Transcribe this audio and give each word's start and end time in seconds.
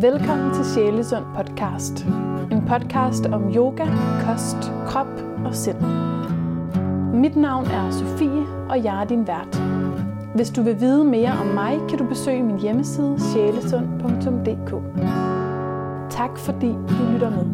Velkommen 0.00 0.54
til 0.54 0.64
Sjælesund 0.64 1.24
podcast. 1.36 2.06
En 2.52 2.62
podcast 2.68 3.26
om 3.26 3.54
yoga, 3.54 3.84
kost, 4.24 4.56
krop 4.86 5.06
og 5.44 5.54
sind. 5.54 5.80
Mit 7.14 7.36
navn 7.36 7.66
er 7.66 7.90
Sofie, 7.90 8.46
og 8.70 8.84
jeg 8.84 9.02
er 9.02 9.04
din 9.04 9.26
vært. 9.26 9.62
Hvis 10.34 10.50
du 10.50 10.62
vil 10.62 10.80
vide 10.80 11.04
mere 11.04 11.32
om 11.40 11.46
mig, 11.46 11.78
kan 11.88 11.98
du 11.98 12.04
besøge 12.04 12.42
min 12.42 12.60
hjemmeside 12.60 13.16
sjælesund.dk. 13.32 14.70
Tak 16.10 16.38
fordi 16.38 16.68
du 16.68 17.12
lytter 17.12 17.30
med. 17.30 17.46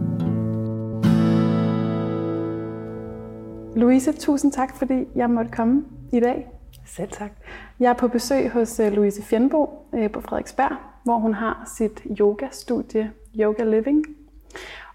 Louise, 3.76 4.12
tusind 4.12 4.52
tak 4.52 4.76
fordi 4.76 5.04
jeg 5.14 5.30
måtte 5.30 5.50
komme 5.50 5.84
i 6.12 6.20
dag. 6.20 6.50
Selv 6.86 7.10
tak. 7.10 7.30
Jeg 7.80 7.90
er 7.90 7.94
på 7.94 8.08
besøg 8.08 8.50
hos 8.50 8.80
øh, 8.80 8.92
Louise 8.92 9.22
Fjernbo 9.22 9.70
øh, 9.94 10.10
på 10.10 10.20
Frederiksberg, 10.20 10.76
hvor 11.04 11.18
hun 11.18 11.34
har 11.34 11.70
sit 11.76 12.02
yoga-studie 12.20 13.12
Yoga 13.40 13.64
Living. 13.64 14.04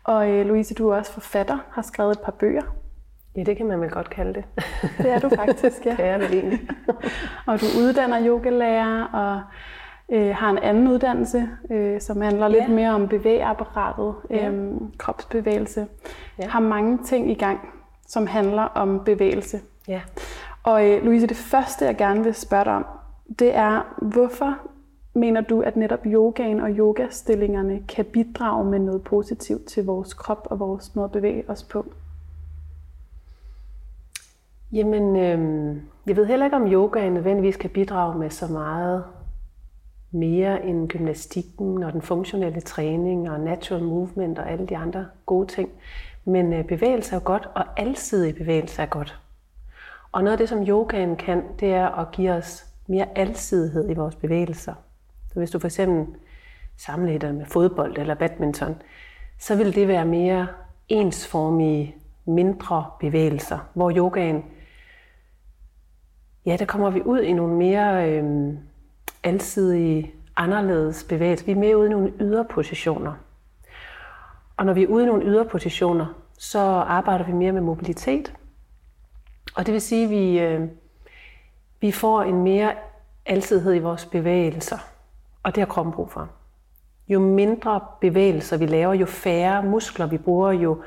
Og 0.03 0.29
øh, 0.29 0.45
Louise, 0.45 0.73
du 0.73 0.89
er 0.89 0.97
også 0.97 1.11
forfatter, 1.11 1.57
har 1.71 1.81
skrevet 1.81 2.11
et 2.11 2.19
par 2.19 2.31
bøger. 2.31 2.75
Ja, 3.35 3.43
det 3.43 3.57
kan 3.57 3.65
man 3.65 3.81
vel 3.81 3.89
godt 3.89 4.09
kalde 4.09 4.33
det. 4.33 4.43
Det 5.03 5.11
er 5.11 5.19
du 5.19 5.29
faktisk, 5.29 5.85
ja. 5.85 5.91
det 5.97 6.05
er 6.05 6.17
vel 6.17 6.33
egentlig. 6.33 6.59
og 7.47 7.61
du 7.61 7.65
uddanner 7.79 8.27
yogalærer 8.27 9.03
og 9.03 9.41
øh, 10.11 10.35
har 10.35 10.49
en 10.49 10.57
anden 10.57 10.87
uddannelse, 10.87 11.49
øh, 11.71 12.01
som 12.01 12.21
handler 12.21 12.47
ja. 12.47 12.59
lidt 12.59 12.69
mere 12.69 12.91
om 12.91 13.07
bevægeapparatet, 13.07 14.15
ja. 14.29 14.49
øh, 14.49 14.73
kropsbevægelse. 14.97 15.87
Ja. 16.39 16.47
Har 16.47 16.59
mange 16.59 16.99
ting 17.05 17.31
i 17.31 17.33
gang, 17.33 17.59
som 18.07 18.27
handler 18.27 18.63
om 18.63 19.03
bevægelse. 19.05 19.59
Ja. 19.87 20.01
Og 20.63 20.89
øh, 20.89 21.03
Louise, 21.03 21.27
det 21.27 21.37
første, 21.37 21.85
jeg 21.85 21.97
gerne 21.97 22.23
vil 22.23 22.35
spørge 22.35 22.65
dig 22.65 22.73
om, 22.73 22.85
det 23.39 23.55
er, 23.55 23.95
hvorfor 24.01 24.57
mener 25.13 25.41
du, 25.41 25.61
at 25.61 25.75
netop 25.75 25.99
yogaen 26.05 26.59
og 26.59 26.69
yogastillingerne 26.69 27.83
kan 27.87 28.05
bidrage 28.05 28.65
med 28.65 28.79
noget 28.79 29.03
positivt 29.03 29.65
til 29.65 29.85
vores 29.85 30.13
krop 30.13 30.47
og 30.49 30.59
vores 30.59 30.95
måde 30.95 31.05
at 31.05 31.11
bevæge 31.11 31.43
os 31.47 31.63
på? 31.63 31.85
Jamen, 34.71 35.15
øh, 35.15 35.77
jeg 36.07 36.15
ved 36.15 36.25
heller 36.25 36.45
ikke, 36.45 36.57
om 36.57 36.71
yogaen 36.71 37.13
nødvendigvis 37.13 37.57
kan 37.57 37.69
bidrage 37.69 38.19
med 38.19 38.29
så 38.29 38.47
meget 38.47 39.03
mere 40.11 40.65
end 40.65 40.89
gymnastikken 40.89 41.83
og 41.83 41.93
den 41.93 42.01
funktionelle 42.01 42.61
træning 42.61 43.29
og 43.29 43.39
natural 43.39 43.83
movement 43.83 44.39
og 44.39 44.51
alle 44.51 44.65
de 44.65 44.77
andre 44.77 45.05
gode 45.25 45.47
ting. 45.47 45.69
Men 46.25 46.53
øh, 46.53 46.65
bevægelse 46.65 47.15
er 47.15 47.19
godt, 47.19 47.49
og 47.55 47.65
alsidig 47.77 48.35
bevægelse 48.35 48.81
er 48.81 48.85
godt. 48.85 49.19
Og 50.11 50.23
noget 50.23 50.31
af 50.31 50.37
det, 50.37 50.49
som 50.49 50.67
yogaen 50.67 51.15
kan, 51.15 51.43
det 51.59 51.73
er 51.73 51.87
at 51.87 52.11
give 52.11 52.31
os 52.31 52.65
mere 52.87 53.07
alsidighed 53.15 53.89
i 53.89 53.93
vores 53.93 54.15
bevægelser. 54.15 54.73
Hvis 55.39 55.51
du 55.51 55.59
for 55.59 55.67
eksempel 55.67 56.15
sammenligner 56.77 57.31
med 57.31 57.45
fodbold 57.45 57.97
eller 57.97 58.15
badminton, 58.15 58.75
så 59.39 59.55
vil 59.55 59.75
det 59.75 59.87
være 59.87 60.05
mere 60.05 60.47
ensformige, 60.89 61.95
mindre 62.25 62.85
bevægelser, 62.99 63.59
hvor 63.73 63.91
yogaen, 63.91 64.45
ja, 66.45 66.55
der 66.59 66.65
kommer 66.65 66.89
vi 66.89 67.01
ud 67.01 67.21
i 67.21 67.33
nogle 67.33 67.55
mere 67.55 68.09
øh, 68.09 68.53
alsidige, 69.23 70.13
anderledes 70.35 71.03
bevægelser. 71.03 71.45
Vi 71.45 71.51
er 71.51 71.55
mere 71.55 71.77
ude 71.77 71.87
i 71.87 71.91
nogle 71.91 72.13
yderpositioner. 72.19 73.13
Og 74.57 74.65
når 74.65 74.73
vi 74.73 74.83
er 74.83 74.87
ude 74.87 75.03
i 75.03 75.07
nogle 75.07 75.25
yderpositioner, 75.25 76.05
så 76.37 76.59
arbejder 76.87 77.25
vi 77.25 77.31
mere 77.31 77.51
med 77.51 77.61
mobilitet, 77.61 78.33
og 79.55 79.65
det 79.65 79.73
vil 79.73 79.81
sige, 79.81 80.03
at 80.03 80.09
vi, 80.09 80.39
øh, 80.39 80.67
vi 81.81 81.91
får 81.91 82.21
en 82.21 82.43
mere 82.43 82.73
alsidighed 83.25 83.75
i 83.75 83.79
vores 83.79 84.05
bevægelser. 84.05 84.77
Og 85.43 85.55
det 85.55 85.61
har 85.61 85.65
kroppen 85.65 85.93
brug 85.93 86.11
for. 86.11 86.29
Jo 87.07 87.19
mindre 87.19 87.81
bevægelser 88.01 88.57
vi 88.57 88.65
laver, 88.65 88.93
jo 88.93 89.05
færre 89.05 89.63
muskler 89.63 90.05
vi 90.05 90.17
bruger, 90.17 90.51
jo, 90.51 90.81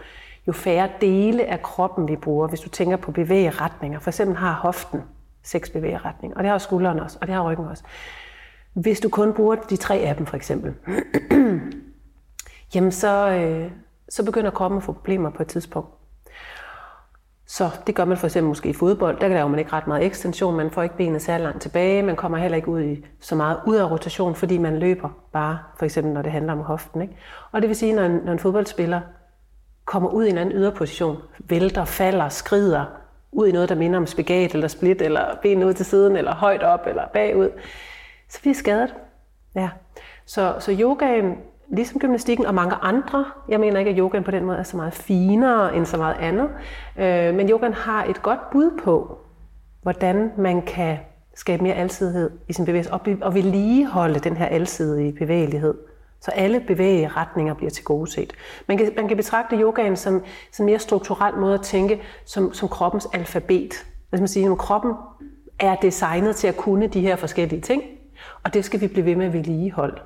jo 0.47 0.53
færre 0.53 0.89
dele 1.01 1.45
af 1.45 1.63
kroppen 1.63 2.09
vi 2.09 2.17
bruger. 2.17 2.49
Hvis 2.49 2.61
du 2.61 2.69
tænker 2.69 2.97
på 2.97 3.13
bevægeretninger. 3.13 3.99
For 3.99 4.11
eksempel 4.11 4.37
har 4.37 4.53
hoften 4.53 5.01
seks 5.43 5.71
bevægeretninger, 5.71 6.37
og 6.37 6.43
det 6.43 6.51
har 6.51 6.59
skulderen 6.59 7.01
også, 7.01 7.19
og 7.21 7.27
det 7.27 7.35
har 7.35 7.51
ryggen 7.51 7.67
også. 7.67 7.85
Hvis 8.73 9.01
du 9.01 9.09
kun 9.09 9.33
bruger 9.33 9.55
de 9.55 9.77
tre 9.77 9.97
af 9.97 10.17
dem 10.17 10.27
for 10.27 10.37
eksempel, 10.37 10.75
jamen 12.75 12.93
så, 12.93 13.31
øh, 13.31 13.71
så 14.09 14.25
begynder 14.25 14.51
kroppen 14.51 14.79
at 14.79 14.83
få 14.83 14.93
problemer 14.93 15.31
på 15.31 15.43
et 15.43 15.49
tidspunkt. 15.49 16.02
Så 17.53 17.71
det 17.87 17.95
gør 17.95 18.05
man 18.05 18.17
for 18.17 18.27
eksempel 18.27 18.49
måske 18.49 18.69
i 18.69 18.73
fodbold. 18.73 19.21
Der 19.21 19.29
laver 19.29 19.49
man 19.49 19.59
ikke 19.59 19.73
ret 19.73 19.87
meget 19.87 20.05
ekstension, 20.05 20.57
man 20.57 20.71
får 20.71 20.83
ikke 20.83 20.97
benet 20.97 21.23
særlig 21.23 21.45
langt 21.45 21.63
tilbage, 21.63 22.03
man 22.03 22.17
kommer 22.17 22.39
heller 22.39 22.57
ikke 22.57 22.69
ud 22.69 22.83
i 22.83 23.05
så 23.21 23.35
meget 23.35 23.61
ud 23.67 23.77
af 23.77 23.91
rotation, 23.91 24.35
fordi 24.35 24.59
man 24.59 24.79
løber 24.79 25.09
bare, 25.33 25.59
for 25.79 25.85
eksempel 25.85 26.13
når 26.13 26.23
det 26.23 26.33
handler 26.33 26.53
om 26.53 26.59
hoften. 26.59 27.03
Ikke? 27.03 27.17
Og 27.53 27.63
det 27.63 27.69
vil 27.69 27.77
sige, 27.77 27.93
når 27.93 28.03
en, 28.03 28.21
når 28.25 28.33
en 28.33 28.39
fodboldspiller 28.39 29.01
kommer 29.85 30.11
ud 30.11 30.25
i 30.25 30.31
en 30.31 30.39
anden 30.39 30.55
yderposition, 30.55 31.17
vælter, 31.39 31.85
falder, 31.85 32.29
skrider, 32.29 32.85
ud 33.33 33.47
i 33.47 33.53
noget, 33.53 33.69
der 33.69 33.75
minder 33.75 33.99
om 33.99 34.07
spagat 34.07 34.55
eller 34.55 34.69
split, 34.69 35.03
eller 35.03 35.25
ben 35.43 35.65
ud 35.65 35.75
til 35.75 35.87
siden, 35.87 36.17
eller 36.17 36.35
højt 36.35 36.63
op, 36.63 36.87
eller 36.87 37.03
bagud, 37.13 37.49
så 38.29 38.41
bliver 38.41 38.55
skadet. 38.55 38.95
Ja. 39.55 39.69
Så, 40.27 40.55
så 40.59 40.77
yogaen 40.81 41.37
ligesom 41.73 41.99
gymnastikken 41.99 42.47
og 42.47 42.55
mange 42.55 42.75
andre. 42.75 43.25
Jeg 43.49 43.61
mener 43.61 43.79
ikke, 43.79 43.91
at 43.91 43.97
yogaen 43.99 44.25
på 44.25 44.31
den 44.31 44.45
måde 44.45 44.59
er 44.59 44.63
så 44.63 44.77
meget 44.77 44.95
finere 44.95 45.77
end 45.77 45.87
så 45.87 45.97
meget 45.97 46.17
andet. 46.21 46.49
Øh, 46.99 47.35
men 47.35 47.51
yogaen 47.51 47.73
har 47.73 48.05
et 48.05 48.23
godt 48.23 48.51
bud 48.51 48.81
på, 48.85 49.19
hvordan 49.83 50.33
man 50.39 50.63
kan 50.63 50.99
skabe 51.35 51.63
mere 51.63 51.75
alsidighed 51.75 52.31
i 52.49 52.53
sin 52.53 52.65
bevægelse 52.65 52.93
og 53.23 53.35
vedligeholde 53.35 54.19
den 54.19 54.37
her 54.37 54.47
alsidige 54.47 55.13
bevægelighed. 55.13 55.75
Så 56.21 56.31
alle 56.31 56.61
bevægeretninger 56.61 57.55
bliver 57.55 57.71
til 57.71 57.85
gode 57.85 58.11
set. 58.11 58.33
Man 58.69 58.79
kan, 58.79 58.93
man 58.97 59.09
kan 59.09 59.17
betragte 59.17 59.57
yogaen 59.57 59.97
som, 59.97 60.23
som 60.53 60.65
en 60.65 60.67
mere 60.67 60.79
strukturel 60.79 61.35
måde 61.37 61.55
at 61.55 61.63
tænke 61.63 62.01
som, 62.25 62.53
som 62.53 62.69
kroppens 62.69 63.09
alfabet. 63.13 63.87
Hvis 64.11 64.21
man 64.21 64.29
siger, 64.29 64.53
at 64.53 64.59
kroppen 64.59 64.93
er 65.59 65.77
designet 65.77 66.37
til 66.37 66.47
at 66.49 66.57
kunne 66.57 66.87
de 66.87 67.01
her 67.01 67.17
forskellige 67.17 67.61
ting, 67.61 67.83
og 68.45 68.55
det 68.55 68.65
skal 68.65 68.81
vi 68.81 68.87
blive 68.87 69.07
ved 69.07 69.17
med 69.17 69.27
at 69.27 69.33
vedligeholde. 69.33 70.01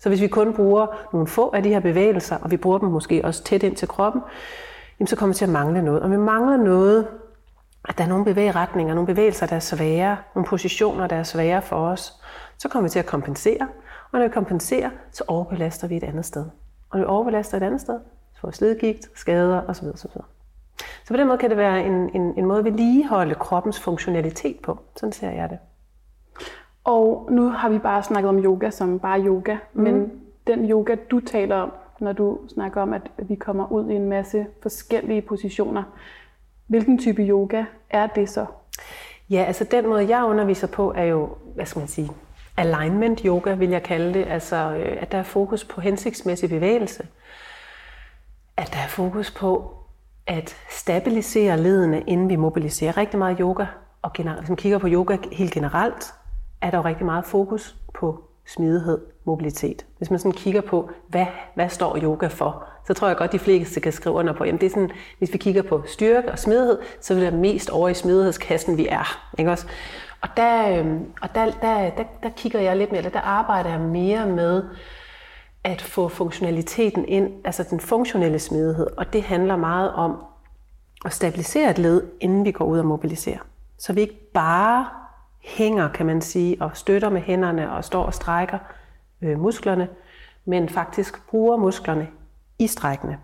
Så 0.00 0.08
hvis 0.08 0.20
vi 0.20 0.28
kun 0.28 0.54
bruger 0.54 0.86
nogle 1.12 1.26
få 1.26 1.50
af 1.50 1.62
de 1.62 1.68
her 1.68 1.80
bevægelser, 1.80 2.36
og 2.36 2.50
vi 2.50 2.56
bruger 2.56 2.78
dem 2.78 2.88
måske 2.88 3.24
også 3.24 3.44
tæt 3.44 3.62
ind 3.62 3.76
til 3.76 3.88
kroppen, 3.88 4.22
jamen 5.00 5.06
så 5.06 5.16
kommer 5.16 5.34
vi 5.34 5.36
til 5.36 5.44
at 5.44 5.50
mangle 5.50 5.82
noget. 5.82 6.02
Og 6.02 6.10
vi 6.10 6.16
mangler 6.16 6.56
noget, 6.56 7.06
at 7.88 7.98
der 7.98 8.04
er 8.04 8.08
nogle 8.08 8.24
bevægeretninger, 8.24 8.94
nogle 8.94 9.06
bevægelser, 9.06 9.46
der 9.46 9.56
er 9.56 9.60
svære, 9.60 10.16
nogle 10.34 10.46
positioner, 10.48 11.06
der 11.06 11.16
er 11.16 11.22
svære 11.22 11.62
for 11.62 11.76
os, 11.76 12.12
så 12.58 12.68
kommer 12.68 12.88
vi 12.88 12.90
til 12.90 12.98
at 12.98 13.06
kompensere. 13.06 13.68
Og 14.12 14.18
når 14.18 14.22
vi 14.22 14.32
kompenserer, 14.32 14.90
så 15.12 15.24
overbelaster 15.26 15.88
vi 15.88 15.96
et 15.96 16.04
andet 16.04 16.24
sted. 16.24 16.44
Og 16.90 16.98
når 16.98 17.04
vi 17.04 17.04
overbelaster 17.04 17.56
et 17.56 17.62
andet 17.62 17.80
sted, 17.80 18.00
så 18.34 18.40
får 18.40 18.48
vi 18.48 18.54
slidgigt, 18.54 19.08
skader 19.14 19.62
osv. 19.68 19.86
osv. 19.86 20.10
Så 21.04 21.08
på 21.08 21.16
den 21.16 21.26
måde 21.26 21.38
kan 21.38 21.50
det 21.50 21.58
være 21.58 21.84
en, 21.84 22.10
en, 22.14 22.38
en 22.38 22.46
måde 22.46 22.58
at 22.58 22.64
vedligeholde 22.64 23.34
kroppens 23.34 23.80
funktionalitet 23.80 24.56
på. 24.62 24.78
Sådan 24.96 25.12
ser 25.12 25.30
jeg 25.30 25.50
det. 25.50 25.58
Og 26.88 27.28
nu 27.30 27.48
har 27.48 27.68
vi 27.68 27.78
bare 27.78 28.02
snakket 28.02 28.28
om 28.28 28.44
yoga 28.44 28.70
som 28.70 28.98
bare 28.98 29.20
yoga, 29.20 29.56
mm. 29.72 29.82
men 29.82 30.12
den 30.46 30.70
yoga, 30.70 30.94
du 31.10 31.20
taler 31.20 31.56
om, 31.56 31.72
når 32.00 32.12
du 32.12 32.38
snakker 32.48 32.82
om, 32.82 32.92
at 32.92 33.02
vi 33.18 33.34
kommer 33.34 33.72
ud 33.72 33.90
i 33.90 33.94
en 33.94 34.08
masse 34.08 34.46
forskellige 34.62 35.22
positioner, 35.22 35.82
hvilken 36.66 36.98
type 36.98 37.22
yoga 37.22 37.64
er 37.90 38.06
det 38.06 38.28
så? 38.28 38.46
Ja, 39.30 39.44
altså 39.46 39.64
den 39.64 39.86
måde, 39.86 40.16
jeg 40.16 40.24
underviser 40.24 40.66
på, 40.66 40.92
er 40.96 41.04
jo, 41.04 41.28
hvad 41.54 41.66
skal 41.66 41.80
man 41.80 41.88
sige, 41.88 42.10
alignment 42.56 43.20
yoga, 43.20 43.54
vil 43.54 43.70
jeg 43.70 43.82
kalde 43.82 44.14
det. 44.14 44.26
Altså, 44.28 44.56
øh, 44.56 44.96
at 45.00 45.12
der 45.12 45.18
er 45.18 45.22
fokus 45.22 45.64
på 45.64 45.80
hensigtsmæssig 45.80 46.48
bevægelse. 46.48 47.06
At 48.56 48.72
der 48.72 48.78
er 48.78 48.88
fokus 48.88 49.30
på 49.30 49.74
at 50.26 50.56
stabilisere 50.70 51.56
ledene, 51.56 52.00
inden 52.00 52.28
vi 52.28 52.36
mobiliserer. 52.36 52.96
Rigtig 52.96 53.18
meget 53.18 53.38
yoga, 53.40 53.66
og 54.02 54.12
generelt, 54.12 54.40
hvis 54.40 54.48
man 54.48 54.56
kigger 54.56 54.78
på 54.78 54.88
yoga 54.88 55.16
helt 55.32 55.52
generelt, 55.52 56.14
er 56.60 56.70
der 56.70 56.78
jo 56.78 56.84
rigtig 56.84 57.06
meget 57.06 57.24
fokus 57.24 57.76
på 57.94 58.24
smidighed, 58.46 58.98
mobilitet. 59.24 59.86
Hvis 59.98 60.10
man 60.10 60.18
sådan 60.18 60.32
kigger 60.32 60.60
på, 60.60 60.90
hvad, 61.08 61.26
hvad 61.54 61.68
står 61.68 61.98
yoga 62.02 62.26
for, 62.26 62.64
så 62.86 62.94
tror 62.94 63.08
jeg 63.08 63.16
godt, 63.16 63.32
de 63.32 63.38
fleste 63.38 63.80
kan 63.80 63.92
skrive 63.92 64.14
under 64.14 64.32
på, 64.32 64.44
jamen 64.44 64.60
det 64.60 64.66
er 64.66 64.70
sådan, 64.70 64.90
hvis 65.18 65.32
vi 65.32 65.38
kigger 65.38 65.62
på 65.62 65.82
styrke 65.86 66.32
og 66.32 66.38
smidighed, 66.38 66.78
så 67.00 67.14
vil 67.14 67.24
det 67.24 67.34
mest 67.34 67.70
over 67.70 67.88
i 67.88 67.94
smidighedskassen, 67.94 68.76
vi 68.76 68.86
er. 68.86 69.30
Ikke 69.38 69.50
også? 69.50 69.66
Og, 70.20 70.28
der, 70.36 70.78
øhm, 70.78 71.04
og 71.22 71.28
der, 71.34 71.44
der, 71.44 71.90
der, 71.90 72.04
der 72.22 72.30
kigger 72.36 72.60
jeg 72.60 72.76
lidt 72.76 72.90
mere, 72.92 72.98
eller 72.98 73.10
der 73.10 73.20
arbejder 73.20 73.70
jeg 73.70 73.80
mere 73.80 74.26
med 74.26 74.62
at 75.64 75.82
få 75.82 76.08
funktionaliteten 76.08 77.04
ind, 77.08 77.30
altså 77.44 77.66
den 77.70 77.80
funktionelle 77.80 78.38
smidighed, 78.38 78.86
og 78.96 79.12
det 79.12 79.22
handler 79.22 79.56
meget 79.56 79.92
om 79.92 80.16
at 81.04 81.12
stabilisere 81.12 81.70
et 81.70 81.78
led, 81.78 82.02
inden 82.20 82.44
vi 82.44 82.50
går 82.50 82.64
ud 82.64 82.78
og 82.78 82.86
mobiliserer. 82.86 83.38
Så 83.78 83.92
vi 83.92 84.00
ikke 84.00 84.32
bare 84.34 84.86
hænger, 85.48 85.88
kan 85.88 86.06
man 86.06 86.20
sige, 86.20 86.56
og 86.60 86.70
støtter 86.74 87.08
med 87.08 87.20
hænderne 87.20 87.72
og 87.72 87.84
står 87.84 88.02
og 88.02 88.14
strækker 88.14 88.58
øh, 89.22 89.40
musklerne, 89.40 89.88
men 90.44 90.68
faktisk 90.68 91.26
bruger 91.30 91.56
musklerne 91.56 92.08
i 92.58 92.66
strækkene. 92.66 93.18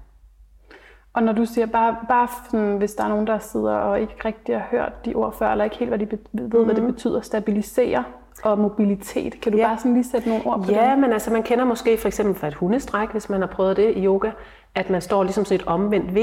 Og 1.13 1.23
når 1.23 1.33
du 1.33 1.45
siger, 1.45 1.67
bare, 1.67 1.97
bare 2.09 2.29
sådan, 2.51 2.77
hvis 2.77 2.95
der 2.95 3.05
er 3.05 3.09
nogen, 3.09 3.27
der 3.27 3.39
sidder 3.39 3.75
og 3.75 4.01
ikke 4.01 4.15
rigtig 4.25 4.55
har 4.55 4.67
hørt 4.71 5.05
de 5.05 5.15
ord 5.15 5.35
før, 5.39 5.51
eller 5.53 5.65
ikke 5.65 5.77
helt 5.77 5.91
hvad 5.91 5.99
de 5.99 6.11
ved, 6.11 6.19
mm. 6.33 6.65
hvad 6.65 6.75
det 6.75 6.83
mhm. 6.83 6.93
betyder, 6.93 7.21
stabilisere 7.21 8.05
og 8.45 8.59
mobilitet. 8.59 9.41
Kan 9.41 9.53
du 9.53 9.59
Ja. 9.59 9.67
bare 9.67 9.79
sådan 9.79 9.95
lige 9.95 10.05
sætte 10.05 10.29
nogle 10.29 10.47
ord 10.47 10.65
på 10.65 10.71
Ja, 10.71 10.91
det? 10.91 10.99
men 10.99 11.13
altså 11.13 11.33
man 11.33 11.43
kender 11.43 11.65
måske 11.65 11.99
for 11.99 12.09
eksempel 12.09 12.35
fra 12.35 12.47
et 12.47 12.55
hundestræk, 12.55 13.09
hvis 13.11 13.29
man 13.29 13.41
har 13.41 13.49
prøvet 13.49 13.77
det 13.77 13.97
i 13.97 14.05
yoga, 14.05 14.31
at 14.75 14.91
man 14.91 15.01
står 15.01 15.23
ligesom 15.23 15.45
sådan 15.45 15.61
et 15.61 15.67
omvendt 15.67 16.15
V. 16.15 16.19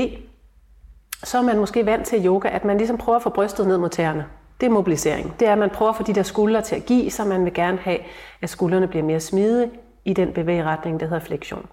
Så 1.24 1.38
er 1.38 1.42
man 1.42 1.58
måske 1.58 1.86
vant 1.86 2.06
til 2.06 2.26
yoga, 2.26 2.50
at 2.50 2.66
man 2.66 2.78
ligesom 2.78 2.98
prøver 2.98 3.16
at 3.16 3.22
få 3.24 3.30
brystet 3.30 3.68
ned 3.68 3.78
mod 3.78 3.90
tæerne. 3.90 4.26
Det 4.62 4.68
er 4.68 4.72
mobilisering. 4.72 5.36
Det 5.40 5.48
er, 5.48 5.52
at 5.52 5.58
man 5.58 5.70
prøver 5.70 5.90
at 5.90 5.96
få 5.96 6.04
de 6.04 6.14
der 6.14 6.24
skuldre 6.24 6.62
til 6.62 6.76
at 6.76 6.86
give, 6.86 7.12
så 7.12 7.26
man 7.26 7.46
vil 7.46 7.54
gerne 7.54 7.78
have, 7.78 7.98
at 8.42 8.50
skuldrene 8.50 8.88
bliver 8.88 9.04
mere 9.04 9.20
smidige 9.20 9.72
i 10.06 10.14
den 10.14 10.34
bevægeretning, 10.34 11.00
der 11.00 11.06
hedder 11.06 11.20
flektion. 11.20 11.66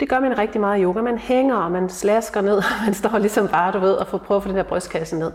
Det 0.00 0.08
gør 0.08 0.20
man 0.20 0.38
rigtig 0.38 0.60
meget 0.60 0.78
i 0.78 0.82
yoga. 0.82 1.02
Man 1.02 1.18
hænger, 1.18 1.56
og 1.56 1.72
man 1.72 1.88
slasker 1.88 2.40
ned, 2.40 2.56
og 2.68 2.84
man 2.84 2.94
står 2.94 3.18
ligesom 3.18 3.48
bare, 3.48 3.72
du 3.72 3.78
ved, 3.78 3.92
og 3.92 4.06
får 4.06 4.18
prøvet 4.18 4.40
at 4.40 4.42
få 4.42 4.48
den 4.48 4.56
der 4.56 4.62
brystkasse 4.62 5.18
ned. 5.18 5.32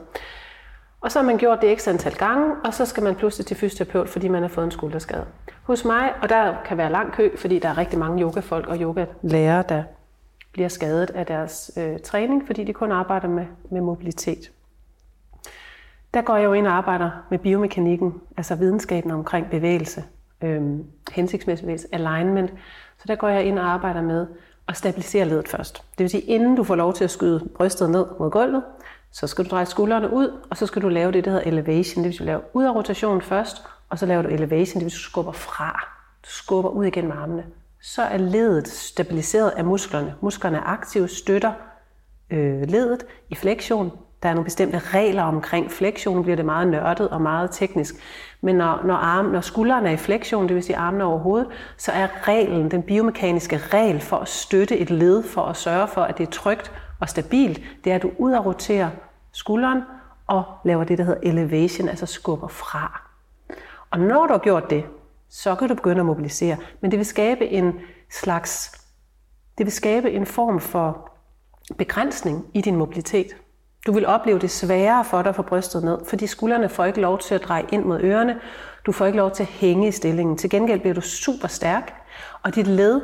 Og 1.01 1.11
så 1.11 1.19
har 1.19 1.25
man 1.25 1.38
gjort 1.38 1.61
det 1.61 1.79
x 1.79 1.88
antal 1.88 2.15
gange, 2.15 2.55
og 2.65 2.73
så 2.73 2.85
skal 2.85 3.03
man 3.03 3.15
pludselig 3.15 3.45
til 3.45 3.57
fysioterapeut, 3.57 4.09
fordi 4.09 4.27
man 4.27 4.41
har 4.41 4.50
fået 4.50 4.65
en 4.65 4.71
skulderskade. 4.71 5.25
Hos 5.63 5.85
mig, 5.85 6.13
og 6.21 6.29
der 6.29 6.53
kan 6.65 6.77
være 6.77 6.91
lang 6.91 7.13
kø, 7.13 7.38
fordi 7.38 7.59
der 7.59 7.69
er 7.69 7.77
rigtig 7.77 8.00
mange 8.00 8.21
yogafolk 8.21 8.67
og 8.67 8.77
yogalærere, 8.77 9.63
der 9.69 9.83
bliver 10.51 10.69
skadet 10.69 11.09
af 11.09 11.25
deres 11.25 11.71
øh, 11.77 12.00
træning, 12.00 12.44
fordi 12.45 12.63
de 12.63 12.73
kun 12.73 12.91
arbejder 12.91 13.27
med, 13.27 13.45
med 13.71 13.81
mobilitet. 13.81 14.51
Der 16.13 16.21
går 16.21 16.36
jeg 16.36 16.45
jo 16.45 16.54
ind 16.54 16.68
og 16.68 16.74
arbejder 16.74 17.12
med 17.30 17.39
biomekanikken, 17.39 18.13
altså 18.38 18.56
videnskaben 18.56 19.12
omkring 19.12 19.50
bevægelse, 19.50 20.04
øh, 20.42 20.62
hensigtsmæssig 21.12 21.63
bevægelse, 21.63 21.88
alignment. 21.92 22.54
Så 22.98 23.04
der 23.07 23.15
går 23.15 23.27
jeg 23.27 23.44
ind 23.44 23.60
og 23.60 23.65
arbejder 23.65 24.01
med 24.01 24.27
at 24.68 24.77
stabilisere 24.77 25.25
ledet 25.25 25.48
først. 25.48 25.83
Det 25.98 26.00
vil 26.00 26.10
sige, 26.10 26.21
inden 26.21 26.56
du 26.56 26.63
får 26.63 26.75
lov 26.75 26.94
til 26.94 27.04
at 27.04 27.12
skyde 27.12 27.50
brystet 27.56 27.89
ned 27.89 28.06
mod 28.19 28.31
gulvet, 28.31 28.63
så 29.12 29.27
skal 29.27 29.45
du 29.45 29.50
dreje 29.50 29.65
skuldrene 29.65 30.13
ud, 30.13 30.39
og 30.50 30.57
så 30.57 30.65
skal 30.65 30.81
du 30.81 30.89
lave 30.89 31.12
det, 31.12 31.25
der 31.25 31.31
hedder 31.31 31.45
elevation. 31.45 32.04
Det 32.04 32.10
vil 32.10 32.18
sige, 32.18 32.25
du 32.25 32.25
laver 32.25 32.42
ud 32.54 32.63
af 32.63 32.75
rotation 32.75 33.21
først, 33.21 33.57
og 33.89 34.00
så 34.00 34.06
laver 34.06 34.21
du 34.21 34.30
elevation, 34.30 34.80
det 34.80 34.83
vil 34.83 34.92
sige, 34.92 35.00
du 35.00 35.10
skubber 35.10 35.31
fra. 35.31 35.89
Du 36.24 36.30
skubber 36.30 36.69
ud 36.69 36.86
igen 36.86 37.07
med 37.07 37.15
armene. 37.15 37.45
Så 37.81 38.01
er 38.01 38.18
ledet 38.18 38.68
stabiliseret 38.68 39.50
af 39.50 39.65
musklerne. 39.65 40.15
Musklerne 40.21 40.57
er 40.57 40.62
aktive, 40.62 41.07
støtter 41.07 41.54
øh, 42.30 42.62
ledet 42.69 43.06
i 43.30 43.36
flektion. 43.36 43.92
Der 44.23 44.29
er 44.29 44.33
nogle 44.33 44.43
bestemte 44.43 44.79
regler 44.79 45.23
omkring 45.23 45.71
flektion, 45.71 46.23
bliver 46.23 46.35
det 46.35 46.45
meget 46.45 46.67
nørdet 46.67 47.09
og 47.09 47.21
meget 47.21 47.49
teknisk. 47.51 47.95
Men 48.41 48.55
når, 48.55 48.81
når, 48.85 48.95
arm, 48.95 49.25
når 49.25 49.41
skuldrene 49.41 49.89
er 49.89 49.93
i 49.93 49.97
flektion, 49.97 50.47
det 50.47 50.55
vil 50.55 50.63
sige 50.63 50.77
armene 50.77 51.03
over 51.03 51.19
hovedet, 51.19 51.47
så 51.77 51.91
er 51.91 52.27
reglen, 52.27 52.71
den 52.71 52.83
biomekaniske 52.83 53.57
regel 53.57 54.01
for 54.01 54.17
at 54.17 54.27
støtte 54.27 54.77
et 54.77 54.89
led, 54.89 55.23
for 55.23 55.41
at 55.41 55.57
sørge 55.57 55.87
for, 55.87 56.01
at 56.01 56.17
det 56.17 56.27
er 56.27 56.31
trygt 56.31 56.71
og 56.99 57.09
stabilt, 57.09 57.61
det 57.83 57.91
er, 57.91 57.95
at 57.95 58.01
du 58.01 58.11
ud 58.17 58.31
og 58.31 58.45
roterer 58.45 58.89
skulderen 59.31 59.81
og 60.27 60.43
laver 60.65 60.83
det, 60.83 60.97
der 60.97 61.03
hedder 61.03 61.19
elevation, 61.23 61.89
altså 61.89 62.05
skubber 62.05 62.47
fra. 62.47 63.01
Og 63.91 63.99
når 63.99 64.27
du 64.27 64.33
har 64.33 64.39
gjort 64.39 64.69
det, 64.69 64.85
så 65.29 65.55
kan 65.55 65.67
du 65.67 65.75
begynde 65.75 65.99
at 65.99 66.05
mobilisere. 66.05 66.57
Men 66.81 66.91
det 66.91 66.99
vil 66.99 67.05
skabe 67.05 67.47
en 67.47 67.73
slags, 68.11 68.71
det 69.57 69.65
vil 69.65 69.73
skabe 69.73 70.11
en 70.11 70.25
form 70.25 70.59
for 70.59 71.09
begrænsning 71.77 72.45
i 72.53 72.61
din 72.61 72.75
mobilitet. 72.75 73.35
Du 73.85 73.91
vil 73.91 74.06
opleve 74.06 74.39
det 74.39 74.51
sværere 74.51 75.06
for 75.06 75.21
dig 75.21 75.30
at 75.30 75.35
få 75.35 75.41
brystet 75.41 75.83
ned, 75.83 75.97
fordi 76.06 76.27
skuldrene 76.27 76.69
får 76.69 76.85
ikke 76.85 77.01
lov 77.01 77.19
til 77.19 77.35
at 77.35 77.44
dreje 77.44 77.65
ind 77.71 77.85
mod 77.85 78.00
ørerne. 78.01 78.39
Du 78.85 78.91
får 78.91 79.06
ikke 79.06 79.18
lov 79.18 79.31
til 79.31 79.44
at 79.44 79.50
hænge 79.50 79.88
i 79.88 79.91
stillingen. 79.91 80.38
Til 80.38 80.50
gengæld 80.50 80.80
bliver 80.80 80.94
du 80.94 81.01
super 81.01 81.47
stærk, 81.47 81.94
og 82.44 82.56
dit 82.56 82.68
led, 82.68 83.01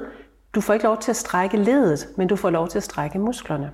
du 0.55 0.61
får 0.61 0.73
ikke 0.73 0.85
lov 0.85 0.97
til 0.97 1.11
at 1.11 1.15
strække 1.15 1.57
ledet, 1.57 2.07
men 2.17 2.27
du 2.27 2.35
får 2.35 2.49
lov 2.49 2.67
til 2.67 2.77
at 2.77 2.83
strække 2.83 3.19
musklerne. 3.19 3.71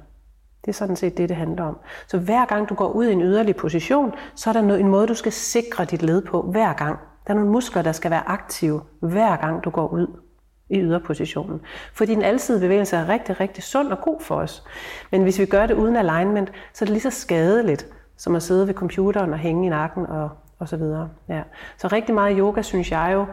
Det 0.62 0.72
er 0.72 0.74
sådan 0.74 0.96
set 0.96 1.18
det, 1.18 1.30
det 1.30 1.38
handler 1.38 1.63
om. 1.63 1.78
Så 2.07 2.18
hver 2.18 2.46
gang 2.46 2.69
du 2.69 2.75
går 2.75 2.92
ud 2.92 3.06
i 3.06 3.12
en 3.12 3.22
yderlig 3.22 3.56
position, 3.56 4.13
så 4.36 4.50
er 4.50 4.54
der 4.54 4.75
en 4.75 4.88
måde, 4.88 5.08
du 5.08 5.13
skal 5.13 5.31
sikre 5.31 5.86
dit 5.86 6.01
led 6.01 6.22
på 6.22 6.42
hver 6.42 6.74
gang. 6.74 7.00
Der 7.28 7.34
er 7.34 7.36
nogle 7.36 7.51
muskler, 7.51 7.81
der 7.81 7.92
skal 7.92 8.12
være 8.12 8.30
aktive 8.30 8.81
hver 9.00 9.36
gang 9.36 9.63
du 9.63 9.69
går 9.69 9.88
ud 9.88 10.08
i 10.69 10.79
yderpositionen. 10.79 11.62
Fordi 11.94 12.15
den 12.15 12.23
alsidige 12.23 12.62
bevægelse 12.62 12.95
er 12.95 13.09
rigtig, 13.09 13.39
rigtig 13.39 13.63
sund 13.63 13.88
og 13.88 14.01
god 14.01 14.21
for 14.21 14.35
os. 14.35 14.63
Men 15.12 15.23
hvis 15.23 15.39
vi 15.39 15.45
gør 15.45 15.65
det 15.65 15.73
uden 15.73 15.95
alignment, 15.95 16.51
så 16.73 16.85
er 16.85 16.88
det 16.88 16.94
lige 16.94 17.12
så 17.12 17.21
skadeligt, 17.21 17.88
som 18.17 18.35
at 18.35 18.44
sidde 18.44 18.67
ved 18.67 18.73
computeren 18.73 19.33
og 19.33 19.39
hænge 19.39 19.65
i 19.65 19.69
nakken 19.69 20.06
og, 20.06 20.29
og 20.59 20.69
så 20.69 20.77
videre. 20.77 21.09
Ja. 21.29 21.41
Så 21.77 21.88
rigtig 21.88 22.15
meget 22.15 22.38
yoga, 22.38 22.62
synes 22.62 22.91
jeg 22.91 23.12
jo, 23.13 23.25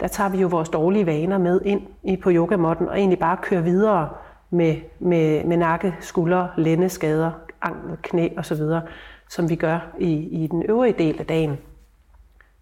der 0.00 0.08
tager 0.08 0.30
vi 0.30 0.38
jo 0.38 0.48
vores 0.48 0.68
dårlige 0.68 1.06
vaner 1.06 1.38
med 1.38 1.60
ind 1.64 1.82
i 2.02 2.16
på 2.16 2.30
yogamotten 2.32 2.88
og 2.88 2.98
egentlig 2.98 3.18
bare 3.18 3.36
kører 3.42 3.60
videre 3.60 4.08
med, 4.50 4.76
med, 4.98 5.44
med 5.44 5.56
nakke, 5.56 5.96
skuldre, 6.00 6.50
lændeskader, 6.56 7.30
ankel, 7.62 7.96
knæ 8.02 8.28
og 8.36 8.46
så 8.46 8.54
videre, 8.54 8.82
som 9.28 9.50
vi 9.50 9.56
gør 9.56 9.78
i, 9.98 10.12
i 10.12 10.46
den 10.46 10.62
øvrige 10.62 10.94
del 10.98 11.18
af 11.18 11.26
dagen. 11.26 11.58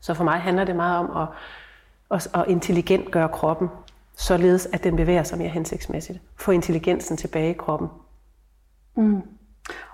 Så 0.00 0.14
for 0.14 0.24
mig 0.24 0.40
handler 0.40 0.64
det 0.64 0.76
meget 0.76 0.98
om 0.98 1.16
at, 1.16 1.28
at, 2.10 2.28
at 2.34 2.44
intelligent 2.48 3.10
gøre 3.10 3.28
kroppen, 3.28 3.68
således 4.16 4.69
at 4.72 4.84
den 4.84 4.96
bevæger 4.96 5.22
sig 5.22 5.38
mere 5.38 5.49
hensigtsmæssigt. 5.49 6.20
Få 6.37 6.50
intelligensen 6.50 7.16
tilbage 7.16 7.50
i 7.50 7.55
kroppen. 7.55 7.88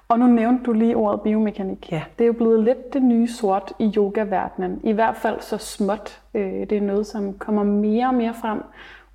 Og 0.08 0.18
nu 0.18 0.26
nævnte 0.26 0.64
du 0.64 0.72
lige 0.72 0.96
ordet 0.96 1.20
biomekanik. 1.20 1.92
Ja. 1.92 2.02
Det 2.18 2.24
er 2.24 2.26
jo 2.26 2.32
blevet 2.32 2.64
lidt 2.64 2.92
det 2.92 3.02
nye 3.02 3.28
sort 3.28 3.72
i 3.78 3.92
yogaverdenen. 3.96 4.80
I 4.84 4.92
hvert 4.92 5.16
fald 5.16 5.40
så 5.40 5.58
småt. 5.58 6.20
Øh, 6.34 6.52
Det 6.52 6.72
er 6.72 6.80
noget, 6.80 7.06
som 7.06 7.32
kommer 7.38 7.62
mere 7.62 8.06
og 8.06 8.14
mere 8.14 8.34
frem, 8.34 8.62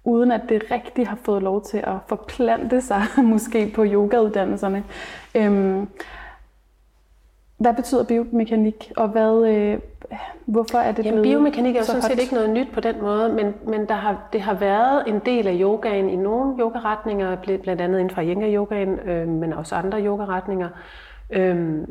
uden 0.04 0.32
at 0.32 0.42
det 0.50 0.64
rigtig 0.72 1.08
har 1.08 1.18
fået 1.24 1.44
lov 1.44 1.64
til 1.66 1.78
at 1.78 1.96
forplante 2.08 2.82
sig, 2.82 3.02
måske 3.24 3.72
på 3.76 3.86
yogauddannelserne. 3.86 4.84
Øhm, 5.36 5.88
Hvad 7.58 7.74
betyder 7.74 8.04
biomekanik, 8.04 8.92
og 8.98 9.08
hvad, 9.08 9.48
øh, 9.48 9.80
hvorfor 10.46 10.78
er 10.78 10.92
det 10.92 11.06
Jamen, 11.06 11.24
biomekanik 11.24 11.76
er 11.76 11.80
jo 11.80 11.86
så 11.86 11.92
sådan 11.92 12.02
set 12.02 12.20
ikke 12.20 12.34
noget 12.34 12.50
nyt 12.50 12.68
på 12.74 12.80
den 12.80 13.02
måde, 13.02 13.30
men, 13.30 13.54
men 13.68 13.88
der 13.88 13.96
har, 13.96 14.18
det 14.34 14.42
har 14.42 14.54
været 14.54 15.04
en 15.08 15.20
del 15.20 15.48
af 15.48 15.58
yogaen 15.60 16.10
i 16.10 16.16
nogle 16.16 16.60
yogaretninger, 16.60 17.36
bl- 17.36 17.62
blandt 17.62 17.82
andet 17.82 18.00
inden 18.00 18.16
for 18.16 18.22
yin-yogaen, 18.22 19.10
øh, 19.10 19.28
men 19.28 19.54
også 19.54 19.76
andre 19.76 20.06
yogaretninger, 20.06 20.70
øh, 21.30 21.88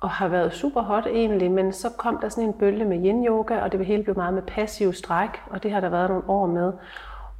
og 0.00 0.10
har 0.10 0.28
været 0.28 0.52
super 0.52 0.80
hot 0.82 1.06
egentlig, 1.06 1.50
men 1.50 1.72
så 1.72 1.88
kom 1.96 2.18
der 2.22 2.28
sådan 2.28 2.44
en 2.44 2.52
bølge 2.52 2.84
med 2.84 2.96
yin-yoga, 2.96 3.60
og 3.60 3.72
det 3.72 3.86
hele 3.86 4.02
blev 4.02 4.16
meget 4.16 4.34
med 4.34 4.42
passiv 4.42 4.92
stræk, 4.92 5.30
og 5.50 5.62
det 5.62 5.70
har 5.72 5.80
der 5.80 5.88
været 5.88 6.08
nogle 6.08 6.24
år 6.28 6.46
med. 6.46 6.72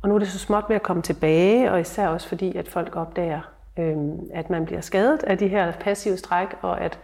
Og 0.02 0.08
nu 0.08 0.14
er 0.14 0.19
det 0.19 0.28
så 0.28 0.38
småt 0.38 0.64
ved 0.69 0.76
at 0.76 0.82
komme 0.82 1.02
tilbage, 1.02 1.72
og 1.72 1.81
især 1.81 2.08
også 2.08 2.28
fordi, 2.28 2.56
at 2.56 2.69
folk 2.69 2.96
opdager, 2.96 3.40
øh, 3.78 3.96
at 4.34 4.50
man 4.50 4.64
bliver 4.64 4.81
skadet 4.81 5.22
af 5.22 5.38
de 5.38 5.49
her 5.49 5.72
passive 5.72 6.16
stræk, 6.16 6.49
og 6.62 6.80
at 6.80 6.99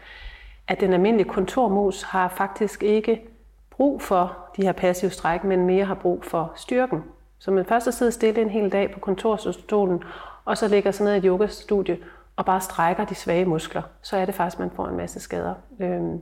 at 0.69 0.81
den 0.81 0.93
almindelige 0.93 1.29
kontormus 1.29 2.03
har 2.03 2.29
faktisk 2.29 2.83
ikke 2.83 3.23
brug 3.71 4.03
for 4.03 4.37
de 4.57 4.63
her 4.63 4.73
passive 4.73 5.11
stræk, 5.11 5.45
men 5.45 5.67
mere 5.67 5.85
har 5.85 5.95
brug 5.95 6.25
for 6.25 6.53
styrken. 6.57 7.03
Så 7.39 7.51
man 7.51 7.65
først 7.65 7.89
at 7.89 7.95
sidde 7.95 8.13
stille 8.13 8.43
en 8.43 8.51
hel 8.51 8.73
dag 8.73 8.91
på 8.91 9.01
kontorstolen, 9.01 10.03
og 10.45 10.59
så 10.59 10.69
ligger 10.69 10.91
sig 10.91 11.05
ned 11.05 11.15
i 11.15 11.17
et 11.17 11.25
yogastudie 11.25 11.99
og 12.37 12.45
bare 12.45 12.61
strækker 12.61 13.05
de 13.05 13.15
svage 13.15 13.45
muskler, 13.45 13.83
så 14.03 14.17
er 14.17 14.25
det 14.25 14.35
faktisk, 14.35 14.57
at 14.57 14.61
man 14.61 14.71
får 14.77 14.87
en 14.87 14.97
masse 14.97 15.21
skader. 15.21 15.55
Øhm, 15.81 16.21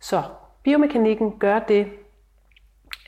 så 0.00 0.22
biomekanikken 0.62 1.38
gør 1.38 1.58
det, 1.58 1.86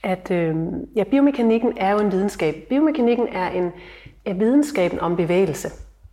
at 0.02 0.30
øhm, 0.30 0.88
ja, 0.96 1.04
biomekanikken 1.04 1.72
er 1.76 1.90
jo 1.90 1.98
en 1.98 2.12
videnskab. 2.12 2.54
Biomekanikken 2.68 3.28
er 3.28 3.50
en 3.50 3.72
er 4.24 4.34
videnskaben 4.34 5.00
om 5.00 5.16
bevægelse, 5.16 5.68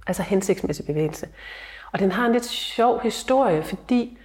altså 0.08 0.24
hensigtsmæssig 0.24 0.86
bevægelse. 0.86 1.27
Og 1.91 2.00
den 2.00 2.12
har 2.12 2.25
en 2.25 2.31
lidt 2.31 2.46
sjov 2.46 3.01
historie, 3.01 3.63
fordi 3.63 4.17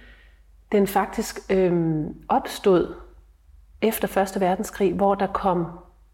den 0.71 0.87
faktisk 0.87 1.39
øh, 1.51 2.05
opstod 2.27 2.95
efter 3.81 4.17
1. 4.35 4.41
verdenskrig, 4.41 4.93
hvor 4.93 5.15
der 5.15 5.27
kom 5.27 5.65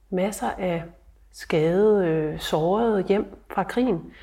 masser 0.10 0.50
af 0.58 0.84
skadede, 1.32 2.08
øh, 2.08 2.40
sårede 2.40 3.04
hjem 3.04 3.36
fra 3.50 3.64
krigen. 3.64 4.14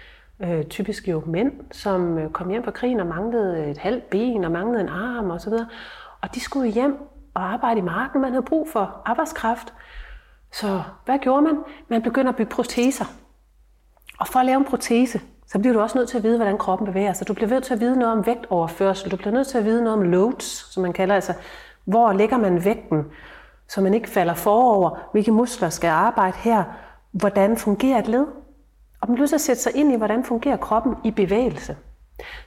Øh, 0.41 0.65
typisk 0.65 1.09
jo 1.09 1.23
mænd, 1.27 1.53
som 1.73 2.19
øh, 2.19 2.31
kom 2.31 2.49
hjem 2.49 2.65
fra 2.65 2.71
krigen 2.71 3.01
og 3.01 3.07
manglede 3.07 3.71
et 3.71 3.79
halvt 3.79 4.11
ben 4.11 4.45
og 4.45 4.51
manglede 4.51 4.81
en 4.81 4.89
arm 4.89 5.31
osv. 5.31 5.53
Og 6.21 6.35
de 6.35 6.41
skulle 6.41 6.71
hjem 6.71 6.97
og 7.35 7.53
arbejde 7.53 7.79
i 7.79 7.83
marken. 7.83 8.21
Man 8.21 8.33
havde 8.33 8.45
brug 8.45 8.69
for 8.69 9.03
arbejdskraft. 9.05 9.75
Så 10.53 10.83
hvad 11.05 11.19
gjorde 11.19 11.43
man? 11.43 11.59
Man 11.89 12.03
begyndte 12.03 12.29
at 12.29 12.37
bygge 12.37 12.51
proteser. 12.51 13.05
Og 14.19 14.27
for 14.27 14.39
at 14.39 14.47
lave 14.47 14.59
en 14.59 14.65
protese, 14.65 15.21
så 15.53 15.59
bliver 15.59 15.73
du 15.75 15.81
også 15.81 15.99
nødt 15.99 16.09
til 16.09 16.17
at 16.17 16.23
vide, 16.23 16.37
hvordan 16.37 16.59
kroppen 16.59 16.87
bevæger 16.87 17.13
sig. 17.13 17.29
Du 17.29 17.35
bliver 17.35 17.51
nødt 17.51 17.65
til 17.65 17.75
at 17.75 17.81
vide 17.81 17.99
noget 17.99 18.13
om 18.13 18.27
vægtoverførsel. 18.27 19.11
Du 19.11 19.17
bliver 19.17 19.33
nødt 19.33 19.47
til 19.49 19.59
at 19.59 19.65
vide 19.65 19.85
noget 19.85 19.99
om 19.99 20.03
loads, 20.03 20.73
som 20.73 20.83
man 20.83 20.93
kalder 20.93 21.15
altså, 21.15 21.35
hvor 21.85 22.13
lægger 22.13 22.37
man 22.37 22.65
vægten, 22.65 23.05
så 23.69 23.81
man 23.81 23.95
ikke 23.95 24.09
falder 24.09 24.35
forover, 24.35 24.99
hvilke 25.13 25.33
muskler 25.33 25.69
skal 25.69 25.89
arbejde 25.89 26.37
her, 26.37 26.65
hvordan 27.13 27.57
fungerer 27.57 27.99
et 27.99 28.09
led. 28.09 28.27
Og 29.01 29.09
man 29.09 29.15
bliver 29.15 29.19
nødt 29.19 29.29
til 29.29 29.37
at 29.37 29.41
sætte 29.41 29.63
sig 29.63 29.77
ind 29.77 29.93
i, 29.93 29.97
hvordan 29.97 30.25
fungerer 30.25 30.57
kroppen 30.57 30.95
i 31.05 31.11
bevægelse. 31.11 31.77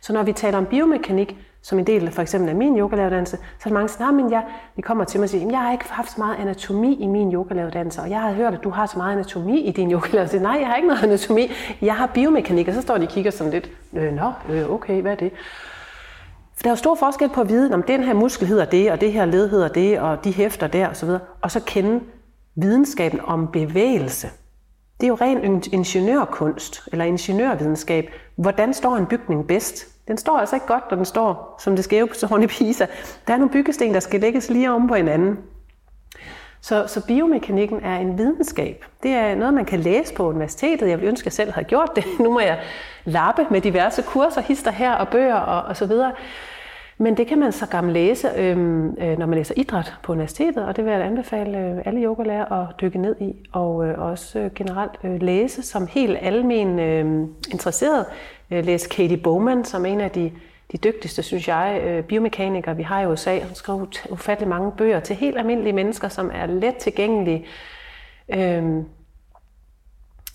Så 0.02 0.14
når 0.14 0.24
vi 0.24 0.34
taler 0.34 0.58
om 0.58 0.66
biomekanik, 0.66 1.38
som 1.64 1.80
en 1.80 1.88
del 1.88 2.12
for 2.12 2.22
eksempel 2.22 2.50
af 2.50 2.56
min 2.56 2.80
yogalæreruddannelse, 2.80 3.38
så 3.38 3.64
er 3.64 3.68
der 3.70 3.74
mange, 3.74 3.88
der 3.88 3.94
siger, 3.94 4.12
men 4.12 4.32
jeg, 4.32 4.44
de 4.76 4.82
kommer 4.82 5.04
til 5.04 5.20
mig 5.20 5.26
og 5.26 5.30
siger, 5.30 5.50
jeg 5.50 5.60
har 5.60 5.72
ikke 5.72 5.86
haft 5.90 6.12
så 6.12 6.16
meget 6.18 6.36
anatomi 6.36 6.96
i 6.96 7.08
min 7.08 7.34
yogalæreruddannelse, 7.34 8.02
og 8.02 8.10
jeg 8.10 8.22
har 8.22 8.32
hørt, 8.32 8.54
at 8.54 8.64
du 8.64 8.70
har 8.70 8.86
så 8.86 8.98
meget 8.98 9.14
anatomi 9.14 9.60
i 9.62 9.72
din 9.72 9.92
yogalæreruddannelse. 9.92 10.40
Nej, 10.40 10.58
jeg 10.60 10.68
har 10.68 10.76
ikke 10.76 10.88
noget 10.88 11.04
anatomi, 11.04 11.52
jeg 11.82 11.96
har 11.96 12.08
biomekanik, 12.08 12.68
og 12.68 12.74
så 12.74 12.82
står 12.82 12.98
de 12.98 13.04
og 13.04 13.10
kigger 13.10 13.32
sådan 13.32 13.54
lidt, 13.54 13.70
øh, 13.94 14.14
nå, 14.14 14.32
øh, 14.50 14.70
okay, 14.70 15.02
hvad 15.02 15.12
er 15.12 15.16
det? 15.16 15.32
der 16.64 16.70
er 16.70 16.72
jo 16.72 16.76
stor 16.76 16.96
forskel 16.96 17.30
på 17.30 17.42
at 17.42 17.50
vide, 17.50 17.74
om 17.74 17.84
den 17.84 18.04
her 18.04 18.14
muskel 18.14 18.48
hedder 18.48 18.66
det, 18.66 18.92
og 18.92 19.02
det 19.02 19.14
her 19.14 19.26
led 19.26 19.50
hedder 19.50 19.68
det, 19.68 20.00
og 20.00 20.24
de 20.24 20.34
hæfter 20.34 20.68
der 20.68 20.90
osv., 20.90 21.10
og 21.42 21.52
så 21.52 21.60
kende 21.60 22.00
videnskaben 22.56 23.20
om 23.24 23.48
bevægelse. 23.48 24.28
Det 25.00 25.06
er 25.06 25.08
jo 25.08 25.18
ren 25.22 25.64
ingeniørkunst, 25.72 26.88
eller 26.92 27.06
ingeniørvidenskab. 27.06 28.10
Hvordan 28.36 28.74
står 28.74 28.96
en 28.96 29.06
bygning 29.06 29.48
bedst? 29.48 29.93
Den 30.08 30.18
står 30.18 30.38
altså 30.38 30.56
ikke 30.56 30.68
godt, 30.68 30.84
når 30.92 30.96
den 30.96 31.06
står 31.06 31.56
som 31.60 31.76
det 31.76 31.84
skæve 31.84 32.08
på 32.30 32.38
i 32.38 32.48
Pisa. 32.48 32.86
Der 33.28 33.34
er 33.34 33.38
nogle 33.38 33.52
byggesten, 33.52 33.94
der 33.94 34.00
skal 34.00 34.20
lægges 34.22 34.50
lige 34.50 34.72
om 34.72 34.88
på 34.88 34.96
hinanden. 34.96 35.40
Så, 36.62 36.88
så 36.88 37.06
biomekanikken 37.06 37.80
er 37.84 38.00
en 38.00 38.18
videnskab. 38.18 38.86
Det 39.04 39.12
er 39.12 39.36
noget, 39.36 39.54
man 39.54 39.66
kan 39.66 39.80
læse 39.80 40.14
på 40.14 40.30
universitetet. 40.30 40.90
Jeg 40.90 40.98
ville 40.98 41.10
ønske, 41.10 41.24
at 41.24 41.26
jeg 41.26 41.34
selv 41.34 41.52
havde 41.52 41.68
gjort 41.68 41.90
det. 41.96 42.06
Nu 42.20 42.34
må 42.34 42.40
jeg 42.40 42.60
lappe 43.06 43.48
med 43.52 43.62
diverse 43.62 44.02
kurser, 44.02 44.42
hister 44.42 44.72
her 44.72 44.94
og 44.94 45.08
bøger 45.08 45.36
og, 45.36 45.64
og 45.64 45.78
så 45.78 45.86
videre. 45.86 46.12
Men 46.98 47.18
det 47.18 47.28
kan 47.28 47.40
man 47.40 47.52
så 47.52 47.66
gammel 47.66 47.94
læse, 47.94 48.30
øhm, 48.38 48.98
øh, 49.00 49.18
når 49.18 49.26
man 49.26 49.38
læser 49.38 49.54
idræt 49.58 49.94
på 50.04 50.12
universitetet, 50.12 50.66
og 50.66 50.76
det 50.76 50.86
vil 50.86 50.94
jeg 50.94 51.02
anbefale 51.02 51.58
øh, 51.58 51.82
alle 51.86 52.04
yogalærer 52.04 52.52
at 52.52 52.68
dykke 52.82 52.98
ned 52.98 53.16
i, 53.22 53.50
og 53.52 53.86
øh, 53.86 54.00
også 54.00 54.40
øh, 54.40 54.52
generelt 54.56 54.92
øh, 55.04 55.22
læse 55.22 55.62
som 55.62 55.88
helt 55.88 56.18
almen 56.22 56.80
øh, 56.80 57.28
interesseret. 57.52 58.06
Øh, 58.52 58.66
Læse 58.66 58.90
Katie 58.90 59.18
Bowman, 59.18 59.66
som 59.66 59.86
er 59.86 59.90
en 59.90 60.02
af 60.02 60.12
de, 60.12 60.32
de 60.72 60.78
dygtigste, 60.78 61.24
synes 61.24 61.48
jeg, 61.48 61.82
øh, 61.84 62.04
biomekanikere, 62.04 62.76
vi 62.76 62.84
har 62.84 63.02
i 63.02 63.06
USA. 63.06 63.40
Hun 63.40 63.56
skriver 63.56 63.86
ufattelig 64.10 64.50
mange 64.50 64.72
bøger 64.78 65.00
til 65.00 65.16
helt 65.16 65.38
almindelige 65.38 65.74
mennesker, 65.74 66.08
som 66.08 66.32
er 66.34 66.46
let 66.46 66.76
tilgængelige. 66.76 67.46
Øhm, 68.30 68.86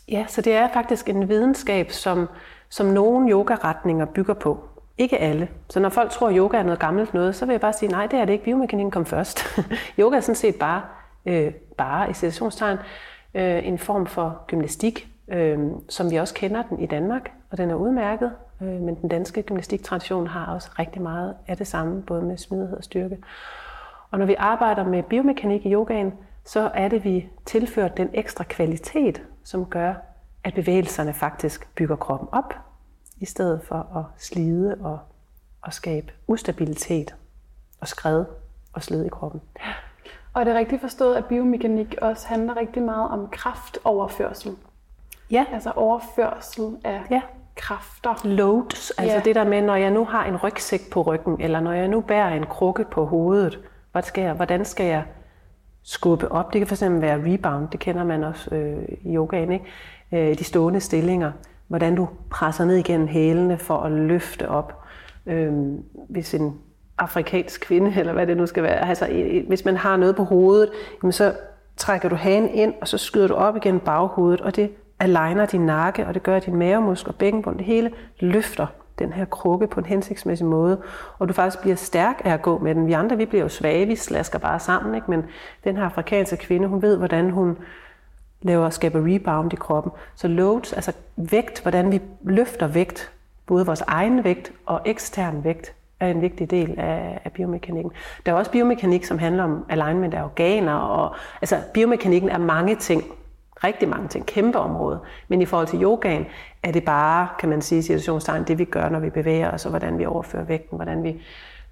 ja, 0.09 0.25
så 0.29 0.41
det 0.41 0.55
er 0.55 0.69
faktisk 0.73 1.09
en 1.09 1.29
videnskab, 1.29 1.91
som, 1.91 2.29
som 2.69 2.87
nogle 2.87 3.31
yogaretninger 3.31 4.05
bygger 4.05 4.35
på. 4.35 4.65
Ikke 4.99 5.19
alle. 5.19 5.49
Så 5.69 5.81
når 5.81 5.89
folk 5.89 6.11
tror, 6.11 6.29
at 6.29 6.37
yoga 6.37 6.57
er 6.59 6.63
noget 6.63 6.79
gammelt 6.79 7.15
noget, 7.15 7.35
så 7.37 7.47
vil 7.47 7.53
jeg 7.53 7.61
bare 7.61 7.73
sige, 7.73 7.93
nej, 7.93 8.07
det 8.07 8.19
er 8.19 8.25
det 8.25 8.33
ikke. 8.33 8.45
Biomekanikken 8.45 8.91
kom 8.91 9.07
først. 9.07 9.61
yoga 10.01 10.17
er 10.17 10.21
sådan 10.21 10.35
set 10.35 10.57
bare, 10.57 10.83
øh, 11.27 11.53
bare 11.77 12.11
i 12.11 12.13
situationstegn, 12.13 12.79
øh, 13.35 13.67
en 13.67 13.79
form 13.79 14.07
for 14.07 14.45
gymnastik, 14.47 15.09
øh, 15.29 15.59
som 15.89 16.11
vi 16.11 16.17
også 16.17 16.35
kender 16.35 16.63
den 16.63 16.81
i 16.81 16.87
Danmark, 16.87 17.33
og 17.51 17.59
den 17.59 17.71
er 17.71 17.75
udmærket. 17.75 18.33
Øh, 18.63 18.69
men 18.69 18.95
den 18.95 19.09
danske 19.09 19.43
gymnastiktradition 19.43 20.27
har 20.27 20.55
også 20.55 20.71
rigtig 20.79 21.03
meget 21.03 21.35
af 21.47 21.57
det 21.57 21.67
samme, 21.67 22.03
både 22.03 22.23
med 22.23 22.37
smidighed 22.37 22.77
og 22.77 22.85
styrke. 22.85 23.19
Og 24.11 24.19
når 24.19 24.27
vi 24.27 24.35
arbejder 24.39 24.85
med 24.85 25.03
biomekanik 25.03 25.67
i 25.67 25.73
yogaen, 25.73 26.13
så 26.45 26.71
er 26.75 26.89
det, 26.89 27.05
vi 27.05 27.29
tilfører 27.47 27.89
den 27.89 28.11
ekstra 28.15 28.45
kvalitet, 28.45 29.23
som 29.45 29.67
gør, 29.67 29.95
at 30.45 30.55
bevægelserne 30.55 31.15
faktisk 31.15 31.75
bygger 31.75 31.97
kroppen 31.97 32.29
op, 32.33 32.55
i 33.21 33.25
stedet 33.25 33.61
for 33.63 33.97
at 33.97 34.23
slide 34.23 34.77
og, 34.81 34.99
og 35.63 35.75
skabe 35.75 36.13
ustabilitet 36.27 37.15
og 37.81 37.89
skred 37.89 38.25
og 38.73 38.83
slid 38.83 39.05
i 39.05 39.09
kroppen. 39.09 39.41
Og 40.35 40.41
er 40.41 40.45
det 40.45 40.55
rigtigt 40.55 40.81
forstået, 40.81 41.17
at 41.17 41.25
biomekanik 41.25 41.95
også 42.03 42.29
handler 42.29 42.57
rigtig 42.57 42.83
meget 42.83 43.11
om 43.11 43.29
kraftoverførsel? 43.29 44.57
Ja. 45.31 45.45
Altså 45.53 45.71
overførsel 45.71 46.77
af 46.85 47.03
ja. 47.11 47.23
Kræfter. 47.59 48.15
Loads, 48.25 48.91
altså 48.91 49.17
ja. 49.17 49.23
det 49.25 49.35
der 49.35 49.45
med, 49.45 49.63
når 49.63 49.75
jeg 49.75 49.91
nu 49.91 50.05
har 50.05 50.25
en 50.25 50.37
rygsæk 50.37 50.91
på 50.91 51.03
ryggen, 51.03 51.37
eller 51.41 51.61
når 51.61 51.73
jeg 51.73 51.89
nu 51.89 52.01
bærer 52.01 52.29
en 52.29 52.47
krukke 52.47 52.85
på 52.91 53.05
hovedet, 53.05 53.59
hvad 53.93 54.03
skal 54.03 54.25
jeg, 54.25 54.33
hvordan 54.33 54.65
skal 54.65 54.87
jeg 54.87 55.03
skubbe 55.83 56.33
op? 56.33 56.53
Det 56.53 56.61
kan 56.61 56.77
fx 56.77 56.83
være 56.83 57.33
rebound, 57.33 57.69
det 57.69 57.81
kender 57.81 58.05
man 58.05 58.25
også 58.25 58.55
øh, 58.55 58.83
i 59.01 59.15
yogaen, 59.15 59.53
ikke? 59.53 59.65
Øh, 60.31 60.39
de 60.39 60.45
stående 60.45 60.81
stillinger 60.81 61.33
hvordan 61.69 61.95
du 61.95 62.09
presser 62.31 62.65
ned 62.65 62.77
igennem 62.77 63.07
hælene 63.07 63.59
for 63.59 63.77
at 63.77 63.93
løfte 63.93 64.49
op. 64.49 64.83
Øhm, 65.27 65.83
hvis 66.09 66.35
en 66.35 66.59
afrikansk 66.99 67.61
kvinde, 67.61 67.95
eller 67.99 68.13
hvad 68.13 68.27
det 68.27 68.37
nu 68.37 68.47
skal 68.47 68.63
være, 68.63 68.89
altså 68.89 69.07
hvis 69.49 69.65
man 69.65 69.77
har 69.77 69.97
noget 69.97 70.17
på 70.17 70.25
hovedet, 70.25 70.71
jamen 71.03 71.13
så 71.13 71.35
trækker 71.77 72.09
du 72.09 72.17
hagen 72.17 72.49
ind, 72.49 72.75
og 72.81 72.89
så 72.89 72.99
skyder 72.99 73.29
du 73.29 73.35
op 73.35 73.57
igen 73.57 73.81
baghovedet, 73.81 74.41
og 74.41 74.57
det 74.57 74.71
aligner 75.01 75.47
din 75.47 75.61
nakke, 75.61 76.07
og 76.07 76.15
det 76.15 76.23
gør, 76.23 76.37
at 76.37 76.47
din 76.47 76.57
mavemuskel 76.57 77.09
og 77.09 77.15
bækkenbund, 77.15 77.59
det 77.59 77.67
hele 77.67 77.91
løfter 78.21 78.67
den 78.99 79.13
her 79.13 79.25
krukke 79.25 79.67
på 79.67 79.81
en 79.81 79.87
hensigtsmæssig 79.87 80.47
måde, 80.47 80.81
og 81.19 81.29
du 81.29 81.33
faktisk 81.33 81.61
bliver 81.61 81.77
stærk 81.77 82.23
af 82.25 82.33
at 82.33 82.43
gå 82.43 82.59
med 82.59 82.75
den. 82.75 82.87
Vi 82.87 82.93
andre, 82.93 83.17
vi 83.17 83.27
bliver 83.27 83.43
jo 83.43 83.49
svage, 83.49 83.87
vi 83.87 83.97
slasker 83.97 84.39
bare 84.39 84.61
sammen, 84.61 84.95
ikke? 84.95 85.11
men 85.11 85.25
den 85.65 85.77
her 85.77 85.85
afrikanske 85.85 86.37
kvinde, 86.37 86.69
hun 86.69 86.83
ved, 86.83 86.97
hvordan 86.97 87.31
hun 87.31 87.59
laver, 88.43 88.71
skaber 88.71 89.15
rebound 89.15 89.53
i 89.53 89.57
kroppen. 89.57 89.93
Så 90.15 90.29
loads, 90.29 90.73
altså 90.73 90.93
vægt, 91.17 91.63
hvordan 91.63 91.93
vi 91.93 92.01
løfter 92.23 92.67
vægt, 92.67 93.13
både 93.47 93.67
vores 93.67 93.81
egen 93.81 94.25
vægt 94.25 94.53
og 94.67 94.81
ekstern 94.85 95.45
vægt, 95.45 95.75
er 96.01 96.09
en 96.09 96.23
vigtig 96.23 96.51
del 96.51 96.75
af, 96.79 97.21
af 97.25 97.33
biomekanikken. 97.33 97.93
Der 98.27 98.33
er 98.33 98.37
også 98.37 98.51
biomekanik, 98.51 99.05
som 99.05 99.19
handler 99.19 99.45
om 99.45 99.65
alignment 99.69 100.15
af 100.15 100.23
organer, 100.23 100.75
og 100.75 101.15
altså 101.41 101.57
biomekanikken 101.75 102.31
er 102.31 102.39
mange 102.39 102.77
ting, 102.77 103.05
rigtig 103.65 103.89
mange 103.89 104.09
ting, 104.09 104.27
kæmpe 104.27 104.59
område. 104.59 105.01
Men 105.29 105.43
i 105.43 105.47
forhold 105.47 105.67
til 105.69 105.83
yogaen 105.83 106.27
er 106.63 106.73
det 106.73 106.85
bare, 106.85 107.29
kan 107.39 107.49
man 107.49 107.63
sige, 107.63 107.83
situationstegn, 107.83 108.45
det 108.45 108.59
vi 108.59 108.65
gør, 108.65 108.89
når 108.89 109.01
vi 109.01 109.11
bevæger 109.11 109.51
os, 109.51 109.65
og 109.65 109.71
hvordan 109.71 109.99
vi 109.99 110.07
overfører 110.07 110.45
vægten, 110.45 110.77
hvordan 110.77 111.03
vi, 111.03 111.23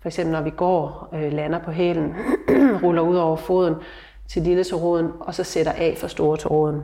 for 0.01 0.09
eksempel 0.09 0.33
når 0.33 0.43
vi 0.43 0.51
går, 0.51 1.09
øh, 1.15 1.33
lander 1.33 1.59
på 1.59 1.71
hælen, 1.71 2.15
ruller 2.83 3.03
ud 3.03 3.17
over 3.17 3.37
foden, 3.37 3.75
til 4.29 4.43
lille 4.43 4.65
tåråden, 4.65 5.11
og 5.21 5.35
så 5.35 5.45
sætter 5.45 5.73
af 5.73 5.97
for 6.01 6.07
store 6.07 6.37
tåråden. 6.37 6.83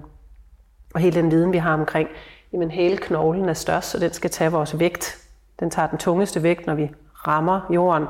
Og 0.95 1.01
hele 1.01 1.23
den 1.23 1.31
viden, 1.31 1.53
vi 1.53 1.59
har 1.59 1.75
omkring, 1.75 2.09
jamen 2.53 2.71
hele 2.71 2.97
knoglen 2.97 3.49
er 3.49 3.53
størst, 3.53 3.91
så 3.91 3.99
den 3.99 4.13
skal 4.13 4.31
tage 4.31 4.53
vores 4.53 4.79
vægt. 4.79 5.19
Den 5.61 5.71
tager 5.71 5.89
den 5.89 5.99
tungeste 5.99 6.43
vægt, 6.43 6.67
når 6.67 6.75
vi 6.75 6.91
rammer 7.27 7.61
jorden. 7.71 8.07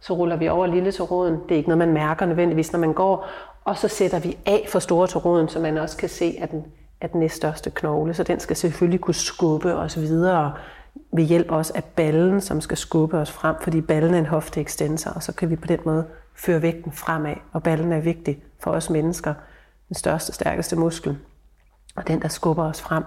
Så 0.00 0.14
ruller 0.14 0.36
vi 0.36 0.48
over 0.48 0.66
lille 0.66 0.92
tåråden. 0.92 1.34
Det 1.34 1.50
er 1.50 1.56
ikke 1.56 1.68
noget, 1.68 1.78
man 1.78 1.92
mærker 1.92 2.26
nødvendigvis, 2.26 2.72
når 2.72 2.78
man 2.78 2.92
går. 2.92 3.28
Og 3.66 3.76
så 3.76 3.88
sætter 3.88 4.18
vi 4.18 4.38
af 4.46 4.66
for 4.68 4.78
store 4.78 5.06
tåråden, 5.06 5.48
så 5.48 5.60
man 5.60 5.78
også 5.78 5.96
kan 5.96 6.08
se, 6.08 6.38
at 6.40 6.50
den 6.50 6.64
er 7.00 7.06
den 7.06 7.20
næststørste 7.20 7.70
knogle. 7.70 8.14
Så 8.14 8.22
den 8.22 8.40
skal 8.40 8.56
selvfølgelig 8.56 9.00
kunne 9.00 9.14
skubbe 9.14 9.74
os 9.74 9.98
videre 9.98 10.52
ved 11.12 11.24
hjælp 11.24 11.50
også 11.50 11.72
af 11.74 11.84
ballen, 11.84 12.40
som 12.40 12.60
skal 12.60 12.76
skubbe 12.76 13.18
os 13.18 13.30
frem, 13.30 13.56
fordi 13.62 13.80
ballen 13.80 14.14
er 14.14 14.18
en 14.18 14.26
hofteekstensor, 14.26 15.10
og 15.10 15.22
så 15.22 15.32
kan 15.34 15.50
vi 15.50 15.56
på 15.56 15.66
den 15.66 15.78
måde 15.84 16.06
føre 16.34 16.62
vægten 16.62 16.92
fremad. 16.92 17.34
Og 17.52 17.62
ballen 17.62 17.92
er 17.92 18.00
vigtig 18.00 18.42
for 18.58 18.70
os 18.70 18.90
mennesker, 18.90 19.34
den 19.88 19.94
største, 19.94 20.32
stærkeste 20.32 20.76
muskel, 20.76 21.18
og 21.96 22.08
den, 22.08 22.22
der 22.22 22.28
skubber 22.28 22.64
os 22.64 22.82
frem, 22.82 23.04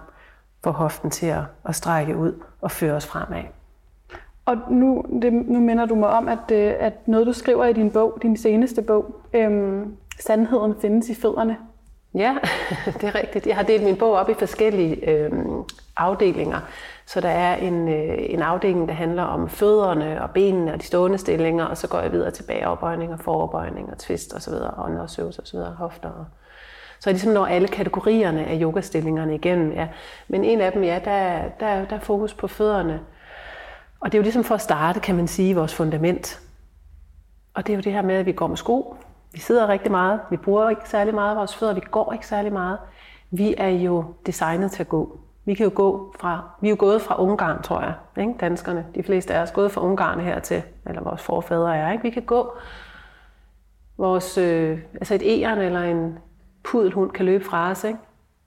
får 0.64 0.72
hoften 0.72 1.10
til 1.10 1.26
at, 1.26 1.44
at 1.66 1.76
strække 1.76 2.18
ud 2.18 2.34
og 2.62 2.72
føre 2.72 2.94
os 2.94 3.06
fremad. 3.06 3.44
Og 4.46 4.58
nu, 4.70 5.06
det, 5.22 5.34
nu 5.34 5.60
minder 5.60 5.86
du 5.86 5.96
mig 5.96 6.10
om, 6.10 6.28
at, 6.28 6.52
øh, 6.52 6.74
at 6.80 7.08
noget, 7.08 7.28
du 7.28 7.34
skriver 7.34 7.66
i 7.66 7.74
din 7.74 7.92
bog, 7.92 8.20
din 8.22 8.38
seneste 8.38 8.82
bog, 8.82 9.16
øhm, 9.34 9.96
Sandheden 10.20 10.76
findes 10.82 11.10
i 11.10 11.16
fødderne. 11.16 11.58
Ja, 12.16 12.36
det 13.02 13.04
er 13.04 13.16
rigtigt. 13.16 13.48
Jeg 13.48 13.56
har 13.56 13.64
delt 13.64 13.84
min 13.84 13.98
bog 13.98 14.14
op 14.14 14.30
i 14.30 14.34
forskellige 14.34 15.10
øh, 15.10 15.32
afdelinger. 15.98 16.60
Så 17.06 17.22
der 17.22 17.30
er 17.30 17.56
en, 17.56 17.88
øh, 17.88 18.16
en 18.20 18.42
afdeling, 18.42 18.88
der 18.88 18.94
handler 18.94 19.24
om 19.24 19.50
fødderne 19.50 20.22
og 20.22 20.32
benene 20.32 20.74
og 20.74 20.82
de 20.82 20.86
stående 20.86 21.18
stillinger, 21.18 21.66
og 21.66 21.78
så 21.78 21.88
går 21.88 22.00
jeg 22.00 22.12
videre 22.12 22.32
til 22.32 22.44
bagoverbøjninger, 22.44 23.92
og 23.92 23.98
twist 23.98 24.34
osv., 24.36 24.54
åndedrætsøvelser 24.78 25.42
osv., 25.42 25.60
hofter. 25.60 26.10
Og 26.10 26.26
så 27.00 27.10
jeg 27.10 27.14
ligesom 27.14 27.34
når 27.34 27.46
alle 27.46 27.68
kategorierne 27.68 28.46
af 28.46 28.60
yogastillingerne 28.62 29.36
igennem. 29.36 29.72
Ja. 29.72 29.88
Men 30.28 30.44
en 30.44 30.62
af 30.62 30.72
dem, 30.72 30.84
ja, 30.84 31.00
der, 31.06 31.42
der, 31.60 31.86
der 31.86 31.96
er 31.96 32.00
fokus 32.00 32.34
på 32.34 32.48
fødderne. 32.48 33.00
Og 34.00 34.12
det 34.12 34.18
er 34.18 34.20
jo 34.20 34.24
ligesom 34.24 34.44
for 34.44 34.56
at 34.56 34.62
starte, 34.62 35.00
kan 35.00 35.16
man 35.16 35.28
sige, 35.28 35.56
vores 35.56 35.76
fundament. 35.76 36.40
Og 37.54 37.68
det 37.68 37.74
er 37.74 37.78
jo 37.78 37.82
det 37.82 37.94
her 37.94 38.02
med, 38.02 38.16
at 38.16 38.26
vi 38.26 38.32
går 38.32 38.48
med 38.48 38.58
sko. 38.58 38.96
Vi 39.34 39.40
sidder 39.40 39.68
rigtig 39.68 39.92
meget. 39.92 40.20
Vi 40.30 40.38
bruger 40.38 40.70
ikke 40.70 40.90
særlig 40.90 41.14
meget 41.14 41.32
af 41.32 41.38
vores 41.38 41.56
fødder. 41.56 41.74
Vi 41.74 41.82
går 41.92 42.14
ikke 42.14 42.28
særlig 42.28 42.54
meget. 42.54 42.80
Vi 43.32 43.56
er 43.58 43.70
jo 43.70 44.06
designet 44.26 44.72
til 44.72 44.84
at 44.84 44.90
gå. 44.90 45.20
Vi 45.46 45.54
kan 45.54 45.64
jo 45.64 45.72
gå 45.76 46.16
fra, 46.20 46.50
vi 46.62 46.68
er 46.68 46.70
jo 46.70 46.76
gået 46.80 47.02
fra 47.02 47.22
Ungarn, 47.22 47.64
tror 47.64 47.82
jeg, 47.82 47.94
ikke? 48.18 48.34
danskerne. 48.40 48.86
De 48.96 49.04
fleste 49.04 49.34
af 49.34 49.42
os 49.42 49.52
gået 49.52 49.72
fra 49.72 49.82
Ungarn 49.82 50.20
hertil, 50.20 50.64
eller 50.86 51.02
vores 51.02 51.22
forfædre 51.22 51.78
er. 51.78 51.92
Ikke? 51.92 52.04
Vi 52.04 52.10
kan 52.10 52.24
gå, 52.24 52.58
vores, 53.98 54.38
øh, 54.38 54.80
altså 54.94 55.16
et 55.16 55.22
æren 55.26 55.60
eller 55.60 55.82
en 55.82 56.20
pudelhund 56.64 57.12
kan 57.12 57.26
løbe 57.26 57.44
fra 57.44 57.72
os. 57.72 57.84
Ikke? 57.84 58.00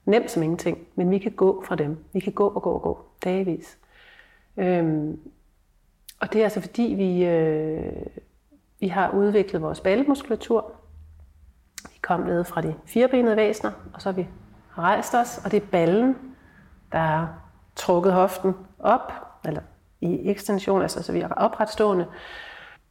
Nemt 0.05 0.31
som 0.31 0.43
ingenting, 0.43 0.79
men 0.95 1.11
vi 1.11 1.19
kan 1.19 1.33
gå 1.33 1.65
fra 1.67 1.77
dem. 1.77 2.05
Vi 2.13 2.21
kan 2.21 2.33
gå 2.33 2.49
og 2.49 2.63
gå 2.63 2.71
og 2.71 2.83
gå, 2.83 3.05
dagvis. 3.25 3.79
Øhm, 4.57 5.21
og 6.21 6.33
det 6.33 6.41
er 6.41 6.45
altså 6.45 6.61
fordi, 6.61 6.95
vi, 6.97 7.25
øh, 7.25 8.07
vi 8.83 8.89
har 8.89 9.11
udviklet 9.11 9.63
vores 9.63 9.81
ballemuskulatur. 9.81 10.73
Vi 11.93 11.99
kom 12.03 12.21
ned 12.21 12.45
fra 12.45 12.61
de 12.61 12.75
firebenede 12.87 13.37
væsener, 13.37 13.71
og 13.95 14.03
så 14.03 14.09
har 14.09 14.17
vi 14.17 14.29
rejst 14.79 15.15
os, 15.15 15.41
og 15.45 15.51
det 15.51 15.63
er 15.63 15.67
ballen, 15.67 16.17
der 16.93 16.99
har 16.99 17.35
trukket 17.77 18.13
hoften 18.13 18.55
op, 18.79 19.13
eller 19.45 19.61
i 20.01 20.31
ekstension, 20.31 20.83
altså 20.83 21.03
så 21.03 21.13
vi 21.13 21.21
er 21.21 21.29
opretstående. 21.29 22.07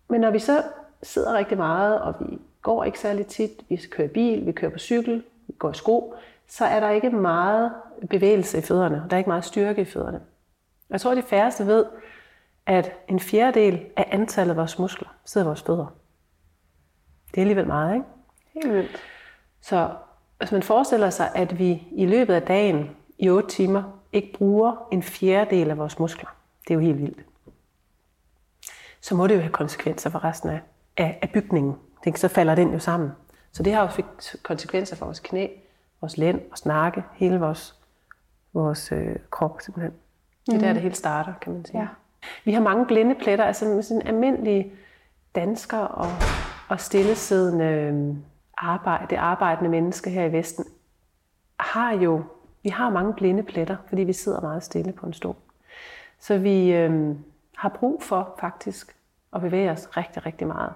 Men 0.10 0.22
når 0.22 0.32
vi 0.32 0.40
så 0.40 0.64
sidder 1.04 1.34
rigtig 1.34 1.58
meget, 1.58 2.02
og 2.02 2.16
vi 2.20 2.40
går 2.62 2.84
ikke 2.84 3.00
særlig 3.00 3.28
tit, 3.28 3.52
vi 3.70 3.82
kører 3.92 4.08
bil, 4.08 4.46
vi 4.46 4.52
kører 4.52 4.72
på 4.72 4.80
cykel, 4.80 5.24
vi 5.48 5.54
går 5.60 5.72
i 5.72 5.74
sko, 5.74 6.16
så 6.48 6.66
er 6.66 6.80
der 6.80 6.90
ikke 6.90 7.10
meget 7.10 7.72
bevægelse 8.10 8.58
i 8.58 8.62
fødderne. 8.62 9.02
og 9.04 9.10
Der 9.10 9.16
er 9.16 9.18
ikke 9.18 9.30
meget 9.30 9.46
styrke 9.46 9.82
i 9.82 9.86
fødderne. 9.86 10.22
Jeg 10.90 11.02
tror, 11.02 11.16
de 11.16 11.22
færreste 11.22 11.68
ved, 11.68 11.86
at 12.66 12.92
en 13.08 13.20
fjerdedel 13.20 13.86
af 13.98 14.08
antallet 14.12 14.52
af 14.52 14.58
vores 14.58 14.80
muskler 14.80 15.10
sidder 15.26 15.46
i 15.46 15.50
vores 15.50 15.62
fødder. 15.62 15.96
Det 17.32 17.38
er 17.38 17.42
alligevel 17.42 17.68
meget, 17.68 17.94
ikke? 17.94 18.06
Helt 18.54 18.74
vildt. 18.74 18.98
Så 19.62 19.90
hvis 20.38 20.52
man 20.52 20.64
forestiller 20.64 21.10
sig, 21.10 21.32
at 21.36 21.60
vi 21.60 21.88
i 21.92 22.06
løbet 22.06 22.34
af 22.34 22.42
dagen 22.42 22.90
i 23.18 23.30
8 23.30 23.50
timer 23.50 23.84
ikke 24.12 24.34
bruger 24.34 24.88
en 24.92 25.04
fjerdedel 25.04 25.70
af 25.70 25.78
vores 25.78 26.00
muskler, 26.00 26.36
det 26.68 26.70
er 26.70 26.76
jo 26.76 26.82
helt 26.82 27.02
vildt. 27.02 27.26
Så 29.02 29.16
må 29.16 29.28
det 29.28 29.36
jo 29.36 29.40
have 29.40 29.52
konsekvenser 29.52 30.10
for 30.10 30.24
resten 30.24 30.50
af, 30.50 30.62
af, 30.98 31.20
af 31.22 31.30
bygningen. 31.30 31.76
Det, 32.04 32.20
så 32.20 32.28
falder 32.28 32.56
den 32.56 32.74
jo 32.74 32.80
sammen. 32.80 33.12
Så 33.52 33.64
det 33.64 33.74
har 33.74 33.82
jo 33.82 33.88
fik 33.88 34.06
konsekvenser 34.44 34.96
for 34.96 35.06
vores 35.06 35.20
knæ, 35.20 35.48
vores 36.02 36.18
lænd, 36.18 36.42
vores 36.50 36.66
nakke, 36.66 37.04
hele 37.14 37.40
vores, 37.40 37.80
vores 38.54 38.92
øh, 38.92 39.16
krop 39.30 39.62
simpelthen. 39.62 39.94
Det 40.46 40.54
er 40.54 40.58
mm. 40.58 40.64
der, 40.64 40.74
det 40.74 40.82
hele 40.82 40.96
starter, 40.96 41.34
kan 41.42 41.54
man 41.54 41.66
sige. 41.66 41.80
Ja. 41.80 41.88
Vi 42.46 42.52
har 42.52 42.62
mange 42.62 42.86
blinde 42.86 43.16
pletter, 43.16 43.46
altså 43.46 43.66
med 43.66 43.84
sådan 43.84 44.08
almindelige 44.08 44.74
danskere 45.36 45.88
og, 45.88 46.08
og 46.70 46.80
stillesiddende 46.80 47.66
øhm, 47.66 48.24
arbejde, 48.58 49.06
det 49.10 49.16
arbejdende 49.16 49.70
menneske 49.70 50.10
her 50.10 50.26
i 50.26 50.32
Vesten, 50.32 50.66
har 51.60 51.94
jo, 51.94 52.24
vi 52.64 52.70
har 52.70 52.90
mange 52.90 53.14
blinde 53.14 53.44
pletter, 53.44 53.78
fordi 53.90 54.04
vi 54.04 54.14
sidder 54.14 54.42
meget 54.42 54.64
stille 54.64 54.92
på 54.92 55.06
en 55.06 55.14
stol. 55.14 55.36
Så 56.20 56.38
vi 56.38 56.74
øh, 56.74 57.16
har 57.58 57.70
brug 57.70 58.04
for 58.04 58.36
faktisk 58.40 58.96
at 59.34 59.42
bevæge 59.42 59.72
os 59.72 59.98
rigtig, 59.98 60.26
rigtig 60.26 60.48
meget. 60.48 60.74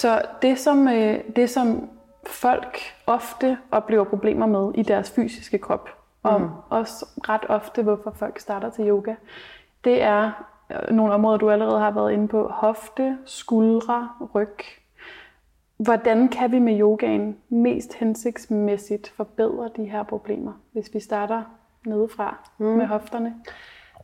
Så 0.00 0.22
det 0.42 0.58
som, 0.58 0.88
øh, 0.88 1.20
det, 1.36 1.50
som 1.50 1.88
folk 2.26 2.78
ofte 3.06 3.58
oplever 3.70 4.04
problemer 4.04 4.46
med 4.46 4.72
i 4.74 4.82
deres 4.82 5.10
fysiske 5.10 5.58
krop, 5.58 5.90
og 6.22 6.40
mm. 6.40 6.48
også 6.68 7.06
ret 7.28 7.44
ofte, 7.48 7.82
hvorfor 7.82 8.10
folk 8.10 8.38
starter 8.38 8.70
til 8.70 8.88
yoga, 8.88 9.14
det 9.84 10.02
er 10.02 10.46
øh, 10.70 10.96
nogle 10.96 11.14
områder, 11.14 11.38
du 11.38 11.50
allerede 11.50 11.78
har 11.78 11.90
været 11.90 12.12
inde 12.12 12.28
på. 12.28 12.48
Hofte, 12.48 13.18
skuldre, 13.24 14.08
ryg. 14.34 14.56
Hvordan 15.76 16.28
kan 16.28 16.52
vi 16.52 16.58
med 16.58 16.80
yogaen 16.80 17.36
mest 17.48 17.94
hensigtsmæssigt 17.94 19.08
forbedre 19.16 19.70
de 19.76 19.84
her 19.84 20.02
problemer, 20.02 20.52
hvis 20.72 20.90
vi 20.94 21.00
starter 21.00 21.42
nedefra 21.86 22.48
mm. 22.58 22.66
med 22.66 22.86
hofterne? 22.86 23.34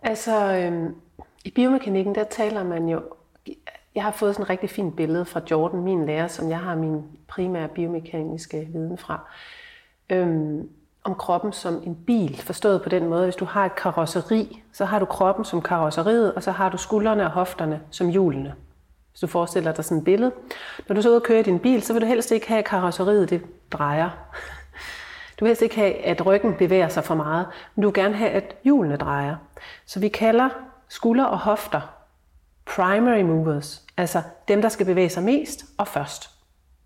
Altså, 0.03 0.55
øhm, 0.55 0.95
i 1.45 1.51
biomekanikken, 1.51 2.15
der 2.15 2.25
taler 2.25 2.65
man 2.65 2.89
jo 2.89 3.01
jeg 3.97 4.05
har 4.05 4.11
fået 4.11 4.35
sådan 4.35 4.43
et 4.43 4.51
rigtig 4.51 4.71
fint 4.71 4.97
billede 4.97 5.25
fra 5.25 5.41
Jordan, 5.51 5.81
min 5.81 6.07
lærer, 6.07 6.29
som 6.29 6.51
jeg 6.51 6.59
har 6.59 6.75
min 6.75 7.03
primære 7.29 7.69
biomekaniske 7.69 8.69
viden 8.73 8.99
fra, 8.99 9.21
øhm, 10.11 10.69
om 11.05 11.15
kroppen 11.15 11.53
som 11.53 11.83
en 11.87 11.95
bil, 12.07 12.37
forstået 12.43 12.83
på 12.83 12.89
den 12.89 13.09
måde, 13.09 13.25
hvis 13.25 13.37
du 13.37 13.45
har 13.45 13.67
et 13.67 13.75
karosseri, 13.75 14.63
så 14.73 14.85
har 14.85 14.99
du 14.99 15.05
kroppen 15.05 15.45
som 15.45 15.63
karosseriet, 15.63 16.35
og 16.35 16.43
så 16.43 16.51
har 16.51 16.69
du 16.69 16.77
skuldrene 16.77 17.25
og 17.25 17.31
hofterne 17.31 17.81
som 17.91 18.09
hjulene. 18.09 18.55
Hvis 19.11 19.21
du 19.21 19.27
forestiller 19.27 19.73
dig 19.73 19.85
sådan 19.85 19.99
et 19.99 20.05
billede. 20.05 20.33
Når 20.89 20.95
du 20.95 21.03
så 21.03 21.11
ud 21.11 21.15
og 21.15 21.23
kører 21.23 21.43
din 21.43 21.59
bil, 21.59 21.83
så 21.83 21.93
vil 21.93 22.03
du 22.03 22.07
helst 22.07 22.31
ikke 22.31 22.49
have, 22.49 22.59
at 22.59 22.65
karosseriet 22.65 23.31
det 23.31 23.43
drejer. 23.73 24.11
Du 25.41 25.45
vil 25.45 25.49
helst 25.49 25.63
ikke 25.63 25.77
have, 25.77 26.05
at 26.05 26.27
ryggen 26.27 26.55
bevæger 26.55 26.89
sig 26.89 27.05
for 27.05 27.15
meget, 27.15 27.47
men 27.75 27.83
du 27.83 27.89
vil 27.89 27.95
gerne 27.95 28.15
have, 28.15 28.31
at 28.31 28.57
hjulene 28.65 28.97
drejer. 28.97 29.37
Så 29.87 30.01
vi 30.01 30.09
kalder 30.09 30.49
skulder 30.89 31.25
og 31.25 31.39
hofter 31.39 31.81
primary 32.67 33.23
movers, 33.23 33.86
altså 33.97 34.23
dem, 34.49 34.63
der 34.63 34.69
skal 34.69 34.87
bevæge 34.87 35.09
sig 35.09 35.23
mest 35.23 35.65
og 35.79 35.89
først. 35.89 36.31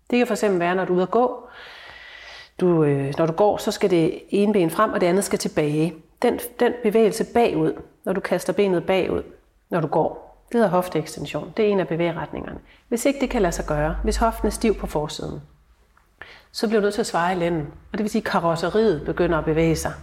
Det 0.09 0.17
kan 0.17 0.37
fx 0.37 0.43
være, 0.43 0.75
når 0.75 0.85
du 0.85 0.93
er 0.93 0.95
ude 0.95 1.03
at 1.03 1.11
gå. 1.11 1.47
Du, 2.59 2.83
øh, 2.83 3.13
når 3.17 3.25
du 3.25 3.33
går, 3.33 3.57
så 3.57 3.71
skal 3.71 3.89
det 3.89 4.21
ene 4.29 4.53
ben 4.53 4.69
frem, 4.69 4.93
og 4.93 5.01
det 5.01 5.07
andet 5.07 5.23
skal 5.23 5.39
tilbage. 5.39 5.93
Den, 6.21 6.39
den 6.59 6.73
bevægelse 6.83 7.25
bagud, 7.33 7.73
når 8.05 8.13
du 8.13 8.21
kaster 8.21 8.53
benet 8.53 8.85
bagud, 8.85 9.23
når 9.69 9.81
du 9.81 9.87
går, 9.87 10.31
det 10.51 10.55
hedder 10.55 10.69
hofteekstension. 10.69 11.53
Det 11.57 11.65
er 11.65 11.69
en 11.69 11.79
af 11.79 11.87
bevægeretningerne. 11.87 12.59
Hvis 12.87 13.05
ikke 13.05 13.19
det 13.19 13.29
kan 13.29 13.41
lade 13.41 13.51
sig 13.51 13.65
gøre, 13.65 13.95
hvis 14.03 14.17
hoften 14.17 14.47
er 14.47 14.51
stiv 14.51 14.75
på 14.75 14.87
forsiden, 14.87 15.41
så 16.51 16.67
bliver 16.67 16.81
du 16.81 16.85
nødt 16.85 16.93
til 16.93 17.01
at 17.01 17.07
svare 17.07 17.33
i 17.33 17.35
lænden. 17.35 17.61
Og 17.61 17.97
det 17.97 17.99
vil 17.99 18.09
sige, 18.09 18.19
at 18.19 18.31
karosseriet 18.31 19.01
begynder 19.05 19.37
at 19.37 19.45
bevæge 19.45 19.75
sig. 19.75 19.93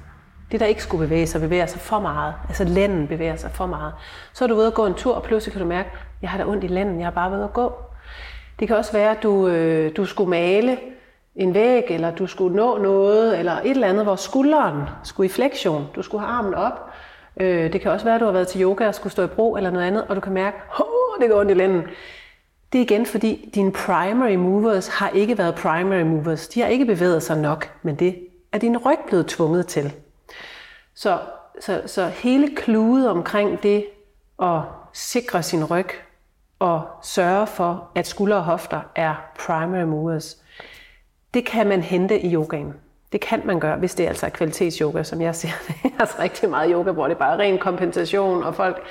Det, 0.52 0.60
der 0.60 0.66
ikke 0.66 0.82
skulle 0.82 1.06
bevæge 1.06 1.26
sig, 1.26 1.40
bevæger 1.40 1.66
sig 1.66 1.80
for 1.80 2.00
meget. 2.00 2.34
Altså 2.48 2.64
lænden 2.64 3.08
bevæger 3.08 3.36
sig 3.36 3.50
for 3.50 3.66
meget. 3.66 3.94
Så 4.32 4.44
er 4.44 4.48
du 4.48 4.54
ude 4.54 4.66
at 4.66 4.74
gå 4.74 4.86
en 4.86 4.94
tur, 4.94 5.14
og 5.14 5.22
pludselig 5.22 5.52
kan 5.52 5.62
du 5.62 5.68
mærke, 5.68 5.90
jeg 6.22 6.30
har 6.30 6.38
da 6.38 6.44
ondt 6.44 6.64
i 6.64 6.66
lænden, 6.66 6.98
jeg 6.98 7.06
har 7.06 7.10
bare 7.10 7.30
været 7.30 7.44
at 7.44 7.52
gå. 7.52 7.72
Det 8.58 8.68
kan 8.68 8.76
også 8.76 8.92
være, 8.92 9.10
at 9.10 9.22
du, 9.22 9.48
øh, 9.48 9.96
du 9.96 10.04
skulle 10.04 10.30
male 10.30 10.78
en 11.36 11.54
væg, 11.54 11.84
eller 11.88 12.10
du 12.10 12.26
skulle 12.26 12.56
nå 12.56 12.78
noget, 12.78 13.38
eller 13.38 13.52
et 13.52 13.70
eller 13.70 13.88
andet, 13.88 14.04
hvor 14.04 14.16
skulderen 14.16 14.82
skulle 15.04 15.26
i 15.26 15.32
flektion, 15.32 15.86
Du 15.96 16.02
skulle 16.02 16.26
have 16.26 16.38
armen 16.38 16.54
op. 16.54 16.90
Øh, 17.36 17.72
det 17.72 17.80
kan 17.80 17.90
også 17.90 18.04
være, 18.04 18.14
at 18.14 18.20
du 18.20 18.24
har 18.24 18.32
været 18.32 18.48
til 18.48 18.62
yoga 18.62 18.88
og 18.88 18.94
skulle 18.94 19.12
stå 19.12 19.24
i 19.24 19.26
bro 19.26 19.56
eller 19.56 19.70
noget 19.70 19.86
andet, 19.86 20.04
og 20.08 20.16
du 20.16 20.20
kan 20.20 20.32
mærke, 20.32 20.56
at 20.78 20.84
det 21.20 21.30
går 21.30 21.40
ondt 21.40 21.50
i 21.50 21.54
lænden. 21.54 21.82
Det 22.72 22.78
er 22.78 22.82
igen, 22.82 23.06
fordi 23.06 23.50
dine 23.54 23.72
primary 23.72 24.34
movers 24.34 24.88
har 24.88 25.08
ikke 25.08 25.38
været 25.38 25.54
primary 25.54 26.02
movers. 26.02 26.48
De 26.48 26.60
har 26.60 26.68
ikke 26.68 26.84
bevæget 26.84 27.22
sig 27.22 27.38
nok, 27.38 27.70
men 27.82 27.94
det 27.94 28.18
er 28.52 28.58
din 28.58 28.76
ryg 28.76 28.98
blevet 29.06 29.26
tvunget 29.26 29.66
til. 29.66 29.92
Så, 30.94 31.18
så, 31.60 31.82
så 31.86 32.06
hele 32.06 32.56
kludet 32.56 33.10
omkring 33.10 33.62
det 33.62 33.86
at 34.42 34.60
sikre 34.92 35.42
sin 35.42 35.64
ryg 35.64 35.88
og 36.58 36.82
sørge 37.02 37.46
for, 37.46 37.90
at 37.94 38.06
skuldre 38.06 38.36
og 38.36 38.44
hofter 38.44 38.80
er 38.94 39.14
primary 39.38 39.84
movers, 39.84 40.36
det 41.34 41.46
kan 41.46 41.66
man 41.66 41.82
hente 41.82 42.20
i 42.20 42.34
yogaen. 42.34 42.74
Det 43.12 43.20
kan 43.20 43.42
man 43.44 43.60
gøre, 43.60 43.76
hvis 43.76 43.94
det 43.94 44.04
er 44.04 44.08
altså 44.08 44.28
kvalitetsyoga, 44.28 45.02
som 45.02 45.20
jeg 45.20 45.34
ser. 45.34 45.48
Det 45.68 45.74
er 45.84 46.00
altså 46.00 46.16
rigtig 46.18 46.48
meget 46.50 46.70
yoga, 46.72 46.92
hvor 46.92 47.04
det 47.04 47.14
er 47.14 47.18
bare 47.18 47.38
ren 47.38 47.58
kompensation, 47.58 48.42
og 48.42 48.54
folk 48.54 48.82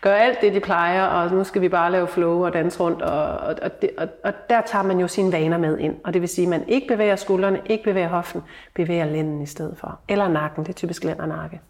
gør 0.00 0.14
alt 0.14 0.40
det, 0.40 0.54
de 0.54 0.60
plejer, 0.60 1.04
og 1.04 1.30
nu 1.32 1.44
skal 1.44 1.62
vi 1.62 1.68
bare 1.68 1.92
lave 1.92 2.08
flow 2.08 2.44
og 2.44 2.52
danse 2.52 2.80
rundt, 2.80 3.02
og, 3.02 3.22
og, 3.22 3.54
og, 3.62 3.82
det, 3.82 3.90
og, 3.98 4.08
og 4.24 4.32
der 4.50 4.60
tager 4.60 4.82
man 4.82 5.00
jo 5.00 5.08
sine 5.08 5.32
vaner 5.32 5.58
med 5.58 5.78
ind. 5.78 5.96
Og 6.04 6.14
det 6.14 6.20
vil 6.20 6.28
sige, 6.28 6.44
at 6.44 6.50
man 6.50 6.68
ikke 6.68 6.88
bevæger 6.88 7.16
skuldrene, 7.16 7.60
ikke 7.66 7.84
bevæger 7.84 8.08
hoften, 8.08 8.42
bevæger 8.74 9.04
lænden 9.04 9.42
i 9.42 9.46
stedet 9.46 9.76
for. 9.78 9.98
Eller 10.08 10.28
nakken, 10.28 10.64
det 10.64 10.68
er 10.68 10.74
typisk 10.74 11.04
lænd 11.04 11.18
og 11.18 11.28
nakke. 11.28 11.60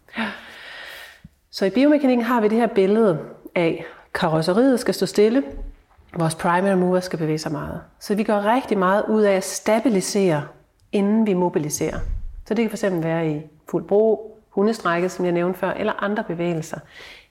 Så 1.51 1.65
i 1.65 1.69
biomekanikken 1.69 2.25
har 2.25 2.41
vi 2.41 2.47
det 2.47 2.57
her 2.57 2.67
billede 2.67 3.19
af, 3.55 3.85
karosseriet 4.15 4.79
skal 4.79 4.93
stå 4.93 5.05
stille, 5.05 5.43
vores 6.17 6.35
primary 6.35 6.75
mover 6.75 6.99
skal 6.99 7.19
bevæge 7.19 7.37
sig 7.37 7.51
meget. 7.51 7.81
Så 7.99 8.15
vi 8.15 8.23
gør 8.23 8.53
rigtig 8.55 8.77
meget 8.77 9.03
ud 9.07 9.21
af 9.21 9.33
at 9.33 9.43
stabilisere, 9.43 10.43
inden 10.91 11.27
vi 11.27 11.33
mobiliserer. 11.33 11.99
Så 12.45 12.53
det 12.53 12.69
kan 12.69 12.77
fx 12.77 12.83
være 12.91 13.29
i 13.29 13.41
fuld 13.69 13.83
bro, 13.83 14.37
hundestrækket, 14.49 15.11
som 15.11 15.25
jeg 15.25 15.33
nævnte 15.33 15.59
før, 15.59 15.71
eller 15.71 16.03
andre 16.03 16.23
bevægelser 16.23 16.79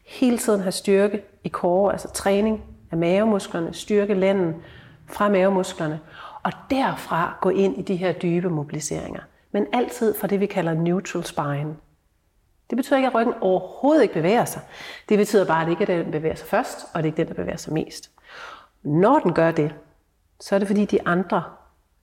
hele 0.04 0.38
tiden 0.38 0.60
have 0.60 0.72
styrke 0.72 1.22
i 1.44 1.48
core, 1.48 1.92
altså 1.92 2.08
træning 2.08 2.62
af 2.90 2.98
mavemusklerne, 2.98 3.74
styrke 3.74 4.14
lænden 4.14 4.54
fra 5.06 5.28
mavemusklerne, 5.28 6.00
og 6.42 6.52
derfra 6.70 7.38
gå 7.40 7.50
ind 7.50 7.78
i 7.78 7.82
de 7.82 7.96
her 7.96 8.12
dybe 8.12 8.50
mobiliseringer. 8.50 9.20
Men 9.52 9.66
altid 9.72 10.14
fra 10.20 10.26
det, 10.26 10.40
vi 10.40 10.46
kalder 10.46 10.74
neutral 10.74 11.24
spine. 11.24 11.74
Det 12.74 12.78
betyder 12.78 12.96
ikke, 12.96 13.06
at 13.06 13.14
ryggen 13.14 13.34
overhovedet 13.40 14.02
ikke 14.02 14.14
bevæger 14.14 14.44
sig. 14.44 14.62
Det 15.08 15.18
betyder 15.18 15.44
bare, 15.44 15.60
at 15.60 15.66
det 15.66 15.72
ikke 15.72 15.92
er 15.92 15.96
den, 15.96 16.06
der 16.06 16.18
bevæger 16.18 16.34
sig 16.34 16.48
først, 16.48 16.78
og 16.94 17.02
det 17.02 17.08
er 17.08 17.12
ikke 17.12 17.16
den, 17.16 17.28
der 17.28 17.34
bevæger 17.34 17.56
sig 17.56 17.72
mest. 17.72 18.10
Når 18.82 19.18
den 19.18 19.32
gør 19.34 19.50
det, 19.50 19.74
så 20.40 20.54
er 20.54 20.58
det 20.58 20.68
fordi, 20.68 20.84
de 20.84 21.06
andre 21.06 21.42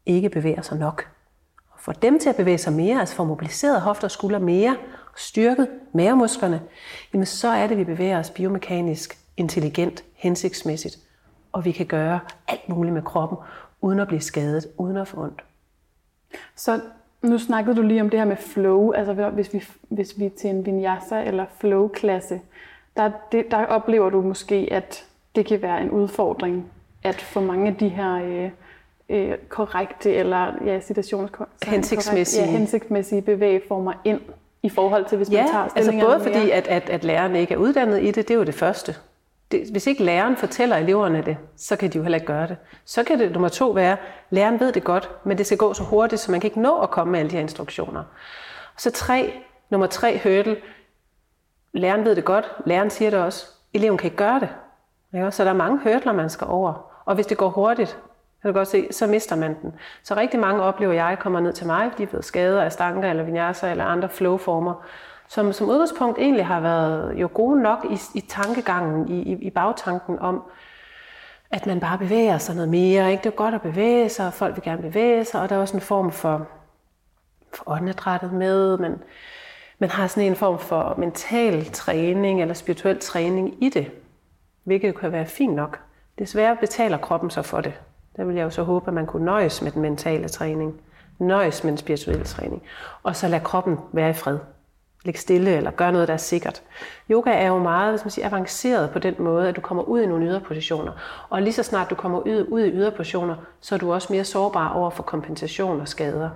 ikke 0.06 0.30
bevæger 0.30 0.62
sig 0.62 0.78
nok. 0.78 1.10
Og 1.72 1.80
for 1.80 1.92
dem 1.92 2.20
til 2.20 2.30
at 2.30 2.36
bevæge 2.36 2.58
sig 2.58 2.74
mere, 2.74 3.00
altså 3.00 3.16
få 3.16 3.24
mobiliseret 3.24 3.82
hofter 3.82 4.08
og 4.08 4.12
skuldre 4.12 4.40
mere, 4.40 4.78
styrket 5.16 5.68
mavemusklerne, 5.94 6.62
jamen 7.14 7.26
så 7.26 7.48
er 7.48 7.68
det, 7.68 7.72
at 7.72 7.78
vi 7.78 7.84
bevæger 7.84 8.20
os 8.20 8.30
biomekanisk, 8.30 9.18
intelligent, 9.38 10.04
hensigtsmæssigt, 10.14 10.98
og 11.52 11.66
vi 11.66 11.72
kan 11.72 11.86
gøre 11.86 12.20
alt 12.48 12.70
muligt 12.70 12.94
med 12.94 13.02
kroppen, 13.02 13.38
uden 13.82 14.00
at 14.00 14.08
blive 14.08 14.22
skadet, 14.22 14.68
uden 14.78 14.98
at 14.98 15.08
få 15.08 15.24
ondt. 15.24 15.44
Så 16.56 16.82
nu 17.22 17.38
snakkede 17.38 17.76
du 17.76 17.82
lige 17.82 18.02
om 18.02 18.10
det 18.10 18.20
her 18.20 18.26
med 18.26 18.38
flow, 18.38 18.92
altså 18.92 19.30
hvis 19.30 19.54
vi, 19.54 19.64
hvis 19.90 20.20
vi 20.20 20.26
er 20.26 20.30
til 20.38 20.50
en 20.50 20.66
vinyasa 20.66 21.24
eller 21.24 21.46
flow-klasse, 21.60 22.42
der, 22.98 23.12
det, 23.32 23.52
der 23.52 23.66
oplever 23.66 24.10
du 24.10 24.22
måske, 24.22 24.68
at 24.72 25.06
det 25.36 25.46
kan 25.46 25.62
være 25.62 25.82
en 25.82 25.92
udfordring, 25.92 26.72
at 27.04 27.22
få 27.22 27.40
mange 27.40 27.68
af 27.68 27.76
de 27.76 27.90
her 27.90 28.14
øh, 28.24 28.50
øh, 29.10 29.38
korrekte 29.50 30.14
eller 30.14 30.54
ja, 30.66 30.80
citations 30.80 31.32
hensigtsmæssige. 31.64 32.46
ja, 32.46 32.52
hensigtsmæssige 32.52 33.22
bevægeformer 33.22 33.94
ind 34.04 34.22
i 34.64 34.70
forhold 34.70 35.06
til, 35.06 35.18
hvis 35.18 35.32
ja, 35.32 35.42
man 35.42 35.52
tager 35.52 35.68
altså 35.76 35.92
både 35.92 36.02
mere. 36.02 36.24
fordi, 36.24 36.50
at, 36.50 36.68
at, 36.68 36.90
at 36.90 37.04
lærerne 37.04 37.40
ikke 37.40 37.54
er 37.54 37.58
uddannet 37.58 38.04
i 38.04 38.06
det, 38.06 38.16
det 38.16 38.32
er 38.32 38.36
jo 38.36 38.44
det 38.44 38.56
første. 38.56 38.96
Det, 39.52 39.72
hvis 39.72 39.88
ikke 39.88 40.04
læreren 40.04 40.38
fortæller 40.38 40.78
eleverne 40.78 41.24
det, 41.26 41.38
så 41.58 41.76
kan 41.76 41.90
de 41.90 41.98
jo 41.98 42.04
heller 42.04 42.16
ikke 42.16 42.28
gøre 42.28 42.48
det. 42.48 42.58
Så 42.86 43.04
kan 43.04 43.20
det 43.20 43.32
nummer 43.32 43.50
to 43.50 43.70
være, 43.70 43.98
læreren 44.30 44.60
ved 44.60 44.72
det 44.72 44.84
godt, 44.84 45.10
men 45.24 45.38
det 45.38 45.46
skal 45.46 45.58
gå 45.58 45.74
så 45.74 45.84
hurtigt, 45.84 46.22
så 46.22 46.32
man 46.32 46.40
kan 46.40 46.48
ikke 46.48 46.62
nå 46.62 46.80
at 46.80 46.90
komme 46.90 47.12
med 47.12 47.20
alle 47.20 47.30
de 47.30 47.36
her 47.36 47.42
instruktioner. 47.42 48.04
Så 48.78 48.92
tre, 48.92 49.34
nummer 49.70 49.88
tre 49.88 50.20
hurdle, 50.24 50.58
læreren 51.74 52.06
ved 52.06 52.16
det 52.16 52.26
godt, 52.26 52.52
læreren 52.66 52.90
siger 52.90 53.10
det 53.12 53.20
også, 53.20 53.48
eleven 53.74 53.98
kan 53.98 54.06
ikke 54.06 54.18
gøre 54.18 54.40
det. 54.40 54.50
Ja, 55.14 55.32
så 55.32 55.44
der 55.44 55.50
er 55.50 55.56
mange 55.56 55.80
hurdler, 55.84 56.14
man 56.14 56.30
skal 56.30 56.48
over. 56.48 56.92
Og 57.06 57.16
hvis 57.16 57.26
det 57.26 57.38
går 57.38 57.50
hurtigt, 57.50 57.98
kan 58.42 58.54
du 58.54 58.58
godt 58.58 58.68
se, 58.68 58.88
så 58.92 59.08
mister 59.08 59.36
man 59.36 59.58
den. 59.62 59.74
Så 60.04 60.16
rigtig 60.16 60.40
mange 60.40 60.64
oplever, 60.64 60.94
jeg 60.94 61.18
kommer 61.20 61.40
ned 61.40 61.54
til 61.54 61.68
mig, 61.68 61.92
fordi 61.92 62.04
de 62.04 62.08
blevet 62.08 62.26
skadet 62.26 62.60
af 62.60 62.72
stanker 62.72 63.10
eller 63.10 63.24
vinyasa 63.24 63.72
eller 63.72 63.86
andre 63.86 64.10
flowformer, 64.10 64.86
som 65.32 65.54
som 65.54 65.70
udgangspunkt 65.70 66.20
egentlig 66.20 66.46
har 66.46 66.60
været 66.60 67.14
jo 67.16 67.30
gode 67.34 67.62
nok 67.62 67.86
i, 67.90 68.18
i 68.18 68.22
tankegangen, 68.22 69.08
i, 69.08 69.22
i, 69.22 69.36
i 69.36 69.50
bagtanken 69.50 70.20
om, 70.20 70.44
at 71.52 71.66
man 71.68 71.80
bare 71.80 71.98
bevæger 71.98 72.38
sig 72.38 72.56
noget 72.56 72.70
mere. 72.70 73.12
Ikke? 73.12 73.24
Det 73.24 73.30
er 73.30 73.36
godt 73.36 73.56
at 73.56 73.62
bevæge 73.62 74.10
sig, 74.10 74.28
og 74.28 74.34
folk 74.34 74.56
vil 74.56 74.64
gerne 74.64 74.82
bevæge 74.82 75.26
sig, 75.26 75.42
og 75.42 75.50
der 75.50 75.56
er 75.56 75.60
også 75.60 75.78
en 75.78 75.82
form 75.82 76.12
for, 76.12 76.48
for 77.54 77.64
åndedrættet 77.68 78.34
med. 78.34 78.78
men 78.78 79.04
man 79.80 79.90
har 79.90 80.08
sådan 80.08 80.24
en 80.24 80.36
form 80.36 80.60
for 80.60 80.96
mental 80.98 81.66
træning 81.66 82.42
eller 82.42 82.54
spirituel 82.54 83.00
træning 83.00 83.64
i 83.64 83.70
det, 83.70 83.92
hvilket 84.64 85.00
kan 85.00 85.12
være 85.12 85.26
fint 85.26 85.56
nok. 85.56 85.80
Desværre 86.20 86.56
betaler 86.56 86.98
kroppen 86.98 87.30
sig 87.30 87.46
for 87.46 87.62
det. 87.62 87.74
Der 88.16 88.24
vil 88.24 88.36
jeg 88.36 88.44
jo 88.44 88.50
så 88.50 88.64
håbe, 88.64 88.88
at 88.88 88.94
man 88.94 89.06
kunne 89.06 89.26
nøjes 89.26 89.62
med 89.62 89.72
den 89.72 89.82
mentale 89.82 90.28
træning, 90.28 90.82
nøjes 91.20 91.64
med 91.64 91.72
den 91.72 91.78
spirituelle 91.78 92.26
træning, 92.26 92.64
og 93.04 93.16
så 93.16 93.28
lade 93.28 93.44
kroppen 93.44 93.78
være 93.94 94.10
i 94.10 94.14
fred 94.14 94.38
ligge 95.06 95.20
stille 95.20 95.56
eller 95.58 95.72
gør 95.72 95.92
noget, 95.92 96.08
der 96.08 96.14
er 96.14 96.18
sikkert. 96.18 96.62
Yoga 97.12 97.32
er 97.32 97.48
jo 97.48 97.58
meget 97.58 97.94
hvis 97.94 98.06
man 98.06 98.12
siger, 98.12 98.28
avanceret 98.28 98.92
på 98.92 99.00
den 99.00 99.16
måde, 99.20 99.50
at 99.50 99.56
du 99.56 99.62
kommer 99.62 99.84
ud 99.84 100.02
i 100.02 100.06
nogle 100.06 100.26
yderpositioner. 100.26 100.92
Og 101.30 101.42
lige 101.42 101.54
så 101.54 101.64
snart 101.64 101.90
du 101.90 101.96
kommer 101.96 102.20
ud, 102.20 102.46
ud 102.50 102.62
i 102.62 102.72
yderpositioner, 102.72 103.36
så 103.62 103.76
er 103.76 103.80
du 103.80 103.94
også 103.94 104.14
mere 104.14 104.24
sårbar 104.24 104.74
over 104.74 104.90
for 104.90 105.04
kompensation 105.04 105.82
og 105.82 105.88
skader. 105.88 106.30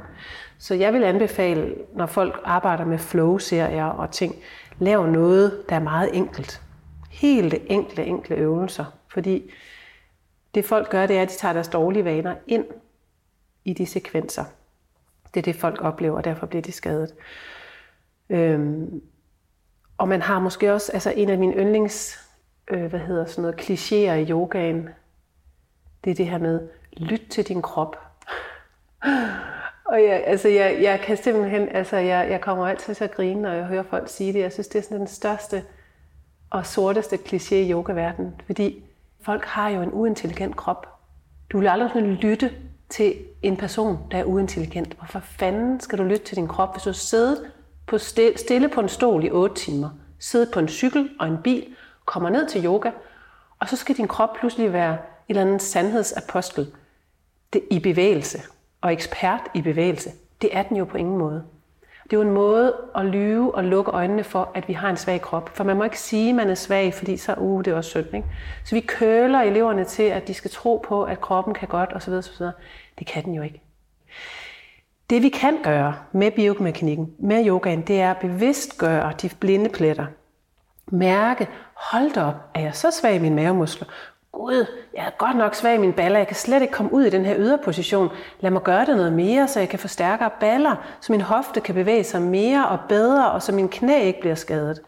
Så 0.57 0.75
jeg 0.75 0.93
vil 0.93 1.03
anbefale, 1.03 1.75
når 1.93 2.05
folk 2.05 2.41
arbejder 2.43 2.85
med 2.85 2.97
flow-serier 2.97 3.85
og 3.85 4.11
ting, 4.11 4.35
lav 4.79 5.05
noget, 5.05 5.63
der 5.69 5.75
er 5.75 5.79
meget 5.79 6.09
enkelt. 6.15 6.61
Helt 7.09 7.55
enkle, 7.67 8.05
enkle 8.05 8.35
øvelser. 8.35 8.85
Fordi 9.07 9.51
det 10.55 10.65
folk 10.65 10.89
gør, 10.89 11.05
det 11.05 11.17
er, 11.17 11.21
at 11.21 11.29
de 11.29 11.37
tager 11.37 11.53
deres 11.53 11.67
dårlige 11.67 12.05
vaner 12.05 12.35
ind 12.47 12.65
i 13.65 13.73
de 13.73 13.85
sekvenser. 13.85 14.43
Det 15.33 15.39
er 15.39 15.43
det, 15.43 15.55
folk 15.55 15.81
oplever, 15.81 16.17
og 16.17 16.23
derfor 16.23 16.45
bliver 16.45 16.61
de 16.61 16.71
skadet. 16.71 17.13
Øhm, 18.29 19.01
og 19.97 20.07
man 20.07 20.21
har 20.21 20.39
måske 20.39 20.73
også, 20.73 20.91
altså 20.91 21.13
en 21.15 21.29
af 21.29 21.37
mine 21.37 21.53
yndlings, 21.53 22.19
øh, 22.67 22.85
hvad 22.85 22.99
hedder 22.99 23.25
sådan 23.25 23.41
noget, 23.41 23.61
klichéer 23.61 24.13
i 24.13 24.31
yogaen, 24.31 24.89
det 26.03 26.11
er 26.11 26.15
det 26.15 26.27
her 26.27 26.37
med, 26.37 26.67
lyt 26.97 27.21
til 27.29 27.47
din 27.47 27.61
krop. 27.61 27.95
og 29.85 30.03
jeg, 30.03 30.23
altså 30.25 30.47
jeg, 30.47 30.77
jeg 30.81 30.99
kan 30.99 31.17
simpelthen, 31.17 31.69
altså 31.69 31.97
jeg, 31.97 32.27
jeg 32.29 32.41
kommer 32.41 32.67
altid 32.67 32.95
til 32.95 33.03
at 33.03 33.11
grine, 33.11 33.41
når 33.41 33.51
jeg 33.51 33.65
hører 33.65 33.83
folk 33.83 34.09
sige 34.09 34.33
det. 34.33 34.39
Jeg 34.39 34.53
synes, 34.53 34.67
det 34.67 34.79
er 34.79 34.83
sådan 34.83 34.99
den 34.99 35.07
største 35.07 35.63
og 36.49 36.65
sorteste 36.65 37.15
kliché 37.15 37.55
i 37.55 37.71
yogaverdenen, 37.71 38.41
fordi 38.45 38.83
folk 39.21 39.45
har 39.45 39.69
jo 39.69 39.81
en 39.81 39.89
uintelligent 39.93 40.55
krop. 40.55 40.87
Du 41.49 41.59
vil 41.59 41.67
aldrig 41.67 41.89
sådan 41.93 42.13
lytte 42.13 42.51
til 42.89 43.15
en 43.41 43.57
person, 43.57 43.97
der 44.11 44.17
er 44.17 44.23
uintelligent. 44.23 44.93
Hvorfor 44.93 45.19
fanden 45.19 45.79
skal 45.79 45.97
du 45.97 46.03
lytte 46.03 46.25
til 46.25 46.37
din 46.37 46.47
krop, 46.47 46.73
hvis 46.73 46.83
du 46.83 46.93
sidder 46.93 47.35
på 47.85 47.97
stille 48.35 48.69
på 48.69 48.81
en 48.81 48.89
stol 48.89 49.23
i 49.23 49.29
8 49.31 49.55
timer, 49.55 49.89
sidde 50.19 50.51
på 50.53 50.59
en 50.59 50.67
cykel 50.67 51.09
og 51.19 51.27
en 51.27 51.37
bil, 51.43 51.65
kommer 52.05 52.29
ned 52.29 52.47
til 52.47 52.65
yoga, 52.65 52.91
og 53.59 53.69
så 53.69 53.75
skal 53.75 53.97
din 53.97 54.07
krop 54.07 54.33
pludselig 54.39 54.73
være 54.73 54.91
en 54.91 54.97
eller 55.29 55.41
anden 55.41 55.59
sandhedsapostel 55.59 56.67
det, 57.53 57.61
i 57.71 57.79
bevægelse 57.79 58.41
og 58.81 58.93
ekspert 58.93 59.41
i 59.53 59.61
bevægelse. 59.61 60.11
Det 60.41 60.57
er 60.57 60.63
den 60.63 60.77
jo 60.77 60.85
på 60.85 60.97
ingen 60.97 61.17
måde. 61.17 61.43
Det 62.03 62.13
er 62.13 62.17
jo 62.17 62.21
en 62.21 62.31
måde 62.33 62.75
at 62.95 63.05
lyve 63.05 63.55
og 63.55 63.63
lukke 63.63 63.91
øjnene 63.91 64.23
for, 64.23 64.51
at 64.55 64.67
vi 64.67 64.73
har 64.73 64.89
en 64.89 64.97
svag 64.97 65.21
krop. 65.21 65.49
For 65.55 65.63
man 65.63 65.77
må 65.77 65.83
ikke 65.83 65.99
sige, 65.99 66.29
at 66.29 66.35
man 66.35 66.49
er 66.49 66.55
svag, 66.55 66.93
fordi 66.93 67.17
så 67.17 67.33
uh, 67.37 67.65
det 67.65 67.71
er 67.71 67.75
også 67.75 67.89
synd. 67.89 68.15
Ikke? 68.15 68.27
Så 68.65 68.75
vi 68.75 68.81
køler 68.81 69.39
eleverne 69.41 69.83
til, 69.83 70.03
at 70.03 70.27
de 70.27 70.33
skal 70.33 70.51
tro 70.51 70.83
på, 70.87 71.03
at 71.03 71.21
kroppen 71.21 71.53
kan 71.53 71.67
godt 71.67 71.93
osv. 71.93 72.13
osv. 72.13 72.45
Det 72.99 73.07
kan 73.07 73.25
den 73.25 73.33
jo 73.33 73.41
ikke. 73.41 73.61
Det 75.09 75.23
vi 75.23 75.29
kan 75.29 75.57
gøre 75.63 75.95
med 76.11 76.31
biomekanikken, 76.31 77.13
med 77.19 77.47
yogaen, 77.47 77.81
det 77.81 78.01
er 78.01 78.11
at 78.11 78.17
bevidstgøre 78.17 79.13
de 79.21 79.29
blinde 79.39 79.69
pletter. 79.69 80.05
Mærke, 80.87 81.47
hold 81.73 82.13
da 82.13 82.23
op, 82.23 82.35
er 82.53 82.61
jeg 82.61 82.75
så 82.75 82.91
svag 82.91 83.15
i 83.15 83.19
mine 83.19 83.35
mavemuskler? 83.35 83.87
Gud, 84.31 84.65
jeg 84.93 85.05
er 85.05 85.09
godt 85.17 85.37
nok 85.37 85.55
svag 85.55 85.75
i 85.75 85.77
mine 85.77 85.93
baller, 85.93 86.19
jeg 86.19 86.27
kan 86.27 86.35
slet 86.35 86.61
ikke 86.61 86.73
komme 86.73 86.93
ud 86.93 87.03
i 87.03 87.09
den 87.09 87.25
her 87.25 87.35
yderposition. 87.37 88.09
Lad 88.39 88.51
mig 88.51 88.63
gøre 88.63 88.85
det 88.85 88.95
noget 88.95 89.13
mere, 89.13 89.47
så 89.47 89.59
jeg 89.59 89.69
kan 89.69 89.79
få 89.79 89.87
stærkere 89.87 90.29
baller, 90.39 90.75
så 91.01 91.11
min 91.11 91.21
hofte 91.21 91.61
kan 91.61 91.75
bevæge 91.75 92.03
sig 92.03 92.21
mere 92.21 92.67
og 92.67 92.79
bedre, 92.89 93.31
og 93.31 93.41
så 93.41 93.51
min 93.51 93.69
knæ 93.69 94.03
ikke 94.03 94.19
bliver 94.19 94.35
skadet. 94.35 94.81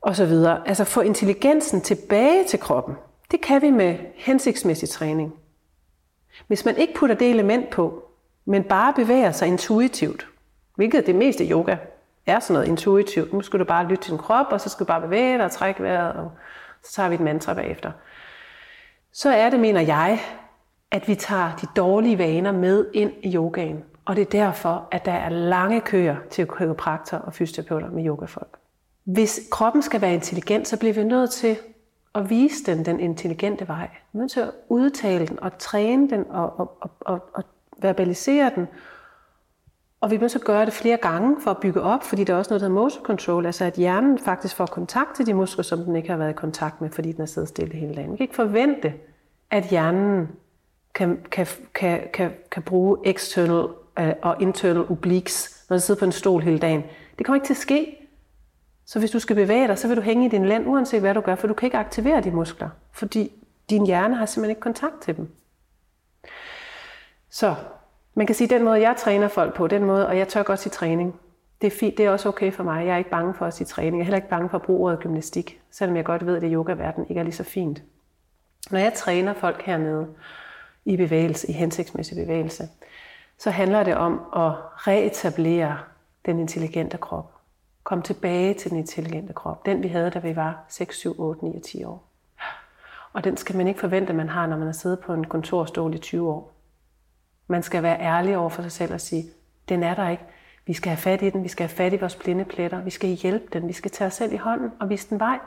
Og 0.00 0.16
så 0.16 0.26
videre. 0.26 0.68
Altså 0.68 0.84
få 0.84 1.00
intelligensen 1.00 1.80
tilbage 1.80 2.44
til 2.44 2.60
kroppen. 2.60 2.94
Det 3.30 3.40
kan 3.40 3.62
vi 3.62 3.70
med 3.70 3.96
hensigtsmæssig 4.16 4.88
træning. 4.88 5.34
Hvis 6.46 6.64
man 6.64 6.76
ikke 6.76 6.94
putter 6.94 7.16
det 7.16 7.30
element 7.30 7.70
på, 7.70 8.11
men 8.44 8.64
bare 8.64 8.92
bevæger 8.92 9.32
sig 9.32 9.48
intuitivt, 9.48 10.26
hvilket 10.74 11.06
det 11.06 11.14
meste 11.14 11.48
yoga 11.48 11.76
er 12.26 12.40
sådan 12.40 12.54
noget 12.54 12.68
intuitivt. 12.68 13.32
Nu 13.32 13.42
skal 13.42 13.60
du 13.60 13.64
bare 13.64 13.86
lytte 13.86 14.04
til 14.04 14.10
din 14.10 14.18
krop, 14.18 14.46
og 14.50 14.60
så 14.60 14.68
skal 14.68 14.86
du 14.86 14.88
bare 14.88 15.00
bevæge 15.00 15.36
dig 15.36 15.44
og 15.44 15.50
trække 15.50 15.82
vejret, 15.82 16.12
og 16.12 16.32
så 16.84 16.92
tager 16.92 17.08
vi 17.08 17.14
et 17.14 17.20
mantra 17.20 17.54
bagefter. 17.54 17.92
Så 19.12 19.30
er 19.30 19.50
det, 19.50 19.60
mener 19.60 19.80
jeg, 19.80 20.20
at 20.90 21.08
vi 21.08 21.14
tager 21.14 21.56
de 21.60 21.66
dårlige 21.76 22.18
vaner 22.18 22.52
med 22.52 22.86
ind 22.94 23.12
i 23.22 23.34
yogaen. 23.34 23.84
Og 24.04 24.16
det 24.16 24.22
er 24.22 24.30
derfor, 24.30 24.88
at 24.90 25.04
der 25.04 25.12
er 25.12 25.28
lange 25.28 25.80
køer 25.80 26.16
til 26.30 26.46
kiropraktor 26.46 27.16
og 27.16 27.34
fysioterapeuter 27.34 27.90
med 27.90 28.06
yogafolk. 28.06 28.58
Hvis 29.04 29.40
kroppen 29.50 29.82
skal 29.82 30.00
være 30.00 30.14
intelligent, 30.14 30.68
så 30.68 30.78
bliver 30.78 30.94
vi 30.94 31.04
nødt 31.04 31.30
til 31.30 31.56
at 32.14 32.30
vise 32.30 32.64
den 32.64 32.84
den 32.84 33.00
intelligente 33.00 33.68
vej. 33.68 33.88
Vi 34.12 34.18
er 34.18 34.20
nødt 34.20 34.30
til 34.30 34.40
at 34.40 34.50
udtale 34.68 35.26
den 35.26 35.42
og 35.42 35.58
træne 35.58 36.10
den 36.10 36.24
og, 36.30 36.60
og, 36.60 36.76
og, 36.80 36.90
og, 37.00 37.20
og 37.34 37.44
verbalisere 37.82 38.52
den. 38.54 38.68
Og 40.00 40.10
vi 40.10 40.18
må 40.18 40.28
så 40.28 40.38
gøre 40.38 40.64
det 40.64 40.72
flere 40.72 40.96
gange 40.96 41.36
for 41.40 41.50
at 41.50 41.58
bygge 41.58 41.82
op, 41.82 42.02
fordi 42.02 42.24
der 42.24 42.34
er 42.34 42.38
også 42.38 42.50
noget, 42.50 42.60
der 42.60 42.68
hedder 42.68 42.82
motor 42.82 43.02
control, 43.02 43.46
altså 43.46 43.64
at 43.64 43.74
hjernen 43.74 44.18
faktisk 44.18 44.56
får 44.56 44.66
kontakt 44.66 45.16
til 45.16 45.26
de 45.26 45.34
muskler, 45.34 45.62
som 45.62 45.78
den 45.78 45.96
ikke 45.96 46.08
har 46.08 46.16
været 46.16 46.30
i 46.30 46.32
kontakt 46.32 46.80
med, 46.80 46.90
fordi 46.90 47.12
den 47.12 47.20
har 47.20 47.26
siddet 47.26 47.48
stille 47.48 47.74
hele 47.74 47.94
dagen. 47.94 48.12
Vi 48.12 48.16
kan 48.16 48.24
ikke 48.24 48.34
forvente, 48.34 48.94
at 49.50 49.64
hjernen 49.64 50.28
kan, 50.94 51.22
kan, 51.30 51.46
kan, 51.74 52.00
kan, 52.12 52.32
kan 52.50 52.62
bruge 52.62 52.98
external 53.04 53.68
øh, 53.98 54.12
og 54.22 54.36
internal 54.40 54.90
obliques, 54.90 55.64
når 55.68 55.74
den 55.74 55.80
sidder 55.80 55.98
på 55.98 56.04
en 56.04 56.12
stol 56.12 56.42
hele 56.42 56.58
dagen. 56.58 56.84
Det 57.18 57.26
kommer 57.26 57.36
ikke 57.36 57.46
til 57.46 57.54
at 57.54 57.58
ske. 57.58 58.08
Så 58.86 58.98
hvis 58.98 59.10
du 59.10 59.18
skal 59.18 59.36
bevæge 59.36 59.68
dig, 59.68 59.78
så 59.78 59.88
vil 59.88 59.96
du 59.96 60.02
hænge 60.02 60.26
i 60.26 60.28
din 60.28 60.46
land, 60.46 60.66
uanset 60.66 61.00
hvad 61.00 61.14
du 61.14 61.20
gør, 61.20 61.34
for 61.34 61.46
du 61.46 61.54
kan 61.54 61.66
ikke 61.66 61.78
aktivere 61.78 62.20
de 62.20 62.30
muskler, 62.30 62.68
fordi 62.92 63.32
din 63.70 63.86
hjerne 63.86 64.14
har 64.14 64.26
simpelthen 64.26 64.50
ikke 64.50 64.60
kontakt 64.60 65.02
til 65.02 65.16
dem. 65.16 65.28
Så 67.30 67.54
man 68.14 68.26
kan 68.26 68.34
sige, 68.34 68.46
at 68.46 68.50
den 68.50 68.64
måde, 68.64 68.80
jeg 68.80 68.96
træner 68.96 69.28
folk 69.28 69.54
på, 69.54 69.66
den 69.66 69.84
måde, 69.84 70.06
og 70.06 70.18
jeg 70.18 70.28
tør 70.28 70.42
godt 70.42 70.58
sige 70.58 70.70
træning, 70.70 71.20
det 71.60 71.66
er, 71.66 71.76
fint, 71.76 71.98
det 71.98 72.06
er 72.06 72.10
også 72.10 72.28
okay 72.28 72.52
for 72.52 72.62
mig. 72.64 72.86
Jeg 72.86 72.94
er 72.94 72.98
ikke 72.98 73.10
bange 73.10 73.34
for 73.34 73.46
at 73.46 73.54
sige 73.54 73.66
træning. 73.66 73.96
Jeg 73.96 74.00
er 74.00 74.04
heller 74.04 74.16
ikke 74.16 74.28
bange 74.28 74.48
for 74.48 74.58
at 74.58 74.62
bruge 74.62 74.86
ordet 74.86 75.00
gymnastik, 75.00 75.60
selvom 75.70 75.96
jeg 75.96 76.04
godt 76.04 76.26
ved, 76.26 76.36
at 76.36 76.42
det 76.42 76.52
yoga-verden 76.52 77.06
ikke 77.08 77.18
er 77.18 77.24
lige 77.24 77.34
så 77.34 77.44
fint. 77.44 77.82
Når 78.70 78.78
jeg 78.78 78.92
træner 78.92 79.34
folk 79.34 79.62
hernede 79.62 80.06
i 80.84 80.96
bevægelse, 80.96 81.48
i 81.48 81.52
hensigtsmæssig 81.52 82.16
bevægelse, 82.16 82.68
så 83.38 83.50
handler 83.50 83.82
det 83.82 83.96
om 83.96 84.12
at 84.36 84.52
reetablere 84.86 85.78
den 86.26 86.38
intelligente 86.38 86.96
krop. 86.96 87.32
Kom 87.84 88.02
tilbage 88.02 88.54
til 88.54 88.70
den 88.70 88.78
intelligente 88.78 89.32
krop. 89.32 89.66
Den 89.66 89.82
vi 89.82 89.88
havde, 89.88 90.10
da 90.10 90.18
vi 90.18 90.36
var 90.36 90.64
6, 90.68 90.96
7, 90.96 91.20
8, 91.20 91.44
9 91.44 91.56
og 91.56 91.62
10 91.62 91.84
år. 91.84 92.08
Og 93.12 93.24
den 93.24 93.36
skal 93.36 93.56
man 93.56 93.68
ikke 93.68 93.80
forvente, 93.80 94.10
at 94.10 94.16
man 94.16 94.28
har, 94.28 94.46
når 94.46 94.56
man 94.56 94.66
har 94.66 94.72
siddet 94.72 95.00
på 95.00 95.14
en 95.14 95.24
kontorstol 95.24 95.94
i 95.94 95.98
20 95.98 96.30
år. 96.30 96.51
Man 97.46 97.62
skal 97.62 97.82
være 97.82 98.00
ærlig 98.00 98.36
over 98.36 98.48
for 98.48 98.62
sig 98.62 98.72
selv 98.72 98.94
og 98.94 99.00
sige, 99.00 99.24
den 99.68 99.82
er 99.82 99.94
der 99.94 100.08
ikke. 100.08 100.24
Vi 100.66 100.72
skal 100.72 100.90
have 100.90 100.96
fat 100.96 101.22
i 101.22 101.30
den, 101.30 101.44
vi 101.44 101.48
skal 101.48 101.66
have 101.66 101.76
fat 101.76 101.92
i 101.92 101.96
vores 101.96 102.16
blinde 102.16 102.44
pletter, 102.44 102.82
vi 102.82 102.90
skal 102.90 103.08
hjælpe 103.08 103.46
den, 103.52 103.68
vi 103.68 103.72
skal 103.72 103.90
tage 103.90 104.06
os 104.06 104.14
selv 104.14 104.32
i 104.32 104.36
hånden 104.36 104.70
og 104.80 104.90
vise 104.90 105.10
den 105.10 105.20
vej. 105.20 105.38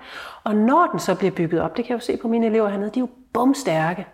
Og 0.43 0.55
når 0.55 0.87
den 0.91 0.99
så 0.99 1.15
bliver 1.15 1.31
bygget 1.31 1.61
op, 1.61 1.77
det 1.77 1.85
kan 1.85 1.89
jeg 1.89 2.01
jo 2.01 2.05
se 2.05 2.17
på 2.17 2.27
mine 2.27 2.45
elever 2.45 2.69
hernede, 2.69 2.89
de 2.89 2.99
er 2.99 3.01
jo 3.01 3.09
bumstærke. 3.33 4.07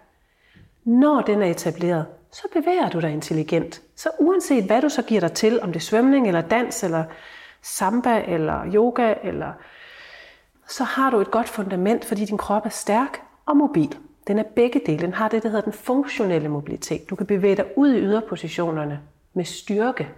Når 0.84 1.22
den 1.22 1.42
er 1.42 1.46
etableret, 1.46 2.06
så 2.32 2.48
bevæger 2.54 2.90
du 2.90 3.00
dig 3.00 3.12
intelligent. 3.12 3.82
Så 3.96 4.10
uanset 4.20 4.64
hvad 4.64 4.82
du 4.82 4.90
så 4.90 5.02
giver 5.02 5.22
dig 5.22 5.32
til, 5.32 5.62
om 5.62 5.68
det 5.68 5.76
er 5.76 5.84
svømning 5.84 6.28
eller 6.28 6.42
dans 6.42 6.84
eller 6.84 7.04
samba 7.62 8.24
eller 8.28 8.74
yoga, 8.74 9.14
eller, 9.24 9.52
så 10.68 10.84
har 10.84 11.10
du 11.10 11.20
et 11.20 11.32
godt 11.32 11.50
fundament, 11.50 12.06
fordi 12.06 12.26
din 12.26 12.38
krop 12.38 12.66
er 12.66 12.70
stærk 12.70 13.22
og 13.46 13.58
mobil. 13.58 13.98
Den 14.28 14.40
er 14.40 14.44
begge 14.56 14.82
dele. 14.86 15.00
Den 15.00 15.14
har 15.14 15.30
det, 15.30 15.44
der 15.44 15.50
hedder 15.50 15.64
den 15.64 15.74
funktionelle 15.74 16.50
mobilitet. 16.50 17.10
Du 17.10 17.16
kan 17.16 17.26
bevæge 17.26 17.56
dig 17.56 17.66
ud 17.76 17.94
i 17.94 18.00
yderpositionerne 18.00 19.00
med 19.34 19.46
styrke. 19.46 20.10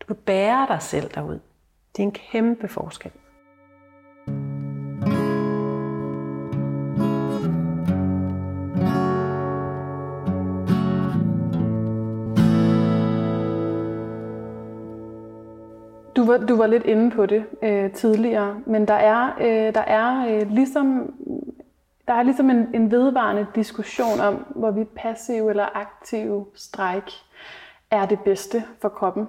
Du 0.00 0.06
kan 0.06 0.16
bære 0.16 0.66
dig 0.68 0.82
selv 0.82 1.10
derud. 1.14 1.38
Det 1.96 2.02
er 2.02 2.06
en 2.06 2.12
kæmpe 2.12 2.68
forskel. 2.68 3.10
Du 16.16 16.24
var, 16.24 16.38
du 16.38 16.56
var 16.56 16.66
lidt 16.66 16.84
inde 16.84 17.10
på 17.10 17.26
det 17.26 17.44
øh, 17.62 17.92
tidligere, 17.92 18.60
men 18.66 18.88
der 18.88 18.94
er, 18.94 19.36
øh, 19.40 19.74
der 19.74 19.80
er 19.80 20.26
øh, 20.28 20.50
ligesom 20.50 21.14
der 22.08 22.14
er 22.14 22.22
ligesom 22.22 22.50
en, 22.50 22.68
en 22.74 22.90
vedvarende 22.90 23.46
diskussion 23.54 24.20
om, 24.20 24.34
hvorvidt 24.34 24.94
passiv 24.94 25.48
eller 25.48 25.66
aktiv 25.74 26.48
stræk 26.54 27.10
er 27.90 28.06
det 28.06 28.20
bedste 28.20 28.64
for 28.80 28.88
kroppen. 28.88 29.28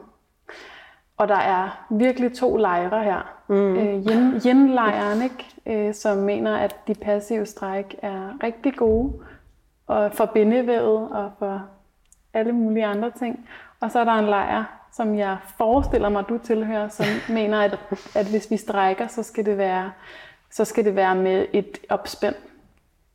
Og 1.18 1.28
der 1.28 1.36
er 1.36 1.86
virkelig 1.90 2.34
to 2.34 2.58
lejre 2.58 3.04
her. 3.04 3.36
Mm. 3.48 3.76
Øh, 3.76 4.08
yin, 4.08 4.34
yin-lejren, 4.46 5.22
ikke? 5.22 5.88
Øh, 5.88 5.94
som 5.94 6.18
mener, 6.18 6.56
at 6.56 6.88
de 6.88 6.96
passive 6.96 7.46
stræk 7.46 7.96
er 8.02 8.44
rigtig 8.44 8.76
gode 8.76 9.14
og 9.88 10.12
for 10.14 10.26
bindevævet 10.26 11.10
og 11.10 11.32
for 11.40 11.62
alle 12.34 12.52
mulige 12.52 12.86
andre 12.86 13.12
ting. 13.12 13.50
Og 13.80 13.92
så 13.92 14.00
er 14.00 14.04
der 14.04 14.12
en 14.12 14.26
lejr, 14.26 14.64
som 14.92 15.18
jeg 15.18 15.38
forestiller 15.58 16.10
mig, 16.10 16.30
du 16.30 16.38
tilhører, 16.38 16.88
som 16.88 17.06
mener, 17.36 17.62
at, 17.62 17.80
at 18.16 18.26
hvis 18.26 18.52
vi 18.52 18.58
strækker, 18.58 19.08
så 19.08 19.24
skal 19.24 19.46
det 19.46 19.58
være, 19.58 19.92
så 20.52 20.66
skal 20.66 20.86
det 20.86 20.96
være 20.96 21.16
med 21.16 21.46
et 21.54 21.78
opspænd. 21.90 22.36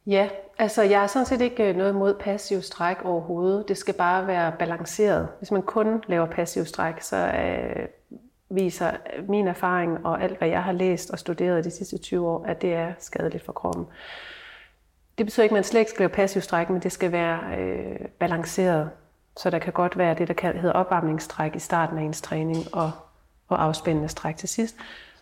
Ja, 0.09 0.29
altså 0.59 0.83
jeg 0.83 1.03
er 1.03 1.07
sådan 1.07 1.27
set 1.27 1.41
ikke 1.41 1.69
øh, 1.69 1.77
noget 1.77 1.95
mod 1.95 2.15
passiv 2.15 2.63
stræk 2.63 2.97
overhovedet. 3.05 3.69
Det 3.69 3.77
skal 3.77 3.95
bare 3.95 4.27
være 4.27 4.53
balanceret. 4.59 5.29
Hvis 5.39 5.51
man 5.51 5.63
kun 5.63 6.03
laver 6.07 6.27
passiv 6.27 6.65
stræk, 6.65 7.01
så 7.01 7.17
øh, 7.17 7.87
viser 8.51 8.91
min 9.29 9.49
erfaring 9.49 10.07
og 10.07 10.23
alt, 10.23 10.39
hvad 10.39 10.49
jeg 10.49 10.63
har 10.63 10.73
læst 10.73 11.11
og 11.11 11.19
studeret 11.19 11.65
de 11.65 11.71
sidste 11.71 11.99
20 11.99 12.29
år, 12.29 12.45
at 12.45 12.63
det 12.63 12.75
er 12.75 12.93
skadeligt 12.99 13.45
for 13.45 13.53
kroppen. 13.53 13.87
Det 15.19 15.27
betyder 15.27 15.43
ikke, 15.43 15.53
at 15.53 15.57
man 15.57 15.65
slet 15.65 15.81
ikke 15.81 15.91
skal 15.91 16.03
lave 16.03 16.15
passiv 16.15 16.43
stræk, 16.43 16.71
men 16.71 16.83
det 16.83 16.93
skal 16.93 17.13
være 17.13 17.41
øh, 17.59 18.09
balanceret. 18.19 18.91
Så 19.37 19.51
der 19.51 19.59
kan 19.59 19.73
godt 19.73 19.99
være 19.99 20.15
det, 20.15 20.29
der 20.29 20.53
hedder 20.53 20.73
opvarmningsstræk 20.73 21.57
i 21.57 21.59
starten 21.59 21.99
af 21.99 22.03
ens 22.03 22.23
træning 22.23 22.75
og, 22.75 22.91
og 23.49 23.63
afspændende 23.65 24.09
stræk 24.09 24.37
til 24.37 24.49
sidst. 24.49 24.77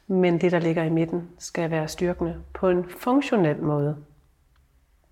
Men 0.06 0.40
det, 0.40 0.52
der 0.52 0.58
ligger 0.58 0.82
i 0.82 0.90
midten, 0.90 1.30
skal 1.38 1.70
være 1.70 1.88
styrkende 1.88 2.36
på 2.54 2.68
en 2.68 2.90
funktionel 2.90 3.62
måde. 3.62 3.96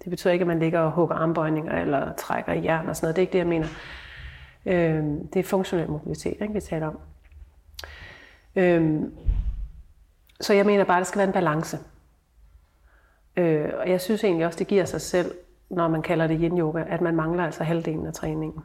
Det 0.03 0.11
betyder 0.11 0.33
ikke, 0.33 0.43
at 0.43 0.47
man 0.47 0.59
ligger 0.59 0.81
og 0.81 0.91
hugger 0.91 1.17
armbøjninger 1.17 1.81
eller 1.81 2.13
trækker 2.13 2.53
i 2.53 2.65
jern 2.65 2.89
og 2.89 2.97
sådan 2.97 3.05
noget. 3.05 3.17
Det 3.17 3.23
er 3.23 3.27
ikke 3.27 3.33
det, 3.33 3.39
jeg 3.39 3.47
mener. 3.47 3.67
Øh, 4.67 5.05
det 5.33 5.37
er 5.37 5.45
funktionel 5.45 5.91
mobilitet, 5.91 6.37
ikke, 6.41 6.55
vi 6.55 6.61
taler 6.61 6.87
om. 6.87 6.99
Øh, 8.57 9.03
så 10.41 10.55
jeg 10.55 10.67
mener 10.67 10.85
bare, 10.85 10.97
at 10.97 11.01
der 11.01 11.05
skal 11.05 11.19
være 11.19 11.27
en 11.27 11.33
balance. 11.33 11.79
Øh, 13.37 13.71
og 13.79 13.91
jeg 13.91 14.01
synes 14.01 14.25
egentlig 14.25 14.47
også, 14.47 14.59
det 14.59 14.67
giver 14.67 14.85
sig 14.85 15.01
selv, 15.01 15.35
når 15.71 15.89
man 15.89 16.03
kalder 16.03 16.27
det 16.27 16.41
yin-yoga, 16.41 16.85
at 16.89 17.01
man 17.01 17.17
mangler 17.17 17.45
altså 17.45 17.65
halvdelen 17.65 18.07
af 18.07 18.13
træningen. 18.13 18.65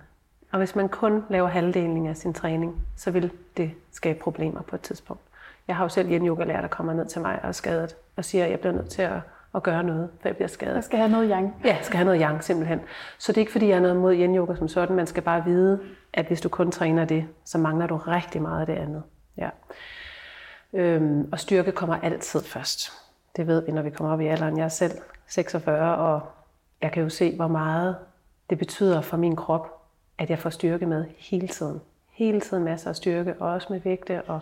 Og 0.52 0.58
hvis 0.58 0.76
man 0.76 0.90
kun 0.90 1.24
laver 1.30 1.48
halvdelen 1.48 2.08
af 2.08 2.18
sin 2.18 2.34
træning, 2.34 2.82
så 2.96 3.12
vil 3.12 3.32
det 3.58 3.72
skabe 3.92 4.20
problemer 4.20 4.62
på 4.62 4.76
et 4.76 4.82
tidspunkt. 4.82 5.22
Jeg 5.68 5.76
har 5.76 5.84
jo 5.84 5.90
selv 5.90 6.10
yin-yoga-lærer, 6.10 6.62
der 6.62 6.68
kommer 6.68 6.94
ned 6.94 7.06
til 7.06 7.22
mig 7.22 7.40
og 7.42 7.48
er 7.48 7.52
skadet, 7.52 7.96
og 8.16 8.26
siger, 8.26 8.46
at 8.46 8.52
jeg 8.52 8.60
bliver 8.60 8.74
nødt 8.74 8.90
til 8.90 9.02
at, 9.02 9.20
at 9.56 9.64
gøre 9.64 9.84
noget, 9.84 10.10
for 10.22 10.30
jeg 10.30 10.36
bliver 10.36 10.48
skadet. 10.48 10.76
Jeg 10.76 10.84
skal 10.84 11.00
have 11.00 11.12
noget 11.12 11.30
yang. 11.30 11.56
Ja, 11.64 11.76
jeg 11.76 11.86
skal 11.86 11.98
have 11.98 12.06
noget 12.06 12.22
yang, 12.22 12.44
simpelthen. 12.44 12.80
Så 13.18 13.32
det 13.32 13.38
er 13.38 13.42
ikke, 13.42 13.52
fordi 13.52 13.68
jeg 13.68 13.76
er 13.76 13.80
noget 13.80 13.98
mod 13.98 14.16
yin-yoga 14.16 14.56
som 14.56 14.68
sådan. 14.68 14.96
Man 14.96 15.08
skal 15.08 15.24
bare 15.24 15.46
vide, 15.46 15.80
at 16.14 16.26
hvis 16.26 16.42
du 16.42 16.50
kun 16.50 16.72
træner 16.72 17.06
det, 17.06 17.26
så 17.46 17.58
mangler 17.58 17.88
du 17.88 17.98
rigtig 17.98 18.42
meget 18.42 18.60
af 18.60 18.66
det 18.66 18.76
andet. 18.76 19.04
Ja. 19.38 19.50
Øhm, 20.74 21.30
og 21.32 21.40
styrke 21.40 21.72
kommer 21.72 21.96
altid 21.96 22.44
først. 22.44 22.92
Det 23.36 23.48
ved 23.48 23.66
vi, 23.66 23.72
når 23.72 23.82
vi 23.82 23.90
kommer 23.90 24.14
op 24.14 24.22
i 24.22 24.28
alderen. 24.28 24.58
Jeg 24.58 24.64
er 24.66 24.70
selv 24.70 24.92
46, 25.28 25.96
og 25.96 26.22
jeg 26.82 26.92
kan 26.92 27.04
jo 27.04 27.10
se, 27.10 27.36
hvor 27.36 27.48
meget 27.48 27.96
det 28.50 28.58
betyder 28.58 29.02
for 29.02 29.18
min 29.18 29.36
krop, 29.36 29.82
at 30.18 30.30
jeg 30.30 30.40
får 30.40 30.50
styrke 30.50 30.86
med 30.86 31.06
hele 31.18 31.48
tiden. 31.48 31.82
Hele 32.12 32.42
tiden 32.42 32.64
masser 32.64 32.90
af 32.90 32.96
styrke, 32.96 33.36
og 33.40 33.50
også 33.50 33.68
med 33.70 33.80
vægte. 33.80 34.22
Og, 34.22 34.42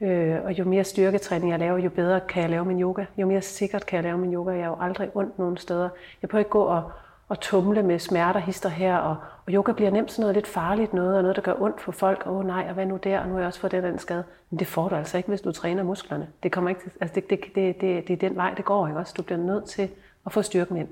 øh, 0.00 0.44
og 0.44 0.58
jo 0.58 0.64
mere 0.64 0.84
styrketræning 0.84 1.50
jeg 1.50 1.58
laver, 1.58 1.78
jo 1.78 1.90
bedre 1.90 2.20
kan 2.20 2.42
jeg 2.42 2.50
lave 2.50 2.64
min 2.64 2.82
yoga. 2.82 3.04
Jo 3.16 3.26
mere 3.26 3.42
sikkert 3.42 3.86
kan 3.86 3.96
jeg 3.96 4.04
lave 4.04 4.18
min 4.18 4.34
yoga. 4.34 4.50
Jeg 4.50 4.60
er 4.60 4.66
jo 4.66 4.76
aldrig 4.80 5.10
ondt 5.14 5.38
nogen 5.38 5.56
steder. 5.56 5.88
Jeg 6.22 6.30
prøver 6.30 6.40
ikke 6.40 6.50
gå 6.50 6.62
og, 6.62 6.92
og 7.28 7.40
tumle 7.40 7.82
med 7.82 7.98
smerter, 7.98 8.40
hister 8.40 8.68
her. 8.68 8.96
Og, 8.96 9.16
og 9.46 9.52
yoga 9.52 9.72
bliver 9.72 9.90
nemt 9.90 10.12
sådan 10.12 10.22
noget 10.22 10.34
lidt 10.34 10.46
farligt 10.46 10.92
noget, 10.92 11.16
og 11.16 11.22
noget, 11.22 11.36
der 11.36 11.42
gør 11.42 11.54
ondt 11.60 11.80
for 11.80 11.92
folk. 11.92 12.26
Åh 12.26 12.36
oh, 12.36 12.46
nej, 12.46 12.64
og 12.68 12.74
hvad 12.74 12.86
nu 12.86 12.96
der? 12.96 13.20
Og 13.20 13.26
nu 13.26 13.32
har 13.32 13.40
jeg 13.40 13.46
også 13.46 13.60
fået 13.60 13.72
den 13.72 13.84
den 13.84 13.98
skade. 13.98 14.24
Men 14.50 14.58
det 14.58 14.66
får 14.66 14.88
du 14.88 14.94
altså 14.94 15.16
ikke, 15.16 15.28
hvis 15.28 15.40
du 15.40 15.52
træner 15.52 15.82
musklerne. 15.82 16.28
Det, 16.42 16.52
kommer 16.52 16.70
ikke, 16.70 16.82
til, 16.82 16.92
altså 17.00 17.14
det, 17.14 17.30
det, 17.30 17.40
det, 17.54 17.80
det, 17.80 18.08
det 18.08 18.12
er 18.12 18.28
den 18.28 18.36
vej, 18.36 18.54
det 18.54 18.64
går. 18.64 18.86
Ikke? 18.88 18.98
Også 19.00 19.14
du 19.16 19.22
bliver 19.22 19.38
nødt 19.38 19.64
til 19.64 19.90
at 20.26 20.32
få 20.32 20.42
styrken 20.42 20.76
ind. 20.76 20.88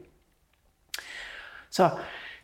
Så 1.70 1.90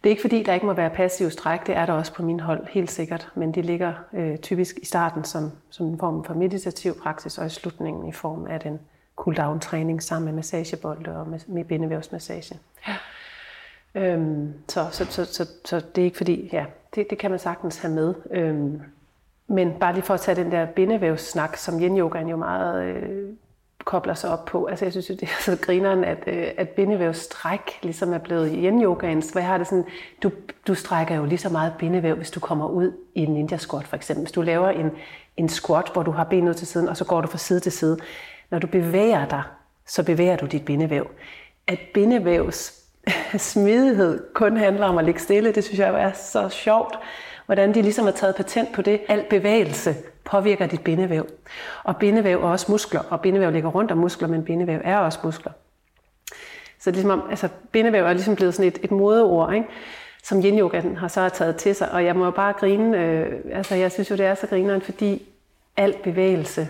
det 0.05 0.11
er 0.11 0.11
ikke 0.11 0.21
fordi, 0.21 0.43
der 0.43 0.55
ikke 0.55 0.67
må 0.67 0.73
være 0.73 0.91
passiv 0.91 1.31
stræk, 1.31 1.67
det 1.67 1.77
er 1.77 1.87
der 1.87 1.93
også 1.93 2.15
på 2.15 2.23
min 2.23 2.41
hold, 2.41 2.67
helt 2.71 2.91
sikkert, 2.91 3.29
men 3.35 3.55
de 3.55 3.63
ligger 3.63 3.93
øh, 4.13 4.39
typisk 4.39 4.79
i 4.83 4.87
starten 4.87 5.25
som, 5.25 5.51
som 5.71 5.87
en 5.87 5.99
form 5.99 6.25
for 6.25 6.35
meditativ 6.35 7.01
praksis, 7.03 7.39
og 7.39 7.47
i 7.47 7.49
slutningen 7.49 8.09
i 8.09 8.13
form 8.13 8.47
af 8.47 8.61
den 8.61 8.81
cool-down-træning 9.17 10.03
sammen 10.03 10.25
med 10.25 10.33
massagebolde 10.33 11.17
og 11.17 11.29
med, 11.29 11.41
med 11.47 11.65
bindevævsmassage. 11.65 12.59
Ja. 12.89 12.95
Øhm, 13.95 14.55
så, 14.69 14.87
så, 14.91 15.05
så, 15.05 15.25
så, 15.25 15.49
så 15.65 15.81
det 15.95 16.03
er 16.03 16.05
ikke 16.05 16.17
fordi, 16.17 16.49
ja, 16.53 16.65
det, 16.95 17.11
det 17.11 17.19
kan 17.19 17.31
man 17.31 17.39
sagtens 17.39 17.79
have 17.79 17.95
med. 17.95 18.15
Øhm, 18.31 18.83
men 19.47 19.73
bare 19.81 19.95
lige 19.95 20.03
for 20.03 20.15
at 20.15 20.21
tage 20.21 20.43
den 20.43 20.53
der 20.53 20.67
bindevævssnak, 20.67 21.57
som 21.57 21.81
yin-yogaen 21.81 22.29
jo 22.29 22.37
meget 22.37 22.85
øh, 22.85 23.29
kobler 23.85 24.15
sig 24.15 24.31
op 24.31 24.45
på. 24.45 24.65
Altså 24.67 24.85
jeg 24.85 24.93
synes 24.93 25.11
jo, 25.11 25.15
det 25.15 25.23
er 25.23 25.41
så 25.41 25.57
grineren, 25.61 26.05
at, 26.05 26.19
øh, 26.27 26.49
at 26.57 26.69
bindevævstræk 26.69 27.79
ligesom 27.83 28.13
er 28.13 28.19
blevet 28.19 28.51
yin 28.55 28.83
yogaens, 28.83 29.31
hvor 29.31 29.41
jeg 29.41 29.49
har 29.49 29.59
det 29.59 29.67
sådan, 29.67 29.85
du, 30.23 30.31
du 30.67 30.75
strækker 30.75 31.15
jo 31.15 31.25
lige 31.25 31.39
så 31.39 31.49
meget 31.49 31.73
bindevæv, 31.79 32.17
hvis 32.17 32.31
du 32.31 32.41
kommer 32.41 32.69
ud 32.69 32.93
i 33.15 33.21
en 33.21 33.35
ninja 33.35 33.57
squat 33.57 33.87
for 33.87 33.97
eksempel. 33.97 34.23
Hvis 34.23 34.33
du 34.33 34.43
laver 34.43 34.69
en, 34.69 34.91
en 35.37 35.49
squat, 35.49 35.91
hvor 35.93 36.03
du 36.03 36.11
har 36.11 36.25
benet 36.25 36.57
til 36.57 36.67
siden, 36.67 36.89
og 36.89 36.97
så 36.97 37.05
går 37.05 37.21
du 37.21 37.29
fra 37.29 37.39
side 37.39 37.61
til 37.61 37.73
side. 37.73 37.99
Når 38.51 38.59
du 38.59 38.67
bevæger 38.67 39.27
dig, 39.27 39.43
så 39.87 40.03
bevæger 40.03 40.37
du 40.37 40.47
dit 40.47 40.65
bindevæv. 40.65 41.11
At 41.67 41.79
bindevævs 41.95 42.73
smidighed 43.53 44.25
kun 44.35 44.57
handler 44.57 44.87
om 44.87 44.99
at 44.99 45.05
ligge 45.05 45.21
stille, 45.21 45.53
det 45.53 45.65
synes 45.65 45.79
jeg 45.79 46.03
er 46.03 46.13
så 46.13 46.49
sjovt 46.49 46.99
hvordan 47.47 47.75
de 47.75 47.83
ligesom 47.83 48.05
har 48.05 48.13
taget 48.13 48.37
patent 48.37 48.73
på 48.73 48.83
det. 48.83 49.01
Al 49.09 49.25
bevægelse 49.31 49.97
påvirker 50.25 50.67
dit 50.67 50.85
bindevæv. 50.85 51.27
Og 51.85 51.97
bindevæv 51.97 52.43
er 52.43 52.49
også 52.49 52.73
muskler, 52.73 53.01
og 53.11 53.21
bindevæv 53.21 53.51
ligger 53.51 53.71
rundt 53.71 53.91
om 53.91 53.99
muskler, 53.99 54.29
men 54.29 54.45
bindevæv 54.45 54.81
er 54.85 54.99
også 54.99 55.19
muskler. 55.25 55.53
Så 56.79 56.91
det 56.91 56.97
er 56.97 57.03
ligesom, 57.03 57.23
altså, 57.31 57.49
bindevæv 57.73 58.05
er 58.05 58.13
ligesom 58.13 58.37
blevet 58.37 58.55
sådan 58.55 58.69
et, 58.69 58.79
et 58.83 58.91
modeord, 58.91 59.55
ikke? 59.55 59.67
som 60.23 60.39
yin 60.45 60.59
yoga 60.59 60.83
har 60.97 61.09
så 61.09 61.29
taget 61.29 61.57
til 61.57 61.75
sig. 61.75 61.93
Og 61.93 62.05
jeg 62.05 62.17
må 62.17 62.25
jo 62.25 62.31
bare 62.31 62.53
grine, 62.53 62.99
øh, 62.99 63.41
altså 63.53 63.75
jeg 63.75 63.93
synes 63.93 64.11
jo, 64.11 64.17
det 64.17 64.27
er 64.27 64.35
så 64.35 64.47
grineren, 64.47 64.83
fordi 64.83 65.29
al 65.77 65.95
bevægelse 66.05 66.69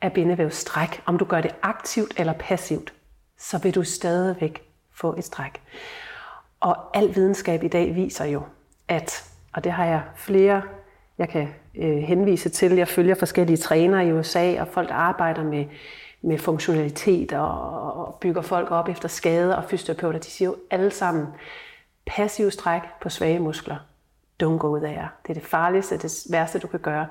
er 0.00 0.08
bindevævsstræk. 0.08 1.02
Om 1.06 1.18
du 1.18 1.24
gør 1.24 1.40
det 1.40 1.54
aktivt 1.62 2.14
eller 2.16 2.32
passivt, 2.32 2.92
så 3.38 3.58
vil 3.58 3.74
du 3.74 3.82
stadigvæk 3.82 4.62
få 4.94 5.14
et 5.18 5.24
stræk. 5.24 5.62
Og 6.60 6.96
al 6.96 7.14
videnskab 7.14 7.62
i 7.62 7.68
dag 7.68 7.94
viser 7.94 8.24
jo, 8.24 8.42
at 8.88 9.24
og 9.56 9.64
det 9.64 9.72
har 9.72 9.84
jeg 9.84 10.02
flere, 10.14 10.62
jeg 11.18 11.28
kan 11.28 11.48
øh, 11.74 11.96
henvise 11.96 12.48
til. 12.48 12.72
Jeg 12.72 12.88
følger 12.88 13.14
forskellige 13.14 13.56
trænere 13.56 14.06
i 14.06 14.12
USA, 14.12 14.60
og 14.60 14.68
folk 14.68 14.88
arbejder 14.92 15.42
med, 15.42 15.64
med 16.22 16.38
funktionalitet 16.38 17.32
og, 17.32 17.82
og 18.06 18.14
bygger 18.20 18.42
folk 18.42 18.70
op 18.70 18.88
efter 18.88 19.08
skade 19.08 19.56
og 19.56 19.64
fysioterapeuter. 19.64 20.18
De 20.18 20.30
siger 20.30 20.48
jo 20.48 20.56
alle 20.70 20.90
sammen, 20.90 21.26
passiv 22.06 22.50
stræk 22.50 22.82
på 23.00 23.08
svage 23.08 23.38
muskler. 23.38 23.76
Don't 24.42 24.58
go 24.58 24.78
there. 24.78 25.08
Det 25.22 25.30
er 25.30 25.34
det 25.34 25.42
farligste, 25.42 25.98
det 25.98 26.26
værste, 26.30 26.58
du 26.58 26.66
kan 26.66 26.80
gøre. 26.80 27.06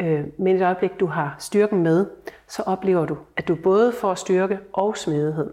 Øh, 0.00 0.24
men 0.38 0.56
i 0.56 0.58
det 0.58 0.64
øjeblik, 0.64 1.00
du 1.00 1.06
har 1.06 1.36
styrken 1.38 1.82
med, 1.82 2.06
så 2.48 2.62
oplever 2.62 3.06
du, 3.06 3.16
at 3.36 3.48
du 3.48 3.54
både 3.54 3.92
får 3.92 4.14
styrke 4.14 4.58
og 4.72 4.96
smidighed. 4.96 5.52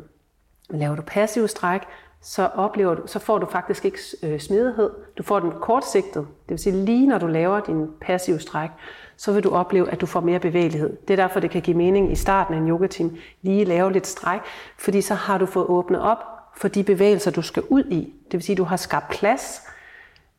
Laver 0.70 0.96
du 0.96 1.02
passiv 1.02 1.48
stræk, 1.48 1.82
så, 2.28 2.50
oplever 2.56 2.96
du, 2.96 3.02
så 3.06 3.20
får 3.20 3.38
du 3.38 3.46
faktisk 3.46 3.86
ikke 3.86 4.00
øh, 4.24 4.40
smidighed. 4.40 4.90
Du 5.18 5.24
får 5.24 5.40
den 5.40 5.52
kortsigtet. 5.62 6.28
Det 6.44 6.50
vil 6.50 6.60
sige, 6.60 6.86
lige 6.86 7.08
når 7.08 7.18
du 7.18 7.28
laver 7.28 7.60
din 7.60 7.88
passive 8.02 8.40
stræk, 8.40 8.70
så 9.18 9.32
vil 9.32 9.44
du 9.44 9.50
opleve, 9.50 9.92
at 9.92 10.02
du 10.02 10.06
får 10.06 10.20
mere 10.20 10.40
bevægelighed. 10.40 10.98
Det 11.08 11.20
er 11.20 11.24
derfor, 11.24 11.40
det 11.40 11.50
kan 11.50 11.62
give 11.62 11.78
mening 11.78 12.12
i 12.12 12.16
starten 12.16 12.54
af 12.54 12.58
en 12.58 12.70
yogatime, 12.70 13.12
lige 13.42 13.66
lave 13.66 13.92
lidt 13.92 14.08
stræk, 14.08 14.40
fordi 14.78 15.02
så 15.02 15.14
har 15.14 15.38
du 15.38 15.46
fået 15.46 15.66
åbnet 15.66 16.02
op 16.02 16.18
for 16.58 16.68
de 16.68 16.84
bevægelser, 16.84 17.32
du 17.32 17.42
skal 17.42 17.64
ud 17.70 17.84
i. 17.84 18.14
Det 18.26 18.34
vil 18.34 18.42
sige, 18.42 18.56
du 18.56 18.64
har 18.64 18.78
skabt 18.78 19.10
plads 19.10 19.62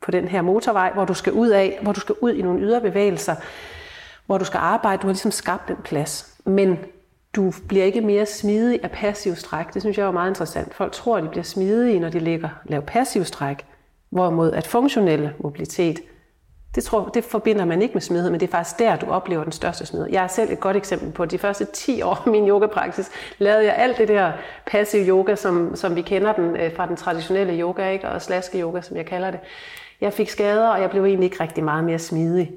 på 0.00 0.10
den 0.10 0.28
her 0.28 0.42
motorvej, 0.42 0.92
hvor 0.92 1.04
du 1.04 1.14
skal 1.14 1.32
ud 1.32 1.48
af, 1.48 1.78
hvor 1.82 1.92
du 1.92 2.00
skal 2.00 2.14
ud 2.20 2.32
i 2.32 2.42
nogle 2.42 2.60
ydre 2.60 2.80
bevægelser, 2.80 3.34
hvor 4.26 4.38
du 4.38 4.44
skal 4.44 4.58
arbejde. 4.58 5.02
Du 5.02 5.06
har 5.06 5.12
ligesom 5.12 5.30
skabt 5.30 5.68
den 5.68 5.76
plads. 5.84 6.40
Men 6.44 6.78
du 7.36 7.52
bliver 7.68 7.84
ikke 7.84 8.00
mere 8.00 8.26
smidig 8.26 8.80
af 8.82 8.90
passiv 8.90 9.34
stræk. 9.34 9.74
Det 9.74 9.82
synes 9.82 9.98
jeg 9.98 10.06
er 10.06 10.10
meget 10.10 10.30
interessant. 10.30 10.74
Folk 10.74 10.92
tror, 10.92 11.16
at 11.16 11.24
de 11.24 11.28
bliver 11.28 11.44
smidige, 11.44 12.00
når 12.00 12.08
de 12.08 12.18
ligger 12.18 12.48
laver 12.64 12.84
passiv 12.84 13.24
stræk. 13.24 13.66
Hvorimod 14.10 14.52
at 14.52 14.66
funktionelle 14.66 15.34
mobilitet, 15.38 16.00
det, 16.74 16.84
tror, 16.84 17.10
det 17.14 17.24
forbinder 17.24 17.64
man 17.64 17.82
ikke 17.82 17.94
med 17.94 18.00
smidighed, 18.00 18.30
men 18.30 18.40
det 18.40 18.46
er 18.46 18.50
faktisk 18.50 18.78
der, 18.78 18.96
du 18.96 19.06
oplever 19.06 19.42
den 19.42 19.52
største 19.52 19.86
smidighed. 19.86 20.12
Jeg 20.12 20.24
er 20.24 20.28
selv 20.28 20.52
et 20.52 20.60
godt 20.60 20.76
eksempel 20.76 21.12
på, 21.12 21.24
de 21.24 21.38
første 21.38 21.64
10 21.64 22.02
år 22.02 22.22
af 22.26 22.30
min 22.32 22.48
yogapraksis, 22.48 23.10
lavede 23.38 23.64
jeg 23.64 23.74
alt 23.76 23.98
det 23.98 24.08
der 24.08 24.32
passiv 24.66 25.08
yoga, 25.08 25.34
som, 25.34 25.76
som 25.76 25.96
vi 25.96 26.02
kender 26.02 26.32
den 26.32 26.56
øh, 26.56 26.76
fra 26.76 26.86
den 26.86 26.96
traditionelle 26.96 27.60
yoga, 27.60 27.90
ikke? 27.90 28.08
og 28.08 28.22
slaske 28.22 28.60
yoga, 28.60 28.80
som 28.80 28.96
jeg 28.96 29.06
kalder 29.06 29.30
det. 29.30 29.40
Jeg 30.00 30.12
fik 30.12 30.30
skader, 30.30 30.68
og 30.68 30.80
jeg 30.80 30.90
blev 30.90 31.04
egentlig 31.04 31.24
ikke 31.24 31.42
rigtig 31.42 31.64
meget 31.64 31.84
mere 31.84 31.98
smidig. 31.98 32.52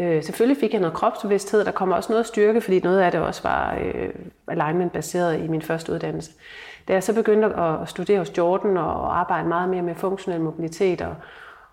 Øh, 0.00 0.24
selvfølgelig 0.24 0.60
fik 0.60 0.72
jeg 0.72 0.80
noget 0.80 0.96
kropsbevidsthed, 0.96 1.64
der 1.64 1.70
kom 1.70 1.90
også 1.90 2.12
noget 2.12 2.26
styrke, 2.26 2.60
fordi 2.60 2.80
noget 2.80 3.00
af 3.00 3.12
det 3.12 3.20
også 3.20 3.42
var 3.42 3.78
øh, 3.84 4.08
alignment-baseret 4.48 5.40
i 5.40 5.48
min 5.48 5.62
første 5.62 5.92
uddannelse. 5.92 6.30
Da 6.88 6.92
jeg 6.92 7.02
så 7.02 7.14
begyndte 7.14 7.46
at 7.46 7.88
studere 7.88 8.18
hos 8.18 8.38
Jordan 8.38 8.76
og 8.76 9.20
arbejde 9.20 9.48
meget 9.48 9.68
mere 9.68 9.82
med 9.82 9.94
funktionel 9.94 10.40
mobilitet 10.40 11.00
og, 11.00 11.14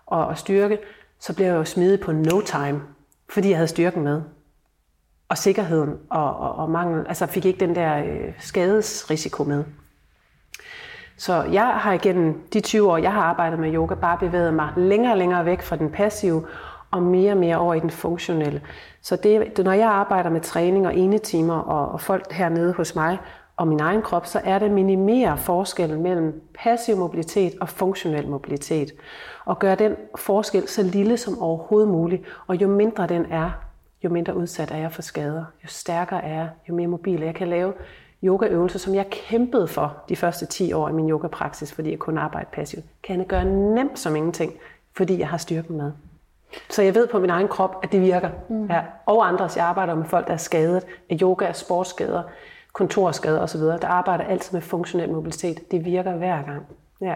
og, 0.06 0.26
og 0.26 0.38
styrke, 0.38 0.78
så 1.20 1.34
blev 1.34 1.46
jeg 1.46 1.54
jo 1.54 1.64
smidt 1.64 2.00
på 2.00 2.12
no 2.12 2.40
time, 2.40 2.82
fordi 3.28 3.48
jeg 3.48 3.56
havde 3.56 3.68
styrken 3.68 4.02
med. 4.02 4.22
Og 5.28 5.38
sikkerheden 5.38 5.98
og, 6.10 6.36
og, 6.36 6.54
og 6.54 6.70
mangel, 6.70 7.06
altså 7.08 7.26
fik 7.26 7.44
ikke 7.44 7.60
den 7.60 7.74
der 7.74 7.98
øh, 7.98 8.32
skadesrisiko 8.38 9.44
med. 9.44 9.64
Så 11.16 11.42
jeg 11.42 11.66
har 11.66 11.92
igennem 11.92 12.48
de 12.52 12.60
20 12.60 12.92
år, 12.92 12.96
jeg 12.96 13.12
har 13.12 13.22
arbejdet 13.22 13.58
med 13.58 13.74
yoga, 13.74 13.94
bare 13.94 14.18
bevæget 14.18 14.54
mig 14.54 14.72
længere 14.76 15.12
og 15.12 15.18
længere 15.18 15.44
væk 15.44 15.62
fra 15.62 15.76
den 15.76 15.90
passive 15.90 16.44
og 16.90 17.02
mere 17.02 17.32
og 17.32 17.36
mere 17.36 17.58
over 17.58 17.74
i 17.74 17.80
den 17.80 17.90
funktionelle. 17.90 18.62
Så 19.02 19.16
det, 19.16 19.64
når 19.64 19.72
jeg 19.72 19.88
arbejder 19.88 20.30
med 20.30 20.40
træning 20.40 20.86
og 20.86 20.96
ene 20.96 21.18
timer 21.18 21.58
og, 21.58 21.88
og 21.88 22.00
folk 22.00 22.32
hernede 22.32 22.72
hos 22.72 22.94
mig 22.94 23.18
og 23.56 23.68
min 23.68 23.80
egen 23.80 24.02
krop, 24.02 24.26
så 24.26 24.40
er 24.44 24.58
det 24.58 24.70
minimere 24.70 25.38
forskellen 25.38 26.02
mellem 26.02 26.42
passiv 26.62 26.96
mobilitet 26.96 27.52
og 27.60 27.68
funktionel 27.68 28.28
mobilitet. 28.28 28.92
Og 29.44 29.58
gøre 29.58 29.74
den 29.74 29.96
forskel 30.16 30.68
så 30.68 30.82
lille 30.82 31.16
som 31.16 31.42
overhovedet 31.42 31.88
muligt. 31.88 32.22
Og 32.46 32.62
jo 32.62 32.68
mindre 32.68 33.06
den 33.06 33.26
er, 33.30 33.50
jo 34.04 34.10
mindre 34.10 34.36
udsat 34.36 34.70
er 34.70 34.76
jeg 34.76 34.92
for 34.92 35.02
skader. 35.02 35.44
Jo 35.64 35.68
stærkere 35.68 36.24
er 36.24 36.34
jeg, 36.34 36.48
jo 36.68 36.74
mere 36.74 36.86
mobil. 36.86 37.20
Jeg 37.20 37.34
kan 37.34 37.48
lave 37.48 37.72
yogaøvelser, 38.22 38.78
som 38.78 38.94
jeg 38.94 39.06
kæmpede 39.10 39.68
for 39.68 39.96
de 40.08 40.16
første 40.16 40.46
10 40.46 40.72
år 40.72 40.88
i 40.88 40.92
min 40.92 41.10
yogapraksis, 41.10 41.72
fordi 41.72 41.90
jeg 41.90 41.98
kun 41.98 42.18
arbejdede 42.18 42.50
passivt. 42.52 42.84
Kan 43.02 43.18
jeg 43.18 43.26
gøre 43.26 43.44
nemt 43.44 43.98
som 43.98 44.16
ingenting, 44.16 44.52
fordi 44.96 45.18
jeg 45.18 45.28
har 45.28 45.38
styrken 45.38 45.76
med. 45.76 45.92
Så 46.70 46.82
jeg 46.82 46.94
ved 46.94 47.06
på 47.06 47.18
min 47.18 47.30
egen 47.30 47.48
krop, 47.48 47.80
at 47.82 47.92
det 47.92 48.00
virker. 48.00 48.28
Mm. 48.48 48.66
Ja. 48.66 48.80
Og 49.06 49.28
andres. 49.28 49.56
Jeg 49.56 49.64
arbejder 49.64 49.94
med 49.94 50.04
folk, 50.04 50.26
der 50.26 50.32
er 50.32 50.36
skadet 50.36 50.86
af 51.10 51.18
yoga, 51.22 51.52
sportsskader, 51.52 52.22
kontorskader 52.72 53.40
osv. 53.40 53.60
Der 53.60 53.88
arbejder 53.88 54.24
altid 54.24 54.52
med 54.52 54.60
funktionel 54.60 55.12
mobilitet. 55.12 55.70
Det 55.70 55.84
virker 55.84 56.12
hver 56.12 56.42
gang. 56.42 56.66
Ja. 57.00 57.14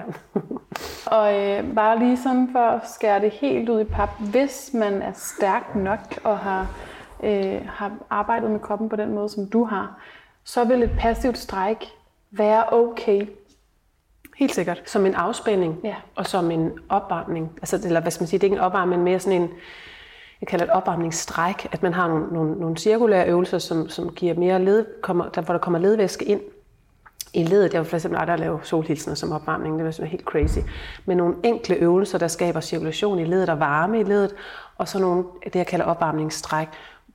og 1.17 1.41
øh, 1.41 1.75
bare 1.75 1.99
lige 1.99 2.17
sådan 2.17 2.49
for 2.53 2.59
at 2.59 2.81
skære 2.89 3.21
det 3.21 3.31
helt 3.31 3.69
ud 3.69 3.81
i 3.81 3.85
pap. 3.85 4.11
Hvis 4.31 4.71
man 4.75 5.03
er 5.03 5.13
stærk 5.15 5.75
nok 5.75 6.21
og 6.25 6.39
har, 6.39 6.71
øh, 7.23 7.61
har 7.67 7.93
arbejdet 8.11 8.51
med 8.51 8.61
kroppen 8.61 8.89
på 8.89 8.97
den 8.97 9.15
måde, 9.15 9.29
som 9.29 9.47
du 9.47 9.65
har, 9.65 9.99
så 10.45 10.65
vil 10.65 10.83
et 10.83 10.91
passivt 10.99 11.39
stræk 11.39 11.85
være 12.31 12.73
okay. 12.73 13.27
Helt 14.37 14.55
sikkert. 14.55 14.83
Som 14.87 15.07
en 15.07 15.15
afspænding 15.15 15.81
ja. 15.85 15.95
og 16.15 16.27
som 16.27 16.51
en 16.51 16.71
opvarmning. 16.89 17.53
Altså, 17.57 17.81
eller 17.85 18.01
hvad 18.01 18.11
skal 18.11 18.23
man 18.23 18.29
sige, 18.29 18.39
det 18.39 18.47
er 18.47 18.51
ikke 18.51 18.57
en 18.57 18.63
opvarmning, 18.63 19.03
men 19.03 19.05
mere 19.05 19.21
sådan 19.21 19.43
en, 19.43 19.51
jeg 20.41 20.49
kalder 20.49 20.65
det 20.65 20.73
et 20.73 20.77
opvarmningsstræk, 20.77 21.69
at 21.73 21.83
man 21.83 21.95
har 21.95 22.09
nogle, 22.09 22.27
nogle, 22.33 22.61
nogle 22.61 22.77
cirkulære 22.77 23.29
øvelser, 23.29 23.59
som, 23.59 23.89
som 23.89 24.15
giver 24.15 24.35
mere 24.35 24.65
led, 24.65 24.87
kommer, 25.03 25.29
der, 25.29 25.41
hvor 25.41 25.55
der 25.55 25.59
kommer 25.59 25.79
ledvæske 25.79 26.25
ind 26.25 26.41
i 27.35 27.45
ledet. 27.45 27.73
Jeg 27.73 27.81
vil 27.81 27.89
for 27.89 27.97
eksempel 27.97 28.21
aldrig 28.21 28.39
lave 28.39 28.61
solhilsener 28.63 29.15
som 29.15 29.33
opvarmning, 29.33 29.79
det 29.79 29.99
var 29.99 30.05
helt 30.05 30.25
crazy. 30.25 30.59
Men 31.05 31.17
nogle 31.17 31.35
enkle 31.43 31.75
øvelser, 31.75 32.19
der 32.19 32.29
skaber 32.29 32.61
cirkulation 32.61 33.19
i 33.19 33.25
ledet 33.25 33.49
og 33.49 33.61
varme 33.61 34.01
i 34.01 34.03
ledet, 34.03 34.35
og 34.79 34.89
så 34.89 34.99
nogle, 34.99 35.25
det 35.45 35.57
jeg 35.57 35.67
kalder 35.67 35.85
opvarmningsstræk, 35.85 36.69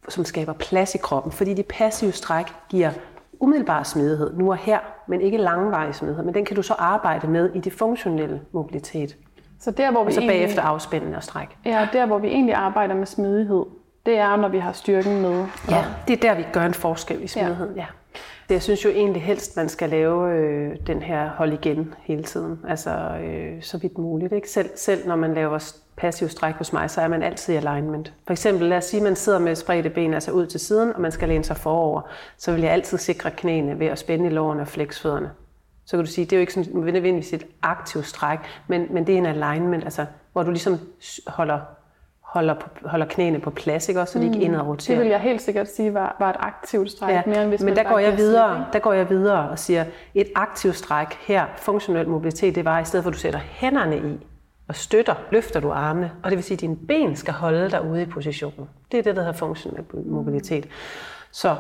som 0.09 0.25
skaber 0.25 0.53
plads 0.53 0.95
i 0.95 0.97
kroppen. 0.97 1.31
Fordi 1.31 1.53
de 1.53 1.63
passive 1.63 2.11
stræk 2.11 2.45
giver 2.69 2.91
umiddelbar 3.39 3.83
smidighed, 3.83 4.33
nu 4.33 4.51
og 4.51 4.57
her, 4.57 4.79
men 5.07 5.21
ikke 5.21 5.37
langvarig 5.37 5.95
smidighed. 5.95 6.25
Men 6.25 6.33
den 6.33 6.45
kan 6.45 6.55
du 6.55 6.61
så 6.61 6.73
arbejde 6.73 7.27
med 7.27 7.49
i 7.55 7.59
det 7.59 7.73
funktionelle 7.73 8.41
mobilitet. 8.51 9.17
Så 9.59 9.71
der, 9.71 9.91
hvor 9.91 10.03
vi 10.03 10.07
og 10.07 10.13
så 10.13 10.19
egentlig, 10.19 10.39
bagefter 10.39 10.61
afspændende 10.61 11.17
og 11.17 11.23
stræk. 11.23 11.57
Ja, 11.65 11.87
der 11.93 12.05
hvor 12.05 12.17
vi 12.17 12.27
egentlig 12.27 12.55
arbejder 12.55 12.95
med 12.95 13.05
smidighed, 13.05 13.65
det 14.05 14.17
er, 14.17 14.35
når 14.35 14.47
vi 14.47 14.59
har 14.59 14.71
styrken 14.71 15.21
med. 15.21 15.45
Ja, 15.69 15.85
det 16.07 16.13
er 16.13 16.29
der, 16.29 16.35
vi 16.35 16.45
gør 16.53 16.65
en 16.65 16.73
forskel 16.73 17.23
i 17.23 17.27
smidighed. 17.27 17.75
Ja. 17.75 17.81
ja. 17.81 17.85
Jeg 18.49 18.63
synes 18.63 18.85
jo 18.85 18.89
egentlig 18.89 19.21
helst, 19.21 19.55
man 19.55 19.69
skal 19.69 19.89
lave 19.89 20.33
øh, 20.33 20.75
den 20.87 21.01
her 21.01 21.29
hold 21.29 21.53
igen 21.53 21.93
hele 21.99 22.23
tiden. 22.23 22.59
Altså 22.67 22.89
øh, 23.23 23.63
så 23.63 23.77
vidt 23.77 23.97
muligt. 23.97 24.33
Ikke? 24.33 24.49
Selv, 24.49 24.69
selv 24.75 25.07
når 25.07 25.15
man 25.15 25.33
laver 25.33 25.73
passiv 25.97 26.29
stræk 26.29 26.55
hos 26.55 26.73
mig, 26.73 26.89
så 26.89 27.01
er 27.01 27.07
man 27.07 27.23
altid 27.23 27.53
i 27.53 27.57
alignment. 27.57 28.13
For 28.25 28.31
eksempel, 28.31 28.69
lad 28.69 28.77
os 28.77 28.85
sige, 28.85 28.99
at 28.99 29.03
man 29.03 29.15
sidder 29.15 29.39
med 29.39 29.55
spredte 29.55 29.89
ben 29.89 30.13
altså 30.13 30.31
ud 30.31 30.45
til 30.45 30.59
siden, 30.59 30.93
og 30.93 31.01
man 31.01 31.11
skal 31.11 31.27
læne 31.27 31.43
sig 31.43 31.57
forover. 31.57 32.01
Så 32.37 32.51
vil 32.51 32.61
jeg 32.61 32.71
altid 32.71 32.97
sikre 32.97 33.31
knæene 33.31 33.79
ved 33.79 33.87
at 33.87 33.99
spænde 33.99 34.25
i 34.25 34.29
lårene 34.29 34.61
og 34.61 34.67
flex 34.67 35.01
fødderne. 35.01 35.31
Så 35.85 35.97
kan 35.97 36.05
du 36.05 36.11
sige, 36.11 36.25
det 36.25 36.33
er 36.33 36.37
jo 36.37 36.41
ikke 36.41 36.53
sådan, 36.53 36.71
nødvendigvis 36.73 37.33
et 37.33 37.45
aktivt 37.61 38.05
stræk, 38.05 38.39
men, 38.67 38.87
men 38.89 39.07
det 39.07 39.13
er 39.13 39.17
en 39.17 39.25
alignment, 39.25 39.83
altså, 39.83 40.05
hvor 40.33 40.43
du 40.43 40.51
ligesom 40.51 40.79
holder 41.27 41.59
holder, 42.27 42.53
på, 42.53 42.69
holder 42.85 43.05
knæene 43.05 43.39
på 43.39 43.49
plads, 43.49 43.89
ikke? 43.89 44.01
Også, 44.01 44.13
så 44.13 44.19
de 44.19 44.25
ikke 44.25 44.37
mm. 44.37 44.43
indad 44.43 44.61
roterer. 44.61 44.95
Det 44.95 45.03
vil 45.03 45.11
jeg 45.11 45.19
helt 45.19 45.41
sikkert 45.41 45.67
sige 45.67 45.93
var, 45.93 46.15
var 46.19 46.29
et 46.29 46.35
aktivt 46.39 46.91
stræk, 46.91 47.13
ja. 47.13 47.21
mere 47.25 47.41
end 47.41 47.49
hvis 47.49 47.61
Men 47.61 47.65
man 47.65 47.75
der 47.75 47.89
går, 47.91 47.99
jeg 47.99 48.17
videre, 48.17 48.65
der 48.73 48.79
går 48.79 48.93
jeg 48.93 49.09
videre 49.09 49.49
og 49.49 49.59
siger, 49.59 49.85
et 50.13 50.27
aktivt 50.35 50.75
stræk 50.75 51.07
her, 51.19 51.45
funktionel 51.55 52.07
mobilitet, 52.07 52.55
det 52.55 52.65
var 52.65 52.79
i 52.79 52.85
stedet 52.85 53.03
for, 53.03 53.09
at 53.09 53.13
du 53.13 53.19
sætter 53.19 53.39
hænderne 53.39 53.97
i 53.97 54.27
og 54.67 54.75
støtter, 54.75 55.15
løfter 55.31 55.59
du 55.59 55.71
armene, 55.71 56.11
og 56.23 56.29
det 56.29 56.37
vil 56.37 56.43
sige, 56.43 56.55
at 56.55 56.61
dine 56.61 56.75
ben 56.75 57.15
skal 57.15 57.33
holde 57.33 57.71
dig 57.71 57.85
ude 57.85 58.01
i 58.01 58.05
positionen. 58.05 58.69
Det 58.91 58.97
er 58.97 59.03
det, 59.03 59.15
der 59.15 59.21
hedder 59.21 59.37
funktionel 59.37 59.83
mobilitet. 60.05 60.67
Så, 61.31 61.55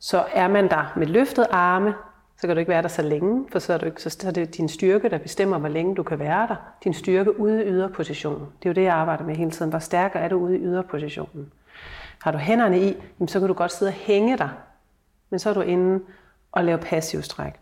så 0.00 0.24
er 0.32 0.48
man 0.48 0.68
der 0.68 0.92
med 0.96 1.06
løftet 1.06 1.46
arme, 1.50 1.94
så 2.40 2.46
kan 2.46 2.56
du 2.56 2.58
ikke 2.58 2.68
være 2.68 2.82
der 2.82 2.88
så 2.88 3.02
længe, 3.02 3.46
for 3.52 3.58
så 3.58 3.72
er, 3.72 3.78
du 3.78 3.86
ikke, 3.86 4.02
så 4.02 4.28
er 4.28 4.30
det 4.30 4.56
din 4.56 4.68
styrke, 4.68 5.08
der 5.08 5.18
bestemmer, 5.18 5.58
hvor 5.58 5.68
længe 5.68 5.94
du 5.94 6.02
kan 6.02 6.18
være 6.18 6.46
der. 6.48 6.56
Din 6.84 6.94
styrke 6.94 7.40
ude 7.40 7.64
i 7.64 7.68
yderpositionen. 7.68 8.40
Det 8.40 8.68
er 8.68 8.70
jo 8.70 8.74
det, 8.74 8.82
jeg 8.82 8.94
arbejder 8.94 9.24
med 9.24 9.36
hele 9.36 9.50
tiden. 9.50 9.70
Hvor 9.70 9.78
stærkere 9.78 10.22
er 10.22 10.28
du 10.28 10.36
ude 10.36 10.58
i 10.58 10.60
yderpositionen? 10.60 11.52
Har 12.22 12.30
du 12.30 12.38
hænderne 12.38 12.80
i, 12.80 12.96
så 13.26 13.38
kan 13.38 13.48
du 13.48 13.54
godt 13.54 13.72
sidde 13.72 13.88
og 13.88 13.92
hænge 13.92 14.38
dig, 14.38 14.50
men 15.30 15.38
så 15.38 15.50
er 15.50 15.54
du 15.54 15.60
inde 15.60 16.04
og 16.52 16.64
lave 16.64 16.78
passiv 16.78 17.22
stræk. 17.22 17.52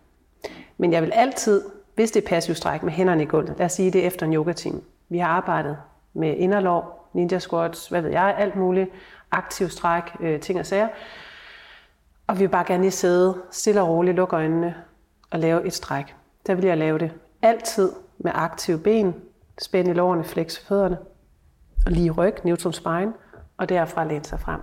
Men 0.79 0.93
jeg 0.93 1.03
vil 1.03 1.13
altid, 1.15 1.65
hvis 1.95 2.11
det 2.11 2.25
er 2.25 2.29
passiv 2.29 2.55
stræk 2.55 2.83
med 2.83 2.93
hænderne 2.93 3.23
i 3.23 3.27
gulvet, 3.27 3.55
lad 3.59 3.67
os 3.67 3.73
sige 3.73 3.91
det 3.91 4.03
er 4.03 4.07
efter 4.07 4.27
en 4.27 4.35
yoga-team. 4.35 4.83
Vi 5.09 5.19
har 5.19 5.29
arbejdet 5.29 5.77
med 6.15 6.37
inderlov, 6.37 7.09
ninja 7.13 7.39
squats, 7.39 7.89
hvad 7.89 8.03
ved 8.03 8.11
jeg, 8.11 8.35
alt 8.39 8.57
muligt, 8.57 8.91
aktiv 9.31 9.69
stræk, 9.69 10.03
øh, 10.21 10.41
ting 10.41 10.59
og 10.59 10.67
sager. 10.67 10.89
Og 12.27 12.35
vi 12.35 12.41
vil 12.41 12.49
bare 12.49 12.65
gerne 12.65 12.83
lige 12.83 12.91
sidde 12.91 13.43
stille 13.51 13.83
og 13.83 13.89
roligt, 13.89 14.17
lukke 14.17 14.37
øjnene 14.37 14.75
og 15.31 15.39
lave 15.39 15.67
et 15.67 15.75
stræk. 15.75 16.15
Der 16.47 16.55
vil 16.55 16.65
jeg 16.65 16.79
lave 16.79 16.99
det 16.99 17.13
altid 17.43 17.93
med 18.19 18.33
aktive 18.35 18.79
ben, 18.79 19.15
spænde 19.59 19.91
i 19.91 19.95
lårene, 19.95 20.25
flex 20.25 20.59
fødderne, 20.59 20.99
og 21.87 21.93
lige 21.93 22.11
ryg, 22.11 22.35
neutral 22.45 22.75
spine, 22.75 23.13
og 23.57 23.69
derfra 23.69 24.05
læne 24.05 24.25
sig 24.25 24.41
frem. 24.41 24.61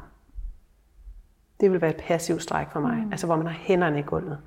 Det 1.60 1.72
vil 1.72 1.82
være 1.82 1.90
et 1.90 2.04
passivt 2.08 2.44
stræk 2.44 2.68
for 2.72 2.80
mig, 2.80 2.96
mm. 2.96 3.12
altså 3.12 3.26
hvor 3.26 3.36
man 3.36 3.48
har 3.48 3.54
hænderne 3.54 4.00
i 4.00 4.02
gulvet. 4.02 4.38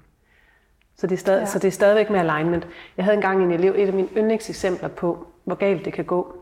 Så 0.96 1.06
det, 1.06 1.14
er 1.14 1.18
stadig, 1.18 1.40
ja. 1.40 1.46
så 1.46 1.58
det 1.58 1.68
er 1.68 1.72
stadigvæk 1.72 2.10
med 2.10 2.20
alignment. 2.20 2.68
Jeg 2.96 3.04
havde 3.04 3.14
engang 3.14 3.42
en 3.42 3.52
elev, 3.52 3.74
et 3.76 3.86
af 3.86 3.92
mine 3.92 4.08
yndlingseksempler 4.16 4.88
på, 4.88 5.26
hvor 5.44 5.54
galt 5.54 5.84
det 5.84 5.92
kan 5.92 6.04
gå 6.04 6.36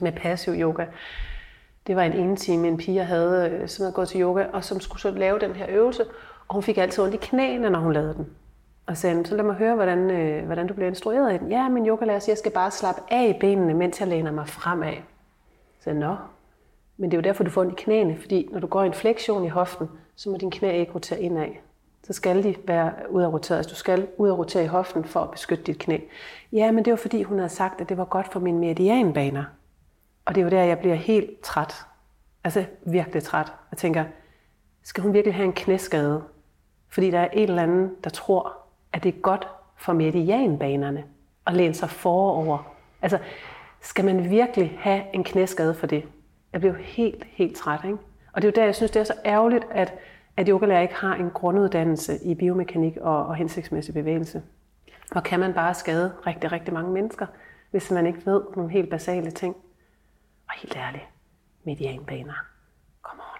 med 0.00 0.12
passiv 0.12 0.54
yoga. 0.54 0.86
Det 1.86 1.96
var 1.96 2.02
en 2.02 2.12
ene 2.12 2.36
time, 2.36 2.68
en 2.68 2.76
pige 2.76 3.04
havde, 3.04 3.50
øh, 3.50 3.68
som 3.68 3.82
havde 3.82 3.94
gået 3.94 4.08
til 4.08 4.20
yoga, 4.20 4.46
og 4.52 4.64
som 4.64 4.80
skulle 4.80 5.00
så 5.00 5.10
lave 5.10 5.38
den 5.38 5.52
her 5.52 5.66
øvelse, 5.68 6.04
og 6.48 6.54
hun 6.54 6.62
fik 6.62 6.78
altid 6.78 7.04
ondt 7.04 7.14
i 7.14 7.18
knæene, 7.22 7.70
når 7.70 7.78
hun 7.78 7.92
lavede 7.92 8.14
den. 8.14 8.26
Og 8.86 8.96
sagde, 8.96 9.26
så 9.26 9.36
lad 9.36 9.44
mig 9.44 9.54
høre, 9.54 9.74
hvordan, 9.74 10.10
øh, 10.10 10.46
hvordan 10.46 10.66
du 10.66 10.74
bliver 10.74 10.88
instrueret 10.88 11.34
i 11.34 11.38
den. 11.38 11.50
Ja, 11.50 11.68
min 11.68 11.86
yogalærer 11.86 12.18
siger, 12.18 12.32
jeg 12.32 12.38
skal 12.38 12.52
bare 12.52 12.70
slappe 12.70 13.02
af 13.10 13.28
i 13.28 13.38
benene, 13.40 13.74
mens 13.74 14.00
jeg 14.00 14.08
læner 14.08 14.30
mig 14.30 14.48
fremad. 14.48 14.94
Så 15.80 15.90
jeg, 15.90 15.98
nå, 15.98 16.16
men 16.96 17.10
det 17.10 17.16
er 17.16 17.18
jo 17.20 17.22
derfor, 17.22 17.44
du 17.44 17.50
får 17.50 17.60
ondt 17.60 17.80
i 17.80 17.84
knæene, 17.84 18.18
fordi 18.20 18.48
når 18.52 18.60
du 18.60 18.66
går 18.66 18.82
i 18.82 18.86
en 18.86 18.94
fleksion 18.94 19.44
i 19.44 19.48
hoften, 19.48 19.88
så 20.16 20.30
må 20.30 20.36
din 20.36 20.50
knæ 20.50 20.78
ikke 20.78 20.94
rotere 20.94 21.20
indad. 21.20 21.46
Så 22.02 22.12
skal 22.12 22.42
de 22.42 22.54
være 22.66 22.92
ud 23.10 23.22
af 23.22 23.32
roteret. 23.32 23.58
Altså, 23.58 23.70
du 23.70 23.74
skal 23.74 24.08
ud 24.16 24.28
af 24.28 24.38
rotere 24.38 24.64
i 24.64 24.66
hoften 24.66 25.04
for 25.04 25.20
at 25.20 25.30
beskytte 25.30 25.64
dit 25.64 25.78
knæ. 25.78 25.98
Ja, 26.52 26.70
men 26.70 26.84
det 26.84 26.90
var 26.90 26.96
fordi, 26.96 27.22
hun 27.22 27.38
havde 27.38 27.48
sagt, 27.48 27.80
at 27.80 27.88
det 27.88 27.96
var 27.96 28.04
godt 28.04 28.32
for 28.32 28.40
mine 28.40 28.58
meridianbaner. 28.58 29.44
Og 30.24 30.34
det 30.34 30.40
er 30.40 30.44
jo 30.44 30.50
der, 30.50 30.62
jeg 30.62 30.78
bliver 30.78 30.94
helt 30.94 31.40
træt. 31.40 31.86
Altså 32.44 32.64
virkelig 32.86 33.22
træt. 33.22 33.52
Jeg 33.70 33.78
tænker, 33.78 34.04
skal 34.82 35.02
hun 35.02 35.12
virkelig 35.12 35.34
have 35.34 35.44
en 35.44 35.52
knæskade? 35.52 36.22
Fordi 36.88 37.10
der 37.10 37.20
er 37.20 37.28
en 37.32 37.48
eller 37.48 37.62
anden, 37.62 37.90
der 38.04 38.10
tror, 38.10 38.56
at 38.92 39.02
det 39.02 39.14
er 39.14 39.20
godt 39.20 39.48
for 39.76 39.92
medianbanerne 39.92 41.04
at 41.46 41.54
læne 41.54 41.74
sig 41.74 41.90
forover. 41.90 42.74
Altså, 43.02 43.18
skal 43.80 44.04
man 44.04 44.30
virkelig 44.30 44.76
have 44.80 45.02
en 45.12 45.24
knæskade 45.24 45.74
for 45.74 45.86
det? 45.86 46.04
Jeg 46.52 46.60
bliver 46.60 46.74
helt, 46.78 47.24
helt 47.24 47.56
træt. 47.56 47.80
Ikke? 47.84 47.98
Og 48.32 48.42
det 48.42 48.48
er 48.48 48.52
jo 48.52 48.60
der, 48.60 48.64
jeg 48.64 48.74
synes, 48.74 48.90
det 48.90 49.00
er 49.00 49.04
så 49.04 49.14
ærgerligt, 49.24 49.64
at, 49.70 49.94
at 50.36 50.48
yogalærer 50.48 50.80
ikke 50.80 50.94
har 50.94 51.14
en 51.14 51.30
grunduddannelse 51.30 52.24
i 52.24 52.34
biomekanik 52.34 52.96
og, 52.96 53.26
og 53.26 53.34
hensigtsmæssig 53.34 53.94
bevægelse. 53.94 54.42
Og 55.10 55.22
kan 55.22 55.40
man 55.40 55.54
bare 55.54 55.74
skade 55.74 56.12
rigtig, 56.26 56.52
rigtig 56.52 56.74
mange 56.74 56.92
mennesker, 56.92 57.26
hvis 57.70 57.90
man 57.90 58.06
ikke 58.06 58.26
ved 58.26 58.42
nogle 58.56 58.70
helt 58.70 58.90
basale 58.90 59.30
ting. 59.30 59.56
Og 60.52 60.58
helt 60.58 60.76
ærligt, 60.76 61.04
medianbaner. 61.64 62.46
Come 63.02 63.22
on. 63.22 63.38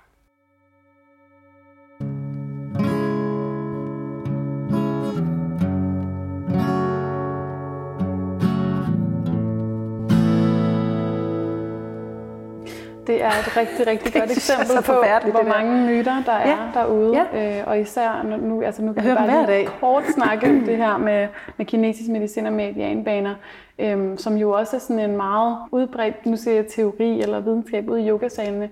Det 13.06 13.22
er 13.22 13.28
et 13.28 13.56
rigtig, 13.56 13.86
rigtig 13.86 14.12
godt 14.20 14.30
eksempel 14.30 14.82
på, 14.86 14.92
hvor 14.92 15.48
mange 15.48 15.86
myter 15.86 16.22
der 16.26 16.32
er 16.32 16.48
ja. 16.48 16.80
derude. 16.80 17.26
Ja. 17.32 17.58
Øh, 17.60 17.66
og 17.66 17.80
især 17.80 18.22
nu, 18.22 18.36
nu, 18.36 18.62
altså 18.62 18.82
nu 18.82 18.92
kan 18.92 19.06
jeg 19.06 19.16
bare 19.16 19.46
lige 19.46 19.66
kort 19.80 20.04
snakke 20.14 20.50
om 20.50 20.60
det 20.68 20.76
her 20.76 20.96
med, 20.96 21.28
med 21.56 21.66
kinesisk 21.66 22.10
medicin 22.10 22.46
og 22.46 22.52
medianbaner, 22.52 23.34
øhm, 23.82 24.18
som 24.18 24.36
jo 24.36 24.50
også 24.50 24.76
er 24.76 24.80
sådan 24.80 25.10
en 25.10 25.16
meget 25.16 25.56
udbredt, 25.70 26.26
nu 26.26 26.36
siger 26.36 26.54
jeg 26.54 26.66
teori 26.66 27.20
eller 27.20 27.40
videnskab 27.40 27.88
ude 27.88 28.02
i 28.02 28.08
yogasalene. 28.08 28.70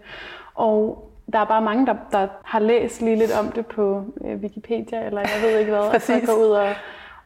Og 0.55 1.09
der 1.33 1.39
er 1.39 1.45
bare 1.45 1.63
mange, 1.63 1.87
der, 1.87 1.95
der 2.13 2.27
har 2.45 2.59
læst 2.59 3.03
lige 3.03 3.17
lidt 3.17 3.33
om 3.41 3.53
det 3.53 3.67
på 3.67 4.05
øh, 4.25 4.37
Wikipedia, 4.37 5.07
eller 5.07 5.21
jeg 5.21 5.43
ved 5.43 5.59
ikke 5.59 5.71
hvad, 5.71 5.81
og 5.81 6.01
så 6.01 6.21
går 6.27 6.33
ud 6.33 6.51
og, 6.51 6.69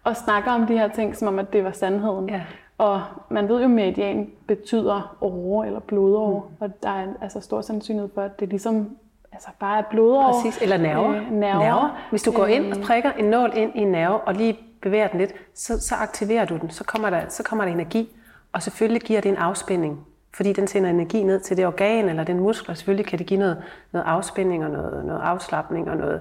og 0.04 0.16
snakker 0.16 0.52
om 0.52 0.66
de 0.66 0.78
her 0.78 0.88
ting, 0.88 1.16
som 1.16 1.28
om 1.28 1.38
at 1.38 1.52
det 1.52 1.64
var 1.64 1.72
sandheden. 1.72 2.28
Ja. 2.28 2.40
Og 2.78 3.02
man 3.28 3.48
ved 3.48 3.58
jo, 3.58 3.64
at 3.64 3.70
median 3.70 4.30
betyder 4.46 5.16
åre 5.20 5.66
eller 5.66 5.80
blodår, 5.80 6.50
mm. 6.50 6.64
og 6.64 6.82
der 6.82 6.88
er 6.88 7.06
altså 7.20 7.40
stor 7.40 7.60
sandsynlighed 7.60 8.10
for, 8.14 8.22
at 8.22 8.40
det 8.40 8.48
ligesom 8.48 8.96
altså 9.32 9.48
bare 9.58 9.78
er 9.78 9.82
blodår. 9.90 10.32
Præcis, 10.32 10.62
eller 10.62 10.76
nerver. 10.76 11.10
Øh, 11.10 11.30
nerver. 11.30 11.64
nerver. 11.64 11.98
Hvis 12.10 12.22
du 12.22 12.32
går 12.32 12.46
ind 12.46 12.72
og 12.72 12.78
øh. 12.78 12.84
prikker 12.84 13.12
en 13.18 13.24
nål 13.24 13.52
ind 13.56 13.72
i 13.74 13.80
en 13.80 13.88
nerve, 13.88 14.20
og 14.20 14.34
lige 14.34 14.58
bevæger 14.84 15.08
den 15.08 15.20
lidt, 15.20 15.34
så, 15.54 15.80
så 15.80 15.94
aktiverer 15.94 16.44
du 16.44 16.56
den, 16.56 16.70
så 16.70 16.84
kommer, 16.84 17.10
der, 17.10 17.28
så 17.28 17.42
kommer 17.42 17.64
der 17.64 17.72
energi, 17.72 18.16
og 18.52 18.62
selvfølgelig 18.62 19.02
giver 19.02 19.20
det 19.20 19.28
en 19.28 19.36
afspænding 19.36 20.06
fordi 20.34 20.52
den 20.52 20.66
sender 20.66 20.90
energi 20.90 21.22
ned 21.22 21.40
til 21.40 21.56
det 21.56 21.66
organ 21.66 22.08
eller 22.08 22.24
den 22.24 22.40
muskel, 22.40 22.70
og 22.70 22.76
selvfølgelig 22.76 23.06
kan 23.06 23.18
det 23.18 23.26
give 23.26 23.40
noget, 23.40 23.62
noget 23.92 24.06
afspænding 24.06 24.64
og 24.64 24.70
noget, 24.70 25.04
noget 25.04 25.20
afslappning 25.20 25.90
og 25.90 25.96
noget 25.96 26.20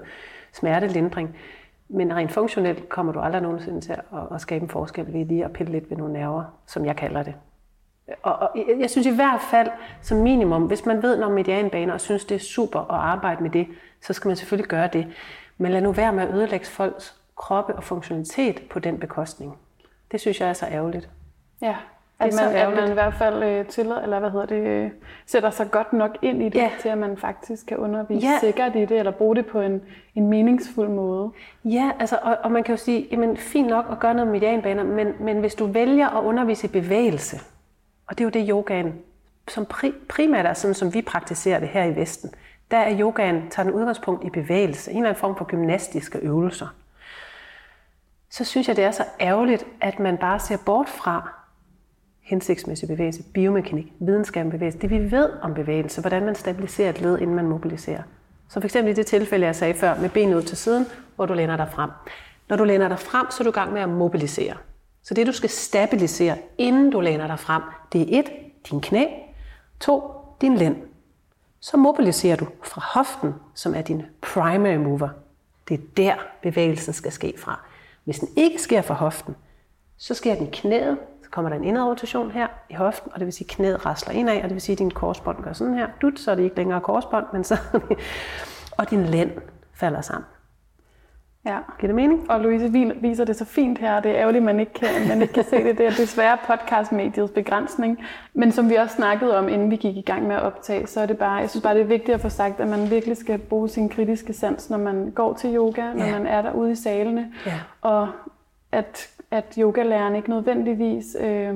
smertelindring. 0.52 1.36
Men 1.88 2.16
rent 2.16 2.32
funktionelt 2.32 2.88
kommer 2.88 3.12
du 3.12 3.20
aldrig 3.20 3.42
nogensinde 3.42 3.80
til 3.80 3.92
at, 3.92 4.02
at 4.34 4.40
skabe 4.40 4.62
en 4.62 4.68
forskel 4.68 5.12
ved 5.12 5.24
lige 5.24 5.44
at 5.44 5.52
pille 5.52 5.72
lidt 5.72 5.90
ved 5.90 5.96
nogle 5.96 6.12
nerver, 6.12 6.44
som 6.66 6.84
jeg 6.84 6.96
kalder 6.96 7.22
det. 7.22 7.34
Og, 8.22 8.36
og 8.36 8.50
jeg 8.80 8.90
synes 8.90 9.06
i 9.06 9.14
hvert 9.14 9.40
fald, 9.50 9.68
som 10.02 10.18
minimum, 10.18 10.62
hvis 10.62 10.86
man 10.86 11.02
ved 11.02 11.16
noget 11.16 11.34
medianbaner 11.34 11.92
og 11.92 12.00
synes, 12.00 12.24
det 12.24 12.34
er 12.34 12.38
super 12.38 12.80
at 12.80 12.86
arbejde 12.90 13.42
med 13.42 13.50
det, 13.50 13.66
så 14.02 14.12
skal 14.12 14.28
man 14.28 14.36
selvfølgelig 14.36 14.68
gøre 14.68 14.88
det. 14.92 15.06
Men 15.58 15.72
lad 15.72 15.80
nu 15.80 15.92
være 15.92 16.12
med 16.12 16.22
at 16.22 16.34
ødelægge 16.34 16.66
folks 16.66 17.20
kroppe 17.36 17.74
og 17.74 17.84
funktionalitet 17.84 18.62
på 18.70 18.78
den 18.78 18.98
bekostning. 18.98 19.58
Det 20.12 20.20
synes 20.20 20.40
jeg 20.40 20.48
er 20.48 20.52
så 20.52 20.66
ærgerligt. 20.66 21.08
Ja, 21.62 21.76
at 22.18 22.34
man, 22.34 22.56
at 22.56 22.74
man 22.74 22.90
i 22.90 22.92
hvert 22.92 23.14
fald 23.14 23.42
øh, 23.42 23.66
tillader, 23.66 24.02
eller 24.02 24.20
hvad 24.20 24.30
hedder 24.30 24.46
det, 24.46 24.66
øh, 24.66 24.90
sætter 25.26 25.50
sig 25.50 25.70
godt 25.70 25.92
nok 25.92 26.18
ind 26.22 26.42
i 26.42 26.44
det, 26.44 26.54
ja. 26.54 26.70
til 26.80 26.88
at 26.88 26.98
man 26.98 27.16
faktisk 27.16 27.66
kan 27.66 27.76
undervise 27.76 28.26
ja. 28.26 28.38
sikkert 28.40 28.76
i 28.76 28.80
det, 28.80 28.98
eller 28.98 29.12
bruge 29.12 29.36
det 29.36 29.46
på 29.46 29.60
en, 29.60 29.82
en 30.14 30.28
meningsfuld 30.28 30.88
måde. 30.88 31.30
Ja, 31.64 31.90
altså, 31.98 32.18
og, 32.22 32.36
og 32.42 32.52
man 32.52 32.62
kan 32.62 32.72
jo 32.72 32.76
sige, 32.76 33.08
jamen 33.10 33.36
fint 33.36 33.68
nok 33.68 33.86
at 33.90 34.00
gøre 34.00 34.14
noget 34.14 34.26
med 34.26 34.40
medianbaner, 34.40 34.84
men, 34.84 35.08
men 35.20 35.40
hvis 35.40 35.54
du 35.54 35.66
vælger 35.66 36.08
at 36.08 36.24
undervise 36.24 36.66
i 36.66 36.70
bevægelse, 36.70 37.40
og 38.06 38.18
det 38.18 38.20
er 38.20 38.24
jo 38.24 38.30
det 38.30 38.46
yogaen, 38.50 38.94
som 39.48 39.66
pri, 39.66 39.92
primært 40.08 40.46
er 40.46 40.54
sådan, 40.54 40.74
som 40.74 40.94
vi 40.94 41.02
praktiserer 41.02 41.60
det 41.60 41.68
her 41.68 41.84
i 41.84 41.96
Vesten, 41.96 42.30
der 42.70 42.76
er 42.76 43.00
yogaen, 43.00 43.50
tager 43.50 43.64
den 43.64 43.74
udgangspunkt 43.74 44.24
i 44.24 44.30
bevægelse, 44.30 44.90
en 44.90 44.96
eller 44.96 45.08
anden 45.08 45.20
form 45.20 45.36
for 45.36 45.44
gymnastiske 45.44 46.18
øvelser. 46.18 46.66
Så 48.34 48.44
synes 48.44 48.68
jeg, 48.68 48.76
det 48.76 48.84
er 48.84 48.90
så 48.90 49.04
ærgerligt, 49.20 49.66
at 49.80 49.98
man 49.98 50.16
bare 50.16 50.40
ser 50.40 50.56
bort 50.66 50.88
fra, 50.88 51.32
hensigtsmæssig 52.20 52.88
bevægelse, 52.88 53.22
biomekanik, 53.34 53.92
videnskab 54.00 54.44
om 54.44 54.50
bevægelse, 54.50 54.78
det 54.78 54.90
vi 54.90 55.10
ved 55.10 55.30
om 55.42 55.54
bevægelse, 55.54 56.00
hvordan 56.00 56.24
man 56.24 56.34
stabiliserer 56.34 56.90
et 56.90 57.00
led, 57.00 57.18
inden 57.18 57.36
man 57.36 57.46
mobiliserer. 57.46 58.02
Så 58.48 58.60
for 58.60 58.64
eksempel 58.64 58.92
i 58.92 58.94
det 58.94 59.06
tilfælde, 59.06 59.46
jeg 59.46 59.56
sagde 59.56 59.74
før, 59.74 60.00
med 60.00 60.10
benet 60.10 60.36
ud 60.36 60.42
til 60.42 60.56
siden, 60.56 60.86
hvor 61.16 61.26
du 61.26 61.34
læner 61.34 61.56
dig 61.56 61.68
frem. 61.72 61.90
Når 62.48 62.56
du 62.56 62.64
læner 62.64 62.88
dig 62.88 62.98
frem, 62.98 63.26
så 63.30 63.36
er 63.40 63.44
du 63.44 63.50
i 63.50 63.52
gang 63.52 63.72
med 63.72 63.80
at 63.80 63.88
mobilisere. 63.88 64.56
Så 65.02 65.14
det, 65.14 65.26
du 65.26 65.32
skal 65.32 65.50
stabilisere, 65.50 66.36
inden 66.58 66.90
du 66.90 67.00
læner 67.00 67.26
dig 67.26 67.38
frem, 67.38 67.62
det 67.92 68.00
er 68.00 68.18
et, 68.18 68.30
din 68.70 68.80
knæ, 68.80 69.04
to, 69.80 70.02
din 70.40 70.56
lænd. 70.56 70.76
Så 71.60 71.76
mobiliserer 71.76 72.36
du 72.36 72.46
fra 72.62 72.82
hoften, 72.94 73.34
som 73.54 73.74
er 73.74 73.82
din 73.82 74.02
primary 74.20 74.76
mover. 74.76 75.08
Det 75.68 75.74
er 75.74 75.82
der, 75.96 76.14
bevægelsen 76.42 76.92
skal 76.92 77.12
ske 77.12 77.34
fra. 77.38 77.60
Hvis 78.04 78.18
den 78.18 78.28
ikke 78.36 78.62
sker 78.62 78.82
fra 78.82 78.94
hoften, 78.94 79.36
så 79.96 80.14
sker 80.14 80.34
den 80.34 80.46
i 80.46 80.50
knæet, 80.52 80.98
så 81.22 81.30
kommer 81.30 81.48
der 81.48 81.56
en 81.56 81.64
indad 81.64 81.82
rotation 81.82 82.30
her 82.30 82.46
i 82.70 82.74
hoften, 82.74 83.12
og 83.12 83.20
det 83.20 83.26
vil 83.26 83.32
sige, 83.32 83.46
at 83.50 83.56
knæet 83.56 83.86
rasler 83.86 84.14
indad, 84.14 84.36
og 84.36 84.42
det 84.42 84.52
vil 84.52 84.60
sige, 84.60 84.72
at 84.72 84.78
din 84.78 84.90
korsbånd 84.90 85.42
gør 85.42 85.52
sådan 85.52 85.74
her. 85.74 85.88
Dut, 86.02 86.20
så 86.20 86.30
er 86.30 86.34
det 86.34 86.42
ikke 86.42 86.56
længere 86.56 86.80
korsbånd, 86.80 87.26
men 87.32 87.44
så... 87.44 87.58
og 88.78 88.90
din 88.90 89.04
lænd 89.04 89.30
falder 89.72 90.00
sammen. 90.00 90.26
Ja. 91.46 91.58
Giver 91.80 91.88
det 91.88 91.94
mening? 91.94 92.30
Og 92.30 92.40
Louise 92.40 92.72
viser 93.00 93.24
det 93.24 93.36
så 93.36 93.44
fint 93.44 93.78
her, 93.78 94.00
det 94.00 94.10
er 94.10 94.16
ærgerligt, 94.16 94.42
at 94.42 94.44
man 94.44 94.60
ikke 94.60 94.72
kan, 94.72 95.08
man 95.08 95.22
ikke 95.22 95.34
kan 95.34 95.44
se 95.44 95.64
det. 95.64 95.78
Det 95.78 95.86
er 95.86 95.90
desværre 95.90 96.38
podcastmediets 96.46 97.32
begrænsning. 97.32 98.04
Men 98.34 98.52
som 98.52 98.70
vi 98.70 98.74
også 98.74 98.94
snakkede 98.94 99.38
om, 99.38 99.48
inden 99.48 99.70
vi 99.70 99.76
gik 99.76 99.96
i 99.96 100.00
gang 100.00 100.26
med 100.26 100.36
at 100.36 100.42
optage, 100.42 100.86
så 100.86 101.00
er 101.00 101.06
det 101.06 101.18
bare, 101.18 101.34
jeg 101.34 101.50
synes 101.50 101.62
bare, 101.62 101.74
det 101.74 101.80
er 101.80 101.86
vigtigt 101.86 102.14
at 102.14 102.20
få 102.20 102.28
sagt, 102.28 102.60
at 102.60 102.68
man 102.68 102.90
virkelig 102.90 103.16
skal 103.16 103.38
bruge 103.38 103.68
sin 103.68 103.88
kritiske 103.88 104.32
sans, 104.32 104.70
når 104.70 104.78
man 104.78 105.10
går 105.10 105.32
til 105.34 105.54
yoga, 105.54 105.92
når 105.92 106.04
ja. 106.04 106.18
man 106.18 106.26
er 106.26 106.42
derude 106.42 106.72
i 106.72 106.74
salene. 106.74 107.32
Ja. 107.46 107.60
Og 107.80 108.08
at 108.72 109.14
at 109.34 109.54
yogalæreren 109.58 110.16
ikke 110.16 110.30
nødvendigvis 110.30 111.16
øh, 111.20 111.54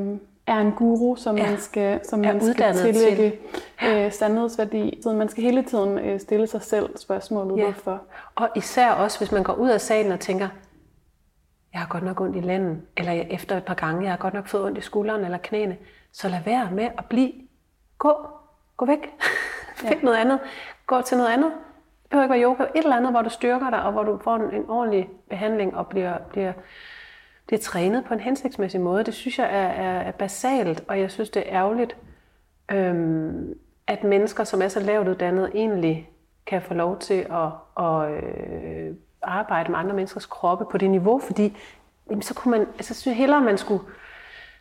er 0.48 0.58
en 0.58 0.72
guru, 0.72 1.16
som 1.16 1.36
ja. 1.36 1.50
man 1.50 1.58
skal, 1.60 2.00
som 2.04 2.18
man 2.18 2.40
skal 2.52 2.74
tillægge 2.74 3.32
til. 3.80 3.88
øh, 3.88 4.12
sandhedsværdi. 4.12 4.98
Så 5.02 5.12
man 5.12 5.28
skal 5.28 5.42
hele 5.42 5.62
tiden 5.62 5.98
øh, 5.98 6.20
stille 6.20 6.46
sig 6.46 6.62
selv 6.62 6.96
spørgsmålet, 6.98 7.56
ja. 7.56 7.62
hvorfor. 7.64 8.02
Og 8.34 8.48
især 8.56 8.90
også, 8.90 9.18
hvis 9.18 9.32
man 9.32 9.42
går 9.42 9.52
ud 9.52 9.68
af 9.68 9.80
salen 9.80 10.12
og 10.12 10.20
tænker, 10.20 10.48
jeg 11.72 11.80
har 11.80 11.88
godt 11.88 12.04
nok 12.04 12.20
ondt 12.20 12.36
i 12.36 12.40
lænden, 12.40 12.82
eller 12.96 13.12
efter 13.12 13.56
et 13.56 13.64
par 13.64 13.74
gange, 13.74 14.02
jeg 14.02 14.12
har 14.12 14.16
godt 14.18 14.34
nok 14.34 14.46
fået 14.48 14.64
ondt 14.64 14.78
i 14.78 14.80
skulderen 14.80 15.24
eller 15.24 15.38
knæene, 15.38 15.76
så 16.12 16.28
lad 16.28 16.38
være 16.44 16.68
med 16.72 16.88
at 16.98 17.04
blive. 17.08 17.32
Gå. 17.98 18.12
Gå 18.76 18.86
væk. 18.86 18.98
Ja. 19.84 19.88
Find 19.88 20.02
noget 20.02 20.16
andet. 20.16 20.38
Gå 20.86 21.02
til 21.02 21.16
noget 21.16 21.30
andet. 21.30 21.52
Det 22.02 22.10
behøver 22.10 22.24
ikke 22.24 22.32
være 22.32 22.42
yoga. 22.42 22.62
Et 22.62 22.82
eller 22.82 22.96
andet, 22.96 23.12
hvor 23.12 23.22
du 23.22 23.28
styrker 23.30 23.70
dig, 23.70 23.82
og 23.82 23.92
hvor 23.92 24.02
du 24.02 24.18
får 24.24 24.36
en, 24.36 24.54
en 24.54 24.64
ordentlig 24.70 25.08
behandling 25.30 25.76
og 25.76 25.86
bliver, 25.86 26.18
bliver 26.30 26.52
bliver 27.48 27.60
trænet 27.60 28.04
på 28.04 28.14
en 28.14 28.20
hensigtsmæssig 28.20 28.80
måde. 28.80 29.04
Det 29.04 29.14
synes 29.14 29.38
jeg 29.38 29.46
er, 29.46 29.68
er, 29.68 30.00
er 30.00 30.10
basalt, 30.10 30.84
og 30.88 31.00
jeg 31.00 31.10
synes, 31.10 31.30
det 31.30 31.42
er 31.46 31.54
ærgerligt, 31.54 31.96
øhm, 32.72 33.54
at 33.86 34.04
mennesker, 34.04 34.44
som 34.44 34.62
er 34.62 34.68
så 34.68 34.80
lavt 34.80 35.08
uddannet, 35.08 35.50
egentlig 35.54 36.10
kan 36.46 36.62
få 36.62 36.74
lov 36.74 36.98
til 36.98 37.26
at, 37.30 37.84
at 37.84 38.10
øh, 38.10 38.94
arbejde 39.22 39.70
med 39.70 39.78
andre 39.78 39.94
menneskers 39.94 40.26
kroppe 40.26 40.64
på 40.70 40.78
det 40.78 40.90
niveau, 40.90 41.18
fordi 41.18 41.56
jamen, 42.10 42.22
så 42.22 42.34
kunne 42.34 42.50
man, 42.50 42.60
altså, 42.60 42.94
synes 42.94 43.06
jeg 43.06 43.16
hellere, 43.16 43.40
man 43.40 43.58
skulle 43.58 43.82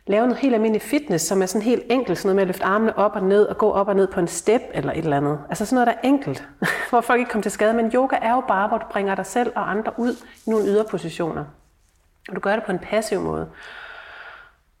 lave 0.06 0.26
noget 0.26 0.38
helt 0.38 0.54
almindelig 0.54 0.82
fitness, 0.82 1.24
som 1.24 1.42
er 1.42 1.46
sådan 1.46 1.62
helt 1.62 1.82
enkelt, 1.90 2.18
sådan 2.18 2.26
noget 2.26 2.36
med 2.36 2.42
at 2.42 2.46
løfte 2.46 2.64
armene 2.64 2.98
op 2.98 3.14
og 3.14 3.22
ned 3.22 3.44
og 3.44 3.58
gå 3.58 3.70
op 3.70 3.88
og 3.88 3.96
ned 3.96 4.06
på 4.06 4.20
en 4.20 4.28
step 4.28 4.62
eller 4.74 4.92
et 4.92 4.98
eller 4.98 5.16
andet. 5.16 5.38
Altså 5.48 5.64
sådan 5.66 5.74
noget, 5.74 5.86
der 5.86 5.92
er 5.92 6.08
enkelt, 6.08 6.48
hvor 6.90 7.00
folk 7.00 7.18
ikke 7.18 7.30
kommer 7.30 7.42
til 7.42 7.52
skade. 7.52 7.72
Men 7.72 7.90
yoga 7.94 8.16
er 8.22 8.34
jo 8.34 8.42
bare, 8.48 8.68
hvor 8.68 8.78
du 8.78 8.84
bringer 8.90 9.14
dig 9.14 9.26
selv 9.26 9.52
og 9.56 9.70
andre 9.70 9.92
ud 9.96 10.12
i 10.46 10.50
nogle 10.50 10.66
yderpositioner. 10.66 11.44
Og 12.28 12.34
du 12.34 12.40
gør 12.40 12.54
det 12.54 12.64
på 12.64 12.72
en 12.72 12.78
passiv 12.78 13.20
måde. 13.20 13.50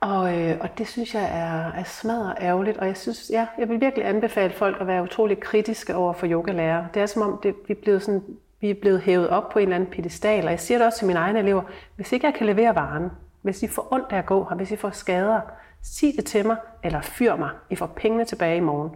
Og, 0.00 0.38
øh, 0.38 0.56
og 0.60 0.78
det 0.78 0.88
synes 0.88 1.14
jeg 1.14 1.22
er, 1.22 1.80
er 1.80 1.84
smadret 1.84 2.34
ærgerligt, 2.40 2.78
og 2.78 2.86
jeg 2.86 2.96
synes, 2.96 3.30
ja, 3.30 3.46
jeg 3.58 3.68
vil 3.68 3.80
virkelig 3.80 4.06
anbefale 4.06 4.52
folk 4.52 4.76
at 4.80 4.86
være 4.86 5.02
utrolig 5.02 5.40
kritiske 5.40 5.94
over 5.94 6.12
for 6.12 6.26
yogalærer. 6.26 6.84
Det 6.94 7.02
er 7.02 7.06
som 7.06 7.22
om, 7.22 7.40
det, 7.42 7.54
vi, 7.68 7.74
er 7.74 7.80
blevet 7.82 8.02
sådan, 8.02 8.24
vi 8.60 8.70
er 8.70 8.74
blevet 8.74 9.00
hævet 9.00 9.28
op 9.28 9.48
på 9.48 9.58
en 9.58 9.62
eller 9.62 9.76
anden 9.76 9.90
pedestal, 9.90 10.44
og 10.44 10.50
jeg 10.50 10.60
siger 10.60 10.78
det 10.78 10.86
også 10.86 10.98
til 10.98 11.06
mine 11.06 11.18
egne 11.18 11.38
elever, 11.38 11.62
hvis 11.96 12.12
ikke 12.12 12.26
jeg 12.26 12.34
kan 12.34 12.46
levere 12.46 12.74
varen, 12.74 13.10
hvis 13.42 13.62
I 13.62 13.68
får 13.68 13.92
ondt 13.92 14.06
af 14.10 14.18
at 14.18 14.26
gå 14.26 14.46
her, 14.48 14.56
hvis 14.56 14.70
I 14.70 14.76
får 14.76 14.90
skader, 14.90 15.40
sig 15.82 16.12
det 16.16 16.24
til 16.24 16.46
mig, 16.46 16.56
eller 16.82 17.00
fyr 17.00 17.36
mig, 17.36 17.50
I 17.70 17.76
får 17.76 17.86
pengene 17.86 18.24
tilbage 18.24 18.56
i 18.56 18.60
morgen. 18.60 18.90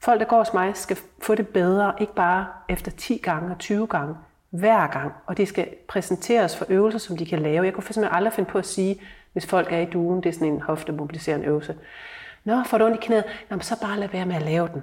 Folk, 0.00 0.20
der 0.20 0.26
går 0.26 0.38
hos 0.38 0.54
mig, 0.54 0.76
skal 0.76 0.98
få 1.22 1.34
det 1.34 1.48
bedre, 1.48 1.94
ikke 2.00 2.14
bare 2.14 2.46
efter 2.68 2.90
10 2.90 3.16
gange 3.16 3.50
og 3.50 3.58
20 3.58 3.86
gange, 3.86 4.14
hver 4.50 4.86
gang, 4.86 5.12
og 5.26 5.36
det 5.36 5.48
skal 5.48 5.68
præsenteres 5.88 6.56
for 6.56 6.66
øvelser, 6.68 6.98
som 6.98 7.16
de 7.16 7.26
kan 7.26 7.38
lave. 7.38 7.64
Jeg 7.64 7.72
kunne 7.72 7.82
for 7.82 7.90
eksempel 7.90 8.10
aldrig 8.12 8.32
finde 8.32 8.50
på 8.50 8.58
at 8.58 8.66
sige, 8.66 9.00
hvis 9.32 9.46
folk 9.46 9.72
er 9.72 9.78
i 9.78 9.84
duen, 9.84 10.22
det 10.22 10.28
er 10.28 10.32
sådan 10.32 10.48
en 10.48 10.60
hoftemobiliserende 10.60 11.46
øvelse. 11.46 11.76
Nå, 12.44 12.62
får 12.64 12.78
du 12.78 12.84
ondt 12.84 12.96
i 12.96 13.06
knæet? 13.06 13.24
Nå, 13.50 13.58
så 13.60 13.80
bare 13.80 13.98
lad 13.98 14.08
være 14.08 14.26
med 14.26 14.36
at 14.36 14.42
lave 14.42 14.68
den. 14.68 14.82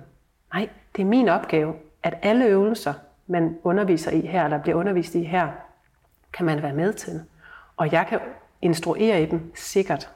Nej, 0.54 0.70
det 0.96 1.02
er 1.02 1.06
min 1.06 1.30
opgave, 1.30 1.74
at 2.04 2.14
alle 2.22 2.46
øvelser, 2.46 2.94
man 3.28 3.58
underviser 3.64 4.12
i 4.12 4.22
her, 4.22 4.44
eller 4.44 4.62
bliver 4.62 4.78
undervist 4.78 5.16
i 5.16 5.24
her, 5.24 5.48
kan 6.34 6.46
man 6.46 6.62
være 6.62 6.74
med 6.74 6.94
til. 6.94 7.22
Og 7.78 7.92
jeg 7.92 8.06
kan 8.10 8.20
instruere 8.62 9.22
i 9.24 9.26
dem 9.26 9.52
sikkert, 9.56 10.10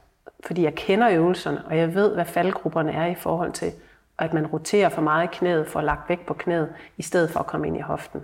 fordi 0.45 0.63
jeg 0.63 0.75
kender 0.75 1.09
øvelserne, 1.09 1.65
og 1.65 1.77
jeg 1.77 1.93
ved, 1.93 2.13
hvad 2.13 2.25
faldgrupperne 2.25 2.91
er 2.91 3.05
i 3.05 3.15
forhold 3.15 3.51
til, 3.51 3.71
at 4.17 4.33
man 4.33 4.47
roterer 4.47 4.89
for 4.89 5.01
meget 5.01 5.23
i 5.23 5.29
knæet, 5.31 5.67
for 5.67 5.79
at 5.79 5.85
lagt 5.85 6.09
væk 6.09 6.25
på 6.25 6.33
knæet, 6.33 6.73
i 6.97 7.01
stedet 7.01 7.29
for 7.29 7.39
at 7.39 7.47
komme 7.47 7.67
ind 7.67 7.77
i 7.77 7.81
hoften. 7.81 8.21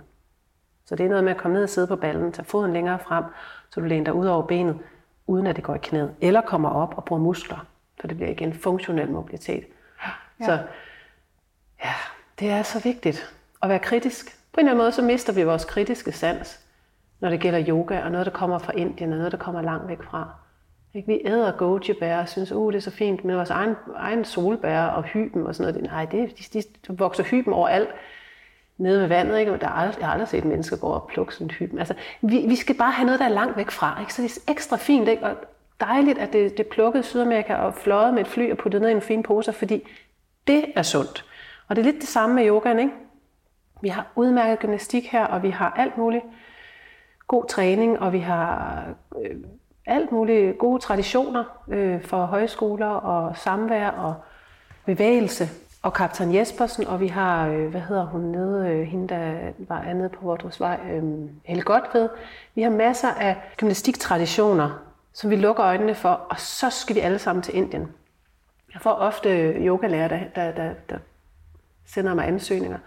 Så 0.86 0.96
det 0.96 1.04
er 1.04 1.08
noget 1.08 1.24
med 1.24 1.32
at 1.32 1.38
komme 1.38 1.54
ned 1.54 1.62
og 1.62 1.68
sidde 1.68 1.86
på 1.86 1.96
ballen, 1.96 2.32
tage 2.32 2.44
foden 2.44 2.72
længere 2.72 2.98
frem, 2.98 3.24
så 3.70 3.80
du 3.80 3.86
læner 3.86 4.04
dig 4.04 4.14
ud 4.14 4.26
over 4.26 4.42
benet, 4.42 4.78
uden 5.26 5.46
at 5.46 5.56
det 5.56 5.64
går 5.64 5.74
i 5.74 5.78
knæet. 5.82 6.14
Eller 6.20 6.40
kommer 6.40 6.70
op 6.70 6.94
og 6.96 7.04
bruger 7.04 7.22
muskler, 7.22 7.66
så 8.00 8.06
det 8.06 8.16
bliver 8.16 8.30
igen 8.30 8.54
funktionel 8.54 9.10
mobilitet. 9.10 9.64
Ja. 10.40 10.46
Så 10.46 10.58
ja, 11.84 11.94
det 12.40 12.50
er 12.50 12.62
så 12.62 12.80
vigtigt 12.80 13.34
at 13.62 13.68
være 13.68 13.78
kritisk. 13.78 14.38
På 14.52 14.60
en 14.60 14.66
eller 14.66 14.72
anden 14.72 14.84
måde, 14.84 14.92
så 14.92 15.02
mister 15.02 15.32
vi 15.32 15.42
vores 15.42 15.64
kritiske 15.64 16.12
sans, 16.12 16.60
når 17.20 17.28
det 17.28 17.40
gælder 17.40 17.64
yoga, 17.68 18.04
og 18.04 18.10
noget, 18.10 18.26
der 18.26 18.32
kommer 18.32 18.58
fra 18.58 18.72
Indien, 18.72 19.12
og 19.12 19.18
noget, 19.18 19.32
der 19.32 19.38
kommer 19.38 19.62
langt 19.62 19.88
væk 19.88 20.02
fra. 20.02 20.28
Ikke? 20.94 21.06
Vi 21.06 21.20
æder 21.24 21.52
goji-bær 21.52 22.20
og 22.20 22.28
synes, 22.28 22.52
uh, 22.52 22.72
det 22.72 22.76
er 22.78 22.82
så 22.82 22.90
fint, 22.90 23.24
men 23.24 23.36
vores 23.36 23.50
egen, 23.50 23.74
egen 23.96 24.24
solbær 24.24 24.82
og 24.82 25.02
hyben 25.02 25.46
og 25.46 25.54
sådan 25.54 25.74
noget, 25.74 25.90
nej, 25.90 26.04
det, 26.04 26.52
de, 26.52 26.62
de 26.88 26.98
vokser 26.98 27.24
hyben 27.24 27.52
overalt 27.52 27.88
nede 28.78 29.00
ved 29.00 29.08
vandet. 29.08 29.38
Ikke? 29.38 29.52
Der 29.52 29.66
er 29.66 29.72
aldrig, 29.72 29.98
jeg 29.98 30.06
har 30.06 30.12
aldrig 30.12 30.28
set 30.28 30.44
mennesker 30.44 30.76
gå 30.76 30.86
og 30.86 31.06
plukke 31.08 31.34
sådan 31.34 31.46
en 31.46 31.50
hyben. 31.50 31.78
Altså, 31.78 31.94
vi, 32.20 32.44
vi 32.48 32.56
skal 32.56 32.74
bare 32.74 32.92
have 32.92 33.06
noget, 33.06 33.20
der 33.20 33.26
er 33.26 33.30
langt 33.30 33.56
væk 33.56 33.70
fra. 33.70 34.00
Ikke? 34.00 34.14
Så 34.14 34.22
det 34.22 34.36
er 34.36 34.52
ekstra 34.52 34.76
fint, 34.76 35.08
ikke? 35.08 35.24
og 35.24 35.36
dejligt, 35.80 36.18
at 36.18 36.32
det, 36.32 36.50
det 36.50 36.66
er 36.66 36.70
plukket 36.70 37.00
i 37.00 37.02
Sydamerika 37.02 37.54
og 37.54 37.74
fløjet 37.74 38.14
med 38.14 38.22
et 38.22 38.28
fly 38.28 38.50
og 38.50 38.58
puttet 38.58 38.80
ned 38.80 38.88
i 38.88 38.92
en 38.92 39.00
fin 39.00 39.22
pose, 39.22 39.52
fordi 39.52 39.88
det 40.46 40.64
er 40.76 40.82
sundt. 40.82 41.24
Og 41.68 41.76
det 41.76 41.82
er 41.82 41.84
lidt 41.84 42.00
det 42.00 42.08
samme 42.08 42.34
med 42.34 42.46
yogaen. 42.46 42.78
Ikke? 42.78 42.92
Vi 43.80 43.88
har 43.88 44.06
udmærket 44.14 44.58
gymnastik 44.58 45.08
her, 45.12 45.24
og 45.24 45.42
vi 45.42 45.50
har 45.50 45.70
alt 45.70 45.98
muligt 45.98 46.24
god 47.26 47.44
træning, 47.44 48.00
og 48.00 48.12
vi 48.12 48.18
har 48.18 48.84
øh, 49.22 49.36
alt 49.86 50.12
muligt 50.12 50.58
gode 50.58 50.82
traditioner 50.82 51.44
øh, 51.68 52.02
for 52.02 52.24
højskoler 52.24 52.86
og 52.86 53.36
samvær 53.36 53.90
og 53.90 54.14
bevægelse. 54.86 55.48
Og 55.86 55.92
kaptajn 55.92 56.34
Jespersen, 56.34 56.86
og 56.86 57.00
vi 57.00 57.06
har, 57.06 57.48
øh, 57.48 57.70
hvad 57.70 57.80
hedder 57.80 58.04
hun 58.04 58.20
nede, 58.20 58.68
øh, 58.68 58.86
hende 58.86 59.08
der 59.08 59.52
var 59.58 59.80
andet 59.80 60.10
på 60.10 60.18
Vordrupsvej, 60.22 60.80
øh, 60.90 61.02
Helle 61.44 61.62
Godved. 61.62 62.08
Vi 62.54 62.62
har 62.62 62.70
masser 62.70 63.08
af 63.08 63.36
gymnastiktraditioner, 63.56 64.82
som 65.12 65.30
vi 65.30 65.36
lukker 65.36 65.64
øjnene 65.64 65.94
for, 65.94 66.08
og 66.08 66.40
så 66.40 66.70
skal 66.70 66.96
vi 66.96 67.00
alle 67.00 67.18
sammen 67.18 67.42
til 67.42 67.56
Indien. 67.56 67.88
Jeg 68.74 68.82
får 68.82 68.90
ofte 68.90 69.52
yogalærer, 69.52 70.08
der, 70.08 70.18
der, 70.34 70.52
der, 70.52 70.70
der 70.88 70.98
sender 71.86 72.14
mig 72.14 72.28
ansøgninger, 72.28 72.78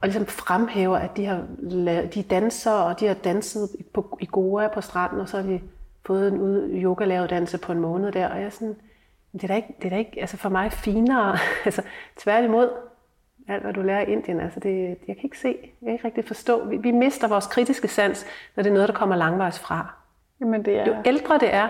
og 0.00 0.08
ligesom 0.08 0.26
fremhæver, 0.26 0.96
at 0.96 1.16
de 1.16 1.26
har 1.26 1.44
lavet, 1.58 2.14
de 2.14 2.22
danser, 2.22 2.72
og 2.72 3.00
de 3.00 3.06
har 3.06 3.14
danset 3.14 3.68
på, 3.94 4.18
i 4.20 4.26
Goa 4.26 4.68
på 4.68 4.80
stranden, 4.80 5.20
og 5.20 5.28
så 5.28 5.36
har 5.36 5.44
de 5.44 5.60
fået 6.06 6.32
en 6.32 6.38
yogalæreruddannelse 6.82 7.58
på 7.58 7.72
en 7.72 7.80
måned 7.80 8.12
der, 8.12 8.28
og 8.28 8.36
jeg 8.36 8.46
er 8.46 8.50
sådan, 8.50 8.76
det 9.32 9.42
er 9.42 9.48
da 9.48 9.56
ikke, 9.56 9.74
det 9.78 9.84
er 9.84 9.90
da 9.90 9.96
ikke 9.96 10.20
altså 10.20 10.36
for 10.36 10.48
mig 10.48 10.72
finere, 10.72 11.38
altså 11.64 11.82
tværtimod, 12.16 12.70
alt 13.48 13.62
hvad 13.62 13.72
du 13.72 13.82
lærer 13.82 14.00
i 14.00 14.12
Indien, 14.12 14.40
altså 14.40 14.60
det, 14.60 14.98
jeg 15.08 15.16
kan 15.16 15.24
ikke 15.24 15.38
se, 15.38 15.56
jeg 15.58 15.86
kan 15.86 15.92
ikke 15.92 16.04
rigtig 16.04 16.24
forstå, 16.24 16.64
vi, 16.64 16.76
vi 16.76 16.90
mister 16.90 17.28
vores 17.28 17.46
kritiske 17.46 17.88
sans, 17.88 18.26
når 18.56 18.62
det 18.62 18.70
er 18.70 18.74
noget, 18.74 18.88
der 18.88 18.94
kommer 18.94 19.16
langvejs 19.16 19.58
fra. 19.58 19.94
Jamen 20.40 20.64
det 20.64 20.78
er... 20.78 20.86
Jo 20.86 20.96
ældre 21.04 21.38
det 21.38 21.54
er, 21.54 21.68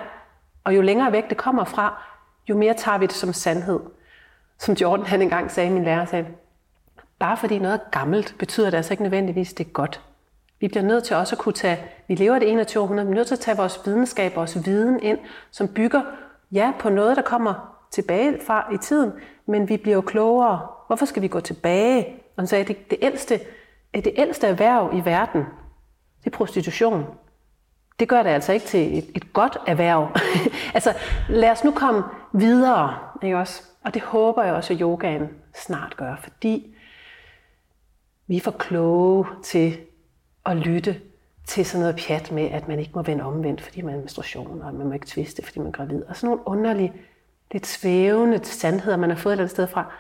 og 0.65 0.77
jo 0.77 0.81
længere 0.81 1.13
væk 1.13 1.29
det 1.29 1.37
kommer 1.37 1.65
fra, 1.65 2.03
jo 2.49 2.57
mere 2.57 2.75
tager 2.75 2.99
vi 2.99 3.07
det 3.07 3.15
som 3.15 3.33
sandhed. 3.33 3.81
Som 4.59 4.75
Jordan 4.75 5.07
han 5.07 5.23
engang 5.23 5.51
sagde, 5.51 5.71
min 5.71 5.85
lærer 5.85 6.05
sagde, 6.05 6.27
bare 7.19 7.37
fordi 7.37 7.59
noget 7.59 7.75
er 7.75 7.91
gammelt, 7.91 8.35
betyder 8.39 8.71
det 8.71 8.77
altså 8.77 8.93
ikke 8.93 9.03
nødvendigvis, 9.03 9.53
det 9.53 9.67
er 9.67 9.71
godt. 9.71 10.01
Vi 10.61 10.69
bliver 10.69 10.83
nødt 10.83 11.05
til 11.05 11.17
også 11.17 11.35
at 11.35 11.39
kunne 11.39 11.53
tage, 11.53 11.79
vi 12.09 12.15
lever 12.15 12.37
i 12.37 12.41
det 12.41 12.51
21. 12.53 12.83
århundrede, 12.83 13.07
vi 13.09 13.13
er 13.13 13.17
nødt 13.17 13.27
til 13.27 13.35
at 13.35 13.41
tage 13.41 13.57
vores 13.57 13.81
videnskab, 13.85 14.37
vores 14.37 14.67
viden 14.67 15.03
ind, 15.03 15.19
som 15.51 15.69
bygger 15.69 16.03
ja, 16.53 16.73
på 16.79 16.89
noget, 16.89 17.17
der 17.17 17.23
kommer 17.23 17.79
tilbage 17.91 18.39
fra 18.47 18.75
i 18.75 18.79
tiden, 18.79 19.13
men 19.47 19.69
vi 19.69 19.77
bliver 19.77 19.95
jo 19.95 20.01
klogere. 20.01 20.69
Hvorfor 20.87 21.07
skal 21.07 21.23
vi 21.23 21.29
gå 21.29 21.41
tilbage? 21.41 22.07
Og 22.07 22.43
han 22.43 22.47
sagde, 22.47 22.63
at 22.63 22.69
det, 22.69 22.91
det, 22.91 22.99
ældste, 23.03 23.41
det 23.95 24.13
ældste 24.17 24.47
erhverv 24.47 24.91
i 24.95 25.05
verden, 25.05 25.41
det 26.25 26.33
er 26.33 26.37
prostitution. 26.37 27.07
Det 27.99 28.09
gør 28.09 28.23
det 28.23 28.31
altså 28.31 28.53
ikke 28.53 28.67
til 28.67 28.99
et, 28.99 29.11
et 29.15 29.33
godt 29.33 29.59
erhverv. 29.67 30.17
altså, 30.75 30.95
lad 31.29 31.51
os 31.51 31.65
nu 31.65 31.71
komme 31.71 32.03
videre, 32.33 32.99
ikke 33.23 33.39
også? 33.39 33.63
Og 33.85 33.95
det 33.95 34.03
håber 34.03 34.43
jeg 34.43 34.55
også, 34.55 34.73
at 34.73 34.81
yogaen 34.81 35.29
snart 35.55 35.97
gør, 35.97 36.17
fordi 36.17 36.75
vi 38.27 38.37
er 38.37 38.41
for 38.41 38.51
kloge 38.51 39.27
til 39.43 39.79
at 40.47 40.57
lytte 40.57 41.01
til 41.47 41.67
sådan 41.67 41.81
noget 41.81 41.97
pjat 41.97 42.33
med, 42.33 42.51
at 42.51 42.69
man 42.69 42.79
ikke 42.79 42.93
må 42.95 43.03
vende 43.03 43.25
omvendt, 43.25 43.61
fordi 43.61 43.81
man 43.81 43.95
er 43.95 43.99
menstruation, 43.99 44.63
og 44.63 44.75
man 44.75 44.87
må 44.87 44.93
ikke 44.93 45.07
tviste, 45.07 45.43
fordi 45.43 45.59
man 45.59 45.69
er 45.69 45.73
gravid. 45.73 46.03
Og 46.09 46.17
sådan 46.17 46.27
nogle 46.27 46.49
underlige, 46.49 46.93
lidt 47.53 47.67
svævende 47.67 48.45
sandheder, 48.45 48.97
man 48.97 49.11
har 49.11 49.17
fået 49.17 49.33
et 49.33 49.35
eller 49.35 49.43
andet 49.43 49.51
sted 49.51 49.67
fra. 49.67 49.93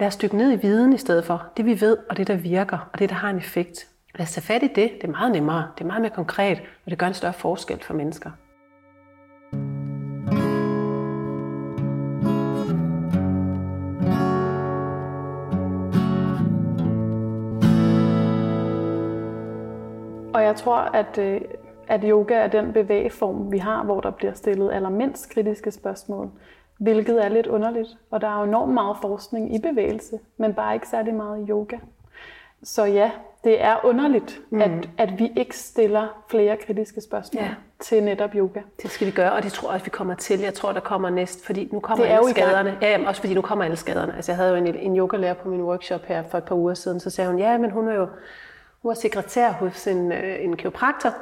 Lad 0.00 0.08
os 0.08 0.16
dykke 0.16 0.36
ned 0.36 0.52
i 0.52 0.56
viden 0.56 0.92
i 0.92 0.98
stedet 0.98 1.24
for. 1.24 1.46
Det 1.56 1.64
vi 1.64 1.80
ved, 1.80 1.96
og 2.10 2.16
det 2.16 2.26
der 2.26 2.36
virker, 2.36 2.88
og 2.92 2.98
det 2.98 3.08
der 3.08 3.14
har 3.14 3.30
en 3.30 3.38
effekt. 3.38 3.88
Lad 4.14 4.26
os 4.26 4.32
tage 4.32 4.44
fat 4.44 4.62
i 4.62 4.66
det. 4.66 4.90
Det 5.00 5.04
er 5.04 5.08
meget 5.08 5.32
nemmere. 5.32 5.70
Det 5.78 5.84
er 5.84 5.86
meget 5.86 6.02
mere 6.02 6.10
konkret, 6.10 6.58
og 6.58 6.90
det 6.90 6.98
gør 6.98 7.06
en 7.06 7.14
større 7.14 7.32
forskel 7.32 7.82
for 7.84 7.94
mennesker. 7.94 8.30
Jeg 20.48 20.56
tror, 20.56 20.76
at, 20.76 21.18
øh, 21.18 21.40
at 21.88 22.00
yoga 22.04 22.34
er 22.34 22.46
den 22.48 22.72
bevægeform, 22.72 23.52
vi 23.52 23.58
har, 23.58 23.84
hvor 23.84 24.00
der 24.00 24.10
bliver 24.10 24.32
stillet 24.32 24.72
allermindst 24.72 25.30
kritiske 25.30 25.70
spørgsmål. 25.70 26.30
Hvilket 26.78 27.24
er 27.24 27.28
lidt 27.28 27.46
underligt. 27.46 27.88
Og 28.10 28.20
der 28.20 28.28
er 28.28 28.38
jo 28.38 28.44
enormt 28.44 28.74
meget 28.74 28.96
forskning 29.00 29.54
i 29.54 29.58
bevægelse, 29.58 30.18
men 30.36 30.54
bare 30.54 30.74
ikke 30.74 30.88
særlig 30.88 31.14
meget 31.14 31.40
i 31.40 31.50
yoga. 31.50 31.76
Så 32.62 32.84
ja, 32.84 33.10
det 33.44 33.62
er 33.62 33.76
underligt, 33.84 34.40
mm. 34.50 34.62
at, 34.62 34.70
at 34.98 35.18
vi 35.18 35.32
ikke 35.36 35.56
stiller 35.56 36.24
flere 36.30 36.56
kritiske 36.56 37.00
spørgsmål 37.00 37.42
ja. 37.42 37.50
til 37.80 38.02
netop 38.02 38.30
yoga. 38.34 38.60
Det 38.82 38.90
skal 38.90 39.06
vi 39.06 39.12
gøre, 39.12 39.32
og 39.32 39.42
det 39.42 39.52
tror 39.52 39.68
jeg, 39.68 39.76
at 39.76 39.84
vi 39.84 39.90
kommer 39.90 40.14
til. 40.14 40.40
Jeg 40.40 40.54
tror, 40.54 40.72
der 40.72 40.80
kommer 40.80 41.10
næst, 41.10 41.46
fordi 41.46 41.68
nu 41.72 41.80
kommer 41.80 42.04
det 42.04 42.12
er 42.12 42.18
alle 42.18 42.30
skaderne. 42.30 42.78
Ja, 42.82 42.90
jamen, 42.90 43.06
også 43.06 43.20
fordi 43.20 43.34
nu 43.34 43.40
kommer 43.40 43.64
alle 43.64 43.76
skaderne. 43.76 44.16
Altså, 44.16 44.32
jeg 44.32 44.36
havde 44.36 44.50
jo 44.50 44.56
en, 44.56 44.74
en 44.74 44.96
yogalærer 44.96 45.34
på 45.34 45.48
min 45.48 45.62
workshop 45.62 46.04
her 46.04 46.22
for 46.30 46.38
et 46.38 46.44
par 46.44 46.54
uger 46.54 46.74
siden, 46.74 47.00
så 47.00 47.10
sagde 47.10 47.30
hun, 47.30 47.38
ja, 47.38 47.58
men 47.58 47.70
hun 47.70 47.88
er 47.88 47.94
jo 47.94 48.08
hun 48.82 48.88
var 48.88 48.94
sekretær 48.94 49.52
hos 49.52 49.86
en, 49.86 50.12
øh, 50.12 50.44
en 50.44 50.56
kiropraktor, 50.56 51.14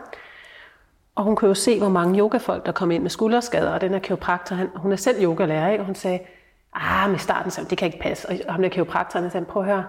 og 1.14 1.24
hun 1.24 1.36
kunne 1.36 1.48
jo 1.48 1.54
se, 1.54 1.78
hvor 1.78 1.88
mange 1.88 2.18
yogafolk, 2.18 2.66
der 2.66 2.72
kom 2.72 2.90
ind 2.90 3.02
med 3.02 3.10
skulderskader, 3.10 3.70
og 3.70 3.80
den 3.80 3.90
her 3.90 3.98
kiropraktor, 3.98 4.56
han, 4.56 4.70
hun 4.76 4.92
er 4.92 4.96
selv 4.96 5.24
yogalærer, 5.24 5.70
ikke? 5.70 5.82
og 5.82 5.86
hun 5.86 5.94
sagde, 5.94 6.18
ah, 6.72 7.10
med 7.10 7.18
starten, 7.18 7.50
så 7.50 7.66
det 7.70 7.78
kan 7.78 7.86
ikke 7.86 7.98
passe. 7.98 8.28
Og 8.28 8.36
ham 8.48 8.62
der 8.62 8.68
kiropraktoren 8.68 9.30
sagde, 9.30 9.46
prøv 9.46 9.62
at 9.62 9.68
høre, 9.68 9.84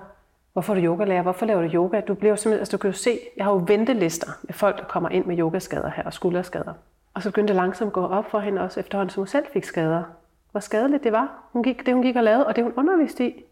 hvorfor 0.53 0.73
er 0.73 0.79
du 0.79 0.85
yogalærer? 0.85 1.21
Hvorfor 1.21 1.45
laver 1.45 1.61
du 1.61 1.67
yoga? 1.73 2.01
Du 2.01 2.13
bliver 2.13 2.35
simpelthen, 2.35 2.59
altså 2.59 2.71
du 2.71 2.77
kan 2.77 2.89
jo 2.89 2.97
se, 2.97 3.19
jeg 3.37 3.45
har 3.45 3.51
jo 3.51 3.63
ventelister 3.67 4.27
med 4.43 4.53
folk, 4.53 4.77
der 4.77 4.83
kommer 4.83 5.09
ind 5.09 5.25
med 5.25 5.39
yogaskader 5.39 5.89
her 5.89 6.03
og 6.03 6.13
skulderskader. 6.13 6.73
Og 7.13 7.23
så 7.23 7.29
begyndte 7.29 7.53
det 7.53 7.55
langsomt 7.55 7.87
at 7.87 7.93
gå 7.93 8.05
op 8.07 8.31
for 8.31 8.39
hende 8.39 8.61
også 8.61 8.79
efterhånden, 8.79 9.13
som 9.13 9.21
hun 9.21 9.27
selv 9.27 9.45
fik 9.53 9.63
skader. 9.63 10.03
Hvor 10.51 10.59
skadeligt 10.59 11.03
det 11.03 11.11
var. 11.11 11.43
Hun 11.53 11.63
gik, 11.63 11.85
det 11.85 11.93
hun 11.93 12.03
gik 12.03 12.15
og 12.15 12.23
lavede, 12.23 12.47
og 12.47 12.55
det 12.55 12.63
hun 12.63 12.73
underviste 12.77 13.27
i, 13.27 13.43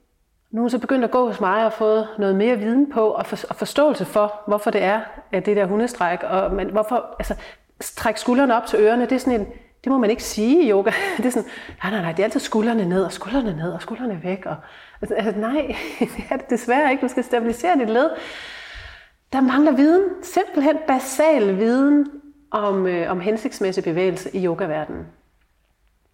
nu 0.55 0.61
er 0.61 0.63
hun 0.63 0.69
så 0.69 0.79
begyndt 0.79 1.03
at 1.03 1.11
gå 1.11 1.27
hos 1.27 1.39
mig 1.39 1.65
og 1.65 1.73
fået 1.73 2.07
noget 2.17 2.35
mere 2.35 2.57
viden 2.57 2.91
på 2.91 3.01
og, 3.01 3.25
for, 3.25 3.37
og 3.49 3.55
forståelse 3.55 4.05
for, 4.05 4.41
hvorfor 4.47 4.71
det 4.71 4.83
er, 4.83 5.01
at 5.31 5.45
det 5.45 5.55
der 5.55 5.65
hundestræk, 5.65 6.23
og 6.23 6.53
men 6.53 6.69
hvorfor, 6.69 7.15
altså, 7.19 7.35
trække 7.79 8.19
skuldrene 8.19 8.55
op 8.55 8.65
til 8.65 8.79
ørerne, 8.79 9.01
det 9.01 9.11
er 9.11 9.17
sådan 9.17 9.39
en, 9.39 9.47
det 9.83 9.91
må 9.91 9.97
man 9.97 10.09
ikke 10.09 10.23
sige 10.23 10.65
i 10.65 10.71
yoga. 10.71 10.91
Det 11.17 11.25
er 11.25 11.29
sådan, 11.29 11.49
nej, 11.83 11.91
nej, 11.91 12.01
nej, 12.01 12.11
det 12.11 12.19
er 12.19 12.23
altid 12.23 12.39
skuldrene 12.39 12.85
ned, 12.85 13.03
og 13.03 13.11
skuldrene 13.11 13.57
ned, 13.57 13.71
og 13.71 13.81
skuldrene 13.81 14.19
væk. 14.23 14.45
Og, 14.45 14.55
altså, 15.01 15.15
altså 15.15 15.39
nej, 15.39 15.75
det 15.99 16.23
er 16.29 16.37
det 16.37 16.49
desværre 16.49 16.91
ikke. 16.91 17.01
Du 17.01 17.07
skal 17.07 17.23
stabilisere 17.23 17.79
dit 17.79 17.89
led. 17.89 18.09
Der 19.33 19.41
mangler 19.41 19.71
viden, 19.71 20.03
simpelthen 20.23 20.77
basal 20.87 21.57
viden 21.57 22.07
om, 22.51 22.87
øh, 22.87 23.11
om 23.11 23.19
hensigtsmæssig 23.19 23.83
bevægelse 23.83 24.35
i 24.35 24.45
yogaverdenen. 24.45 25.05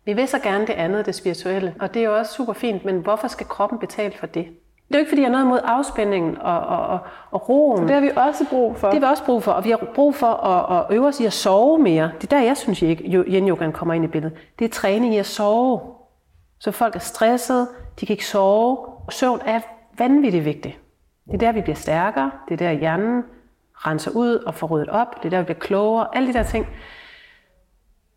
Vi 0.05 0.13
vil 0.13 0.27
så 0.27 0.39
gerne 0.39 0.67
det 0.67 0.73
andet, 0.73 1.05
det 1.05 1.15
spirituelle, 1.15 1.75
og 1.79 1.93
det 1.93 1.99
er 1.99 2.05
jo 2.05 2.17
også 2.17 2.33
super 2.33 2.53
fint, 2.53 2.85
men 2.85 2.99
hvorfor 2.99 3.27
skal 3.27 3.47
kroppen 3.47 3.79
betale 3.79 4.13
for 4.19 4.25
det? 4.25 4.45
Det 4.87 4.95
er 4.95 4.99
jo 4.99 5.01
ikke, 5.01 5.09
fordi 5.09 5.21
jeg 5.21 5.29
har 5.29 5.31
noget 5.31 5.47
mod 5.47 5.59
afspændingen 5.63 6.37
og, 6.37 6.59
og, 6.59 6.87
og, 6.87 6.99
og 7.31 7.49
roen. 7.49 7.87
Det 7.87 7.91
har 7.91 8.01
vi 8.01 8.11
også 8.15 8.45
brug 8.49 8.75
for. 8.75 8.87
Det 8.87 8.99
har 8.99 9.07
vi 9.07 9.11
også 9.11 9.25
brug 9.25 9.43
for, 9.43 9.51
og 9.51 9.63
vi 9.63 9.69
har 9.69 9.87
brug 9.95 10.15
for 10.15 10.27
at, 10.27 10.79
at 10.79 10.95
øve 10.95 11.07
os 11.07 11.19
i 11.19 11.25
at 11.25 11.33
sove 11.33 11.79
mere. 11.79 12.11
Det 12.21 12.33
er 12.33 12.37
der, 12.37 12.43
jeg 12.43 12.57
synes, 12.57 12.83
yin-yogaen 12.83 13.71
kommer 13.71 13.93
ind 13.93 14.03
i 14.03 14.07
billedet. 14.07 14.37
Det 14.59 14.65
er 14.65 14.69
træning 14.69 15.13
i 15.13 15.17
at 15.17 15.25
sove. 15.25 15.79
Så 16.59 16.71
folk 16.71 16.95
er 16.95 16.99
stressede, 16.99 17.67
de 17.99 18.05
kan 18.05 18.13
ikke 18.13 18.25
sove. 18.25 18.77
Og 19.07 19.13
søvn 19.13 19.41
er 19.45 19.59
vanvittigt 19.97 20.45
vigtigt. 20.45 20.79
Det 21.25 21.33
er 21.33 21.37
der, 21.37 21.51
vi 21.51 21.61
bliver 21.61 21.75
stærkere. 21.75 22.31
Det 22.49 22.53
er 22.53 22.57
der, 22.57 22.71
hjernen 22.71 23.23
renser 23.73 24.11
ud 24.11 24.35
og 24.35 24.55
får 24.55 24.67
ryddet 24.67 24.89
op. 24.89 25.23
Det 25.23 25.25
er 25.25 25.29
der, 25.29 25.37
vi 25.37 25.43
bliver 25.43 25.59
klogere. 25.59 26.07
Alle 26.15 26.27
de 26.27 26.33
der 26.33 26.43
ting. 26.43 26.67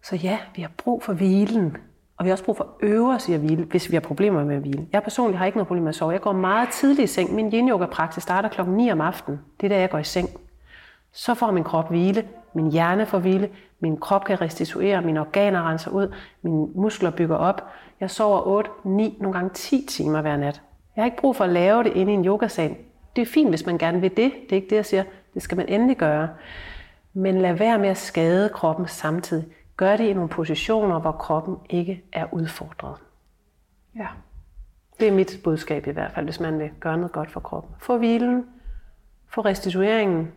Så 0.05 0.17
ja, 0.17 0.39
vi 0.57 0.63
har 0.63 0.71
brug 0.77 1.03
for 1.03 1.13
hvilen, 1.13 1.77
og 2.17 2.25
vi 2.25 2.29
har 2.29 2.35
også 2.35 2.45
brug 2.45 2.57
for 2.57 2.65
at 2.65 2.89
øve 2.89 3.15
os 3.15 3.29
i 3.29 3.33
at 3.33 3.41
hvile, 3.41 3.65
hvis 3.65 3.91
vi 3.91 3.97
har 3.97 4.01
problemer 4.01 4.45
med 4.45 4.57
at 4.57 4.61
hvile. 4.61 4.87
Jeg 4.93 5.03
personligt 5.03 5.39
har 5.39 5.47
ikke 5.47 5.59
noget 5.59 5.67
problem 5.67 5.83
med 5.83 5.89
at 5.89 5.95
sove. 5.95 6.13
Jeg 6.13 6.21
går 6.21 6.33
meget 6.33 6.69
tidligt 6.69 7.11
i 7.11 7.15
seng. 7.15 7.35
Min 7.35 7.53
yin 7.53 7.69
yoga 7.69 7.87
praksis 7.87 8.23
starter 8.23 8.49
klokken 8.49 8.77
9 8.77 8.93
om 8.93 9.01
aftenen. 9.01 9.41
Det 9.61 9.67
er 9.67 9.69
der, 9.69 9.77
jeg 9.77 9.91
går 9.91 9.99
i 9.99 10.05
seng. 10.05 10.29
Så 11.13 11.35
får 11.35 11.51
min 11.51 11.65
krop 11.65 11.89
hvile, 11.89 12.29
min 12.55 12.71
hjerne 12.73 13.07
får 13.07 13.19
hvile, 13.19 13.51
min 13.81 13.97
krop 13.97 14.25
kan 14.25 14.41
restituere, 14.41 15.03
mine 15.03 15.21
organer 15.21 15.69
renser 15.69 15.91
ud, 15.91 16.15
mine 16.43 16.67
muskler 16.75 17.11
bygger 17.11 17.37
op. 17.37 17.65
Jeg 18.01 18.11
sover 18.11 18.47
8, 18.47 18.71
9, 18.85 19.17
nogle 19.21 19.39
gange 19.39 19.51
10 19.55 19.87
timer 19.89 20.21
hver 20.21 20.37
nat. 20.37 20.63
Jeg 20.97 21.03
har 21.03 21.07
ikke 21.07 21.21
brug 21.21 21.37
for 21.37 21.45
at 21.45 21.51
lave 21.51 21.85
det 21.85 21.93
inde 21.93 22.13
i 22.13 22.15
en 22.15 22.25
yogasal. 22.25 22.77
Det 23.17 23.23
er 23.23 23.27
fint, 23.27 23.49
hvis 23.49 23.67
man 23.67 23.79
gerne 23.79 24.01
vil 24.01 24.11
det. 24.11 24.33
Det 24.45 24.53
er 24.53 24.57
ikke 24.57 24.71
det, 24.71 24.77
jeg 24.77 24.87
siger. 24.87 25.05
Det 25.35 25.43
skal 25.43 25.57
man 25.57 25.69
endelig 25.69 25.97
gøre. 25.97 26.29
Men 27.13 27.41
lad 27.41 27.55
være 27.55 27.79
med 27.79 27.89
at 27.89 27.97
skade 27.97 28.49
kroppen 28.49 28.87
samtidig. 28.89 29.45
Gør 29.77 29.97
det 29.97 30.05
i 30.05 30.13
nogle 30.13 30.29
positioner, 30.29 30.99
hvor 30.99 31.13
kroppen 31.13 31.57
ikke 31.71 32.05
er 32.13 32.27
udfordret. 32.33 32.97
Ja. 33.97 34.07
Det 35.01 35.09
er 35.09 35.13
mit 35.13 35.41
budskab 35.45 35.87
i 35.87 35.91
hvert 35.91 36.13
fald, 36.13 36.25
hvis 36.25 36.41
man 36.41 36.59
vil 36.59 36.71
gøre 36.81 36.97
noget 36.97 37.13
godt 37.13 37.31
for 37.31 37.41
kroppen. 37.41 37.75
Få 37.79 37.99
hvilen, 37.99 38.47
få 39.29 39.41
restitueringen, 39.41 40.33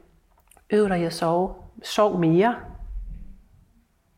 øv 0.70 0.90
dig 0.90 1.02
i 1.02 1.04
at 1.04 1.14
sove, 1.14 1.54
sov 1.84 2.20
mere. 2.20 2.56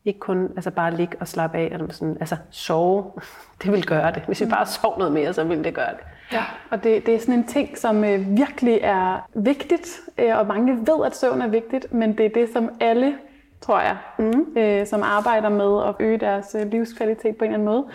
Ikke 0.04 0.20
kun 0.20 0.52
altså 0.56 0.70
bare 0.70 0.96
ligge 0.96 1.16
og 1.20 1.28
slappe 1.28 1.58
af, 1.58 1.68
eller 1.72 1.92
sådan, 1.92 2.16
altså 2.20 2.36
sove, 2.50 3.12
det 3.62 3.72
vil 3.72 3.86
gøre 3.86 4.12
det. 4.12 4.22
Hvis 4.22 4.40
vi 4.40 4.46
bare 4.46 4.66
sov 4.66 4.98
noget 4.98 5.12
mere, 5.12 5.32
så 5.32 5.44
vil 5.44 5.64
det 5.64 5.74
gøre 5.74 5.90
det. 5.90 6.00
Ja, 6.32 6.44
og 6.70 6.84
det, 6.84 7.06
det 7.06 7.14
er 7.14 7.18
sådan 7.18 7.34
en 7.34 7.46
ting, 7.46 7.78
som 7.78 8.04
øh, 8.04 8.36
virkelig 8.36 8.78
er 8.82 9.28
vigtigt, 9.34 10.00
øh, 10.18 10.38
og 10.38 10.46
mange 10.46 10.76
ved, 10.76 11.06
at 11.06 11.16
søvn 11.16 11.42
er 11.42 11.48
vigtigt, 11.48 11.92
men 11.92 12.18
det 12.18 12.26
er 12.26 12.30
det, 12.30 12.48
som 12.52 12.70
alle, 12.80 13.18
tror 13.60 13.80
jeg, 13.80 13.96
mm. 14.18 14.46
øh, 14.56 14.86
som 14.86 15.02
arbejder 15.02 15.48
med 15.48 15.82
at 15.88 15.94
øge 16.00 16.18
deres 16.18 16.56
øh, 16.60 16.66
livskvalitet 16.70 17.36
på 17.36 17.44
en 17.44 17.50
eller 17.54 17.54
anden 17.54 17.66
måde, 17.66 17.86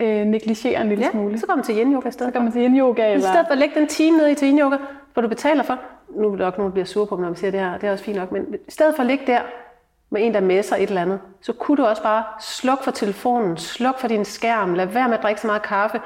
øh, 0.00 0.24
negligerer 0.26 0.80
en 0.82 0.88
lille 0.88 1.04
Ja, 1.04 1.10
smule. 1.10 1.38
så 1.38 1.46
kommer 1.46 1.56
man 1.56 1.64
til 1.64 1.76
yin 1.78 1.92
yoga 1.94 2.08
i 2.08 2.12
stedet 2.12 2.28
Så 2.28 2.32
kan 2.32 2.42
man 2.42 2.52
sige 2.52 2.66
en 2.66 2.78
yoga, 2.78 3.08
I 3.08 3.12
eller... 3.12 3.28
stedet 3.28 3.46
for 3.46 3.52
at 3.52 3.58
lægge 3.58 3.80
den 3.80 3.88
time 3.88 4.18
ned 4.18 4.28
i 4.28 4.34
til 4.34 4.48
yin 4.48 4.58
yoga, 4.58 4.76
hvor 5.12 5.22
du 5.22 5.28
betaler 5.28 5.62
for, 5.62 5.78
nu 6.16 6.32
er 6.32 6.36
der 6.36 6.44
nok 6.44 6.58
nogen, 6.58 6.70
der 6.70 6.72
bliver 6.72 6.84
sure 6.86 7.06
på 7.06 7.16
mig, 7.16 7.22
når 7.22 7.28
man 7.28 7.36
siger 7.36 7.50
det 7.50 7.60
her, 7.60 7.78
det 7.78 7.88
er 7.88 7.92
også 7.92 8.04
fint 8.04 8.16
nok, 8.16 8.32
men 8.32 8.54
i 8.68 8.70
stedet 8.70 8.94
for 8.96 9.02
at 9.02 9.06
ligge 9.06 9.26
der 9.26 9.40
med 10.10 10.26
en, 10.26 10.34
der 10.34 10.40
messer 10.40 10.76
et 10.76 10.82
eller 10.88 11.02
andet, 11.02 11.20
så 11.42 11.52
kunne 11.52 11.76
du 11.76 11.84
også 11.84 12.02
bare 12.02 12.24
slukke 12.40 12.84
for 12.84 12.90
telefonen, 12.90 13.56
sluk 13.56 13.98
for 13.98 14.08
din 14.08 14.24
skærm, 14.24 14.74
lad 14.74 14.86
være 14.86 15.08
med 15.08 15.16
at 15.16 15.22
drikke 15.22 15.40
så 15.40 15.46
meget 15.46 15.62
kaffe, 15.62 16.00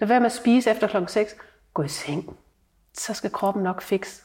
lad 0.00 0.08
være 0.08 0.20
med 0.20 0.26
at 0.26 0.32
spise 0.32 0.70
efter 0.70 0.86
klokken 0.86 1.08
6, 1.08 1.36
gå 1.74 1.82
i 1.82 1.88
seng. 1.88 2.36
Så 2.94 3.14
skal 3.14 3.30
kroppen 3.30 3.62
nok 3.62 3.82
fikse 3.82 4.22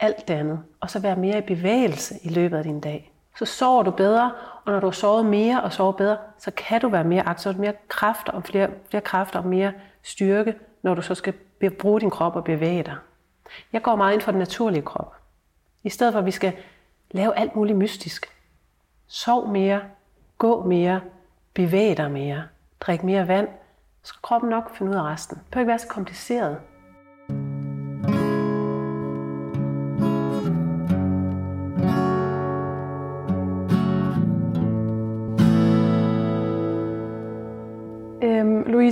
alt 0.00 0.28
det 0.28 0.34
andet, 0.34 0.60
og 0.80 0.90
så 0.90 0.98
være 0.98 1.16
mere 1.16 1.38
i 1.38 1.40
bevægelse 1.40 2.14
i 2.22 2.28
løbet 2.28 2.56
af 2.56 2.64
din 2.64 2.80
dag. 2.80 3.13
Så 3.38 3.44
sover 3.44 3.82
du 3.82 3.90
bedre, 3.90 4.32
og 4.64 4.72
når 4.72 4.80
du 4.80 4.86
har 4.86 4.92
sovet 4.92 5.26
mere 5.26 5.62
og 5.62 5.72
sover 5.72 5.92
bedre, 5.92 6.16
så 6.38 6.50
kan 6.50 6.80
du 6.80 6.88
være 6.88 7.04
mere 7.04 7.22
aktiv, 7.22 7.52
så 7.52 7.58
mere 7.58 7.74
kræfter 7.88 8.32
og 8.32 8.44
flere, 8.44 8.70
flere 8.90 9.00
kræfter 9.00 9.38
og 9.38 9.46
mere 9.46 9.72
styrke, 10.02 10.54
når 10.82 10.94
du 10.94 11.02
så 11.02 11.14
skal 11.14 11.34
bruge 11.78 12.00
din 12.00 12.10
krop 12.10 12.36
og 12.36 12.44
bevæge 12.44 12.82
dig. 12.82 12.96
Jeg 13.72 13.82
går 13.82 13.96
meget 13.96 14.12
ind 14.12 14.20
for 14.20 14.30
den 14.30 14.38
naturlige 14.38 14.82
krop. 14.82 15.16
I 15.82 15.90
stedet 15.90 16.12
for, 16.12 16.18
at 16.18 16.26
vi 16.26 16.30
skal 16.30 16.52
lave 17.10 17.38
alt 17.38 17.56
muligt 17.56 17.78
mystisk. 17.78 18.26
Sov 19.06 19.48
mere, 19.48 19.80
gå 20.38 20.64
mere, 20.64 21.00
bevæg 21.54 21.96
dig 21.96 22.10
mere, 22.10 22.44
drik 22.80 23.02
mere 23.02 23.28
vand, 23.28 23.48
så 24.02 24.08
skal 24.08 24.22
kroppen 24.22 24.50
nok 24.50 24.76
finde 24.76 24.92
ud 24.92 24.96
af 24.96 25.02
resten. 25.02 25.36
Det 25.36 25.46
behøver 25.50 25.62
ikke 25.62 25.68
være 25.68 25.78
så 25.78 25.88
kompliceret. 25.88 26.60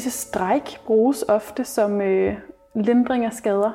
Disse 0.04 0.20
stræk 0.20 0.80
bruges 0.86 1.24
ofte 1.28 1.64
som 1.64 2.00
øh, 2.00 2.34
lindring 2.74 3.24
af 3.24 3.32
skader. 3.32 3.72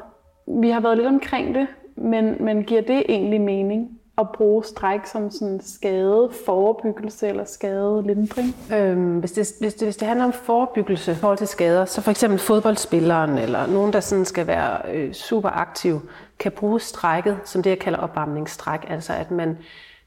Vi 0.61 0.69
har 0.69 0.79
været 0.79 0.97
lidt 0.97 1.07
omkring 1.07 1.55
det, 1.55 1.67
men, 1.95 2.35
men 2.39 2.63
giver 2.63 2.81
det 2.81 3.03
egentlig 3.09 3.41
mening 3.41 3.89
at 4.17 4.27
bruge 4.33 4.63
stræk 4.63 5.05
som 5.05 5.31
sådan 5.31 5.59
skade 5.63 6.29
forebyggelse 6.45 7.27
eller 7.27 7.45
skade 7.45 8.03
lindring? 8.05 8.55
Øhm, 8.73 9.19
hvis, 9.19 9.31
det, 9.31 9.47
hvis, 9.59 9.73
det, 9.73 9.87
hvis 9.87 9.97
det 9.97 10.07
handler 10.07 10.25
om 10.25 10.33
forebyggelse 10.33 11.11
i 11.11 11.15
forhold 11.15 11.37
til 11.37 11.47
skader, 11.47 11.85
så 11.85 12.01
for 12.01 12.11
eksempel 12.11 12.39
fodboldspilleren 12.39 13.37
eller 13.37 13.67
nogen, 13.67 13.93
der 13.93 13.99
sådan 13.99 14.25
skal 14.25 14.47
være 14.47 14.93
øh, 14.93 15.13
super 15.13 15.49
aktiv, 15.49 15.99
kan 16.39 16.51
bruge 16.51 16.79
strækket 16.79 17.37
som 17.45 17.63
det, 17.63 17.69
jeg 17.69 17.79
kalder 17.79 17.99
opvarmningsstræk, 17.99 18.79
altså 18.89 19.13
at 19.13 19.31
man 19.31 19.57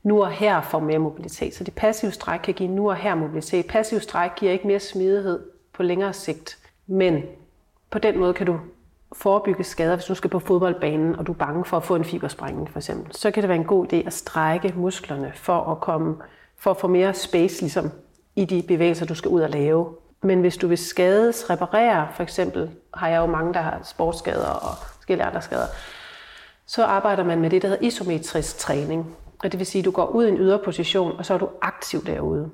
nu 0.03 0.23
og 0.23 0.31
her 0.31 0.61
får 0.61 0.81
mere 0.81 0.99
mobilitet. 0.99 1.55
Så 1.55 1.65
det 1.65 1.75
passive 1.75 2.13
stræk 2.13 2.41
kan 2.41 2.55
give 2.55 2.69
nu 2.69 2.91
og 2.91 2.97
her 2.97 3.15
mobilitet. 3.15 3.67
Passiv 3.67 4.01
stræk 4.01 4.31
giver 4.37 4.53
ikke 4.53 4.67
mere 4.67 4.81
smidighed 4.81 5.41
på 5.73 5.83
længere 5.83 6.13
sigt, 6.13 6.59
men 6.87 7.23
på 7.91 7.99
den 7.99 8.19
måde 8.19 8.35
kan 8.35 8.47
du 8.47 8.61
forebygge 9.13 9.65
skader, 9.65 9.95
hvis 9.95 10.05
du 10.05 10.15
skal 10.15 10.31
på 10.31 10.39
fodboldbanen, 10.39 11.17
og 11.17 11.27
du 11.27 11.33
er 11.33 11.37
bange 11.37 11.65
for 11.65 11.77
at 11.77 11.85
få 11.85 11.97
en 11.97 12.05
fibersprængning 12.05 12.71
for 12.71 12.79
eksempel. 12.79 13.15
Så 13.15 13.31
kan 13.31 13.43
det 13.43 13.49
være 13.49 13.59
en 13.59 13.65
god 13.65 13.93
idé 13.93 13.97
at 13.97 14.13
strække 14.13 14.73
musklerne 14.77 15.33
for 15.35 15.71
at, 15.73 15.81
komme, 15.81 16.17
for 16.57 16.71
at 16.71 16.77
få 16.77 16.89
mere 16.89 17.15
space 17.15 17.61
ligesom, 17.61 17.91
i 18.37 18.45
de 18.45 18.63
bevægelser, 18.69 19.07
du 19.07 19.15
skal 19.15 19.29
ud 19.29 19.41
og 19.41 19.51
lave. 19.51 19.95
Men 20.23 20.41
hvis 20.41 20.57
du 20.57 20.69
vil 20.69 20.79
skades, 20.79 21.51
reparere, 21.51 22.09
for 22.15 22.23
eksempel 22.23 22.71
har 22.95 23.09
jeg 23.09 23.19
jo 23.19 23.27
mange, 23.27 23.55
der 23.55 23.61
har 23.61 23.81
sportsskader 23.85 24.51
og 24.51 24.77
forskellige 24.95 25.27
andre 25.27 25.43
skader, 25.43 25.67
så 26.67 26.85
arbejder 26.85 27.25
man 27.25 27.41
med 27.41 27.51
det, 27.51 27.63
der 27.63 27.69
hedder 27.69 27.87
isometrisk 27.87 28.59
træning. 28.59 29.17
Og 29.45 29.53
det 29.53 29.59
vil 29.59 29.67
sige, 29.67 29.81
at 29.81 29.85
du 29.85 29.91
går 29.91 30.07
ud 30.07 30.27
i 30.27 30.29
en 30.29 30.37
yderposition, 30.37 31.19
og 31.19 31.27
så 31.27 31.35
er 31.35 31.39
du 31.39 31.49
aktiv 31.63 32.07
derude. 32.07 32.51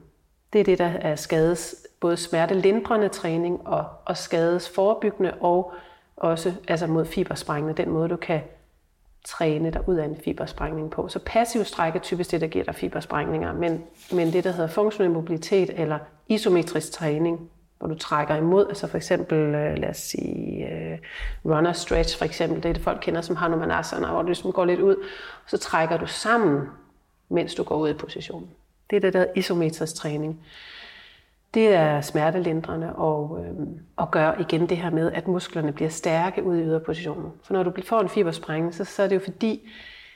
Det 0.52 0.60
er 0.60 0.64
det, 0.64 0.78
der 0.78 0.90
er 1.00 1.16
skades, 1.16 1.74
både 2.06 2.16
smertelindrende 2.16 3.08
træning 3.08 3.66
og, 3.66 3.84
og 4.04 4.16
skades 4.16 4.68
forebyggende 4.68 5.34
og 5.40 5.72
også 6.16 6.52
altså 6.68 6.86
mod 6.86 7.04
fibersprængende, 7.04 7.82
den 7.82 7.90
måde, 7.90 8.08
du 8.08 8.16
kan 8.16 8.40
træne 9.24 9.70
dig 9.70 9.88
ud 9.88 9.96
af 9.96 10.04
en 10.04 10.16
fibersprængning 10.24 10.90
på. 10.90 11.08
Så 11.08 11.18
passiv 11.26 11.64
stræk 11.64 11.94
er 11.94 11.98
typisk 11.98 12.30
det, 12.30 12.40
der 12.40 12.46
giver 12.46 12.64
dig 12.64 12.74
fibersprængninger, 12.74 13.52
men, 13.52 13.84
men 14.12 14.32
det, 14.32 14.44
der 14.44 14.50
hedder 14.50 14.68
funktionel 14.68 15.10
mobilitet 15.10 15.70
eller 15.80 15.98
isometrisk 16.28 16.92
træning, 16.92 17.50
hvor 17.78 17.88
du 17.88 17.94
trækker 17.94 18.36
imod, 18.36 18.66
altså 18.68 18.86
for 18.86 18.96
eksempel, 18.96 19.38
øh, 19.38 19.78
lad 19.78 19.88
os 19.88 19.96
sige, 19.96 20.68
øh, 20.68 20.98
runner 21.44 21.72
stretch 21.72 22.18
for 22.18 22.24
eksempel, 22.24 22.62
det 22.62 22.68
er 22.68 22.72
det 22.72 22.82
folk 22.82 22.98
kender 23.02 23.20
som 23.20 23.36
Hanumanasana, 23.36 24.10
hvor 24.10 24.22
du 24.22 24.26
ligesom 24.26 24.52
går 24.52 24.64
lidt 24.64 24.80
ud, 24.80 24.96
og 25.44 25.50
så 25.50 25.58
trækker 25.58 25.96
du 25.96 26.06
sammen, 26.06 26.68
mens 27.28 27.54
du 27.54 27.62
går 27.62 27.76
ud 27.76 27.90
i 27.90 27.94
positionen. 27.94 28.48
Det 28.90 28.96
er 28.96 29.00
det, 29.00 29.12
der 29.12 29.18
hedder 29.18 29.32
isometrisk 29.36 29.94
træning. 29.94 30.40
Det 31.56 31.74
er 31.74 32.00
smertelindrende 32.00 32.92
og, 32.92 33.38
øh, 33.40 33.66
og 33.96 34.10
gør 34.10 34.32
igen 34.38 34.68
det 34.68 34.76
her 34.76 34.90
med, 34.90 35.12
at 35.12 35.28
musklerne 35.28 35.72
bliver 35.72 35.90
stærke 35.90 36.42
ud 36.42 36.56
i 36.56 36.62
yderpositionen. 36.62 37.32
For 37.42 37.54
når 37.54 37.62
du 37.62 37.72
får 37.84 38.00
en 38.00 38.08
fibersprængning, 38.08 38.74
så, 38.74 38.84
så 38.84 39.02
er 39.02 39.08
det 39.08 39.14
jo 39.14 39.20
fordi, 39.20 39.68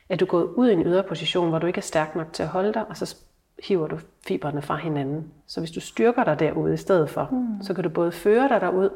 at 0.09 0.21
du 0.21 0.27
går 0.27 0.43
ud 0.43 0.69
i 0.69 0.73
en 0.73 0.83
yderposition, 0.83 1.49
hvor 1.49 1.59
du 1.59 1.67
ikke 1.67 1.79
er 1.79 1.83
stærk 1.83 2.17
nok 2.17 2.33
til 2.33 2.43
at 2.43 2.49
holde 2.49 2.73
dig, 2.73 2.85
og 2.89 2.97
så 2.97 3.17
hiver 3.63 3.87
du 3.87 3.99
fibrene 4.27 4.63
fra 4.63 4.77
hinanden. 4.77 5.33
Så 5.47 5.61
hvis 5.61 5.71
du 5.71 5.81
styrker 5.81 6.25
dig 6.25 6.39
derude 6.39 6.75
i 6.75 6.77
stedet 6.77 7.11
for, 7.11 7.29
mm. 7.33 7.63
så 7.63 7.75
kan 7.75 7.85
du 7.85 7.91
både 7.91 8.13
føre 8.13 8.49
dig 8.49 8.61
derud, 8.61 8.91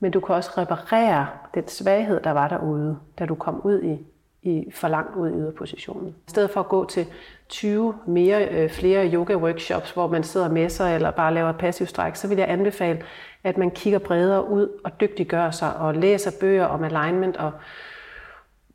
men 0.00 0.12
du 0.12 0.20
kan 0.20 0.34
også 0.34 0.50
reparere 0.58 1.26
den 1.54 1.68
svaghed, 1.68 2.20
der 2.20 2.30
var 2.30 2.48
derude, 2.48 2.98
da 3.18 3.26
du 3.26 3.34
kom 3.34 3.60
ud 3.64 3.82
i, 3.82 3.98
i 4.42 4.64
for 4.70 4.88
langt 4.88 5.16
ud 5.16 5.30
i 5.30 5.32
yderpositionen. 5.32 6.08
I 6.08 6.30
stedet 6.30 6.50
for 6.50 6.60
at 6.60 6.68
gå 6.68 6.86
til 6.86 7.06
20 7.48 7.94
mere, 8.06 8.48
øh, 8.48 8.70
flere 8.70 9.12
yoga-workshops, 9.14 9.92
hvor 9.92 10.06
man 10.06 10.22
sidder 10.22 10.48
med 10.48 10.68
sig 10.68 10.94
eller 10.94 11.10
bare 11.10 11.34
laver 11.34 11.52
passiv 11.52 11.86
stræk, 11.86 12.16
så 12.16 12.28
vil 12.28 12.38
jeg 12.38 12.50
anbefale, 12.50 13.02
at 13.44 13.58
man 13.58 13.70
kigger 13.70 13.98
bredere 13.98 14.50
ud 14.50 14.68
og 14.84 15.00
dygtiggør 15.00 15.50
sig 15.50 15.76
og 15.76 15.94
læser 15.94 16.30
bøger 16.40 16.64
om 16.64 16.84
alignment 16.84 17.36
og 17.36 17.52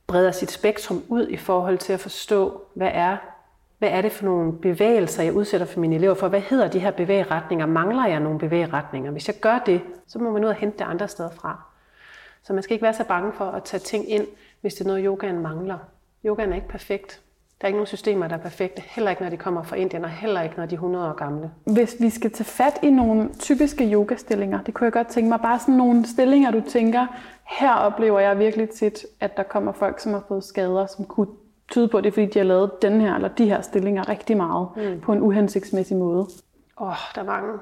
breder 0.08 0.32
sit 0.32 0.52
spektrum 0.52 1.04
ud 1.08 1.28
i 1.28 1.38
forhold 1.38 1.78
til 1.78 1.94
at 1.94 2.00
forstå, 2.00 2.62
hvad 2.74 2.92
er 2.94 3.18
hvad 3.78 3.90
er 3.90 4.02
det 4.02 4.12
for 4.12 4.26
nogle 4.26 4.54
bevægelser, 4.54 5.24
jeg 5.24 5.34
udsætter 5.34 5.68
for 5.68 5.80
mine 5.80 5.96
elever 5.96 6.14
for? 6.14 6.28
Hvad 6.28 6.42
hedder 6.42 6.68
de 6.68 6.80
her 6.80 6.92
bevægeretninger? 6.92 7.66
Mangler 7.66 8.08
jeg 8.08 8.20
nogle 8.20 8.40
bevægeretninger? 8.40 9.12
Hvis 9.12 9.28
jeg 9.28 9.36
gør 9.42 9.60
det, 9.66 9.82
så 10.08 10.20
må 10.20 10.32
man 10.32 10.44
ud 10.44 10.50
og 10.50 10.56
hente 10.56 10.78
det 10.78 10.86
andre 10.86 11.08
steder 11.08 11.30
fra. 11.30 11.62
Så 12.44 12.54
man 12.54 12.64
skal 12.64 12.74
ikke 12.74 12.84
være 12.84 12.94
så 12.94 13.04
bange 13.04 13.34
for 13.34 13.46
at 13.46 13.64
tage 13.64 13.80
ting 13.80 14.10
ind, 14.12 14.28
hvis 14.62 14.74
det 14.74 14.82
er 14.82 14.88
noget, 14.88 15.06
yogaen 15.06 15.40
mangler. 15.40 15.78
Yogaen 16.26 16.52
er 16.52 16.56
ikke 16.56 16.68
perfekt. 16.68 17.22
Der 17.62 17.66
er 17.66 17.68
ikke 17.68 17.78
nogen 17.78 17.88
systemer, 17.88 18.28
der 18.28 18.36
er 18.36 18.42
perfekte. 18.42 18.82
Heller 18.86 19.10
ikke, 19.10 19.22
når 19.24 19.30
de 19.30 19.38
kommer 19.38 19.64
fra 19.64 19.76
Indien, 19.76 20.04
og 20.04 20.10
heller 20.10 20.42
ikke, 20.42 20.56
når 20.58 20.66
de 20.66 20.76
er 20.76 20.78
100 20.78 21.10
år 21.10 21.14
gamle. 21.14 21.52
Hvis 21.66 21.96
vi 22.00 22.10
skal 22.10 22.32
tage 22.32 22.46
fat 22.46 22.80
i 22.84 22.90
nogle 22.90 23.30
typiske 23.40 23.94
yogastillinger, 23.94 24.64
det 24.64 24.74
kunne 24.74 24.86
jeg 24.86 24.94
godt 24.94 25.08
tænke 25.08 25.30
mig, 25.30 25.40
bare 25.40 25.60
sådan 25.60 25.74
nogle 25.74 26.06
stillinger, 26.06 26.52
du 26.52 26.62
tænker, 26.70 27.08
her 27.44 27.74
oplever 27.74 28.20
jeg 28.20 28.40
virkelig 28.40 28.70
tit, 28.70 29.06
at 29.20 29.38
der 29.38 29.44
kommer 29.44 29.72
folk, 29.72 30.00
som 30.00 30.14
har 30.14 30.24
fået 30.28 30.44
skader, 30.44 30.86
som 30.86 31.06
kunne 31.06 31.28
tyde 31.72 31.88
på, 31.88 32.02
det 32.02 32.14
fordi 32.14 32.26
de 32.26 32.40
har 32.40 32.46
lavet 32.46 32.82
den 32.82 33.02
her 33.02 33.16
eller 33.16 33.28
de 33.28 33.46
her 33.46 33.62
stillinger 33.62 34.10
rigtig 34.10 34.38
meget 34.38 34.68
mm. 34.76 35.02
på 35.02 35.14
en 35.14 35.22
uhensigtsmæssig 35.22 35.98
måde. 35.98 36.28
Åh, 36.82 36.88
oh, 36.88 36.96
der 37.16 37.22
er 37.22 37.26
mange. 37.26 37.54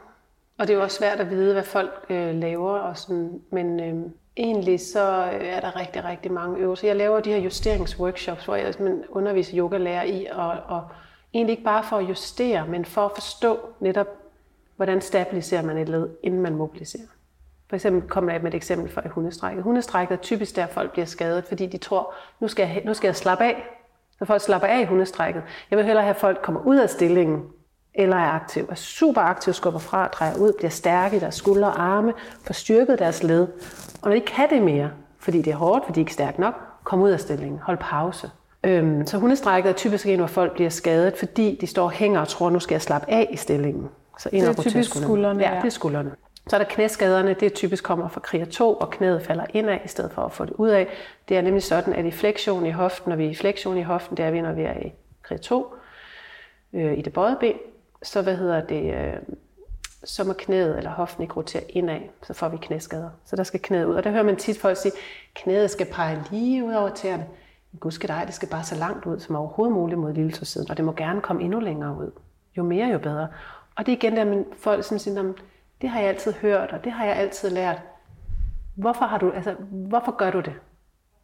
Og 0.58 0.68
det 0.68 0.74
er 0.74 0.78
jo 0.78 0.84
også 0.84 0.98
svært 0.98 1.20
at 1.20 1.30
vide, 1.30 1.54
hvad 1.54 1.64
folk 1.64 2.06
øh, 2.10 2.36
laver. 2.36 2.72
Og 2.72 2.98
sådan. 2.98 3.42
Men 3.52 3.80
øh, 3.80 4.10
egentlig 4.38 4.80
så 4.80 5.32
øh, 5.34 5.48
er 5.48 5.60
der 5.60 5.76
rigtig, 5.76 6.04
rigtig 6.04 6.32
mange 6.32 6.58
øvelser. 6.58 6.88
Jeg 6.88 6.96
laver 6.96 7.20
de 7.20 7.30
her 7.30 7.38
justeringsworkshops, 7.38 8.46
hvor 8.46 8.56
jeg 8.56 8.74
underviser 9.10 9.58
yogalærer 9.58 10.04
i, 10.04 10.26
og, 10.32 10.50
og 10.68 10.88
egentlig 11.34 11.52
ikke 11.54 11.64
bare 11.64 11.84
for 11.84 11.98
at 11.98 12.10
justere, 12.10 12.68
men 12.68 12.86
for 12.86 13.06
at 13.06 13.12
forstå 13.14 13.60
netop, 13.80 14.08
hvordan 14.76 15.02
stabiliserer 15.02 15.62
man 15.62 15.78
et 15.78 15.90
led, 15.90 16.10
inden 16.24 16.42
man 16.42 16.56
mobiliserer. 16.56 17.08
For 17.70 17.76
eksempel 17.76 18.10
kommer 18.10 18.32
jeg 18.32 18.42
med 18.42 18.54
et 18.54 18.56
eksempel 18.56 18.92
for 18.92 19.02
hundestrækket. 19.06 19.64
Hundestrækket 19.64 20.18
er 20.18 20.22
typisk 20.22 20.56
der, 20.56 20.68
folk 20.68 20.92
bliver 20.92 21.06
skadet, 21.06 21.44
fordi 21.44 21.66
de 21.66 21.78
tror, 21.78 22.14
nu 22.40 22.48
skal 22.48 22.68
jeg, 22.68 22.82
nu 22.86 22.94
skal 22.94 23.08
jeg 23.08 23.16
slappe 23.16 23.44
af. 23.44 23.64
Så 24.20 24.26
folk 24.26 24.42
slapper 24.42 24.68
af 24.68 24.82
i 24.82 24.86
hundestrækket. 24.86 25.44
Jeg 25.70 25.78
vil 25.78 25.86
hellere 25.86 26.04
have, 26.04 26.16
at 26.16 26.22
folk 26.22 26.42
kommer 26.42 26.62
ud 26.62 26.78
af 26.78 26.90
stillingen, 26.90 27.44
eller 27.96 28.16
er 28.16 28.30
aktiv, 28.30 28.68
er 28.70 28.76
super 28.76 29.22
aktiv, 29.22 29.54
skubber 29.54 29.80
fra, 29.80 30.08
drejer 30.08 30.36
ud, 30.38 30.54
bliver 30.58 30.70
stærke 30.70 31.18
i 31.18 31.20
deres 31.20 31.36
skuldre 31.36 31.68
og 31.68 31.82
arme, 31.82 32.14
får 32.44 32.54
styrket 32.54 33.00
deres 33.00 33.24
led. 33.24 33.42
Og 34.02 34.04
når 34.04 34.10
de 34.10 34.16
ikke 34.16 34.28
kan 34.28 34.50
det 34.50 34.62
mere, 34.62 34.90
fordi 35.20 35.42
det 35.42 35.54
er 35.54 35.58
hårdt, 35.58 35.86
fordi 35.86 35.96
de 35.96 36.00
ikke 36.00 36.10
er 36.10 36.14
stærke 36.14 36.42
nok, 36.42 36.54
kom 36.84 37.02
ud 37.02 37.10
af 37.10 37.20
stillingen, 37.20 37.60
hold 37.60 37.78
pause. 37.78 38.30
Øhm, 38.64 39.06
så 39.06 39.18
hundestrækket 39.18 39.70
er 39.70 39.74
typisk 39.74 40.06
en, 40.08 40.20
hvor 40.20 40.28
folk 40.28 40.54
bliver 40.54 40.70
skadet, 40.70 41.18
fordi 41.18 41.58
de 41.62 41.68
står 41.68 41.84
og 41.84 41.92
hænger 41.92 42.20
og 42.20 42.28
tror, 42.28 42.50
nu 42.50 42.60
skal 42.60 42.76
jeg 42.76 42.82
slappe 42.82 43.12
af 43.12 43.28
i 43.32 43.38
stillingen. 43.38 43.90
Så 44.20 44.30
det 44.30 44.44
er 44.44 44.54
typisk 44.54 44.96
skuldrene. 44.96 45.44
Ja, 45.44 45.56
det 45.56 45.66
er 45.66 45.70
skuldrene. 45.70 46.12
Så 46.48 46.56
er 46.56 46.58
der 46.58 46.66
knæskaderne, 46.70 47.34
det 47.34 47.54
typisk 47.54 47.84
kommer 47.84 48.08
fra 48.08 48.20
kriger 48.20 48.46
2, 48.46 48.74
og 48.74 48.90
knæet 48.90 49.22
falder 49.22 49.46
indad 49.54 49.78
i 49.86 49.88
stedet 49.88 50.12
for 50.12 50.22
at 50.22 50.32
få 50.32 50.46
det 50.46 50.54
ud 50.54 50.70
af. 50.70 50.88
Det 51.30 51.38
er 51.38 51.42
nemlig 51.42 51.64
sådan, 51.64 51.94
at 51.94 52.06
i 52.06 52.12
flexion 52.12 52.66
i 52.66 52.72
hoften, 52.72 53.10
når 53.10 53.16
vi 53.16 53.26
er 53.26 53.30
i 53.30 53.36
flexion 53.36 53.78
i 53.78 53.82
hoften, 53.82 54.18
det 54.18 54.26
er 54.26 54.32
vi, 54.32 54.42
når 54.42 54.54
vi 54.54 54.62
er 54.62 54.74
i 54.74 54.94
kriger 55.24 55.42
2, 55.42 55.74
øh, 56.74 56.98
i 56.98 57.02
det 57.02 57.14
bøjede 57.14 57.38
ben, 57.40 57.56
så 58.06 58.22
hvad 58.22 58.36
hedder 58.36 58.62
det, 58.62 58.94
øh, 58.94 59.14
så 60.04 60.24
må 60.24 60.34
knæet 60.34 60.78
eller 60.78 60.90
hoften 60.90 61.24
ikke 61.24 61.34
rotere 61.34 61.72
indad, 61.72 62.00
så 62.24 62.34
får 62.34 62.50
vi 62.50 62.58
knæskader. 62.58 63.10
Så 63.26 63.36
der 63.36 63.44
skal 63.44 63.60
knæet 63.60 63.86
ud. 63.86 63.96
Og 63.96 64.04
der 64.04 64.12
hører 64.12 64.24
man 64.24 64.36
tit 64.36 64.60
folk 64.60 64.78
sige, 64.78 64.92
knæet 65.34 65.72
skal 65.72 65.88
pege 65.92 66.24
lige 66.32 66.64
ud 66.64 66.74
over 66.74 66.90
tæerne. 66.90 67.26
Gud 67.80 67.92
skal 67.92 68.10
dig, 68.10 68.24
det 68.26 68.34
skal 68.34 68.50
bare 68.50 68.64
så 68.64 68.76
langt 68.76 69.06
ud 69.06 69.20
som 69.20 69.36
overhovedet 69.36 69.76
muligt 69.76 70.00
mod 70.00 70.14
lille 70.14 70.46
siden, 70.46 70.70
og 70.70 70.78
det 70.78 70.86
må 70.86 70.92
gerne 70.92 71.22
komme 71.22 71.44
endnu 71.44 71.60
længere 71.60 71.98
ud. 71.98 72.12
Jo 72.58 72.64
mere, 72.64 72.88
jo 72.88 73.00
bedre. 73.00 73.28
Og 73.76 73.86
det 73.86 73.92
er 73.92 73.96
igen 73.98 74.18
der, 74.18 74.26
men 74.26 74.46
folk 74.58 74.84
som 74.84 75.00
siger, 75.00 75.34
det 75.82 75.90
har 75.90 76.00
jeg 76.00 76.10
altid 76.10 76.34
hørt, 76.34 76.72
og 76.72 76.84
det 76.84 76.92
har 76.92 77.06
jeg 77.06 77.16
altid 77.16 77.50
lært. 77.50 77.82
Hvorfor, 78.76 79.06
har 79.06 79.18
du, 79.18 79.32
altså, 79.32 79.56
hvorfor 79.72 80.18
gør 80.18 80.32
du 80.32 80.40
det? 80.40 80.54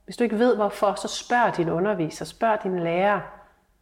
Hvis 0.06 0.18
du 0.18 0.24
ikke 0.24 0.40
ved 0.40 0.56
hvorfor, 0.56 0.94
så 0.94 1.08
spørg 1.08 1.58
din 1.58 1.70
underviser, 1.70 2.26
spørg 2.26 2.64
din 2.64 2.80
lærer. 2.80 3.20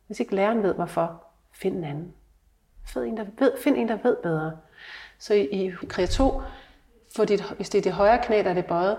Hvis 0.08 0.20
ikke 0.20 0.36
læreren 0.36 0.64
ved 0.64 0.74
hvorfor, 0.74 1.24
find 1.52 1.76
en 1.78 1.84
anden. 1.84 2.14
Find 2.94 3.06
en, 3.06 3.18
der 3.18 3.26
ved, 3.40 3.52
find 3.64 3.78
en, 3.78 3.88
der 3.88 3.98
ved 4.04 4.16
bedre. 4.24 4.52
Så 5.20 5.34
i, 5.34 5.42
i 5.42 5.72
krige 5.88 6.08
2, 6.08 6.42
for 7.16 7.26
dit, 7.26 7.42
hvis 7.42 7.70
det 7.70 7.78
er 7.78 7.82
det 7.82 7.92
højre 7.92 8.20
knæ, 8.24 8.44
der 8.44 8.50
er 8.50 8.54
det 8.54 8.66
bøjet, 8.66 8.98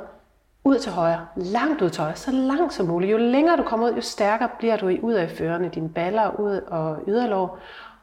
ud 0.64 0.78
til 0.78 0.92
højre, 0.92 1.26
langt 1.36 1.82
ud 1.82 1.90
til 1.90 2.02
højre, 2.02 2.16
så 2.16 2.30
langt 2.30 2.74
som 2.74 2.86
muligt. 2.86 3.12
Jo 3.12 3.16
længere 3.16 3.56
du 3.56 3.62
kommer 3.62 3.88
ud, 3.88 3.94
jo 3.94 4.00
stærkere 4.00 4.48
bliver 4.58 4.76
du 4.76 4.88
i 4.88 5.00
ud 5.00 5.14
af 5.14 5.30
førerne, 5.30 5.70
dine 5.74 5.88
baller 5.88 6.40
ud 6.40 6.56
og 6.56 6.98
yderlov, 7.08 7.58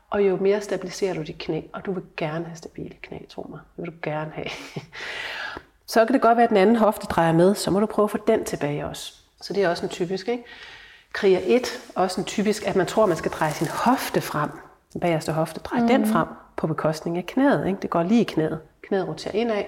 og 0.09 0.21
jo 0.21 0.38
mere 0.38 0.61
stabiliserer 0.61 1.13
du 1.13 1.21
dit 1.21 1.38
knæ, 1.38 1.61
og 1.73 1.85
du 1.85 1.91
vil 1.91 2.03
gerne 2.17 2.45
have 2.45 2.55
stabile 2.55 2.95
knæ, 3.01 3.17
tro 3.29 3.47
mig. 3.49 3.59
Det 3.75 3.83
vil 3.83 3.91
du 3.91 3.97
gerne 4.03 4.31
have. 4.31 4.47
så 5.88 6.05
kan 6.05 6.13
det 6.13 6.21
godt 6.21 6.38
være, 6.38 6.43
at 6.43 6.49
den 6.49 6.57
anden 6.57 6.75
hofte 6.75 7.07
drejer 7.07 7.31
med, 7.31 7.55
så 7.55 7.71
må 7.71 7.79
du 7.79 7.85
prøve 7.85 8.03
at 8.03 8.11
få 8.11 8.17
den 8.27 8.45
tilbage 8.45 8.85
også. 8.85 9.13
Så 9.41 9.53
det 9.53 9.63
er 9.63 9.69
også 9.69 9.85
en 9.85 9.89
typisk, 9.89 10.27
ikke? 10.27 10.43
Kriger 11.13 11.39
1, 11.43 11.67
også 11.95 12.21
en 12.21 12.25
typisk, 12.25 12.67
at 12.67 12.75
man 12.75 12.85
tror, 12.85 13.03
at 13.03 13.09
man 13.09 13.17
skal 13.17 13.31
dreje 13.31 13.51
sin 13.51 13.67
hofte 13.67 14.21
frem, 14.21 14.49
bagerste 15.01 15.31
hofte, 15.31 15.59
dreje 15.59 15.81
mm. 15.81 15.88
den 15.88 16.05
frem 16.05 16.27
på 16.55 16.67
bekostning 16.67 17.17
af 17.17 17.25
knæet. 17.25 17.67
Ikke? 17.67 17.79
Det 17.81 17.89
går 17.89 18.03
lige 18.03 18.21
i 18.21 18.23
knæet. 18.23 18.59
Knæet 18.81 19.07
roterer 19.07 19.33
indad. 19.33 19.63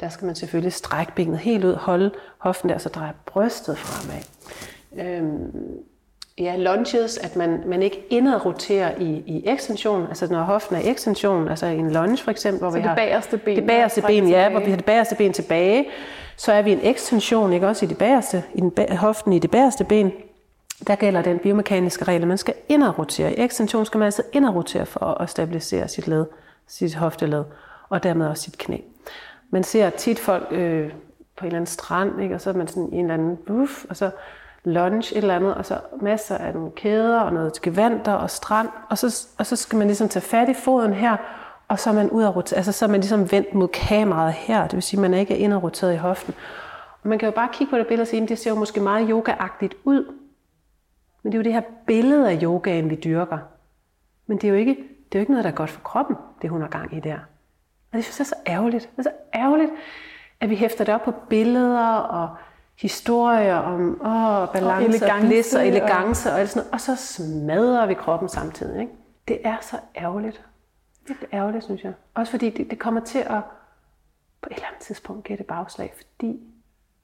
Der 0.00 0.08
skal 0.08 0.26
man 0.26 0.34
selvfølgelig 0.34 0.72
strække 0.72 1.12
benet 1.16 1.38
helt 1.38 1.64
ud, 1.64 1.74
holde 1.74 2.10
hoften 2.38 2.68
der, 2.68 2.78
så 2.78 2.88
dreje 2.88 3.12
brystet 3.26 3.78
fremad. 3.78 4.22
Øhm, 4.98 5.52
ja, 6.38 6.56
lunges, 6.56 7.18
at 7.18 7.36
man, 7.36 7.62
man 7.66 7.82
ikke 7.82 8.04
indad 8.10 8.44
roterer 8.46 8.98
i, 8.98 9.22
i 9.26 9.42
ekstension, 9.46 10.06
altså 10.08 10.26
når 10.32 10.42
hoften 10.42 10.76
er 10.76 10.80
i 10.80 10.88
ekstension, 10.88 11.48
altså 11.48 11.66
i 11.66 11.78
en 11.78 11.92
lunge 11.92 12.16
for 12.16 12.30
eksempel, 12.30 12.60
hvor 12.60 12.70
så 12.70 12.76
vi 12.76 12.82
det 12.82 12.88
har 12.88 12.96
bagerste 12.96 13.38
ben, 13.38 13.56
det 13.56 13.66
bagerste 13.66 14.02
ben, 14.02 14.28
ja, 14.28 14.50
hvor 14.50 14.60
vi 14.60 14.70
har 14.70 14.76
det 14.76 14.84
bagerste 14.84 15.14
ben 15.14 15.32
tilbage, 15.32 15.86
så 16.36 16.52
er 16.52 16.62
vi 16.62 16.72
en 16.72 16.80
ekstension, 16.82 17.52
ikke 17.52 17.68
også 17.68 17.84
i 17.84 17.88
det 17.88 17.98
bagerste, 17.98 18.42
i 18.54 18.60
den, 18.60 18.96
hoften 18.96 19.32
i 19.32 19.38
det 19.38 19.50
bagerste 19.50 19.84
ben, 19.84 20.12
der 20.86 20.94
gælder 20.94 21.22
den 21.22 21.38
biomekaniske 21.38 22.04
regel, 22.04 22.22
at 22.22 22.28
man 22.28 22.38
skal 22.38 22.54
indadrotere. 22.68 23.32
I 23.32 23.42
ekstension 23.42 23.86
skal 23.86 23.98
man 23.98 24.04
altså 24.04 24.22
indadrotere 24.32 24.86
for 24.86 25.00
at 25.00 25.30
stabilisere 25.30 25.88
sit 25.88 26.08
led, 26.08 26.26
sit 26.66 26.94
hofteled, 26.94 27.44
og 27.88 28.02
dermed 28.02 28.26
også 28.26 28.42
sit 28.42 28.58
knæ. 28.58 28.76
Man 29.50 29.64
ser 29.64 29.90
tit 29.90 30.18
folk 30.18 30.46
øh, 30.50 30.92
på 31.36 31.44
en 31.44 31.46
eller 31.46 31.56
anden 31.56 31.66
strand, 31.66 32.22
ikke? 32.22 32.34
og 32.34 32.40
så 32.40 32.50
er 32.50 32.54
man 32.54 32.68
sådan 32.68 32.88
i 32.92 32.96
en 32.96 33.00
eller 33.00 33.14
anden 33.14 33.36
buff, 33.36 33.84
og 33.88 33.96
så 33.96 34.10
lunch, 34.64 35.12
et 35.12 35.18
eller 35.18 35.36
andet, 35.36 35.54
og 35.54 35.66
så 35.66 35.78
masser 36.00 36.38
af 36.38 36.54
nogle 36.54 36.70
kæder 36.70 37.20
og 37.20 37.32
noget 37.32 37.60
gevanter 37.62 38.12
og 38.12 38.30
strand, 38.30 38.68
og 38.90 38.98
så, 38.98 39.26
og 39.38 39.46
så 39.46 39.56
skal 39.56 39.78
man 39.78 39.86
ligesom 39.86 40.08
tage 40.08 40.22
fat 40.22 40.48
i 40.48 40.54
foden 40.54 40.92
her, 40.92 41.16
og 41.68 41.78
så 41.78 41.90
er 41.90 41.94
man 41.94 42.10
ud 42.10 42.22
af 42.22 42.36
rotere, 42.36 42.56
altså 42.56 42.72
så 42.72 42.84
er 42.84 42.88
man 42.88 43.00
ligesom 43.00 43.32
vendt 43.32 43.54
mod 43.54 43.68
kameraet 43.68 44.32
her, 44.32 44.62
det 44.62 44.74
vil 44.74 44.82
sige, 44.82 44.98
at 44.98 45.10
man 45.10 45.14
ikke 45.14 45.34
er 45.34 45.38
indadroteret 45.38 45.94
i 45.94 45.96
hoften. 45.96 46.34
Og 47.02 47.08
man 47.08 47.18
kan 47.18 47.26
jo 47.26 47.32
bare 47.32 47.48
kigge 47.52 47.70
på 47.70 47.78
det 47.78 47.86
billede 47.86 48.02
og 48.02 48.08
sige, 48.08 48.22
at 48.22 48.28
det 48.28 48.38
ser 48.38 48.50
jo 48.50 48.56
måske 48.56 48.80
meget 48.80 49.06
yogaagtigt 49.10 49.74
ud, 49.84 50.04
men 51.26 51.32
det 51.32 51.38
er 51.38 51.40
jo 51.40 51.44
det 51.44 51.52
her 51.52 51.62
billede 51.86 52.30
af 52.30 52.38
yogaen, 52.42 52.90
vi 52.90 52.94
dyrker. 52.94 53.38
Men 54.26 54.38
det 54.38 54.44
er 54.44 54.48
jo 54.48 54.54
ikke, 54.54 54.72
det 54.72 55.14
er 55.14 55.18
jo 55.18 55.20
ikke 55.20 55.32
noget, 55.32 55.44
der 55.44 55.50
er 55.50 55.54
godt 55.54 55.70
for 55.70 55.80
kroppen, 55.80 56.16
det 56.42 56.50
hun 56.50 56.60
har 56.60 56.68
gang 56.68 56.96
i 56.96 57.00
der. 57.00 57.18
Og 57.92 57.96
det 57.96 58.04
synes 58.04 58.18
jeg 58.18 58.24
er 58.24 58.26
så 58.26 58.34
ærgerligt. 58.46 58.90
Det 58.96 58.98
er 58.98 59.02
så 59.02 59.12
ærgerligt, 59.34 59.70
at 60.40 60.50
vi 60.50 60.56
hæfter 60.56 60.84
det 60.84 60.94
op 60.94 61.02
på 61.02 61.12
billeder 61.28 61.94
og 61.94 62.36
historier 62.76 63.56
om 63.56 64.00
åh, 64.00 64.52
balance 64.52 65.04
og, 65.04 65.10
og 65.12 65.20
bliss 65.20 65.54
og 65.54 65.66
elegance 65.66 66.28
og, 66.28 66.34
og 66.34 66.40
alt 66.40 66.50
sådan 66.50 66.60
noget. 66.60 66.72
Og 66.72 66.80
så 66.80 66.96
smadrer 66.96 67.86
vi 67.86 67.94
kroppen 67.94 68.28
samtidig. 68.28 68.80
Ikke? 68.80 68.92
Det 69.28 69.38
er 69.44 69.56
så 69.60 69.76
ærgerligt. 69.96 70.44
Det 71.08 71.16
er 71.20 71.38
ærgerligt, 71.38 71.64
synes 71.64 71.84
jeg. 71.84 71.92
Også 72.14 72.30
fordi 72.30 72.50
det, 72.50 72.70
det 72.70 72.78
kommer 72.78 73.00
til 73.00 73.18
at 73.18 73.40
på 74.40 74.48
et 74.50 74.54
eller 74.54 74.66
andet 74.66 74.80
tidspunkt 74.80 75.24
give 75.24 75.38
det 75.38 75.46
bagslag, 75.46 75.92
fordi 75.96 76.40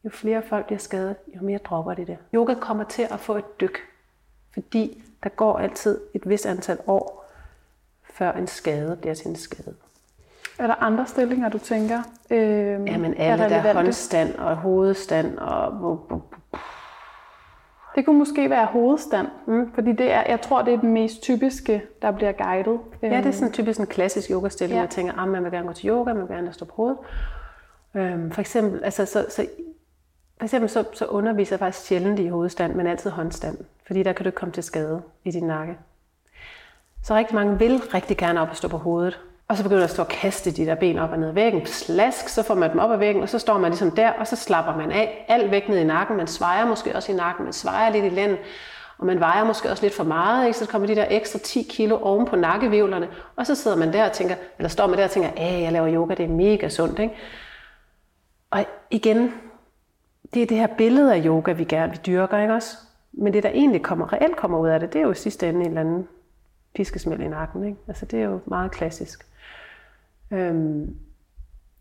jo 0.05 0.11
flere 0.11 0.43
folk 0.43 0.67
bliver 0.67 0.79
skadet, 0.79 1.17
jo 1.37 1.43
mere 1.43 1.59
dropper 1.59 1.95
de 1.95 2.07
det. 2.07 2.19
Yoga 2.35 2.55
kommer 2.55 2.85
til 2.85 3.07
at 3.11 3.21
få 3.21 3.37
et 3.37 3.61
dyk 3.61 3.92
fordi 4.53 5.03
der 5.23 5.29
går 5.29 5.59
altid 5.59 6.01
et 6.15 6.29
vis 6.29 6.47
antal 6.47 6.79
år, 6.87 7.31
før 8.15 8.33
en 8.33 8.47
skade 8.47 8.97
bliver 8.97 9.15
til 9.15 9.29
en 9.29 9.37
skade. 9.37 9.75
Er 10.59 10.67
der 10.67 10.75
andre 10.75 11.07
stillinger, 11.07 11.49
du 11.49 11.59
tænker? 11.59 12.03
Øh, 12.31 12.39
Jamen 12.87 13.15
alle, 13.17 13.45
er 13.45 13.49
der 13.49 13.57
er 13.57 13.75
håndstand 13.75 14.35
og 14.35 14.57
hovedstand 14.57 15.39
og... 15.39 16.23
Det 17.95 18.05
kunne 18.05 18.19
måske 18.19 18.51
være 18.51 18.67
hovedstand, 18.67 19.27
mm. 19.47 19.73
fordi 19.75 19.93
det 19.93 20.13
er, 20.13 20.23
jeg 20.29 20.41
tror, 20.41 20.63
det 20.63 20.75
er 20.75 20.81
den 20.81 20.93
mest 20.93 21.23
typiske, 21.23 21.83
der 22.03 22.11
bliver 22.11 22.33
guidet. 22.33 22.81
Ja, 23.03 23.07
det 23.07 23.15
er 23.15 23.23
øhm. 23.23 23.33
sådan 23.33 23.53
typisk 23.53 23.81
en 23.81 23.87
klassisk 23.87 24.31
yogastilling, 24.31 24.77
ja. 24.77 24.83
man 24.83 24.91
tænker, 24.91 25.13
at 25.13 25.19
ah, 25.19 25.29
man 25.29 25.45
vil 25.45 25.53
gerne 25.53 25.67
gå 25.67 25.73
til 25.73 25.89
yoga, 25.89 26.13
man 26.13 26.29
vil 26.29 26.37
gerne 26.37 26.53
stå 26.53 26.65
på 26.65 26.73
hovedet. 26.77 26.99
Øhm, 27.95 28.31
for 28.31 28.41
eksempel, 28.41 28.85
altså, 28.85 29.07
så, 29.07 29.27
så 29.29 29.47
for 30.43 30.45
eksempel 30.45 30.71
så, 30.71 30.85
så 30.93 31.05
underviser 31.05 31.55
jeg 31.55 31.59
faktisk 31.59 31.87
sjældent 31.87 32.19
i 32.19 32.29
hovedstand, 32.29 32.75
men 32.75 32.87
altid 32.87 33.11
håndstand, 33.11 33.59
fordi 33.87 34.03
der 34.03 34.13
kan 34.13 34.25
du 34.25 34.29
ikke 34.29 34.37
komme 34.37 34.53
til 34.53 34.63
skade 34.63 35.03
i 35.25 35.31
din 35.31 35.47
nakke. 35.47 35.77
Så 37.03 37.15
rigtig 37.15 37.35
mange 37.35 37.59
vil 37.59 37.83
rigtig 37.95 38.17
gerne 38.17 38.41
op 38.41 38.49
og 38.51 38.57
stå 38.57 38.69
på 38.69 38.77
hovedet, 38.77 39.21
og 39.49 39.57
så 39.57 39.63
begynder 39.63 39.81
der 39.81 39.85
at 39.85 39.91
stå 39.91 40.03
og 40.03 40.09
kaste 40.09 40.51
de 40.51 40.67
der 40.67 40.75
ben 40.75 40.99
op 40.99 41.11
og 41.11 41.19
ned 41.19 41.29
ad 41.29 41.33
væggen. 41.33 41.67
Slask, 41.67 42.29
så 42.29 42.43
får 42.43 42.55
man 42.55 42.71
dem 42.71 42.79
op 42.79 42.91
ad 42.91 42.97
væggen, 42.97 43.23
og 43.23 43.29
så 43.29 43.39
står 43.39 43.59
man 43.59 43.71
ligesom 43.71 43.91
der, 43.91 44.11
og 44.11 44.27
så 44.27 44.37
slapper 44.37 44.77
man 44.77 44.91
af. 44.91 45.25
Alt 45.29 45.51
væk 45.51 45.69
ned 45.69 45.79
i 45.79 45.85
nakken. 45.85 46.17
Man 46.17 46.27
svejer 46.27 46.67
måske 46.67 46.97
også 46.97 47.13
i 47.13 47.15
nakken, 47.15 47.45
man 47.45 47.53
svejer 47.53 47.91
lidt 47.91 48.05
i 48.05 48.09
lænden, 48.09 48.39
og 48.99 49.07
man 49.07 49.21
vejer 49.21 49.45
måske 49.45 49.71
også 49.71 49.83
lidt 49.83 49.95
for 49.95 50.05
meget, 50.05 50.47
ikke? 50.47 50.59
så 50.59 50.69
kommer 50.69 50.89
de 50.89 50.95
der 50.95 51.07
ekstra 51.11 51.39
10 51.39 51.67
kilo 51.71 51.99
oven 52.03 52.27
på 52.27 52.37
nakkevivlerne, 52.37 53.09
og 53.37 53.47
så 53.47 53.55
sidder 53.55 53.77
man 53.77 53.93
der 53.93 54.05
og 54.05 54.13
tænker, 54.13 54.35
eller 54.59 54.69
står 54.69 54.87
man 54.87 54.99
der 54.99 55.05
og 55.05 55.11
tænker, 55.11 55.31
at 55.37 55.63
jeg 55.63 55.73
laver 55.73 55.95
yoga, 55.95 56.15
det 56.15 56.25
er 56.25 56.29
mega 56.29 56.69
sundt. 56.69 56.99
Ikke? 56.99 57.15
Og 58.51 58.65
igen, 58.91 59.33
det 60.35 60.43
er 60.43 60.47
det 60.47 60.57
her 60.57 60.67
billede 60.67 61.15
af 61.15 61.23
yoga, 61.25 61.53
vi 61.53 61.65
gerne 61.65 61.93
vi 61.93 61.99
dyrker, 62.07 62.39
ikke 62.39 62.55
også? 62.55 62.77
Men 63.13 63.33
det, 63.33 63.43
der 63.43 63.49
egentlig 63.49 63.83
kommer, 63.83 64.13
reelt 64.13 64.37
kommer 64.37 64.59
ud 64.59 64.69
af 64.69 64.81
det, 64.81 64.93
det 64.93 64.99
er 64.99 65.03
jo 65.03 65.11
i 65.11 65.15
sidste 65.15 65.49
ende 65.49 65.61
en 65.61 65.67
eller 65.67 65.81
anden 65.81 66.09
piskesmæld 66.75 67.21
i 67.21 67.29
nakken. 67.29 67.65
Ikke? 67.65 67.79
Altså, 67.89 68.07
det 68.07 68.21
er 68.21 68.25
jo 68.25 68.41
meget 68.47 68.71
klassisk. 68.71 69.27
Øhm, 70.31 70.97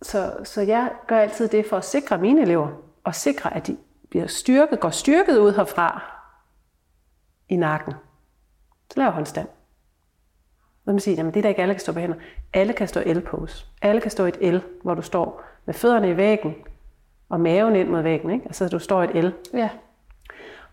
så, 0.02 0.38
så 0.44 0.62
jeg 0.62 0.92
gør 1.08 1.20
altid 1.20 1.48
det 1.48 1.66
for 1.66 1.78
at 1.78 1.86
sikre 1.86 2.18
mine 2.18 2.42
elever, 2.42 2.68
og 3.04 3.16
sikre, 3.16 3.56
at 3.56 3.68
de 3.68 3.78
bliver 4.10 4.28
styrket, 4.28 4.80
går 4.80 4.90
styrket 4.90 5.38
ud 5.38 5.54
herfra 5.54 6.04
i 7.50 7.56
nakken. 7.56 7.94
Så 8.90 9.00
laver 9.00 9.12
håndstand. 9.12 9.48
Så 10.86 10.92
man 10.92 11.00
siger, 11.00 11.16
jamen 11.16 11.34
det 11.34 11.40
er 11.40 11.42
da 11.42 11.50
ikke 11.50 11.62
alle, 11.62 11.74
kan 11.74 11.82
stå 11.82 11.94
på 11.94 12.00
hænder. 12.00 12.16
Alle 12.54 12.74
kan 12.74 12.88
stå 12.88 13.00
L-pose. 13.06 13.66
Alle 13.82 14.02
kan 14.02 14.12
stå 14.12 14.26
i 14.26 14.30
et 14.30 14.54
L, 14.54 14.62
hvor 14.84 14.94
du 14.94 15.02
står 15.02 15.44
med 15.66 15.74
fødderne 15.74 16.10
i 16.10 16.18
væggen, 16.18 16.56
og 17.32 17.40
maven 17.40 17.76
ind 17.76 17.90
mod 17.90 18.02
væggen. 18.02 18.32
Ikke? 18.32 18.46
Altså 18.46 18.68
du 18.68 18.80
står 18.80 19.04
et 19.04 19.24
L. 19.24 19.32
Ja. 19.54 19.70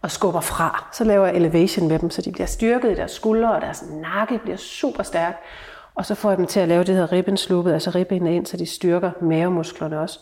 Og 0.03 0.11
skubber 0.11 0.41
fra. 0.41 0.89
Så 0.93 1.05
laver 1.05 1.27
jeg 1.27 1.37
elevation 1.37 1.89
med 1.89 1.99
dem, 1.99 2.11
så 2.11 2.23
de 2.23 2.33
bliver 2.33 2.47
styrket 2.47 2.91
i 2.91 2.95
deres 2.95 3.11
skuldre, 3.11 3.55
og 3.55 3.61
deres 3.61 3.85
nakke 3.91 4.39
bliver 4.39 4.57
super 4.57 5.03
stærk. 5.03 5.37
Og 5.95 6.07
så 6.07 6.15
får 6.15 6.31
jeg 6.31 6.39
dem 6.39 6.47
til 6.47 6.61
at 6.61 6.69
lave 6.69 6.85
det 6.85 6.97
her 6.97 7.13
ribbensluppet, 7.13 7.73
altså 7.73 7.91
ribbenene 7.91 8.37
ind, 8.37 8.47
så 8.47 8.57
de 8.57 8.67
styrker 8.67 9.11
mavemusklerne 9.21 10.01
også. 10.01 10.21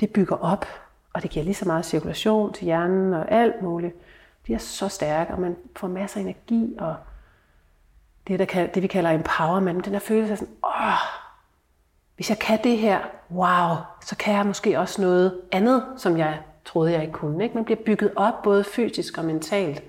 Det 0.00 0.10
bygger 0.10 0.36
op, 0.36 0.66
og 1.12 1.22
det 1.22 1.30
giver 1.30 1.44
lige 1.44 1.54
så 1.54 1.64
meget 1.64 1.84
cirkulation 1.84 2.52
til 2.52 2.64
hjernen 2.64 3.14
og 3.14 3.30
alt 3.30 3.62
muligt. 3.62 3.94
De 4.46 4.54
er 4.54 4.58
så 4.58 4.88
stærke, 4.88 5.34
og 5.34 5.40
man 5.40 5.56
får 5.76 5.88
masser 5.88 6.18
af 6.18 6.22
energi, 6.22 6.76
og 6.78 6.96
det, 8.28 8.38
der, 8.38 8.66
det 8.66 8.82
vi 8.82 8.86
kalder 8.86 9.10
empowerment, 9.10 9.84
den 9.84 9.92
der 9.92 9.98
følelse 9.98 10.32
af 10.32 10.38
sådan, 10.38 10.54
åh, 10.64 11.23
hvis 12.16 12.30
jeg 12.30 12.38
kan 12.38 12.58
det 12.64 12.78
her, 12.78 12.98
wow, 13.30 13.76
så 14.00 14.16
kan 14.16 14.34
jeg 14.34 14.46
måske 14.46 14.78
også 14.78 15.02
noget 15.02 15.40
andet, 15.52 15.84
som 15.96 16.18
jeg 16.18 16.38
troede, 16.64 16.92
jeg 16.92 17.00
ikke 17.00 17.12
kunne. 17.12 17.44
Ikke? 17.44 17.54
Man 17.54 17.64
bliver 17.64 17.80
bygget 17.86 18.12
op 18.16 18.42
både 18.42 18.64
fysisk 18.64 19.18
og 19.18 19.24
mentalt. 19.24 19.82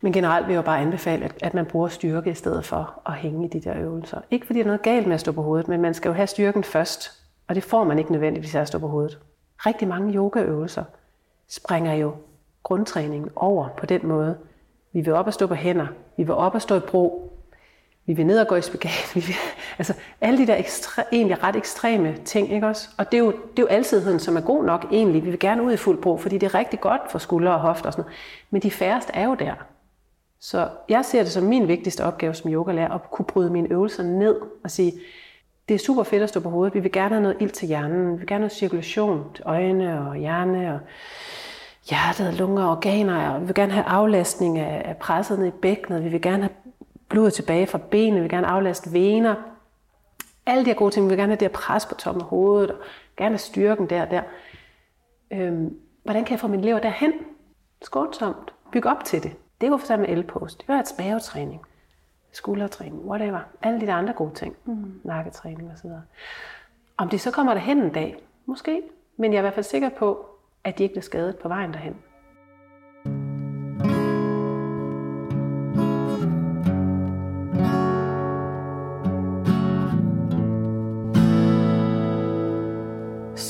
Men 0.00 0.12
generelt 0.12 0.46
vil 0.46 0.54
jeg 0.54 0.64
bare 0.64 0.80
anbefale, 0.80 1.30
at 1.42 1.54
man 1.54 1.66
bruger 1.66 1.88
styrke 1.88 2.30
i 2.30 2.34
stedet 2.34 2.64
for 2.64 3.00
at 3.06 3.14
hænge 3.14 3.46
i 3.46 3.48
de 3.48 3.60
der 3.60 3.78
øvelser. 3.78 4.20
Ikke 4.30 4.46
fordi 4.46 4.58
der 4.58 4.64
er 4.64 4.66
noget 4.66 4.82
galt 4.82 5.06
med 5.06 5.14
at 5.14 5.20
stå 5.20 5.32
på 5.32 5.42
hovedet, 5.42 5.68
men 5.68 5.80
man 5.80 5.94
skal 5.94 6.08
jo 6.08 6.14
have 6.14 6.26
styrken 6.26 6.64
først. 6.64 7.12
Og 7.48 7.54
det 7.54 7.64
får 7.64 7.84
man 7.84 7.98
ikke 7.98 8.12
nødvendigvis 8.12 8.54
af 8.54 8.60
at 8.60 8.68
stå 8.68 8.78
på 8.78 8.88
hovedet. 8.88 9.18
Rigtig 9.56 9.88
mange 9.88 10.14
yogaøvelser 10.14 10.84
springer 11.48 11.94
jo 11.94 12.14
grundtræningen 12.62 13.30
over 13.36 13.68
på 13.76 13.86
den 13.86 14.06
måde. 14.06 14.36
Vi 14.92 15.00
vil 15.00 15.12
op 15.12 15.26
og 15.26 15.34
stå 15.34 15.46
på 15.46 15.54
hænder. 15.54 15.86
Vi 16.16 16.22
vil 16.22 16.34
op 16.34 16.54
og 16.54 16.62
stå 16.62 16.76
i 16.76 16.80
bro. 16.80 17.33
Vi 18.06 18.12
vil 18.12 18.26
ned 18.26 18.40
og 18.40 18.48
gå 18.48 18.54
i 18.54 18.62
spagat. 18.62 19.10
Vi 19.14 19.20
vil, 19.20 19.34
altså 19.78 19.94
alle 20.20 20.38
de 20.38 20.46
der 20.46 20.56
ekstre, 20.56 21.04
egentlig 21.12 21.42
ret 21.42 21.56
ekstreme 21.56 22.16
ting, 22.24 22.52
ikke 22.52 22.66
også? 22.66 22.88
Og 22.98 23.12
det 23.12 23.18
er, 23.18 23.24
jo, 23.24 23.30
det 23.30 23.58
er 23.58 23.62
jo 23.62 23.66
altidheden, 23.66 24.20
som 24.20 24.36
er 24.36 24.40
god 24.40 24.64
nok 24.64 24.86
egentlig. 24.92 25.24
Vi 25.24 25.30
vil 25.30 25.38
gerne 25.38 25.62
ud 25.62 25.72
i 25.72 25.76
fuld 25.76 26.02
brug, 26.02 26.20
fordi 26.20 26.38
det 26.38 26.46
er 26.46 26.54
rigtig 26.54 26.80
godt 26.80 27.00
for 27.10 27.18
skuldre 27.18 27.52
og 27.52 27.60
hofter 27.60 27.86
og 27.86 27.92
sådan 27.92 28.02
noget. 28.04 28.16
Men 28.50 28.62
de 28.62 28.70
færreste 28.70 29.12
er 29.14 29.24
jo 29.24 29.34
der. 29.34 29.54
Så 30.40 30.68
jeg 30.88 31.04
ser 31.04 31.22
det 31.22 31.32
som 31.32 31.44
min 31.44 31.68
vigtigste 31.68 32.04
opgave 32.04 32.34
som 32.34 32.52
yogalærer, 32.52 32.92
at 32.92 33.10
kunne 33.10 33.26
bryde 33.26 33.50
mine 33.50 33.70
øvelser 33.70 34.02
ned 34.02 34.36
og 34.64 34.70
sige, 34.70 34.92
det 35.68 35.74
er 35.74 35.78
super 35.78 36.02
fedt 36.02 36.22
at 36.22 36.28
stå 36.28 36.40
på 36.40 36.50
hovedet. 36.50 36.74
Vi 36.74 36.80
vil 36.80 36.92
gerne 36.92 37.14
have 37.14 37.22
noget 37.22 37.36
ild 37.40 37.50
til 37.50 37.68
hjernen. 37.68 38.12
Vi 38.12 38.18
vil 38.18 38.26
gerne 38.26 38.42
have 38.42 38.50
cirkulation 38.50 39.24
til 39.34 39.42
øjne 39.46 40.08
og 40.08 40.16
hjerne 40.16 40.74
og 40.74 40.80
hjertet, 41.90 42.34
lunger 42.34 42.64
og 42.64 42.70
organer. 42.70 43.28
Og 43.28 43.40
vi 43.40 43.46
vil 43.46 43.54
gerne 43.54 43.72
have 43.72 43.84
aflastning 43.84 44.58
af 44.58 44.96
presset 44.96 45.38
ned 45.38 45.46
i 45.46 45.50
bækkenet. 45.50 46.04
Vi 46.04 46.08
vil 46.08 46.22
gerne 46.22 46.42
have 46.42 46.63
blodet 47.08 47.32
tilbage 47.32 47.66
fra 47.66 47.78
benene. 47.78 48.14
Vi 48.14 48.20
vil 48.20 48.30
gerne 48.30 48.46
aflaste 48.46 48.92
vener. 48.92 49.34
Alle 50.46 50.64
de 50.64 50.70
her 50.70 50.76
gode 50.76 50.90
ting. 50.90 51.06
Vi 51.06 51.08
vil 51.08 51.18
gerne 51.18 51.32
have 51.32 51.40
det 51.40 51.48
her 51.48 51.54
pres 51.54 51.86
på 51.86 51.94
toppen 51.94 52.22
af 52.22 52.28
hovedet. 52.28 52.70
Og 52.70 52.76
gerne 53.16 53.30
have 53.30 53.38
styrken 53.38 53.90
der 53.90 54.02
og 54.02 54.10
der. 54.10 54.22
Øhm, 55.30 55.76
hvordan 56.02 56.24
kan 56.24 56.32
jeg 56.32 56.40
få 56.40 56.48
min 56.48 56.60
lever 56.60 56.78
derhen? 56.78 57.12
Skånsomt. 57.82 58.54
Byg 58.72 58.86
op 58.86 59.04
til 59.04 59.22
det. 59.22 59.36
Det 59.60 59.70
går 59.70 59.76
for 59.76 59.96
med 59.96 60.08
elpost. 60.08 60.58
Det 60.58 60.68
var 60.68 60.80
et 60.80 60.94
mavetræning 60.98 61.66
skuldertræning, 62.36 63.04
whatever. 63.04 63.40
Alle 63.62 63.80
de 63.80 63.86
der 63.86 63.94
andre 63.94 64.12
gode 64.12 64.34
ting. 64.34 64.56
Mm. 64.64 65.00
Nakketræning 65.04 65.72
osv. 65.72 65.90
Om 66.96 67.08
de 67.08 67.18
så 67.18 67.30
kommer 67.30 67.54
derhen 67.54 67.78
en 67.78 67.92
dag, 67.92 68.16
måske. 68.46 68.82
Men 69.16 69.32
jeg 69.32 69.38
er 69.38 69.40
i 69.40 69.42
hvert 69.42 69.54
fald 69.54 69.64
sikker 69.64 69.88
på, 69.88 70.26
at 70.64 70.78
de 70.78 70.82
ikke 70.82 70.92
bliver 70.92 71.02
skadet 71.02 71.36
på 71.36 71.48
vejen 71.48 71.72
derhen. 71.72 71.96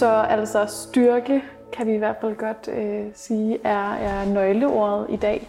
Så 0.05 0.11
altså 0.11 0.67
styrke 0.67 1.45
kan 1.73 1.87
vi 1.87 1.95
i 1.95 1.99
hvert 1.99 2.17
fald 2.21 2.37
godt 2.37 2.69
øh, 2.69 3.07
sige 3.15 3.59
er, 3.65 3.93
er 3.93 4.25
nøgleordet 4.25 5.07
i 5.09 5.17
dag 5.17 5.49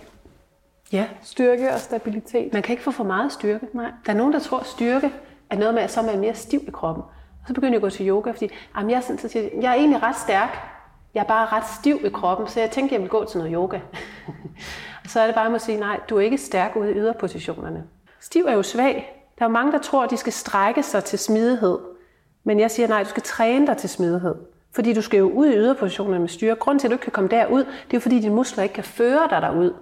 Ja. 0.92 1.08
Styrke 1.22 1.74
og 1.74 1.80
stabilitet. 1.80 2.54
Man 2.54 2.64
kan 2.64 2.74
ikke 2.74 2.84
få 2.84 2.92
for 2.92 3.04
meget 3.04 3.32
styrke. 3.32 3.68
Nej. 3.74 3.92
Der 4.06 4.14
er 4.14 4.18
nogen, 4.18 4.34
der 4.34 4.40
tror, 4.40 4.60
at 4.60 4.66
styrke 4.66 5.12
er 5.50 5.56
noget 5.56 5.74
med, 5.74 5.84
at 5.84 5.92
så 5.92 6.00
er 6.00 6.06
man 6.06 6.20
mere 6.20 6.36
stiv 6.36 6.62
i 6.68 6.72
kroppen. 6.72 7.04
Og 7.42 7.48
så 7.48 7.54
begynder 7.54 7.74
jeg 7.74 7.76
at 7.76 7.82
gå 7.82 7.90
til 7.90 8.10
yoga, 8.10 8.32
fordi 8.32 8.50
jamen, 8.78 8.92
jeg, 8.92 9.04
så 9.04 9.28
siger, 9.28 9.50
jeg 9.62 9.72
er 9.72 9.76
egentlig 9.76 10.04
ret 10.04 10.16
stærk. 10.16 10.58
Jeg 11.14 11.22
er 11.22 11.28
bare 11.28 11.46
ret 11.46 11.68
stiv 11.80 12.00
i 12.06 12.10
kroppen, 12.10 12.48
så 12.48 12.60
jeg 12.60 12.72
tænkte, 12.72 12.94
jeg 12.94 13.02
vil 13.02 13.10
gå 13.10 13.26
til 13.26 13.38
noget 13.38 13.54
yoga. 13.54 13.80
og 15.04 15.10
så 15.10 15.20
er 15.20 15.26
det 15.26 15.36
bare 15.36 15.56
at 15.56 15.62
sige, 15.62 15.80
nej, 15.80 16.00
du 16.10 16.18
er 16.18 16.22
ikke 16.22 16.38
stærk 16.38 16.76
ude 16.76 16.92
i 16.92 16.94
yderpositionerne. 16.94 17.84
Stiv 18.20 18.46
er 18.46 18.54
jo 18.54 18.64
svag. 18.64 19.24
Der 19.40 19.46
er 19.46 19.50
mange, 19.50 19.72
der 19.72 19.80
tror, 19.80 20.04
at 20.04 20.10
de 20.10 20.18
skal 20.18 20.34
strække 20.34 20.84
sig 20.84 21.04
til 21.04 21.20
smidighed. 21.20 21.95
Men 22.46 22.60
jeg 22.60 22.72
siger, 22.72 22.88
nej, 22.88 23.04
du 23.04 23.10
skal 23.10 23.24
træne 23.24 23.68
dig 23.68 23.78
til 23.78 23.90
smidighed. 23.90 24.36
Fordi 24.76 24.94
du 24.94 25.02
skal 25.02 25.18
jo 25.18 25.30
ud 25.30 25.48
i 25.48 25.56
yderpositionerne 25.56 26.20
med 26.20 26.28
styrke. 26.28 26.60
Grunden 26.60 26.80
til, 26.80 26.88
at 26.88 26.92
du 26.92 26.96
ikke 26.96 27.04
kan 27.04 27.12
komme 27.12 27.30
derud, 27.30 27.60
det 27.60 27.70
er 27.70 27.94
jo 27.94 28.00
fordi, 28.00 28.20
dine 28.20 28.36
muskler 28.36 28.64
ikke 28.64 28.76
kan 28.76 28.84
føre 28.84 29.28
dig 29.30 29.42
derud 29.42 29.74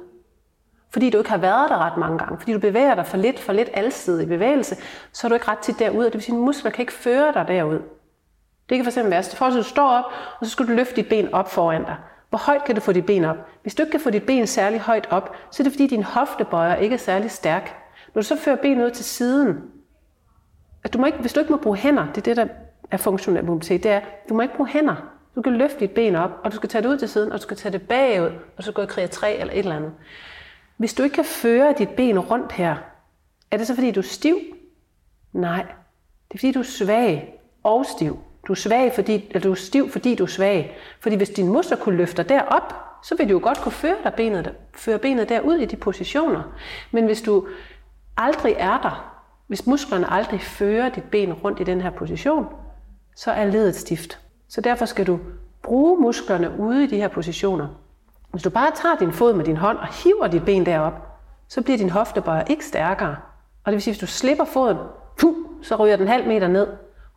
fordi 0.93 1.09
du 1.09 1.17
ikke 1.17 1.29
har 1.29 1.37
været 1.37 1.69
der 1.69 1.77
ret 1.77 1.97
mange 1.97 2.17
gange, 2.17 2.37
fordi 2.39 2.53
du 2.53 2.59
bevæger 2.59 2.95
dig 2.95 3.05
for 3.05 3.17
lidt, 3.17 3.39
for 3.39 3.53
lidt 3.53 3.69
alsidig 3.73 4.27
bevægelse, 4.27 4.75
så 5.11 5.27
er 5.27 5.29
du 5.29 5.35
ikke 5.35 5.47
ret 5.47 5.57
tit 5.57 5.79
derud, 5.79 6.05
og 6.05 6.05
det 6.05 6.13
vil 6.13 6.21
sige, 6.21 6.35
at 6.35 6.41
muskler 6.41 6.71
kan 6.71 6.81
ikke 6.81 6.93
føre 6.93 7.33
dig 7.33 7.45
derud. 7.47 7.79
Det 8.69 8.77
kan 8.77 8.85
fx 8.85 8.97
være, 8.97 9.23
for 9.23 9.45
at 9.45 9.53
du 9.53 9.63
står 9.63 9.89
op, 9.89 10.03
og 10.39 10.45
så 10.45 10.51
skal 10.51 10.67
du 10.67 10.71
løfte 10.71 10.95
dit 10.95 11.09
ben 11.09 11.33
op 11.33 11.51
foran 11.51 11.83
dig. 11.83 11.95
Hvor 12.29 12.37
højt 12.37 12.63
kan 12.63 12.75
du 12.75 12.81
få 12.81 12.91
dit 12.91 13.05
ben 13.05 13.25
op? 13.25 13.37
Hvis 13.61 13.75
du 13.75 13.83
ikke 13.83 13.91
kan 13.91 13.99
få 13.99 14.09
dit 14.09 14.23
ben 14.23 14.47
særlig 14.47 14.79
højt 14.79 15.07
op, 15.11 15.35
så 15.51 15.63
er 15.63 15.63
det 15.63 15.73
fordi, 15.73 15.87
din 15.87 16.03
hoftebøjer 16.03 16.75
ikke 16.75 16.93
er 16.93 16.97
særlig 16.97 17.31
stærk. 17.31 17.75
Når 18.13 18.21
du 18.21 18.27
så 18.27 18.35
fører 18.37 18.55
benet 18.55 18.85
ud 18.85 18.91
til 18.91 19.05
siden, 19.05 19.57
Altså, 20.83 20.97
du 20.97 20.99
må 20.99 21.05
ikke, 21.05 21.17
hvis 21.17 21.33
du 21.33 21.39
ikke 21.39 21.51
må 21.51 21.57
bruge 21.57 21.77
hænder, 21.77 22.05
det 22.07 22.17
er 22.17 22.21
det, 22.21 22.37
der 22.37 22.47
er 22.91 22.97
funktionel 22.97 23.45
mobilitet, 23.45 23.83
det 23.83 23.91
er, 23.91 24.01
du 24.29 24.33
må 24.33 24.41
ikke 24.41 24.55
bruge 24.55 24.69
hænder. 24.69 24.95
Du 25.35 25.41
kan 25.41 25.53
løfte 25.53 25.79
dit 25.79 25.91
ben 25.91 26.15
op, 26.15 26.31
og 26.43 26.51
du 26.51 26.55
skal 26.55 26.69
tage 26.69 26.81
det 26.81 26.89
ud 26.89 26.97
til 26.97 27.09
siden, 27.09 27.31
og 27.31 27.37
du 27.37 27.43
skal 27.43 27.57
tage 27.57 27.73
det 27.73 27.81
bagud, 27.81 28.31
og 28.57 28.63
så 28.63 28.71
gå 28.71 28.81
i 28.81 28.85
kriger 28.85 29.07
3 29.07 29.35
eller 29.35 29.53
et 29.53 29.59
eller 29.59 29.75
andet. 29.75 29.91
Hvis 30.77 30.93
du 30.93 31.03
ikke 31.03 31.13
kan 31.13 31.25
føre 31.25 31.73
dit 31.77 31.89
ben 31.89 32.19
rundt 32.19 32.51
her, 32.51 32.75
er 33.51 33.57
det 33.57 33.67
så 33.67 33.75
fordi, 33.75 33.91
du 33.91 33.99
er 33.99 34.03
stiv? 34.03 34.37
Nej, 35.33 35.65
det 36.27 36.35
er 36.35 36.39
fordi, 36.39 36.51
du 36.51 36.59
er 36.59 36.63
svag 36.63 37.39
og 37.63 37.85
stiv. 37.85 38.19
Du 38.47 38.53
er, 38.53 38.55
svag, 38.55 38.91
fordi, 38.95 39.27
eller 39.27 39.39
du 39.39 39.51
er 39.51 39.55
stiv, 39.55 39.89
fordi 39.89 40.15
du 40.15 40.23
er 40.23 40.27
svag. 40.27 40.77
Fordi 40.99 41.15
hvis 41.15 41.29
din 41.29 41.47
muskler 41.47 41.77
kunne 41.77 41.97
løfte 41.97 42.17
dig 42.17 42.29
derop, 42.29 42.73
så 43.03 43.15
vil 43.17 43.29
du 43.29 43.33
jo 43.33 43.39
godt 43.43 43.57
kunne 43.57 43.71
føre, 43.71 43.95
dig 44.03 44.13
benet, 44.13 44.53
føre 44.75 44.97
benet 44.97 45.29
derud 45.29 45.55
i 45.55 45.65
de 45.65 45.75
positioner. 45.75 46.43
Men 46.91 47.05
hvis 47.05 47.21
du 47.21 47.47
aldrig 48.17 48.55
er 48.57 48.81
der, 48.81 49.12
hvis 49.53 49.67
musklerne 49.67 50.13
aldrig 50.13 50.41
fører 50.41 50.89
dit 50.89 51.03
ben 51.03 51.33
rundt 51.33 51.59
i 51.59 51.63
den 51.63 51.81
her 51.81 51.89
position, 51.89 52.45
så 53.15 53.31
er 53.31 53.45
ledet 53.45 53.75
stift. 53.75 54.19
Så 54.47 54.61
derfor 54.61 54.85
skal 54.85 55.07
du 55.07 55.19
bruge 55.63 56.01
musklerne 56.01 56.59
ude 56.59 56.83
i 56.83 56.87
de 56.87 56.97
her 56.97 57.07
positioner. 57.07 57.67
Hvis 58.31 58.43
du 58.43 58.49
bare 58.49 58.71
tager 58.75 58.95
din 58.95 59.11
fod 59.11 59.33
med 59.33 59.45
din 59.45 59.57
hånd 59.57 59.77
og 59.77 59.87
hiver 60.03 60.27
dit 60.27 60.45
ben 60.45 60.65
derop, 60.65 60.93
så 61.47 61.61
bliver 61.61 61.77
din 61.77 61.89
hoftebøjer 61.89 62.43
ikke 62.43 62.65
stærkere. 62.65 63.15
Og 63.63 63.71
det 63.71 63.73
vil 63.73 63.81
sige, 63.81 63.91
hvis 63.91 63.99
du 63.99 64.07
slipper 64.07 64.45
foden, 64.45 64.77
puh, 65.19 65.35
så 65.61 65.75
ryger 65.75 65.95
den 65.95 66.07
halv 66.07 66.27
meter 66.27 66.47
ned. 66.47 66.67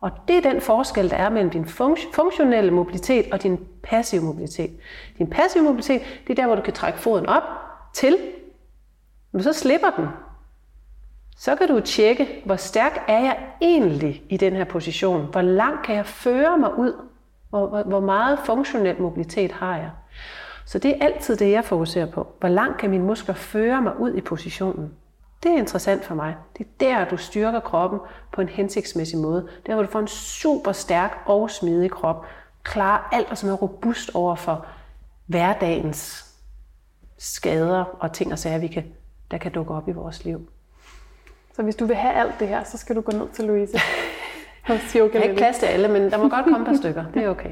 Og 0.01 0.11
det 0.27 0.37
er 0.37 0.51
den 0.51 0.61
forskel, 0.61 1.09
der 1.09 1.17
er 1.17 1.29
mellem 1.29 1.49
din 1.49 1.65
funktionelle 2.13 2.71
mobilitet 2.71 3.33
og 3.33 3.43
din 3.43 3.59
passive 3.83 4.23
mobilitet. 4.23 4.79
Din 5.17 5.29
passive 5.29 5.63
mobilitet, 5.63 6.01
det 6.27 6.29
er 6.29 6.35
der, 6.35 6.45
hvor 6.45 6.55
du 6.55 6.61
kan 6.61 6.73
trække 6.73 6.99
foden 6.99 7.25
op 7.25 7.43
til. 7.93 8.17
Når 9.31 9.37
du 9.37 9.43
så 9.43 9.53
slipper 9.53 9.89
den, 9.97 10.07
så 11.39 11.55
kan 11.55 11.67
du 11.67 11.79
tjekke, 11.79 12.41
hvor 12.45 12.55
stærk 12.55 13.03
er 13.07 13.19
jeg 13.19 13.37
egentlig 13.61 14.23
i 14.29 14.37
den 14.37 14.53
her 14.53 14.63
position? 14.63 15.25
Hvor 15.31 15.41
langt 15.41 15.85
kan 15.85 15.95
jeg 15.95 16.05
føre 16.05 16.57
mig 16.57 16.77
ud? 16.77 16.93
Hvor, 17.49 17.67
hvor, 17.67 17.83
hvor 17.83 17.99
meget 17.99 18.39
funktionel 18.45 19.01
mobilitet 19.01 19.51
har 19.51 19.75
jeg? 19.77 19.91
Så 20.65 20.79
det 20.79 20.91
er 20.91 21.05
altid 21.05 21.35
det, 21.35 21.51
jeg 21.51 21.65
fokuserer 21.65 22.05
på. 22.05 22.27
Hvor 22.39 22.49
langt 22.49 22.77
kan 22.77 22.89
mine 22.89 23.03
muskler 23.03 23.35
føre 23.35 23.81
mig 23.81 23.99
ud 23.99 24.13
i 24.13 24.21
positionen? 24.21 24.93
Det 25.43 25.51
er 25.51 25.57
interessant 25.57 26.05
for 26.05 26.15
mig. 26.15 26.35
Det 26.57 26.65
er 26.65 26.69
der, 26.79 27.09
du 27.09 27.17
styrker 27.17 27.59
kroppen 27.59 27.99
på 28.33 28.41
en 28.41 28.49
hensigtsmæssig 28.49 29.19
måde. 29.19 29.47
Der, 29.65 29.73
hvor 29.73 29.83
du 29.83 29.89
får 29.89 29.99
en 29.99 30.07
super 30.07 30.71
stærk 30.71 31.17
og 31.25 31.51
smidig 31.51 31.91
krop. 31.91 32.25
Klarer 32.63 33.09
alt, 33.11 33.29
og 33.29 33.37
som 33.37 33.49
er 33.49 33.53
robust 33.53 34.11
over 34.13 34.35
for 34.35 34.65
hverdagens 35.25 36.25
skader 37.17 37.83
og 37.99 38.13
ting 38.13 38.31
og 38.31 38.39
sager, 38.39 38.57
vi 38.57 38.67
kan, 38.67 38.83
der 39.31 39.37
kan 39.37 39.51
dukke 39.51 39.73
op 39.73 39.87
i 39.87 39.91
vores 39.91 40.25
liv. 40.25 40.49
Så 41.57 41.63
hvis 41.63 41.75
du 41.75 41.85
vil 41.85 41.95
have 41.95 42.13
alt 42.13 42.39
det 42.39 42.47
her, 42.47 42.63
så 42.63 42.77
skal 42.77 42.95
du 42.95 43.01
gå 43.01 43.11
ned 43.11 43.27
til 43.33 43.45
Louise. 43.45 43.77
Jeg 44.67 44.79
har 45.13 45.21
ikke 45.21 45.35
plads 45.35 45.57
til 45.57 45.65
alle, 45.65 45.87
men 45.87 46.11
der 46.11 46.17
må 46.17 46.29
godt 46.29 46.43
komme 46.43 46.59
et 46.59 46.65
par 46.65 46.75
stykker. 46.83 47.05
Det 47.13 47.23
er 47.23 47.29
okay. 47.29 47.49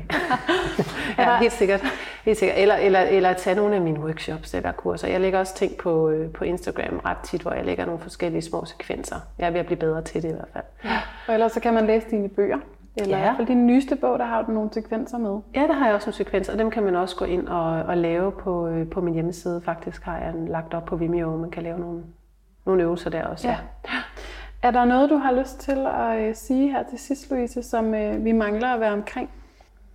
ja, 1.18 1.38
helt 1.38 1.54
sikkert. 1.54 1.84
Helt 2.26 2.38
sikkert. 2.38 2.58
Eller, 2.60 2.76
eller, 2.76 3.00
eller 3.00 3.34
tage 3.34 3.56
nogle 3.56 3.76
af 3.76 3.82
mine 3.82 4.00
workshops 4.00 4.54
eller 4.54 4.72
kurser. 4.72 5.08
Jeg 5.08 5.22
lægger 5.22 5.40
også 5.40 5.56
ting 5.56 5.78
på, 5.78 6.10
øh, 6.10 6.32
på 6.32 6.44
Instagram 6.44 7.02
ret 7.06 7.18
tit, 7.18 7.42
hvor 7.42 7.52
jeg 7.52 7.66
lægger 7.66 7.86
nogle 7.86 8.02
forskellige 8.02 8.42
små 8.42 8.66
sekvenser. 8.66 9.16
Jeg 9.40 9.48
er 9.48 9.52
ved 9.52 9.60
at 9.60 9.66
blive 9.66 9.80
bedre 9.80 10.02
til 10.02 10.24
det 10.24 10.30
i 10.30 10.32
hvert 10.32 10.48
fald. 10.54 10.64
Ja. 10.84 11.00
Og 11.28 11.34
ellers 11.34 11.52
så 11.52 11.60
kan 11.60 11.74
man 11.74 11.88
læse 11.88 12.08
dine 12.12 12.30
bøger. 12.30 12.58
Eller 12.98 13.18
ja. 13.18 13.24
i 13.24 13.26
hvert 13.26 13.36
fald 13.36 13.48
din 13.48 13.68
nyeste 13.68 13.96
bog, 13.96 14.20
der 14.20 14.26
har 14.26 14.42
du 14.42 14.52
nogle 14.52 14.70
sekvenser 14.74 15.18
med. 15.18 15.40
Ja, 15.56 15.68
der 15.68 15.74
har 15.74 15.86
jeg 15.86 15.96
også 15.96 16.08
nogle 16.08 16.18
sekvenser, 16.18 16.54
og 16.54 16.60
dem 16.60 16.72
kan 16.72 16.84
man 16.84 16.96
også 16.96 17.16
gå 17.16 17.26
ind 17.26 17.48
og, 17.48 17.84
og 17.84 17.98
lave 17.98 18.32
på, 18.32 18.68
øh, 18.68 18.90
på 18.90 19.02
min 19.02 19.14
hjemmeside. 19.14 19.62
Faktisk 19.66 20.04
har 20.04 20.18
jeg 20.18 20.34
lagt 20.48 20.74
op 20.74 20.86
på 20.86 20.96
Vimeo, 20.96 21.38
man 21.38 21.52
kan 21.52 21.64
lave 21.64 21.80
nogle, 21.80 22.04
nogle 22.66 22.84
øvelser 22.84 23.10
der 23.10 23.26
også. 23.26 23.48
Ja. 23.48 23.58
ja. 23.86 24.02
Er 24.62 24.72
der 24.72 24.86
noget, 24.86 25.10
du 25.10 25.18
har 25.18 25.32
lyst 25.32 25.60
til 25.60 25.88
at 25.88 26.20
øh, 26.20 26.36
sige 26.36 26.72
her 26.72 26.84
til 26.90 27.00
sidst, 27.00 27.30
Louise, 27.30 27.64
som 27.64 27.94
øh, 27.94 28.26
vi 28.26 28.32
mangler 28.32 28.74
at 28.74 28.80
være 28.80 28.94
omkring? 28.94 29.30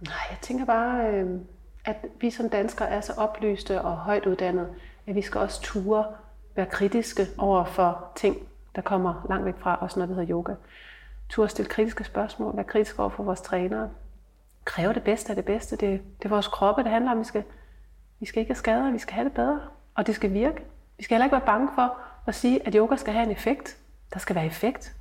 Nej, 0.01 0.27
jeg 0.31 0.39
tænker 0.41 0.64
bare, 0.64 1.07
øh, 1.11 1.41
at 1.85 2.07
vi 2.21 2.31
som 2.31 2.49
danskere 2.49 2.89
er 2.89 3.01
så 3.01 3.12
oplyste 3.16 3.83
og 3.83 3.97
højt 3.97 4.27
uddannede, 4.27 4.68
at 5.07 5.14
vi 5.14 5.23
skal 5.23 5.41
også 5.41 5.62
ture 5.62 6.05
være 6.57 6.66
kritiske 6.66 7.27
over 7.39 7.64
for 7.64 8.12
ting, 8.16 8.37
der 8.75 8.83
kommer 8.83 9.27
langt 9.29 9.47
væk 9.47 9.59
fra 9.59 9.79
os, 9.81 9.97
når 9.97 10.07
det 10.07 10.16
hedder 10.16 10.31
yoga. 10.31 10.55
Ture 11.29 11.49
stille 11.49 11.68
kritiske 11.68 12.05
spørgsmål, 12.05 12.57
være 12.57 12.64
kritiske 12.64 13.01
over 13.01 13.11
for 13.11 13.23
vores 13.23 13.41
trænere. 13.41 13.91
Kræve 14.64 14.93
det 14.93 15.03
bedste 15.03 15.31
af 15.31 15.37
det 15.37 15.45
bedste. 15.45 15.77
Det, 15.77 16.01
det 16.18 16.25
er 16.25 16.29
vores 16.29 16.49
kroppe, 16.49 16.83
det 16.83 16.91
handler 16.91 17.11
om. 17.11 17.18
Vi 17.18 17.25
skal, 17.25 17.43
vi 18.21 18.27
skal 18.27 18.41
ikke 18.41 18.51
have 18.51 18.57
skader, 18.57 18.91
vi 18.91 18.99
skal 18.99 19.14
have 19.14 19.25
det 19.25 19.33
bedre. 19.33 19.61
Og 19.95 20.07
det 20.07 20.14
skal 20.14 20.33
virke. 20.33 20.64
Vi 20.99 21.05
skal 21.05 21.14
heller 21.14 21.25
ikke 21.25 21.37
være 21.37 21.47
bange 21.47 21.68
for 21.75 21.97
at 22.27 22.35
sige, 22.35 22.66
at 22.66 22.75
yoga 22.75 22.97
skal 22.97 23.12
have 23.12 23.25
en 23.25 23.31
effekt. 23.31 23.79
Der 24.12 24.18
skal 24.18 24.37
være 24.37 24.47
effekt. 24.47 24.97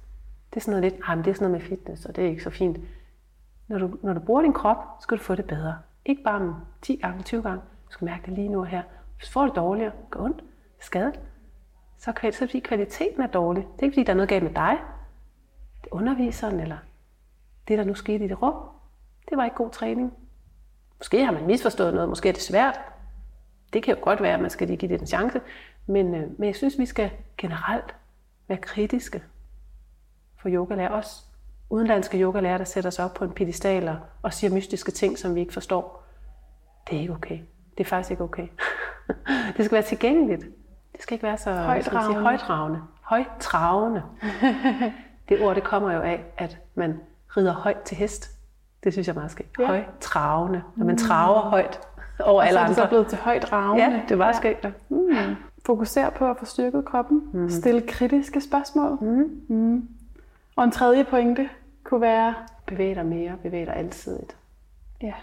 Det 0.49 0.57
er 0.57 0.61
sådan 0.61 0.79
noget 0.79 0.91
lidt, 0.91 1.03
ah, 1.07 1.17
men 1.17 1.25
det 1.25 1.31
er 1.31 1.35
sådan 1.35 1.51
noget 1.51 1.61
med 1.61 1.69
fitness, 1.69 2.05
og 2.05 2.15
det 2.15 2.25
er 2.25 2.29
ikke 2.29 2.43
så 2.43 2.49
fint. 2.49 2.77
Når 3.67 3.77
du, 3.77 3.97
når 4.03 4.13
du 4.13 4.19
bruger 4.19 4.41
din 4.41 4.53
krop, 4.53 4.77
skal 4.99 5.17
du 5.17 5.23
få 5.23 5.35
det 5.35 5.45
bedre. 5.45 5.77
Ikke 6.05 6.23
bare 6.23 6.41
om 6.41 6.55
10 6.81 6.95
gange, 6.95 7.23
20 7.23 7.41
gange. 7.41 7.61
Du 7.87 7.91
skal 7.91 8.05
mærke 8.05 8.25
det 8.25 8.33
lige 8.33 8.49
nu 8.49 8.59
og 8.59 8.67
her. 8.67 8.83
Hvis 9.17 9.27
du 9.27 9.31
får 9.31 9.45
det 9.45 9.55
dårligere, 9.55 9.91
går 10.09 10.19
ondt, 10.23 10.43
skadet, 10.79 11.19
så 11.97 12.11
er 12.11 12.13
det 12.21 12.35
fordi 12.35 12.59
kvaliteten 12.59 13.21
er 13.21 13.27
dårlig. 13.27 13.63
Det 13.63 13.79
er 13.79 13.83
ikke 13.83 13.93
fordi, 13.93 14.03
der 14.03 14.13
er 14.13 14.17
noget 14.17 14.29
galt 14.29 14.43
med 14.43 14.53
dig. 14.53 14.77
Det 15.81 15.89
er 15.91 15.95
underviseren, 15.95 16.59
eller 16.59 16.77
det, 17.67 17.77
der 17.77 17.83
nu 17.83 17.95
skete 17.95 18.25
i 18.25 18.27
det 18.27 18.41
rum. 18.41 18.53
Det 19.29 19.37
var 19.37 19.43
ikke 19.43 19.55
god 19.55 19.69
træning. 19.69 20.13
Måske 20.97 21.25
har 21.25 21.31
man 21.31 21.45
misforstået 21.45 21.93
noget, 21.93 22.09
måske 22.09 22.29
er 22.29 22.33
det 22.33 22.41
svært. 22.41 22.79
Det 23.73 23.83
kan 23.83 23.95
jo 23.95 24.03
godt 24.03 24.21
være, 24.21 24.33
at 24.33 24.39
man 24.39 24.49
skal 24.49 24.67
lige 24.67 24.77
give 24.77 24.91
det 24.91 25.01
en 25.01 25.07
chance. 25.07 25.41
Men, 25.89 26.15
øh, 26.15 26.39
men 26.39 26.47
jeg 26.47 26.55
synes, 26.55 26.79
vi 26.79 26.85
skal 26.85 27.11
generelt 27.37 27.95
være 28.47 28.57
kritiske 28.57 29.23
for 30.41 30.49
yogalærer. 30.49 30.89
Også 30.89 31.23
udenlandske 31.69 32.21
yogalærer, 32.21 32.57
der 32.57 32.65
sætter 32.65 32.89
sig 32.89 33.05
op 33.05 33.13
på 33.13 33.23
en 33.23 33.31
pedestal 33.31 33.97
og 34.21 34.33
siger 34.33 34.53
mystiske 34.53 34.91
ting, 34.91 35.17
som 35.17 35.35
vi 35.35 35.39
ikke 35.39 35.53
forstår. 35.53 36.03
Det 36.89 36.97
er 36.97 37.01
ikke 37.01 37.13
okay. 37.13 37.39
Det 37.77 37.83
er 37.83 37.89
faktisk 37.89 38.11
ikke 38.11 38.23
okay. 38.23 38.47
det 39.57 39.65
skal 39.65 39.71
være 39.71 39.81
tilgængeligt. 39.81 40.41
Det 40.93 41.01
skal 41.01 41.13
ikke 41.13 41.23
være 41.23 41.37
så 41.37 41.53
Højtravende. 41.53 42.13
Sige, 42.13 42.23
højtravende. 42.23 42.81
Højtravende. 43.01 44.03
det 45.29 45.41
ord, 45.41 45.55
det 45.55 45.63
kommer 45.63 45.93
jo 45.93 46.01
af, 46.01 46.23
at 46.37 46.57
man 46.75 46.99
rider 47.37 47.53
højt 47.53 47.81
til 47.81 47.97
hest. 47.97 48.29
Det 48.83 48.93
synes 48.93 49.07
jeg 49.07 49.13
er 49.13 49.19
meget 49.19 49.31
skægt. 49.31 49.59
Ja. 49.59 49.65
Højtravende. 49.65 50.63
Når 50.75 50.85
man 50.85 50.97
traver 50.97 51.39
højt 51.39 51.79
over 52.19 52.41
alle 52.41 52.53
så 52.53 52.59
er 52.59 52.67
det 52.67 52.75
så 52.75 52.81
andre. 52.81 52.89
blevet 52.89 53.07
til 53.07 53.17
højt 53.17 53.51
ravne. 53.51 53.81
Ja, 53.81 54.01
det 54.09 54.19
var 54.19 54.25
ja. 54.25 54.33
skægt. 54.33 54.65
Mm. 54.89 55.35
Fokuser 55.65 56.09
på 56.09 56.29
at 56.29 56.37
få 56.39 56.45
styrket 56.45 56.85
kroppen. 56.85 57.21
Mm. 57.33 57.49
Stille 57.49 57.81
kritiske 57.81 58.41
spørgsmål. 58.41 58.97
Mm. 59.01 59.41
Mm. 59.47 59.87
Og 60.55 60.63
en 60.63 60.71
tredje 60.71 61.03
pointe 61.03 61.49
kunne 61.83 62.01
være, 62.01 62.33
Bevæg 62.65 62.95
dig 62.95 63.05
mere, 63.05 63.37
bevæg 63.43 63.65
dig 63.67 63.75
alsidigt. 63.75 64.35
ja, 65.01 65.13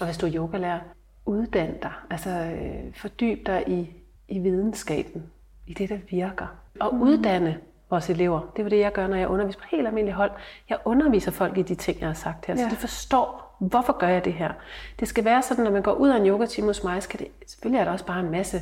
Og 0.00 0.06
hvis 0.06 0.18
du 0.18 0.26
er 0.26 0.34
yogalærer, 0.34 0.80
uddan 1.26 1.78
dig. 1.82 1.92
Altså 2.10 2.30
øh, 2.30 2.94
fordyb 2.94 3.46
dig 3.46 3.64
i, 3.66 3.90
i 4.28 4.38
videnskaben, 4.38 5.22
i 5.66 5.74
det, 5.74 5.88
der 5.88 5.98
virker. 6.10 6.46
Og 6.80 6.94
mm. 6.94 7.02
uddanne 7.02 7.58
vores 7.90 8.10
elever. 8.10 8.40
Det 8.56 8.64
er 8.64 8.68
det, 8.68 8.78
jeg 8.78 8.92
gør, 8.92 9.06
når 9.06 9.16
jeg 9.16 9.28
underviser 9.28 9.58
på 9.60 9.66
helt 9.70 9.86
almindelige 9.86 10.14
hold. 10.14 10.30
Jeg 10.68 10.78
underviser 10.84 11.30
folk 11.30 11.58
i 11.58 11.62
de 11.62 11.74
ting, 11.74 12.00
jeg 12.00 12.08
har 12.08 12.14
sagt 12.14 12.46
her. 12.46 12.54
Ja. 12.54 12.62
så 12.62 12.70
de 12.70 12.76
forstår, 12.76 13.56
hvorfor 13.58 13.98
gør 13.98 14.08
jeg 14.08 14.24
det 14.24 14.32
her. 14.32 14.52
Det 15.00 15.08
skal 15.08 15.24
være 15.24 15.42
sådan, 15.42 15.64
når 15.64 15.70
man 15.70 15.82
går 15.82 15.92
ud 15.92 16.08
af 16.08 16.16
en 16.16 16.26
yogatime 16.26 16.66
hos 16.66 16.84
mig, 16.84 17.02
skal 17.02 17.20
det, 17.20 17.28
selvfølgelig 17.46 17.80
er 17.80 17.84
der 17.84 17.92
også 17.92 18.06
bare 18.06 18.20
en 18.20 18.30
masse, 18.30 18.60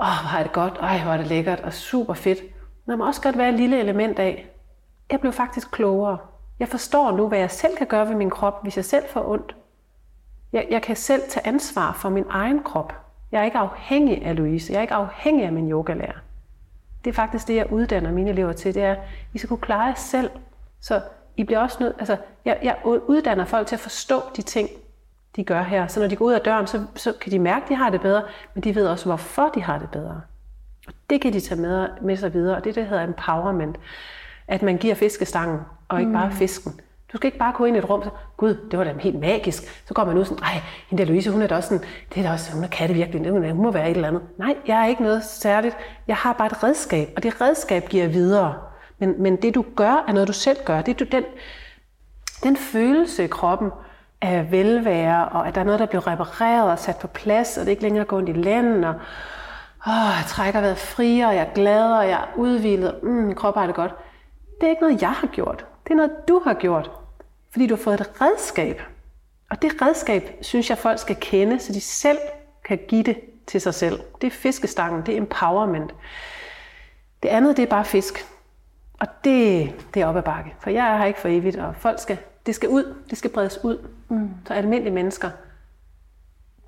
åh, 0.00 0.30
hvor 0.30 0.38
er 0.38 0.42
det 0.42 0.52
godt, 0.52 0.78
ej, 0.80 1.02
hvor 1.02 1.12
er 1.12 1.16
det 1.16 1.26
lækkert, 1.26 1.60
og 1.60 1.72
super 1.72 2.14
fedt. 2.14 2.38
Men 2.86 2.90
der 2.90 2.96
må 2.96 3.06
også 3.06 3.22
godt 3.22 3.38
være 3.38 3.48
et 3.48 3.54
lille 3.54 3.80
element 3.80 4.18
af, 4.18 4.48
jeg 5.10 5.20
blev 5.20 5.32
faktisk 5.32 5.70
klogere. 5.70 6.18
Jeg 6.58 6.68
forstår 6.68 7.10
nu, 7.10 7.28
hvad 7.28 7.38
jeg 7.38 7.50
selv 7.50 7.76
kan 7.76 7.86
gøre 7.86 8.08
ved 8.08 8.14
min 8.16 8.30
krop, 8.30 8.62
hvis 8.62 8.76
jeg 8.76 8.84
selv 8.84 9.04
får 9.08 9.28
ondt. 9.28 9.56
Jeg, 10.52 10.66
jeg 10.70 10.82
kan 10.82 10.96
selv 10.96 11.22
tage 11.28 11.46
ansvar 11.46 11.92
for 11.92 12.08
min 12.08 12.24
egen 12.28 12.62
krop. 12.62 12.92
Jeg 13.32 13.40
er 13.40 13.44
ikke 13.44 13.58
afhængig 13.58 14.24
af 14.24 14.36
Louise. 14.36 14.72
Jeg 14.72 14.78
er 14.78 14.82
ikke 14.82 14.94
afhængig 14.94 15.44
af 15.44 15.52
min 15.52 15.70
yogalærer. 15.70 16.18
Det 17.04 17.10
er 17.10 17.14
faktisk 17.14 17.48
det, 17.48 17.56
jeg 17.56 17.72
uddanner 17.72 18.12
mine 18.12 18.30
elever 18.30 18.52
til. 18.52 18.74
Det 18.74 18.82
er, 18.82 18.92
at 18.92 18.98
I 19.34 19.38
skal 19.38 19.48
kunne 19.48 19.58
klare 19.58 19.82
jer 19.82 19.94
selv. 19.94 20.30
Så 20.80 21.00
I 21.36 21.44
bliver 21.44 21.60
også 21.60 21.76
nødt, 21.80 21.96
altså, 21.98 22.16
jeg, 22.44 22.58
jeg 22.62 22.76
uddanner 22.84 23.44
folk 23.44 23.66
til 23.66 23.76
at 23.76 23.80
forstå 23.80 24.22
de 24.36 24.42
ting, 24.42 24.68
de 25.38 25.44
gør 25.44 25.62
her. 25.62 25.86
Så 25.86 26.00
når 26.00 26.06
de 26.06 26.16
går 26.16 26.24
ud 26.24 26.32
af 26.32 26.40
døren, 26.40 26.66
så, 26.66 26.86
så 26.96 27.12
kan 27.20 27.32
de 27.32 27.38
mærke, 27.38 27.62
at 27.62 27.68
de 27.68 27.74
har 27.74 27.90
det 27.90 28.00
bedre, 28.00 28.22
men 28.54 28.64
de 28.64 28.74
ved 28.74 28.86
også, 28.86 29.04
hvorfor 29.04 29.50
de 29.54 29.62
har 29.62 29.78
det 29.78 29.90
bedre. 29.90 30.20
Og 30.86 30.92
det 31.10 31.20
kan 31.20 31.32
de 31.32 31.40
tage 31.40 31.60
med, 31.60 31.88
med 32.02 32.16
sig 32.16 32.34
videre, 32.34 32.56
og 32.56 32.64
det, 32.64 32.74
det 32.74 32.86
hedder 32.86 33.04
empowerment. 33.04 33.76
At 34.48 34.62
man 34.62 34.76
giver 34.78 34.94
fiskestangen, 34.94 35.60
og 35.88 36.00
ikke 36.00 36.12
bare 36.12 36.32
fisken. 36.32 36.80
Du 37.12 37.16
skal 37.16 37.26
ikke 37.26 37.38
bare 37.38 37.52
gå 37.52 37.64
ind 37.64 37.76
i 37.76 37.78
et 37.78 37.90
rum 37.90 38.00
og 38.00 38.04
så, 38.04 38.10
gud, 38.36 38.68
det 38.70 38.78
var 38.78 38.84
da 38.84 38.94
helt 39.00 39.20
magisk. 39.20 39.84
Så 39.88 39.94
går 39.94 40.04
man 40.04 40.18
ud 40.18 40.24
sådan, 40.24 40.44
ej, 40.44 40.60
hende 40.88 41.02
der 41.02 41.08
Louise, 41.08 41.30
hun 41.30 41.42
er 41.42 41.46
da 41.46 41.56
også 41.56 41.68
sådan, 41.68 41.84
det 42.14 42.20
er 42.20 42.26
da 42.26 42.32
også, 42.32 42.52
hun 42.52 42.64
er 42.64 42.68
katte 42.68 42.94
virkelig, 42.94 43.30
hun 43.30 43.62
må 43.62 43.70
være 43.70 43.90
et 43.90 43.94
eller 43.94 44.08
andet. 44.08 44.22
Nej, 44.38 44.56
jeg 44.66 44.82
er 44.82 44.86
ikke 44.86 45.02
noget 45.02 45.24
særligt. 45.24 45.76
Jeg 46.08 46.16
har 46.16 46.32
bare 46.32 46.46
et 46.46 46.64
redskab, 46.64 47.08
og 47.16 47.22
det 47.22 47.40
redskab 47.40 47.88
giver 47.88 48.08
videre. 48.08 48.54
Men, 48.98 49.22
men 49.22 49.36
det 49.36 49.54
du 49.54 49.64
gør, 49.76 50.04
er 50.08 50.12
noget 50.12 50.28
du 50.28 50.32
selv 50.32 50.58
gør. 50.64 50.82
Det 50.82 50.92
er 50.92 51.04
du, 51.04 51.16
den, 51.16 51.24
den 52.42 52.56
følelse 52.56 53.24
i 53.24 53.26
kroppen 53.26 53.70
af 54.20 54.50
velvære, 54.50 55.28
og 55.28 55.48
at 55.48 55.54
der 55.54 55.60
er 55.60 55.64
noget, 55.64 55.80
der 55.80 55.86
bliver 55.86 56.06
repareret 56.06 56.70
og 56.70 56.78
sat 56.78 56.96
på 56.98 57.06
plads, 57.06 57.58
og 57.58 57.64
det 57.64 57.70
ikke 57.70 57.82
længere 57.82 58.04
går 58.04 58.16
ondt 58.16 58.28
i 58.28 58.32
lænden, 58.32 58.84
og 58.84 58.94
åh, 59.86 60.14
jeg 60.18 60.24
trækker 60.26 60.60
vejret 60.60 60.78
friere, 60.78 61.26
og 61.26 61.34
jeg 61.34 61.42
er 61.42 61.54
glad, 61.54 61.92
og 61.92 62.08
jeg 62.08 62.20
er 62.20 62.36
udvildet, 62.36 62.98
mm, 63.02 63.10
min 63.10 63.34
krop 63.34 63.54
har 63.54 63.66
det 63.66 63.74
godt. 63.74 63.94
Det 64.60 64.66
er 64.66 64.70
ikke 64.70 64.82
noget, 64.82 65.02
jeg 65.02 65.12
har 65.12 65.26
gjort. 65.26 65.66
Det 65.84 65.90
er 65.90 65.96
noget, 65.96 66.28
du 66.28 66.42
har 66.44 66.54
gjort. 66.54 66.90
Fordi 67.50 67.66
du 67.66 67.74
har 67.74 67.82
fået 67.82 68.00
et 68.00 68.20
redskab. 68.20 68.82
Og 69.50 69.62
det 69.62 69.82
redskab, 69.82 70.38
synes 70.42 70.70
jeg, 70.70 70.78
folk 70.78 70.98
skal 70.98 71.16
kende, 71.20 71.60
så 71.60 71.72
de 71.72 71.80
selv 71.80 72.18
kan 72.64 72.78
give 72.88 73.02
det 73.02 73.20
til 73.46 73.60
sig 73.60 73.74
selv. 73.74 74.00
Det 74.20 74.26
er 74.26 74.30
fiskestangen, 74.30 75.06
det 75.06 75.14
er 75.14 75.18
empowerment. 75.18 75.94
Det 77.22 77.28
andet, 77.28 77.56
det 77.56 77.62
er 77.62 77.66
bare 77.66 77.84
fisk. 77.84 78.26
Og 79.00 79.06
det, 79.24 79.72
det 79.94 80.02
er 80.02 80.06
op 80.06 80.16
ad 80.16 80.22
bakke. 80.22 80.54
For 80.60 80.70
jeg 80.70 80.92
er 80.92 80.98
her 80.98 81.04
ikke 81.04 81.20
for 81.20 81.28
evigt, 81.28 81.56
og 81.56 81.74
folk 81.76 82.00
skal, 82.00 82.18
det 82.46 82.54
skal 82.54 82.68
ud, 82.68 82.94
det 83.10 83.18
skal 83.18 83.30
bredes 83.30 83.64
ud. 83.64 83.88
Mm. 84.08 84.30
Så 84.46 84.54
almindelige 84.54 84.94
mennesker 84.94 85.30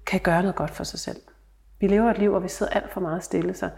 kan 0.06 0.20
gøre 0.20 0.42
noget 0.42 0.56
godt 0.56 0.70
for 0.70 0.84
sig 0.84 0.98
selv. 0.98 1.16
Vi 1.80 1.86
lever 1.86 2.10
et 2.10 2.18
liv, 2.18 2.30
hvor 2.30 2.38
vi 2.38 2.48
sidder 2.48 2.72
alt 2.72 2.92
for 2.92 3.00
meget 3.00 3.24
stille, 3.24 3.54
så 3.54 3.70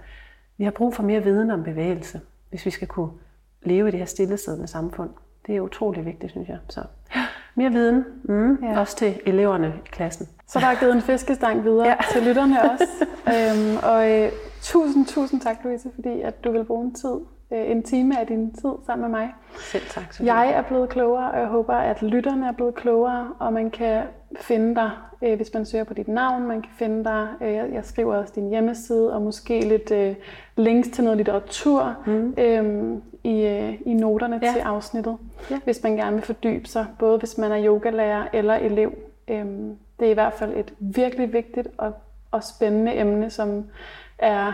vi 0.58 0.64
har 0.64 0.70
brug 0.70 0.94
for 0.94 1.02
mere 1.02 1.22
viden 1.22 1.50
om 1.50 1.62
bevægelse, 1.62 2.20
hvis 2.50 2.66
vi 2.66 2.70
skal 2.70 2.88
kunne 2.88 3.10
leve 3.62 3.88
i 3.88 3.90
det 3.90 3.98
her 3.98 4.06
stillesiddende 4.06 4.66
samfund. 4.68 5.10
Det 5.46 5.56
er 5.56 5.60
utrolig 5.60 6.04
vigtigt, 6.04 6.32
synes 6.32 6.48
jeg. 6.48 6.58
Så 6.68 6.82
mere 7.54 7.70
viden, 7.70 8.04
mm, 8.24 8.64
Ja. 8.64 8.80
også 8.80 8.96
til 8.96 9.20
eleverne 9.26 9.68
i 9.84 9.88
klassen. 9.90 10.28
så 10.48 10.60
der 10.60 10.66
er 10.66 10.74
givet 10.80 10.92
en 10.94 11.00
fiskestang 11.02 11.64
videre. 11.64 11.88
Ja. 11.88 11.96
til 12.12 12.22
lytterne 12.22 12.56
også. 12.72 13.06
øhm, 13.34 13.76
og 13.82 14.10
øh, 14.10 14.32
tusind, 14.62 15.06
tusind 15.06 15.40
tak, 15.40 15.56
Louise, 15.64 15.90
fordi 15.94 16.20
at 16.20 16.44
du 16.44 16.52
vil 16.52 16.64
bruge 16.64 16.84
en 16.84 16.94
tid, 16.94 17.14
øh, 17.52 17.70
en 17.70 17.82
time 17.82 18.20
af 18.20 18.26
din 18.26 18.52
tid 18.52 18.70
sammen 18.86 19.10
med 19.10 19.18
mig. 19.18 19.34
Selv 19.58 19.82
tak. 19.88 20.12
Sofie. 20.12 20.34
Jeg 20.34 20.52
er 20.52 20.62
blevet 20.62 20.88
klogere, 20.88 21.30
og 21.30 21.38
jeg 21.38 21.46
håber, 21.46 21.74
at 21.74 22.02
lytterne 22.02 22.48
er 22.48 22.52
blevet 22.52 22.74
klogere, 22.74 23.28
og 23.38 23.52
man 23.52 23.70
kan 23.70 24.02
finde 24.40 24.74
dig, 24.74 24.90
øh, 25.22 25.36
hvis 25.36 25.54
man 25.54 25.66
søger 25.66 25.84
på 25.84 25.94
dit 25.94 26.08
navn. 26.08 26.42
Man 26.46 26.62
kan 26.62 26.70
finde 26.78 27.04
dig, 27.04 27.28
øh, 27.40 27.52
jeg 27.54 27.84
skriver 27.84 28.16
også 28.16 28.32
din 28.36 28.48
hjemmeside, 28.48 29.14
og 29.14 29.22
måske 29.22 29.60
lidt 29.60 29.90
øh, 29.90 30.14
links 30.56 30.88
til 30.88 31.04
noget 31.04 31.16
litteratur 31.16 31.94
mm. 32.06 32.34
øh, 32.38 32.96
i, 33.24 33.46
øh, 33.46 33.74
i 33.86 33.94
noterne 33.94 34.40
ja. 34.42 34.52
Til 34.52 34.60
afsnittet, 34.60 35.16
Ja. 35.50 35.58
hvis 35.64 35.82
man 35.82 35.96
gerne 35.96 36.16
vil 36.16 36.24
fordybe 36.24 36.68
sig, 36.68 36.86
både 36.98 37.18
hvis 37.18 37.38
man 37.38 37.52
er 37.52 37.66
yogalærer 37.66 38.24
eller 38.32 38.54
elev. 38.54 38.92
Øh, 39.28 39.46
det 40.00 40.06
er 40.06 40.10
i 40.10 40.14
hvert 40.14 40.32
fald 40.32 40.56
et 40.56 40.74
virkelig 40.78 41.32
vigtigt 41.32 41.68
og, 41.78 41.92
og 42.30 42.44
spændende 42.44 42.96
emne, 42.96 43.30
som 43.30 43.64
er, 44.18 44.52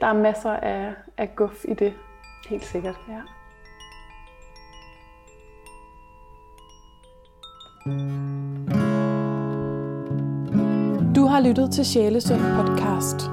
der 0.00 0.06
er 0.06 0.12
masser 0.12 0.50
af, 0.50 0.92
af 1.18 1.36
guf 1.36 1.64
i 1.64 1.74
det. 1.74 1.92
Helt 2.46 2.64
sikkert. 2.64 2.96
Ja. 3.08 3.20
Du 11.16 11.26
har 11.26 11.40
lyttet 11.40 11.70
til 11.70 11.84
Sjælesund 11.84 12.40
podcast. 12.40 13.30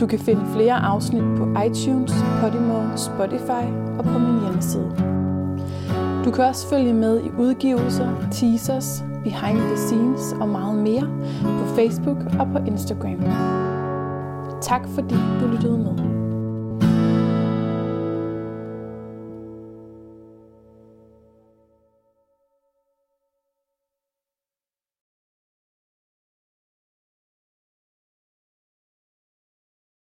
Du 0.00 0.06
kan 0.06 0.18
finde 0.18 0.42
flere 0.54 0.74
afsnit 0.74 1.22
på 1.22 1.44
iTunes, 1.66 2.12
Podimo, 2.40 2.96
Spotify 2.96 3.64
og 3.98 4.04
på 4.04 4.18
min 4.18 4.40
hjemmeside. 4.40 4.90
Du 6.24 6.30
kan 6.30 6.44
også 6.44 6.68
følge 6.68 6.94
med 6.94 7.20
i 7.24 7.30
udgivelser, 7.38 8.28
teasers, 8.32 9.04
behind 9.24 9.58
the 9.58 9.76
scenes 9.76 10.32
og 10.40 10.48
meget 10.48 10.78
mere 10.78 11.06
på 11.42 11.74
Facebook 11.76 12.16
og 12.40 12.48
på 12.52 12.58
Instagram. 12.66 13.20
Tak 14.62 14.88
fordi 14.94 15.14
du 15.40 15.46
lyttede 15.46 15.78
med. 15.78 16.19